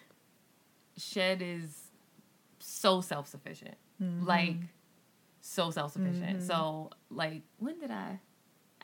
Shed 1.00 1.42
is 1.42 1.76
so 2.58 3.00
self 3.00 3.28
sufficient. 3.28 3.76
Mm-hmm. 4.02 4.26
Like 4.26 4.56
so 5.40 5.70
self 5.70 5.92
sufficient. 5.92 6.42
So 6.42 6.90
like 7.10 7.42
when 7.58 7.78
did 7.78 7.90
I 7.90 8.20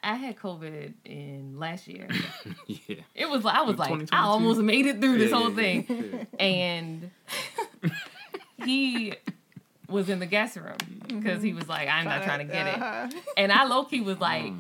I 0.03 0.15
had 0.15 0.37
COVID 0.37 0.95
in 1.05 1.59
last 1.59 1.89
year. 1.89 2.09
yeah. 2.67 2.97
It 3.15 3.29
was 3.29 3.45
like 3.45 3.57
I 3.57 3.63
was 3.63 3.77
like 3.77 4.09
I 4.13 4.23
almost 4.23 4.61
made 4.61 4.87
it 4.87 5.01
through 5.01 5.19
this 5.19 5.31
Yeah, 5.31 5.37
whole 5.37 5.51
yeah, 5.51 5.57
thing. 5.57 6.27
And 6.39 7.11
he 8.65 9.15
was 9.89 10.09
in 10.09 10.19
the 10.19 10.27
guest 10.27 10.57
room 10.57 10.77
because 11.07 11.43
he 11.43 11.53
was 11.53 11.69
like, 11.69 11.89
I'm 11.89 12.05
not 12.05 12.23
trying 12.25 12.47
to 12.47 12.53
get 12.53 12.67
it. 12.67 12.81
Uh-huh. 12.81 13.21
And 13.37 13.53
I 13.53 13.65
low 13.65 13.85
key 13.85 14.01
was 14.01 14.19
like, 14.19 14.53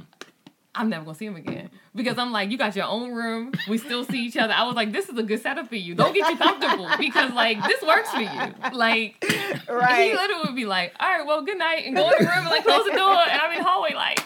I'm 0.76 0.90
never 0.90 1.04
gonna 1.04 1.16
see 1.16 1.26
him 1.26 1.36
again 1.36 1.70
because 1.94 2.18
I'm 2.18 2.32
like, 2.32 2.50
you 2.50 2.58
got 2.58 2.76
your 2.76 2.86
own 2.86 3.12
room. 3.12 3.52
We 3.68 3.78
still 3.78 4.04
see 4.04 4.26
each 4.26 4.36
other. 4.36 4.52
I 4.52 4.64
was 4.64 4.76
like, 4.76 4.92
this 4.92 5.08
is 5.08 5.18
a 5.18 5.22
good 5.22 5.40
setup 5.40 5.68
for 5.68 5.76
you. 5.76 5.94
Don't 5.94 6.14
get 6.14 6.30
you 6.30 6.36
comfortable 6.36 6.88
because 6.98 7.32
like 7.32 7.62
this 7.66 7.82
works 7.82 8.10
for 8.10 8.20
you. 8.20 8.54
Like 8.72 9.24
right? 9.68 10.10
he 10.10 10.14
literally 10.14 10.42
would 10.44 10.54
be 10.54 10.66
like, 10.66 10.94
all 11.00 11.08
right, 11.08 11.26
well, 11.26 11.42
good 11.42 11.58
night, 11.58 11.86
and 11.86 11.96
go 11.96 12.10
in 12.10 12.18
the 12.18 12.30
room 12.30 12.38
and 12.38 12.48
like 12.48 12.64
close 12.64 12.84
the 12.84 12.92
door, 12.92 13.16
and 13.16 13.40
I'm 13.40 13.52
in 13.52 13.58
the 13.58 13.64
hallway 13.64 13.94
like. 13.94 14.20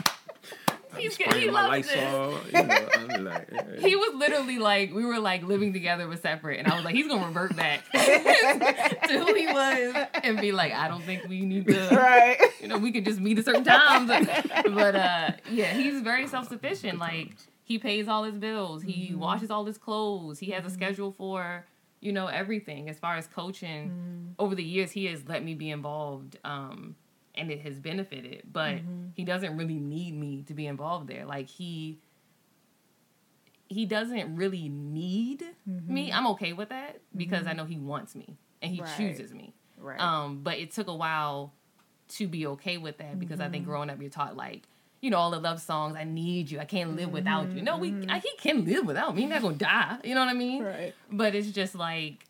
He's 1.01 1.16
good. 1.16 1.32
He 1.34 1.46
my 1.46 1.53
loves 1.53 1.68
lights 1.68 1.92
it. 1.92 2.05
off, 2.05 2.46
you 2.46 2.53
know, 2.53 2.88
I'm 3.16 3.24
like, 3.24 3.48
yeah. 3.53 3.86
He 3.86 3.96
was 3.96 4.14
literally 4.14 4.59
like, 4.59 4.92
we 4.92 5.05
were 5.05 5.18
like 5.18 5.42
living 5.42 5.72
together 5.72 6.07
but 6.07 6.20
separate, 6.22 6.59
and 6.59 6.68
I 6.68 6.76
was 6.76 6.84
like, 6.84 6.94
he's 6.94 7.09
gonna 7.09 7.26
revert 7.26 7.57
back 7.57 7.90
to 7.92 9.24
who 9.24 9.34
he 9.34 9.46
was 9.46 9.94
and 10.22 10.40
be 10.40 10.53
like, 10.53 10.72
I 10.72 10.88
don't 10.88 11.03
think 11.03 11.28
we 11.28 11.42
need 11.42 11.66
to 11.66 11.88
right. 11.90 12.38
you 12.61 12.68
know, 12.68 12.78
we 12.78 12.92
could 12.92 13.05
just 13.05 13.20
meet 13.20 13.38
at 13.38 13.44
certain 13.44 13.64
times. 13.64 14.09
but 14.09 14.94
uh 14.96 15.30
yeah, 15.51 15.72
he's 15.74 16.01
very 16.03 16.26
self 16.26 16.48
sufficient. 16.48 16.98
Like 16.98 17.34
he 17.64 17.78
pays 17.78 18.09
all 18.09 18.24
his 18.24 18.36
bills, 18.36 18.82
he 18.82 19.14
washes 19.14 19.51
all 19.51 19.64
his 19.64 19.78
clothes, 19.78 20.38
he 20.38 20.51
has 20.53 20.64
a 20.64 20.70
schedule 20.70 21.12
for, 21.12 21.64
you 22.01 22.12
know, 22.12 22.26
everything. 22.26 22.88
As 22.88 22.98
far 22.98 23.16
as 23.16 23.26
coaching, 23.26 24.34
over 24.38 24.55
the 24.55 24.64
years 24.64 24.90
he 24.90 25.07
has 25.07 25.28
let 25.28 25.44
me 25.44 25.55
be 25.55 25.70
involved. 25.70 26.38
Um 26.44 26.96
and 27.35 27.51
it 27.51 27.61
has 27.62 27.78
benefited, 27.78 28.43
but 28.53 28.76
he 29.14 29.24
doesn't 29.24 29.57
really 29.57 29.78
need 29.78 30.14
me 30.14 30.43
to 30.49 30.55
be 30.55 30.66
involved 30.66 31.09
there. 31.09 31.24
Like 31.26 31.49
he 31.49 31.99
he 33.68 33.87
doesn't 33.87 34.35
really 34.37 34.68
need 34.68 35.45
me. 35.87 36.11
I'm 36.12 36.26
okay 36.28 36.53
with 36.53 36.70
that 36.70 37.01
because 37.16 37.47
I 37.47 37.53
know 37.53 37.64
he 37.64 37.78
wants 37.78 38.14
me 38.16 38.37
and 38.62 38.72
he 38.72 38.81
Right. 38.81 38.97
chooses 38.97 39.33
me. 39.33 39.55
Right. 39.78 40.01
Um, 40.01 40.41
but 40.43 40.59
it 40.59 40.72
took 40.72 40.89
a 40.89 40.95
while 40.95 41.53
to 42.09 42.26
be 42.26 42.47
okay 42.49 42.78
with 42.78 42.99
that 42.99 43.18
because 43.20 43.39
I 43.41 43.45
Mm-hmm. 43.45 43.53
think 43.53 43.64
growing 43.66 43.91
up 43.91 44.01
you're 44.01 44.11
taught 44.11 44.37
like, 44.37 44.62
you 45.01 45.11
know, 45.11 45.18
all 45.18 45.31
the 45.31 45.39
love 45.39 45.61
songs. 45.62 45.95
I 45.97 46.03
need 46.05 46.51
you. 46.51 46.59
I 46.59 46.64
can't 46.64 46.97
live 46.97 47.11
without 47.12 47.55
you. 47.55 47.62
No, 47.62 47.78
we 47.78 47.95
I, 48.09 48.18
he 48.18 48.31
can 48.39 48.64
live 48.64 48.85
without 48.87 49.14
me. 49.14 49.22
He's 49.22 49.31
not 49.31 49.43
gonna 49.43 49.55
die. 49.57 49.99
You 50.03 50.14
know 50.16 50.20
what 50.20 50.31
I 50.31 50.35
mean? 50.35 50.64
Mm-hmm. 50.64 50.81
Right. 50.81 50.95
But 51.11 51.35
it's 51.37 51.51
just 51.53 51.74
like 51.76 52.26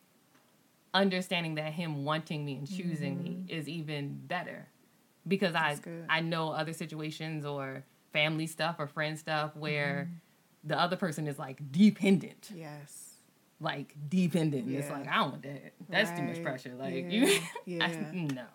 understanding 0.93 1.55
that 1.55 1.73
him 1.73 2.05
wanting 2.05 2.45
me 2.45 2.57
and 2.57 2.69
choosing 2.69 3.23
me 3.23 3.31
Mm-hmm. 3.31 3.59
is 3.59 3.69
even 3.69 4.21
better 4.27 4.67
because 5.27 5.55
I 5.55 5.77
good. 5.77 6.07
I 6.09 6.21
know 6.21 6.51
other 6.51 6.73
situations 6.73 7.45
or 7.45 7.85
family 8.13 8.47
stuff 8.47 8.77
or 8.79 8.87
friend 8.87 9.19
stuff 9.19 9.55
where 9.57 10.05
Mm-hmm. 10.11 10.69
the 10.69 10.79
other 10.79 10.97
person 10.97 11.27
is 11.27 11.39
like 11.39 11.61
dependent 11.73 12.51
Yes. 12.55 13.15
like 13.61 13.95
dependent. 14.09 14.67
And 14.67 14.77
It's 14.77 14.91
like 14.91 15.07
I 15.09 15.17
don't 15.17 15.31
want 15.31 15.43
that. 15.43 15.73
That's 15.89 16.11
too 16.17 16.23
much 16.25 16.43
pressure. 16.43 16.75
Like 16.75 17.07
Yeah. 17.11 17.27
you, 17.27 17.41
Yeah. 17.67 17.87
I, 17.87 18.15
no. 18.17 18.47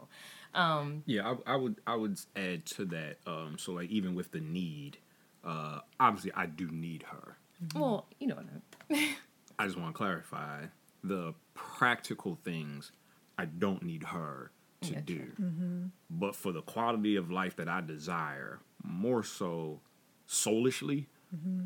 Um, 0.53 1.03
Yeah, 1.05 1.33
I, 1.45 1.53
I 1.53 1.55
would 1.55 1.79
I 1.85 1.95
would 1.95 2.19
add 2.35 2.65
to 2.67 2.85
that. 2.85 3.17
Um, 3.27 3.57
so 3.59 3.71
like 3.73 3.89
even 3.89 4.15
with 4.15 4.31
the 4.31 4.39
need, 4.39 4.97
uh, 5.43 5.79
obviously 5.99 6.31
I 6.35 6.45
do 6.47 6.67
need 6.69 7.03
her. 7.03 7.37
well, 7.75 8.07
you 8.19 8.27
know 8.27 8.35
what 8.35 8.45
I 8.89 8.93
mean. 8.93 9.15
I 9.59 9.65
just 9.65 9.77
want 9.77 9.93
to 9.93 9.97
clarify 9.97 10.65
the 11.03 11.33
practical 11.53 12.37
things 12.43 12.91
I 13.37 13.45
don't 13.45 13.83
need 13.83 14.03
her 14.03 14.51
to 14.81 14.93
Yeah, 14.93 15.01
do. 15.05 15.31
Mm-hmm. 15.41 15.83
But 16.09 16.35
for 16.35 16.51
the 16.51 16.61
quality 16.61 17.15
of 17.15 17.31
life 17.31 17.55
that 17.57 17.67
I 17.67 17.81
desire, 17.81 18.59
more 18.83 19.23
so 19.23 19.79
soulishly, 20.27 21.07
Mm-hmm. 21.35 21.65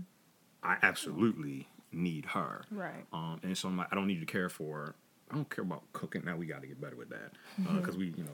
I 0.64 0.78
absolutely 0.82 1.68
need 1.92 2.26
her. 2.28 2.64
Right. 2.72 3.06
Um, 3.14 3.40
and 3.44 3.56
so 3.58 3.68
I'm 3.68 3.78
like, 3.78 3.88
I 3.92 3.96
don't 3.96 4.08
need 4.08 4.20
to 4.20 4.26
care 4.26 4.50
for. 4.50 4.78
her. 4.78 4.96
I 5.32 5.36
don't 5.36 5.50
care 5.50 5.64
about 5.64 5.84
cooking. 5.94 6.24
Now 6.26 6.38
we 6.38 6.48
got 6.48 6.62
to 6.62 6.68
get 6.68 6.82
better 6.82 6.96
with 6.96 7.10
that 7.10 7.34
because 7.76 7.96
we, 7.98 8.08
you 8.18 8.24
know, 8.24 8.32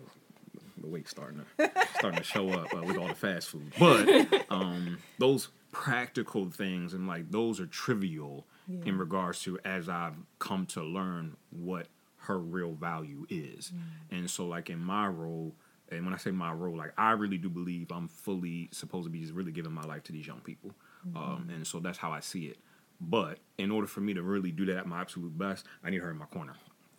the 0.81 0.87
weight's 0.87 1.11
starting 1.11 1.41
to 1.57 1.71
starting 1.97 2.19
to 2.19 2.23
show 2.23 2.49
up 2.51 2.73
uh, 2.73 2.81
with 2.83 2.97
all 2.97 3.07
the 3.09 3.15
fast 3.15 3.49
food. 3.49 3.71
But 3.77 4.45
um, 4.49 4.97
those 5.19 5.49
practical 5.71 6.49
things 6.51 6.93
and 6.93 7.05
like 7.07 7.31
those 7.31 7.59
are 7.59 7.65
trivial 7.67 8.45
in 8.85 8.97
regards 8.97 9.41
to 9.43 9.59
as 9.65 9.89
I've 9.89 10.15
come 10.39 10.65
to 10.67 10.81
learn 10.83 11.35
what 11.51 11.87
her 12.25 12.37
real 12.37 12.73
value 12.73 13.25
is. 13.29 13.71
Mm. 13.71 14.17
And 14.17 14.29
so 14.29 14.45
like 14.45 14.69
in 14.69 14.79
my 14.79 15.07
role. 15.07 15.55
And 15.91 16.03
when 16.03 16.15
I 16.15 16.17
say 16.17 16.31
my 16.31 16.51
role, 16.51 16.75
like 16.75 16.93
I 16.97 17.11
really 17.11 17.37
do 17.37 17.47
believe 17.47 17.91
I'm 17.91 18.07
fully 18.07 18.69
supposed 18.71 19.05
to 19.05 19.11
be 19.11 19.21
just 19.21 19.33
really 19.33 19.51
giving 19.51 19.71
my 19.71 19.83
life 19.83 20.01
to 20.05 20.11
these 20.11 20.25
young 20.25 20.39
people, 20.39 20.71
mm-hmm. 21.07 21.15
um, 21.15 21.49
and 21.53 21.65
so 21.65 21.79
that's 21.79 21.99
how 21.99 22.11
I 22.11 22.21
see 22.21 22.45
it. 22.45 22.57
But 22.99 23.37
in 23.59 23.69
order 23.69 23.85
for 23.85 24.01
me 24.01 24.15
to 24.15 24.23
really 24.23 24.49
do 24.49 24.65
that 24.65 24.77
at 24.77 24.87
my 24.87 25.01
absolute 25.01 25.37
best, 25.37 25.67
I 25.83 25.91
need 25.91 26.01
her 26.01 26.09
in 26.09 26.17
my 26.17 26.25
corner. 26.25 26.53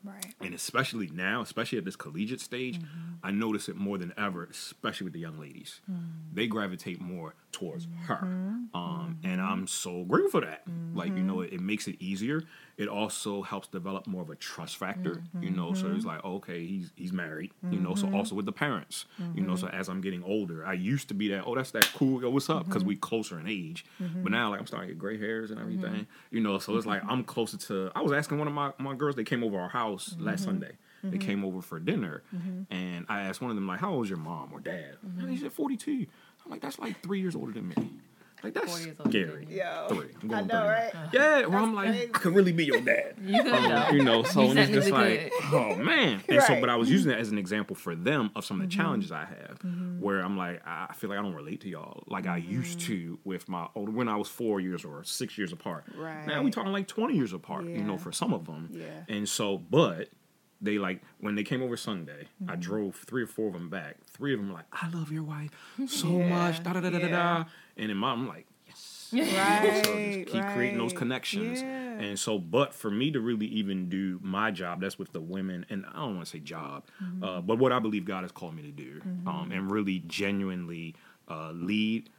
Right. 0.05 0.35
And 0.41 0.55
especially 0.55 1.11
now, 1.13 1.41
especially 1.43 1.79
at 1.79 1.85
this 1.85 1.97
collegiate 1.97 2.41
stage, 2.41 2.79
mm-hmm. 2.79 3.15
I 3.25 3.33
notice 3.33 3.69
it 3.69 3.75
more 3.75 3.99
than 3.99 4.13
ever, 4.17 4.45
especially 4.45 5.07
with 5.07 5.15
the 5.15 5.19
young 5.19 5.41
ladies. 5.41 5.81
Mm. 5.91 5.97
They 6.33 6.47
gravitate 6.47 7.01
more 7.01 7.35
towards 7.51 7.89
her. 8.05 8.15
Mm-hmm. 8.15 8.77
Um, 8.77 9.19
And 9.25 9.41
I'm 9.41 9.67
so 9.67 10.05
grateful 10.05 10.41
for 10.41 10.47
that. 10.47 10.63
Like, 10.95 11.17
you 11.17 11.25
know, 11.25 11.41
it, 11.41 11.55
it 11.55 11.61
makes 11.61 11.89
it 11.89 11.97
easier. 11.99 12.43
It 12.77 12.89
also 12.89 13.41
helps 13.41 13.69
develop 13.69 14.07
more 14.07 14.21
of 14.21 14.29
a 14.29 14.35
trust 14.35 14.77
factor, 14.77 15.23
you 15.41 15.51
know. 15.51 15.73
So 15.73 15.87
it's 15.87 16.01
mm-hmm. 16.01 16.09
like, 16.09 16.25
okay, 16.25 16.67
he's 16.67 16.93
he's 16.95 17.13
married, 17.13 17.53
you 17.71 17.79
know. 17.79 17.95
So 17.95 18.07
mm-hmm. 18.07 18.17
also 18.17 18.35
with 18.35 18.45
the 18.45 18.53
parents, 18.53 19.07
you 19.35 19.43
know. 19.43 19.57
So 19.57 19.67
mm-hmm. 19.67 19.77
as 19.77 19.89
I'm 19.89 20.03
getting 20.03 20.23
older, 20.23 20.67
I 20.67 20.75
used 20.75 21.09
to 21.09 21.15
be 21.15 21.29
that, 21.29 21.45
oh, 21.47 21.55
that's 21.55 21.71
that 21.71 21.91
cool, 21.95 22.21
yo, 22.21 22.29
what's 22.29 22.51
up? 22.51 22.67
Because 22.67 22.85
we 22.85 22.97
closer 22.97 23.41
in 23.41 23.47
age. 23.49 23.87
But 23.99 24.31
now, 24.31 24.51
like, 24.51 24.61
I'm 24.61 24.67
starting 24.67 24.89
to 24.89 24.95
get 24.95 25.01
gray 25.01 25.19
hairs 25.19 25.51
and 25.51 25.59
everything, 25.59 26.07
you 26.31 26.41
know. 26.41 26.59
So 26.59 26.77
it's 26.77 26.87
like 26.87 27.03
I'm 27.09 27.25
closer 27.25 27.57
to. 27.57 27.91
I 27.95 28.03
was 28.03 28.13
asking 28.13 28.39
one 28.39 28.47
of 28.49 28.55
my, 28.55 28.73
my 28.79 28.95
girls, 28.95 29.17
they 29.17 29.25
came 29.25 29.43
over 29.43 29.59
our 29.59 29.71
house 29.71 30.15
last 30.19 30.45
Sunday. 30.45 30.73
They 31.03 31.19
came 31.19 31.45
over 31.45 31.63
for 31.63 31.79
dinner, 31.79 32.25
and 32.71 33.07
I 33.09 33.23
asked 33.23 33.41
one 33.41 33.51
of 33.51 33.57
them, 33.57 33.67
like, 33.67 33.81
how 33.81 33.93
old 33.93 34.05
is 34.05 34.11
your 34.11 34.19
mom 34.19 34.51
or 34.53 34.61
dad? 34.61 34.97
And 35.19 35.31
he 35.31 35.39
said, 35.39 35.53
42. 35.53 36.07
I'm 36.45 36.51
like, 36.51 36.61
that's 36.61 36.79
like 36.79 37.03
three 37.03 37.21
years 37.21 37.35
older 37.35 37.53
than 37.53 37.69
me. 37.69 37.75
Like, 38.45 38.55
that's 38.55 38.67
40 38.71 38.85
years 38.85 38.97
older 39.01 39.11
scary. 39.11 39.45
than 39.47 39.57
Yo. 39.57 39.87
Three. 39.89 40.09
I'm 40.23 40.33
I 40.35 40.41
know, 40.43 40.47
30 40.47 40.51
now. 40.53 40.69
right? 40.69 40.93
Yeah, 41.13 41.47
well, 41.47 41.65
I'm 41.65 41.75
like, 41.75 41.89
crazy. 41.89 42.05
I 42.15 42.19
could 42.19 42.35
really 42.35 42.53
be 42.53 42.65
your 42.67 42.81
dad. 42.81 43.15
You 43.27 43.41
Um, 43.41 43.69
though. 43.69 43.89
you 43.93 44.05
know, 44.05 44.23
so 44.23 44.43
You 44.43 44.51
and 44.51 44.59
it's 44.59 44.71
just 44.71 44.91
like, 44.91 45.33
oh 45.53 45.75
man. 45.77 46.23
And 46.29 46.43
so, 46.43 46.61
but 46.61 46.69
I 46.69 46.77
was 46.77 46.91
using 46.91 47.11
that 47.11 47.19
as 47.19 47.31
an 47.31 47.39
example 47.39 47.75
for 47.75 47.95
them 47.97 48.31
of 48.37 48.45
some 48.45 48.61
of 48.61 48.69
the 48.69 48.75
challenges 48.77 49.11
I 49.11 49.25
have, 49.25 49.59
where 49.99 50.21
I'm 50.21 50.37
like, 50.37 50.63
I 50.67 50.93
feel 50.95 51.11
like 51.11 51.19
I 51.19 51.23
don't 51.23 51.35
relate 51.35 51.63
to 51.63 51.69
y'all 51.69 52.03
like 52.07 52.27
I 52.27 52.37
used 52.37 52.81
to 52.81 53.19
with 53.25 53.49
my 53.49 53.67
older 53.75 53.91
when 53.91 54.09
I 54.09 54.17
was 54.17 54.29
four 54.29 54.61
years 54.61 54.85
or 54.85 55.03
six 55.05 55.37
years 55.39 55.53
apart. 55.53 55.85
Right. 55.97 56.27
Now 56.27 56.39
we 56.41 56.45
Right. 56.45 56.53
talking 56.53 56.73
like 56.73 56.87
20 56.89 57.15
years 57.17 57.33
apart, 57.33 57.65
you 57.65 57.83
know, 57.83 57.97
for 57.99 58.13
some 58.13 58.33
of 58.33 58.45
them. 58.47 58.69
Yeah. 58.73 58.85
And 59.09 59.29
so, 59.29 59.57
but 59.59 60.09
they 60.61 60.79
like 60.79 61.03
when 61.19 61.35
they 61.35 61.43
came 61.43 61.63
over 61.63 61.77
Sunday, 61.77 62.29
I 62.47 62.53
Mm-hmm. 62.53 62.61
drove 62.61 62.97
three 63.07 63.23
or 63.23 63.27
four 63.27 63.49
of 63.49 63.55
them 63.55 63.69
back. 63.71 63.97
Three 64.11 64.33
of 64.35 64.41
them 64.41 64.49
were 64.51 64.55
like, 64.55 64.67
I 64.73 64.89
love 64.91 65.11
your 65.11 65.23
wife 65.25 65.51
so 65.87 66.09
Yeah, 66.09 66.29
much, 66.29 66.63
da 66.63 66.73
da 66.75 66.81
da 66.81 66.91
da 66.91 66.99
da 66.99 67.09
da. 67.09 67.09
yeah. 67.09 67.45
And 67.77 67.91
then 67.91 67.97
mom, 67.97 68.23
I'm 68.23 68.29
like, 68.29 68.47
yes. 68.67 69.09
Right. 69.13 69.83
So 69.85 69.95
just 69.97 70.33
keep 70.33 70.45
creating 70.55 70.79
those 70.79 70.93
connections. 70.93 71.63
Yeah. 71.63 71.69
And 71.99 72.19
so, 72.19 72.39
but 72.39 72.75
for 72.75 72.91
me 72.91 73.11
to 73.13 73.21
really 73.21 73.47
even 73.47 73.89
do 73.89 74.19
my 74.23 74.51
job, 74.51 74.81
that's 74.81 74.99
with 74.99 75.13
the 75.13 75.21
women, 75.21 75.65
and 75.71 75.87
I 75.95 76.01
don't 76.01 76.17
want 76.17 76.27
to 76.27 76.31
say 76.33 76.41
job, 76.41 76.85
Mm-hmm. 77.03 77.25
uh, 77.25 77.41
but 77.41 77.59
what 77.59 77.73
I 77.73 77.79
believe 77.79 78.05
God 78.05 78.23
has 78.23 78.33
called 78.33 78.55
me 78.55 78.63
to 78.63 78.71
do, 78.73 79.01
um, 79.27 79.51
and 79.53 79.71
really 79.71 80.01
genuinely 80.07 80.95
uh, 81.29 81.53
lead. 81.53 82.11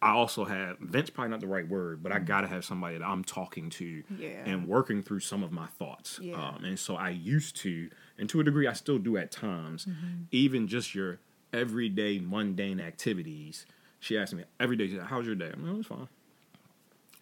I 0.00 0.10
also 0.14 0.44
have 0.44 0.78
Vince 0.80 1.10
probably 1.10 1.30
not 1.30 1.38
the 1.40 1.46
right 1.46 1.68
word, 1.68 2.02
but 2.02 2.10
I 2.10 2.18
gotta 2.18 2.48
have 2.48 2.64
somebody 2.64 2.98
that 2.98 3.04
I'm 3.06 3.22
talking 3.22 3.70
to 3.70 3.84
Mm-hmm. 4.02 4.20
Yeah. 4.22 4.42
and 4.46 4.66
working 4.66 5.00
through 5.02 5.20
some 5.20 5.44
of 5.44 5.52
my 5.52 5.66
thoughts. 5.66 6.18
Yeah. 6.20 6.34
Um, 6.34 6.64
and 6.64 6.76
so 6.78 6.96
I 6.96 7.10
used 7.10 7.54
to, 7.58 7.88
and 8.18 8.28
to 8.30 8.40
a 8.40 8.44
degree, 8.44 8.66
I 8.66 8.72
still 8.72 8.98
do 8.98 9.16
at 9.16 9.30
times, 9.30 9.84
Mm-hmm. 9.84 10.22
even 10.32 10.66
just 10.66 10.94
your 10.94 11.20
everyday 11.52 12.18
mundane 12.18 12.80
activities. 12.80 13.66
She 14.02 14.18
asked 14.18 14.34
me 14.34 14.42
every 14.58 14.76
day, 14.76 14.88
she 14.88 14.96
said, 14.96 15.06
"How's 15.06 15.26
your 15.26 15.36
day?" 15.36 15.50
I'm 15.54 15.64
like, 15.64 15.76
"Oh, 15.76 15.78
"It's 15.78 15.86
fine." 15.86 16.08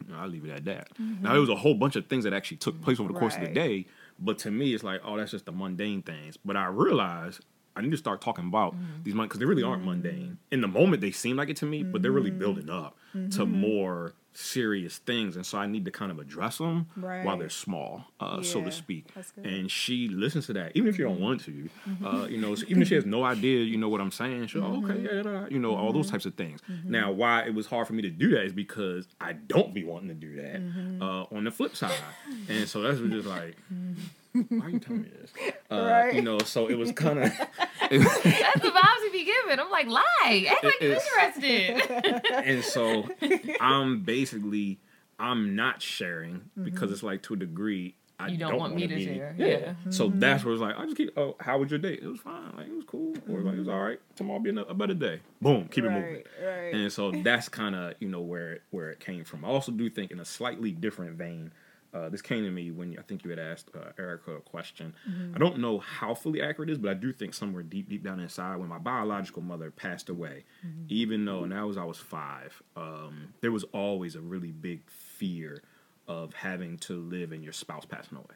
You 0.07 0.15
know, 0.15 0.21
I'll 0.21 0.29
leave 0.29 0.47
it 0.47 0.51
at 0.51 0.65
that. 0.65 0.89
Now 0.99 1.33
there 1.33 1.41
was 1.41 1.51
a 1.51 1.57
whole 1.57 1.75
bunch 1.75 1.95
of 1.95 2.07
things 2.07 2.25
that 2.25 2.33
actually 2.33 2.57
took 2.57 2.81
place 2.81 2.99
over 2.99 3.13
the 3.13 3.19
course 3.19 3.35
of 3.35 3.43
the 3.43 3.49
Mm-hmm. 3.49 3.55
Day, 3.55 3.87
but 4.19 4.39
to 4.39 4.51
me, 4.51 4.73
it's 4.73 4.83
like, 4.83 5.03
oh, 5.05 5.19
that's 5.19 5.31
just 5.31 5.45
the 5.45 5.53
mundane 5.53 6.01
things. 6.01 6.39
But 6.43 6.57
I 6.57 6.67
realized 6.69 7.45
I 7.77 7.83
need 7.83 7.91
to 7.91 7.99
start 7.99 8.23
talking 8.23 8.47
about 8.47 8.75
mm-hmm. 8.75 9.03
these 9.03 9.15
because 9.15 9.39
they 9.39 9.45
really 9.45 9.63
aren't 9.63 9.83
mm-hmm. 9.83 9.91
mundane. 9.91 10.39
In 10.51 10.63
the 10.63 10.69
moment, 10.69 11.03
they 11.03 11.11
seem 11.11 11.37
like 11.37 11.51
it 11.51 11.57
to 11.59 11.67
me, 11.67 11.83
but 11.83 12.01
they're 12.01 12.13
really 12.13 12.31
building 12.31 12.71
up 12.71 12.97
to 13.13 13.19
mm-hmm. 13.19 13.61
more 13.61 14.15
serious 14.33 14.99
things, 14.99 15.37
and 15.37 15.45
so 15.45 15.59
I 15.59 15.67
need 15.67 15.85
to 15.85 15.91
kind 15.91 16.11
of 16.11 16.19
address 16.19 16.59
them 16.59 16.87
right. 16.97 17.25
while 17.25 17.37
they're 17.37 17.49
small, 17.49 18.05
uh, 18.21 18.39
yeah, 18.41 18.49
so 18.49 18.63
to 18.63 18.71
speak. 18.71 19.07
And 19.43 19.71
she 19.71 20.09
listens 20.09 20.47
to 20.47 20.53
that, 20.55 20.73
even 20.75 20.89
if 20.89 20.99
you 20.99 21.05
don't 21.05 21.21
want 21.21 21.43
to. 21.45 21.69
Mm-hmm. 21.89 22.07
Uh, 22.07 22.27
you 22.27 22.39
know, 22.39 22.55
so 22.55 22.65
even 22.69 22.83
if 22.83 22.89
she 22.89 22.95
has 22.95 23.07
no 23.07 23.25
idea, 23.25 23.65
you 23.65 23.77
know 23.77 23.89
what 23.89 24.01
I'm 24.01 24.11
saying. 24.11 24.47
She'll 24.49 24.63
mm-hmm. 24.63 24.91
okay, 24.91 25.01
yeah, 25.03 25.23
yeah, 25.25 25.47
you 25.51 25.59
know, 25.59 25.75
all 25.75 25.93
those 25.93 26.07
mm-hmm. 26.07 26.13
types 26.13 26.27
of 26.27 26.35
things. 26.35 26.61
Mm-hmm. 26.71 26.91
Now, 26.91 27.11
why 27.13 27.45
it 27.45 27.55
was 27.55 27.67
hard 27.67 27.87
for 27.87 27.93
me 27.93 28.03
to 28.03 28.11
do 28.11 28.31
that 28.31 28.45
is 28.45 28.53
because 28.53 29.09
I 29.21 29.33
don't 29.33 29.75
be 29.75 29.85
wanting 29.85 30.09
to 30.09 30.15
do 30.15 30.37
that. 30.37 30.61
Mm-hmm. 30.61 31.03
Uh, 31.03 31.25
on 31.37 31.45
the 31.45 31.51
flip 31.51 31.77
side, 31.77 31.93
and 32.49 32.69
so 32.69 32.83
that's 32.83 33.01
just 33.01 33.27
like. 33.27 33.57
Why 34.33 34.67
are 34.67 34.71
you 34.71 34.79
telling 34.79 35.03
me 35.03 35.09
this? 35.09 35.31
Uh, 35.71 35.87
right. 35.89 36.15
You 36.17 36.23
know, 36.23 36.41
so 36.41 36.67
it 36.67 36.75
was 36.75 36.91
kind 36.91 37.21
of. 37.21 37.33
That's 37.81 37.91
the 37.91 37.99
vibes 38.01 39.05
you 39.05 39.11
be 39.13 39.25
giving. 39.25 39.61
I'm 39.61 39.71
like, 39.71 39.87
lie. 39.87 40.49
Act 40.51 40.65
like 40.65 40.81
you're 40.81 40.95
interested. 40.95 42.25
and 42.45 42.65
so 42.65 43.09
I'm 43.61 44.03
basically, 44.03 44.81
I'm 45.21 45.55
not 45.55 45.81
sharing 45.81 46.39
mm-hmm. 46.39 46.65
because 46.65 46.91
it's 46.91 47.05
like 47.05 47.23
to 47.23 47.35
a 47.35 47.37
degree, 47.37 47.95
I 48.19 48.29
you 48.29 48.39
don't, 48.39 48.51
don't 48.51 48.59
want 48.59 48.75
me 48.75 48.89
to 48.89 49.01
share. 49.01 49.37
Yeah. 49.39 49.47
yeah. 49.47 49.57
Mm-hmm. 49.59 49.91
So 49.93 50.09
that's 50.09 50.45
where 50.45 50.55
it's 50.55 50.61
like, 50.61 50.77
I 50.77 50.85
just 50.87 50.97
keep, 50.97 51.17
oh, 51.17 51.37
how 51.39 51.59
was 51.59 51.71
your 51.71 51.79
day? 51.79 51.95
It 51.95 52.07
was 52.07 52.19
fine. 52.19 52.53
Like, 52.57 52.67
it 52.67 52.75
was 52.75 52.85
cool. 52.85 53.15
Or 53.29 53.43
like, 53.43 53.55
it 53.55 53.59
was 53.59 53.69
mm-hmm. 53.69 53.71
all 53.71 53.85
right. 53.85 54.01
Tomorrow 54.17 54.41
will 54.41 54.53
be 54.53 54.61
a 54.61 54.75
better 54.75 54.95
day. 54.95 55.21
Boom. 55.41 55.69
Keep 55.69 55.85
right, 55.85 55.97
it 55.97 56.01
moving. 56.01 56.23
Right. 56.45 56.75
And 56.75 56.93
so 56.93 57.13
that's 57.13 57.49
kind 57.49 57.77
of, 57.77 57.95
you 58.01 58.09
know, 58.09 58.23
where, 58.23 58.59
where 58.71 58.91
it 58.91 58.99
came 58.99 59.23
from. 59.23 59.45
I 59.45 59.49
also 59.49 59.71
do 59.71 59.89
think 59.89 60.11
in 60.11 60.19
a 60.19 60.25
slightly 60.25 60.73
different 60.73 61.17
vein, 61.17 61.53
uh, 61.93 62.09
this 62.09 62.23
came 62.23 62.45
to 62.45 62.51
me 62.51 62.71
when 62.71 62.97
I 62.99 63.03
think 63.03 63.25
you 63.25 63.31
had 63.31 63.39
asked 63.39 63.71
uh, 63.75 63.91
Erica 63.99 64.33
a 64.33 64.41
question. 64.41 64.95
Mm-hmm. 65.09 65.35
I 65.35 65.39
don't 65.39 65.59
know 65.59 65.79
how 65.79 66.15
fully 66.15 66.41
accurate 66.41 66.71
it 66.71 66.73
is, 66.73 66.79
but 66.79 66.91
I 66.91 66.95
do 66.95 67.13
think 67.13 67.35
somewhere 67.35 67.63
deep, 67.63 67.89
deep 67.89 68.05
down 68.05 68.21
inside, 68.21 68.57
when 68.57 68.69
my 68.69 68.79
biological 68.79 69.43
mother 69.43 69.71
passed 69.71 70.09
away, 70.09 70.45
mm-hmm. 70.65 70.85
even 70.89 71.25
though, 71.25 71.43
and 71.43 71.53
that 71.53 71.67
was 71.67 71.77
I 71.77 71.85
was 71.85 71.99
five, 71.99 72.63
um, 72.77 73.35
there 73.41 73.51
was 73.51 73.65
always 73.73 74.15
a 74.15 74.21
really 74.21 74.53
big 74.53 74.89
fear 74.89 75.63
of 76.07 76.33
having 76.35 76.79
to 76.79 76.95
live 76.95 77.33
and 77.33 77.43
your 77.43 77.53
spouse 77.53 77.85
passing 77.85 78.19
away. 78.19 78.27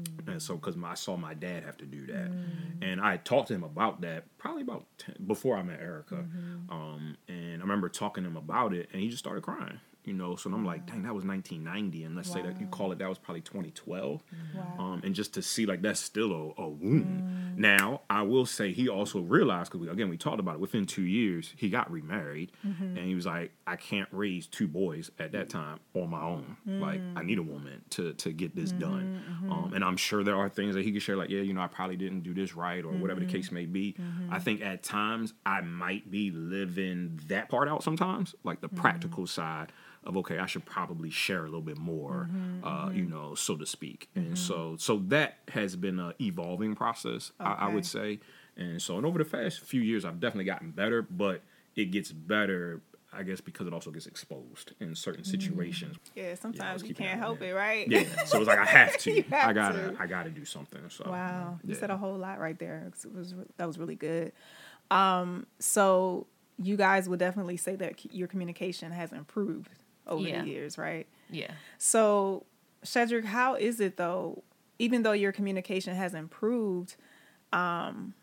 Mm-hmm. 0.00 0.30
And 0.30 0.42
so, 0.42 0.54
because 0.54 0.76
I 0.84 0.94
saw 0.94 1.16
my 1.16 1.34
dad 1.34 1.64
have 1.64 1.76
to 1.78 1.86
do 1.86 2.06
that, 2.06 2.30
mm-hmm. 2.30 2.82
and 2.82 3.00
I 3.00 3.16
talked 3.16 3.48
to 3.48 3.54
him 3.54 3.64
about 3.64 4.02
that 4.02 4.24
probably 4.38 4.62
about 4.62 4.86
10, 4.98 5.16
before 5.26 5.56
I 5.56 5.62
met 5.62 5.80
Erica, 5.80 6.14
mm-hmm. 6.14 6.72
um, 6.72 7.16
and 7.26 7.56
I 7.56 7.62
remember 7.62 7.88
talking 7.88 8.22
to 8.22 8.30
him 8.30 8.36
about 8.36 8.72
it, 8.72 8.88
and 8.92 9.02
he 9.02 9.08
just 9.08 9.18
started 9.18 9.42
crying 9.42 9.80
you 10.04 10.12
know. 10.12 10.36
So 10.36 10.50
I'm 10.52 10.64
like, 10.64 10.86
mm-hmm. 10.86 10.96
dang, 10.96 11.02
that 11.04 11.14
was 11.14 11.24
1990, 11.24 12.04
and 12.04 12.16
let's 12.16 12.28
wow. 12.30 12.34
say 12.34 12.42
that 12.42 12.60
you 12.60 12.66
call 12.66 12.92
it 12.92 12.98
that 12.98 13.08
was 13.08 13.18
probably 13.18 13.42
2012, 13.42 14.22
wow. 14.54 14.76
Um, 14.78 14.89
um, 15.00 15.06
and 15.06 15.14
just 15.14 15.34
to 15.34 15.42
see 15.42 15.66
like 15.66 15.82
that's 15.82 16.00
still 16.00 16.32
a, 16.32 16.62
a 16.62 16.68
wound. 16.68 17.22
Mm. 17.22 17.58
Now 17.58 18.02
I 18.08 18.22
will 18.22 18.46
say 18.46 18.72
he 18.72 18.88
also 18.88 19.20
realized 19.20 19.72
because 19.72 19.88
again 19.88 20.08
we 20.08 20.16
talked 20.16 20.40
about 20.40 20.56
it 20.56 20.60
within 20.60 20.86
two 20.86 21.02
years 21.02 21.52
he 21.56 21.68
got 21.68 21.90
remarried, 21.90 22.52
mm-hmm. 22.66 22.96
and 22.96 22.98
he 22.98 23.14
was 23.14 23.26
like, 23.26 23.52
I 23.66 23.76
can't 23.76 24.08
raise 24.12 24.46
two 24.46 24.68
boys 24.68 25.10
at 25.18 25.32
that 25.32 25.48
time 25.48 25.80
on 25.94 26.10
my 26.10 26.22
own. 26.22 26.56
Mm. 26.68 26.80
Like 26.80 27.00
I 27.16 27.22
need 27.22 27.38
a 27.38 27.42
woman 27.42 27.82
to 27.90 28.14
to 28.14 28.32
get 28.32 28.54
this 28.54 28.70
mm-hmm, 28.70 28.80
done, 28.80 29.22
mm-hmm. 29.28 29.52
Um, 29.52 29.72
and 29.74 29.84
I'm 29.84 29.96
sure 29.96 30.24
there 30.24 30.36
are 30.36 30.48
things 30.48 30.74
that 30.74 30.84
he 30.84 30.92
could 30.92 31.02
share 31.02 31.16
like, 31.16 31.30
yeah, 31.30 31.40
you 31.40 31.52
know, 31.52 31.60
I 31.60 31.66
probably 31.66 31.96
didn't 31.96 32.20
do 32.20 32.34
this 32.34 32.54
right 32.54 32.84
or 32.84 32.92
whatever 32.92 33.20
the 33.20 33.26
mm-hmm. 33.26 33.36
case 33.36 33.52
may 33.52 33.66
be. 33.66 33.94
I 33.98 34.02
mm-hmm. 34.02 34.38
think 34.38 34.62
at 34.62 34.82
times 34.82 35.34
I 35.44 35.60
might 35.60 36.10
be 36.10 36.30
living 36.30 37.20
that 37.28 37.48
part 37.48 37.68
out 37.68 37.82
sometimes, 37.82 38.34
like 38.44 38.60
the 38.60 38.68
mm-hmm. 38.68 38.80
practical 38.80 39.26
side 39.26 39.72
of 40.04 40.16
okay, 40.16 40.38
I 40.38 40.46
should 40.46 40.64
probably 40.64 41.10
share 41.10 41.40
a 41.40 41.44
little 41.44 41.60
bit 41.60 41.76
more, 41.76 42.28
mm-hmm, 42.30 42.64
uh, 42.64 42.86
mm-hmm. 42.86 42.96
you 42.96 43.04
know, 43.04 43.34
so 43.34 43.56
to 43.56 43.66
speak. 43.66 44.08
Mm-hmm. 44.16 44.28
And 44.28 44.38
so, 44.38 44.76
so 44.78 44.98
that 45.08 45.38
has 45.48 45.76
been 45.76 45.98
an 45.98 46.14
evolving 46.20 46.74
process, 46.74 47.32
okay. 47.40 47.50
I, 47.50 47.66
I, 47.66 47.74
would 47.74 47.84
say. 47.84 48.20
And 48.56 48.80
so, 48.80 48.96
and 48.96 49.04
over 49.04 49.18
the 49.18 49.24
past 49.24 49.60
few 49.60 49.82
years, 49.82 50.04
I've 50.04 50.20
definitely 50.20 50.44
gotten 50.44 50.70
better, 50.70 51.02
but 51.02 51.42
it 51.76 51.86
gets 51.86 52.12
better. 52.12 52.80
I 53.12 53.24
guess 53.24 53.40
because 53.40 53.66
it 53.66 53.74
also 53.74 53.90
gets 53.90 54.06
exposed 54.06 54.74
in 54.78 54.94
certain 54.94 55.24
mm-hmm. 55.24 55.30
situations. 55.32 55.96
Yeah, 56.14 56.36
sometimes 56.36 56.84
you 56.84 56.94
can't 56.94 57.18
help 57.18 57.42
it, 57.42 57.52
right? 57.52 57.88
Yeah, 57.88 58.04
so 58.24 58.38
it's 58.38 58.46
like 58.46 58.60
I 58.60 58.64
have 58.64 58.96
to. 58.98 59.22
have 59.30 59.48
I 59.48 59.52
gotta, 59.52 59.78
to. 59.78 59.96
I 59.98 60.06
gotta 60.06 60.30
do 60.30 60.44
something. 60.44 60.82
So 60.90 61.06
wow, 61.10 61.58
yeah. 61.64 61.68
you 61.68 61.74
said 61.74 61.90
a 61.90 61.96
whole 61.96 62.16
lot 62.16 62.38
right 62.38 62.56
there. 62.56 62.86
It 62.86 63.12
was 63.12 63.34
that 63.56 63.66
was 63.66 63.78
really 63.78 63.96
good. 63.96 64.30
Um, 64.92 65.46
so 65.58 66.28
you 66.62 66.76
guys 66.76 67.08
would 67.08 67.18
definitely 67.18 67.56
say 67.56 67.74
that 67.76 68.14
your 68.14 68.28
communication 68.28 68.92
has 68.92 69.12
improved 69.12 69.79
over 70.10 70.28
yeah. 70.28 70.42
the 70.42 70.48
years, 70.48 70.76
right? 70.76 71.06
Yeah. 71.30 71.52
So, 71.78 72.44
Shedrick, 72.84 73.24
how 73.24 73.54
is 73.54 73.80
it 73.80 73.96
though? 73.96 74.42
Even 74.78 75.02
though 75.02 75.12
your 75.12 75.32
communication 75.32 75.94
has 75.94 76.14
improved, 76.14 76.96
um, 77.52 78.14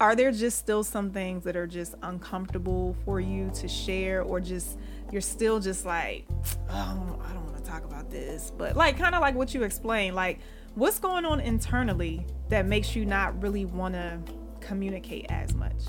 are 0.00 0.14
there 0.14 0.30
just 0.30 0.58
still 0.58 0.84
some 0.84 1.10
things 1.10 1.44
that 1.44 1.56
are 1.56 1.66
just 1.66 1.94
uncomfortable 2.02 2.96
for 3.04 3.18
you 3.20 3.50
to 3.54 3.66
share, 3.66 4.22
or 4.22 4.40
just 4.40 4.78
you're 5.10 5.20
still 5.20 5.58
just 5.58 5.84
like, 5.84 6.26
oh, 6.70 7.18
I 7.24 7.32
don't 7.32 7.44
want 7.44 7.56
to 7.56 7.62
talk 7.62 7.84
about 7.84 8.10
this, 8.10 8.52
but 8.56 8.76
like 8.76 8.98
kind 8.98 9.14
of 9.14 9.20
like 9.20 9.34
what 9.34 9.54
you 9.54 9.62
explained, 9.62 10.14
like 10.14 10.38
what's 10.74 10.98
going 10.98 11.24
on 11.24 11.40
internally 11.40 12.24
that 12.50 12.66
makes 12.66 12.94
you 12.94 13.04
not 13.04 13.40
really 13.42 13.64
want 13.64 13.94
to 13.94 14.20
communicate 14.60 15.26
as 15.30 15.54
much? 15.54 15.82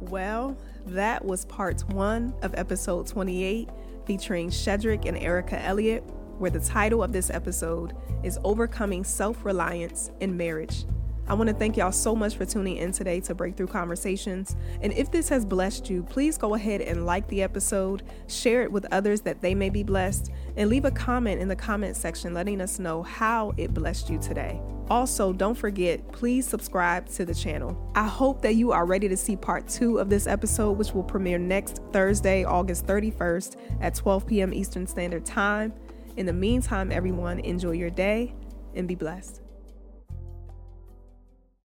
Well, 0.00 0.56
that 0.94 1.24
was 1.24 1.44
part 1.44 1.82
one 1.92 2.34
of 2.42 2.54
episode 2.54 3.06
28 3.06 3.68
featuring 4.06 4.48
Shedrick 4.48 5.06
and 5.06 5.18
Erica 5.18 5.62
Elliott, 5.62 6.02
where 6.38 6.50
the 6.50 6.60
title 6.60 7.02
of 7.02 7.12
this 7.12 7.30
episode 7.30 7.94
is 8.22 8.38
Overcoming 8.44 9.04
Self 9.04 9.44
Reliance 9.44 10.10
in 10.20 10.36
Marriage. 10.36 10.84
I 11.28 11.34
want 11.34 11.48
to 11.48 11.54
thank 11.54 11.76
y'all 11.76 11.92
so 11.92 12.16
much 12.16 12.36
for 12.36 12.46
tuning 12.46 12.78
in 12.78 12.90
today 12.90 13.20
to 13.20 13.34
Breakthrough 13.34 13.66
Conversations. 13.66 14.56
And 14.80 14.94
if 14.94 15.10
this 15.12 15.28
has 15.28 15.44
blessed 15.44 15.90
you, 15.90 16.02
please 16.02 16.38
go 16.38 16.54
ahead 16.54 16.80
and 16.80 17.04
like 17.04 17.28
the 17.28 17.42
episode, 17.42 18.02
share 18.28 18.62
it 18.62 18.72
with 18.72 18.86
others 18.90 19.20
that 19.22 19.42
they 19.42 19.54
may 19.54 19.68
be 19.68 19.82
blessed, 19.82 20.32
and 20.56 20.70
leave 20.70 20.86
a 20.86 20.90
comment 20.90 21.38
in 21.42 21.48
the 21.48 21.54
comment 21.54 21.98
section 21.98 22.32
letting 22.32 22.62
us 22.62 22.78
know 22.78 23.02
how 23.02 23.52
it 23.58 23.74
blessed 23.74 24.08
you 24.08 24.18
today. 24.18 24.58
Also, 24.88 25.34
don't 25.34 25.54
forget, 25.54 26.12
please 26.12 26.48
subscribe 26.48 27.06
to 27.10 27.26
the 27.26 27.34
channel. 27.34 27.76
I 27.94 28.06
hope 28.06 28.40
that 28.40 28.54
you 28.54 28.72
are 28.72 28.86
ready 28.86 29.06
to 29.08 29.16
see 29.18 29.36
part 29.36 29.68
two 29.68 29.98
of 29.98 30.08
this 30.08 30.26
episode, 30.26 30.78
which 30.78 30.92
will 30.92 31.02
premiere 31.02 31.38
next 31.38 31.82
Thursday, 31.92 32.44
August 32.44 32.86
31st 32.86 33.56
at 33.82 33.94
12 33.94 34.26
p.m. 34.26 34.54
Eastern 34.54 34.86
Standard 34.86 35.26
Time. 35.26 35.74
In 36.16 36.24
the 36.24 36.32
meantime, 36.32 36.90
everyone, 36.90 37.38
enjoy 37.40 37.72
your 37.72 37.90
day 37.90 38.34
and 38.74 38.88
be 38.88 38.94
blessed. 38.94 39.42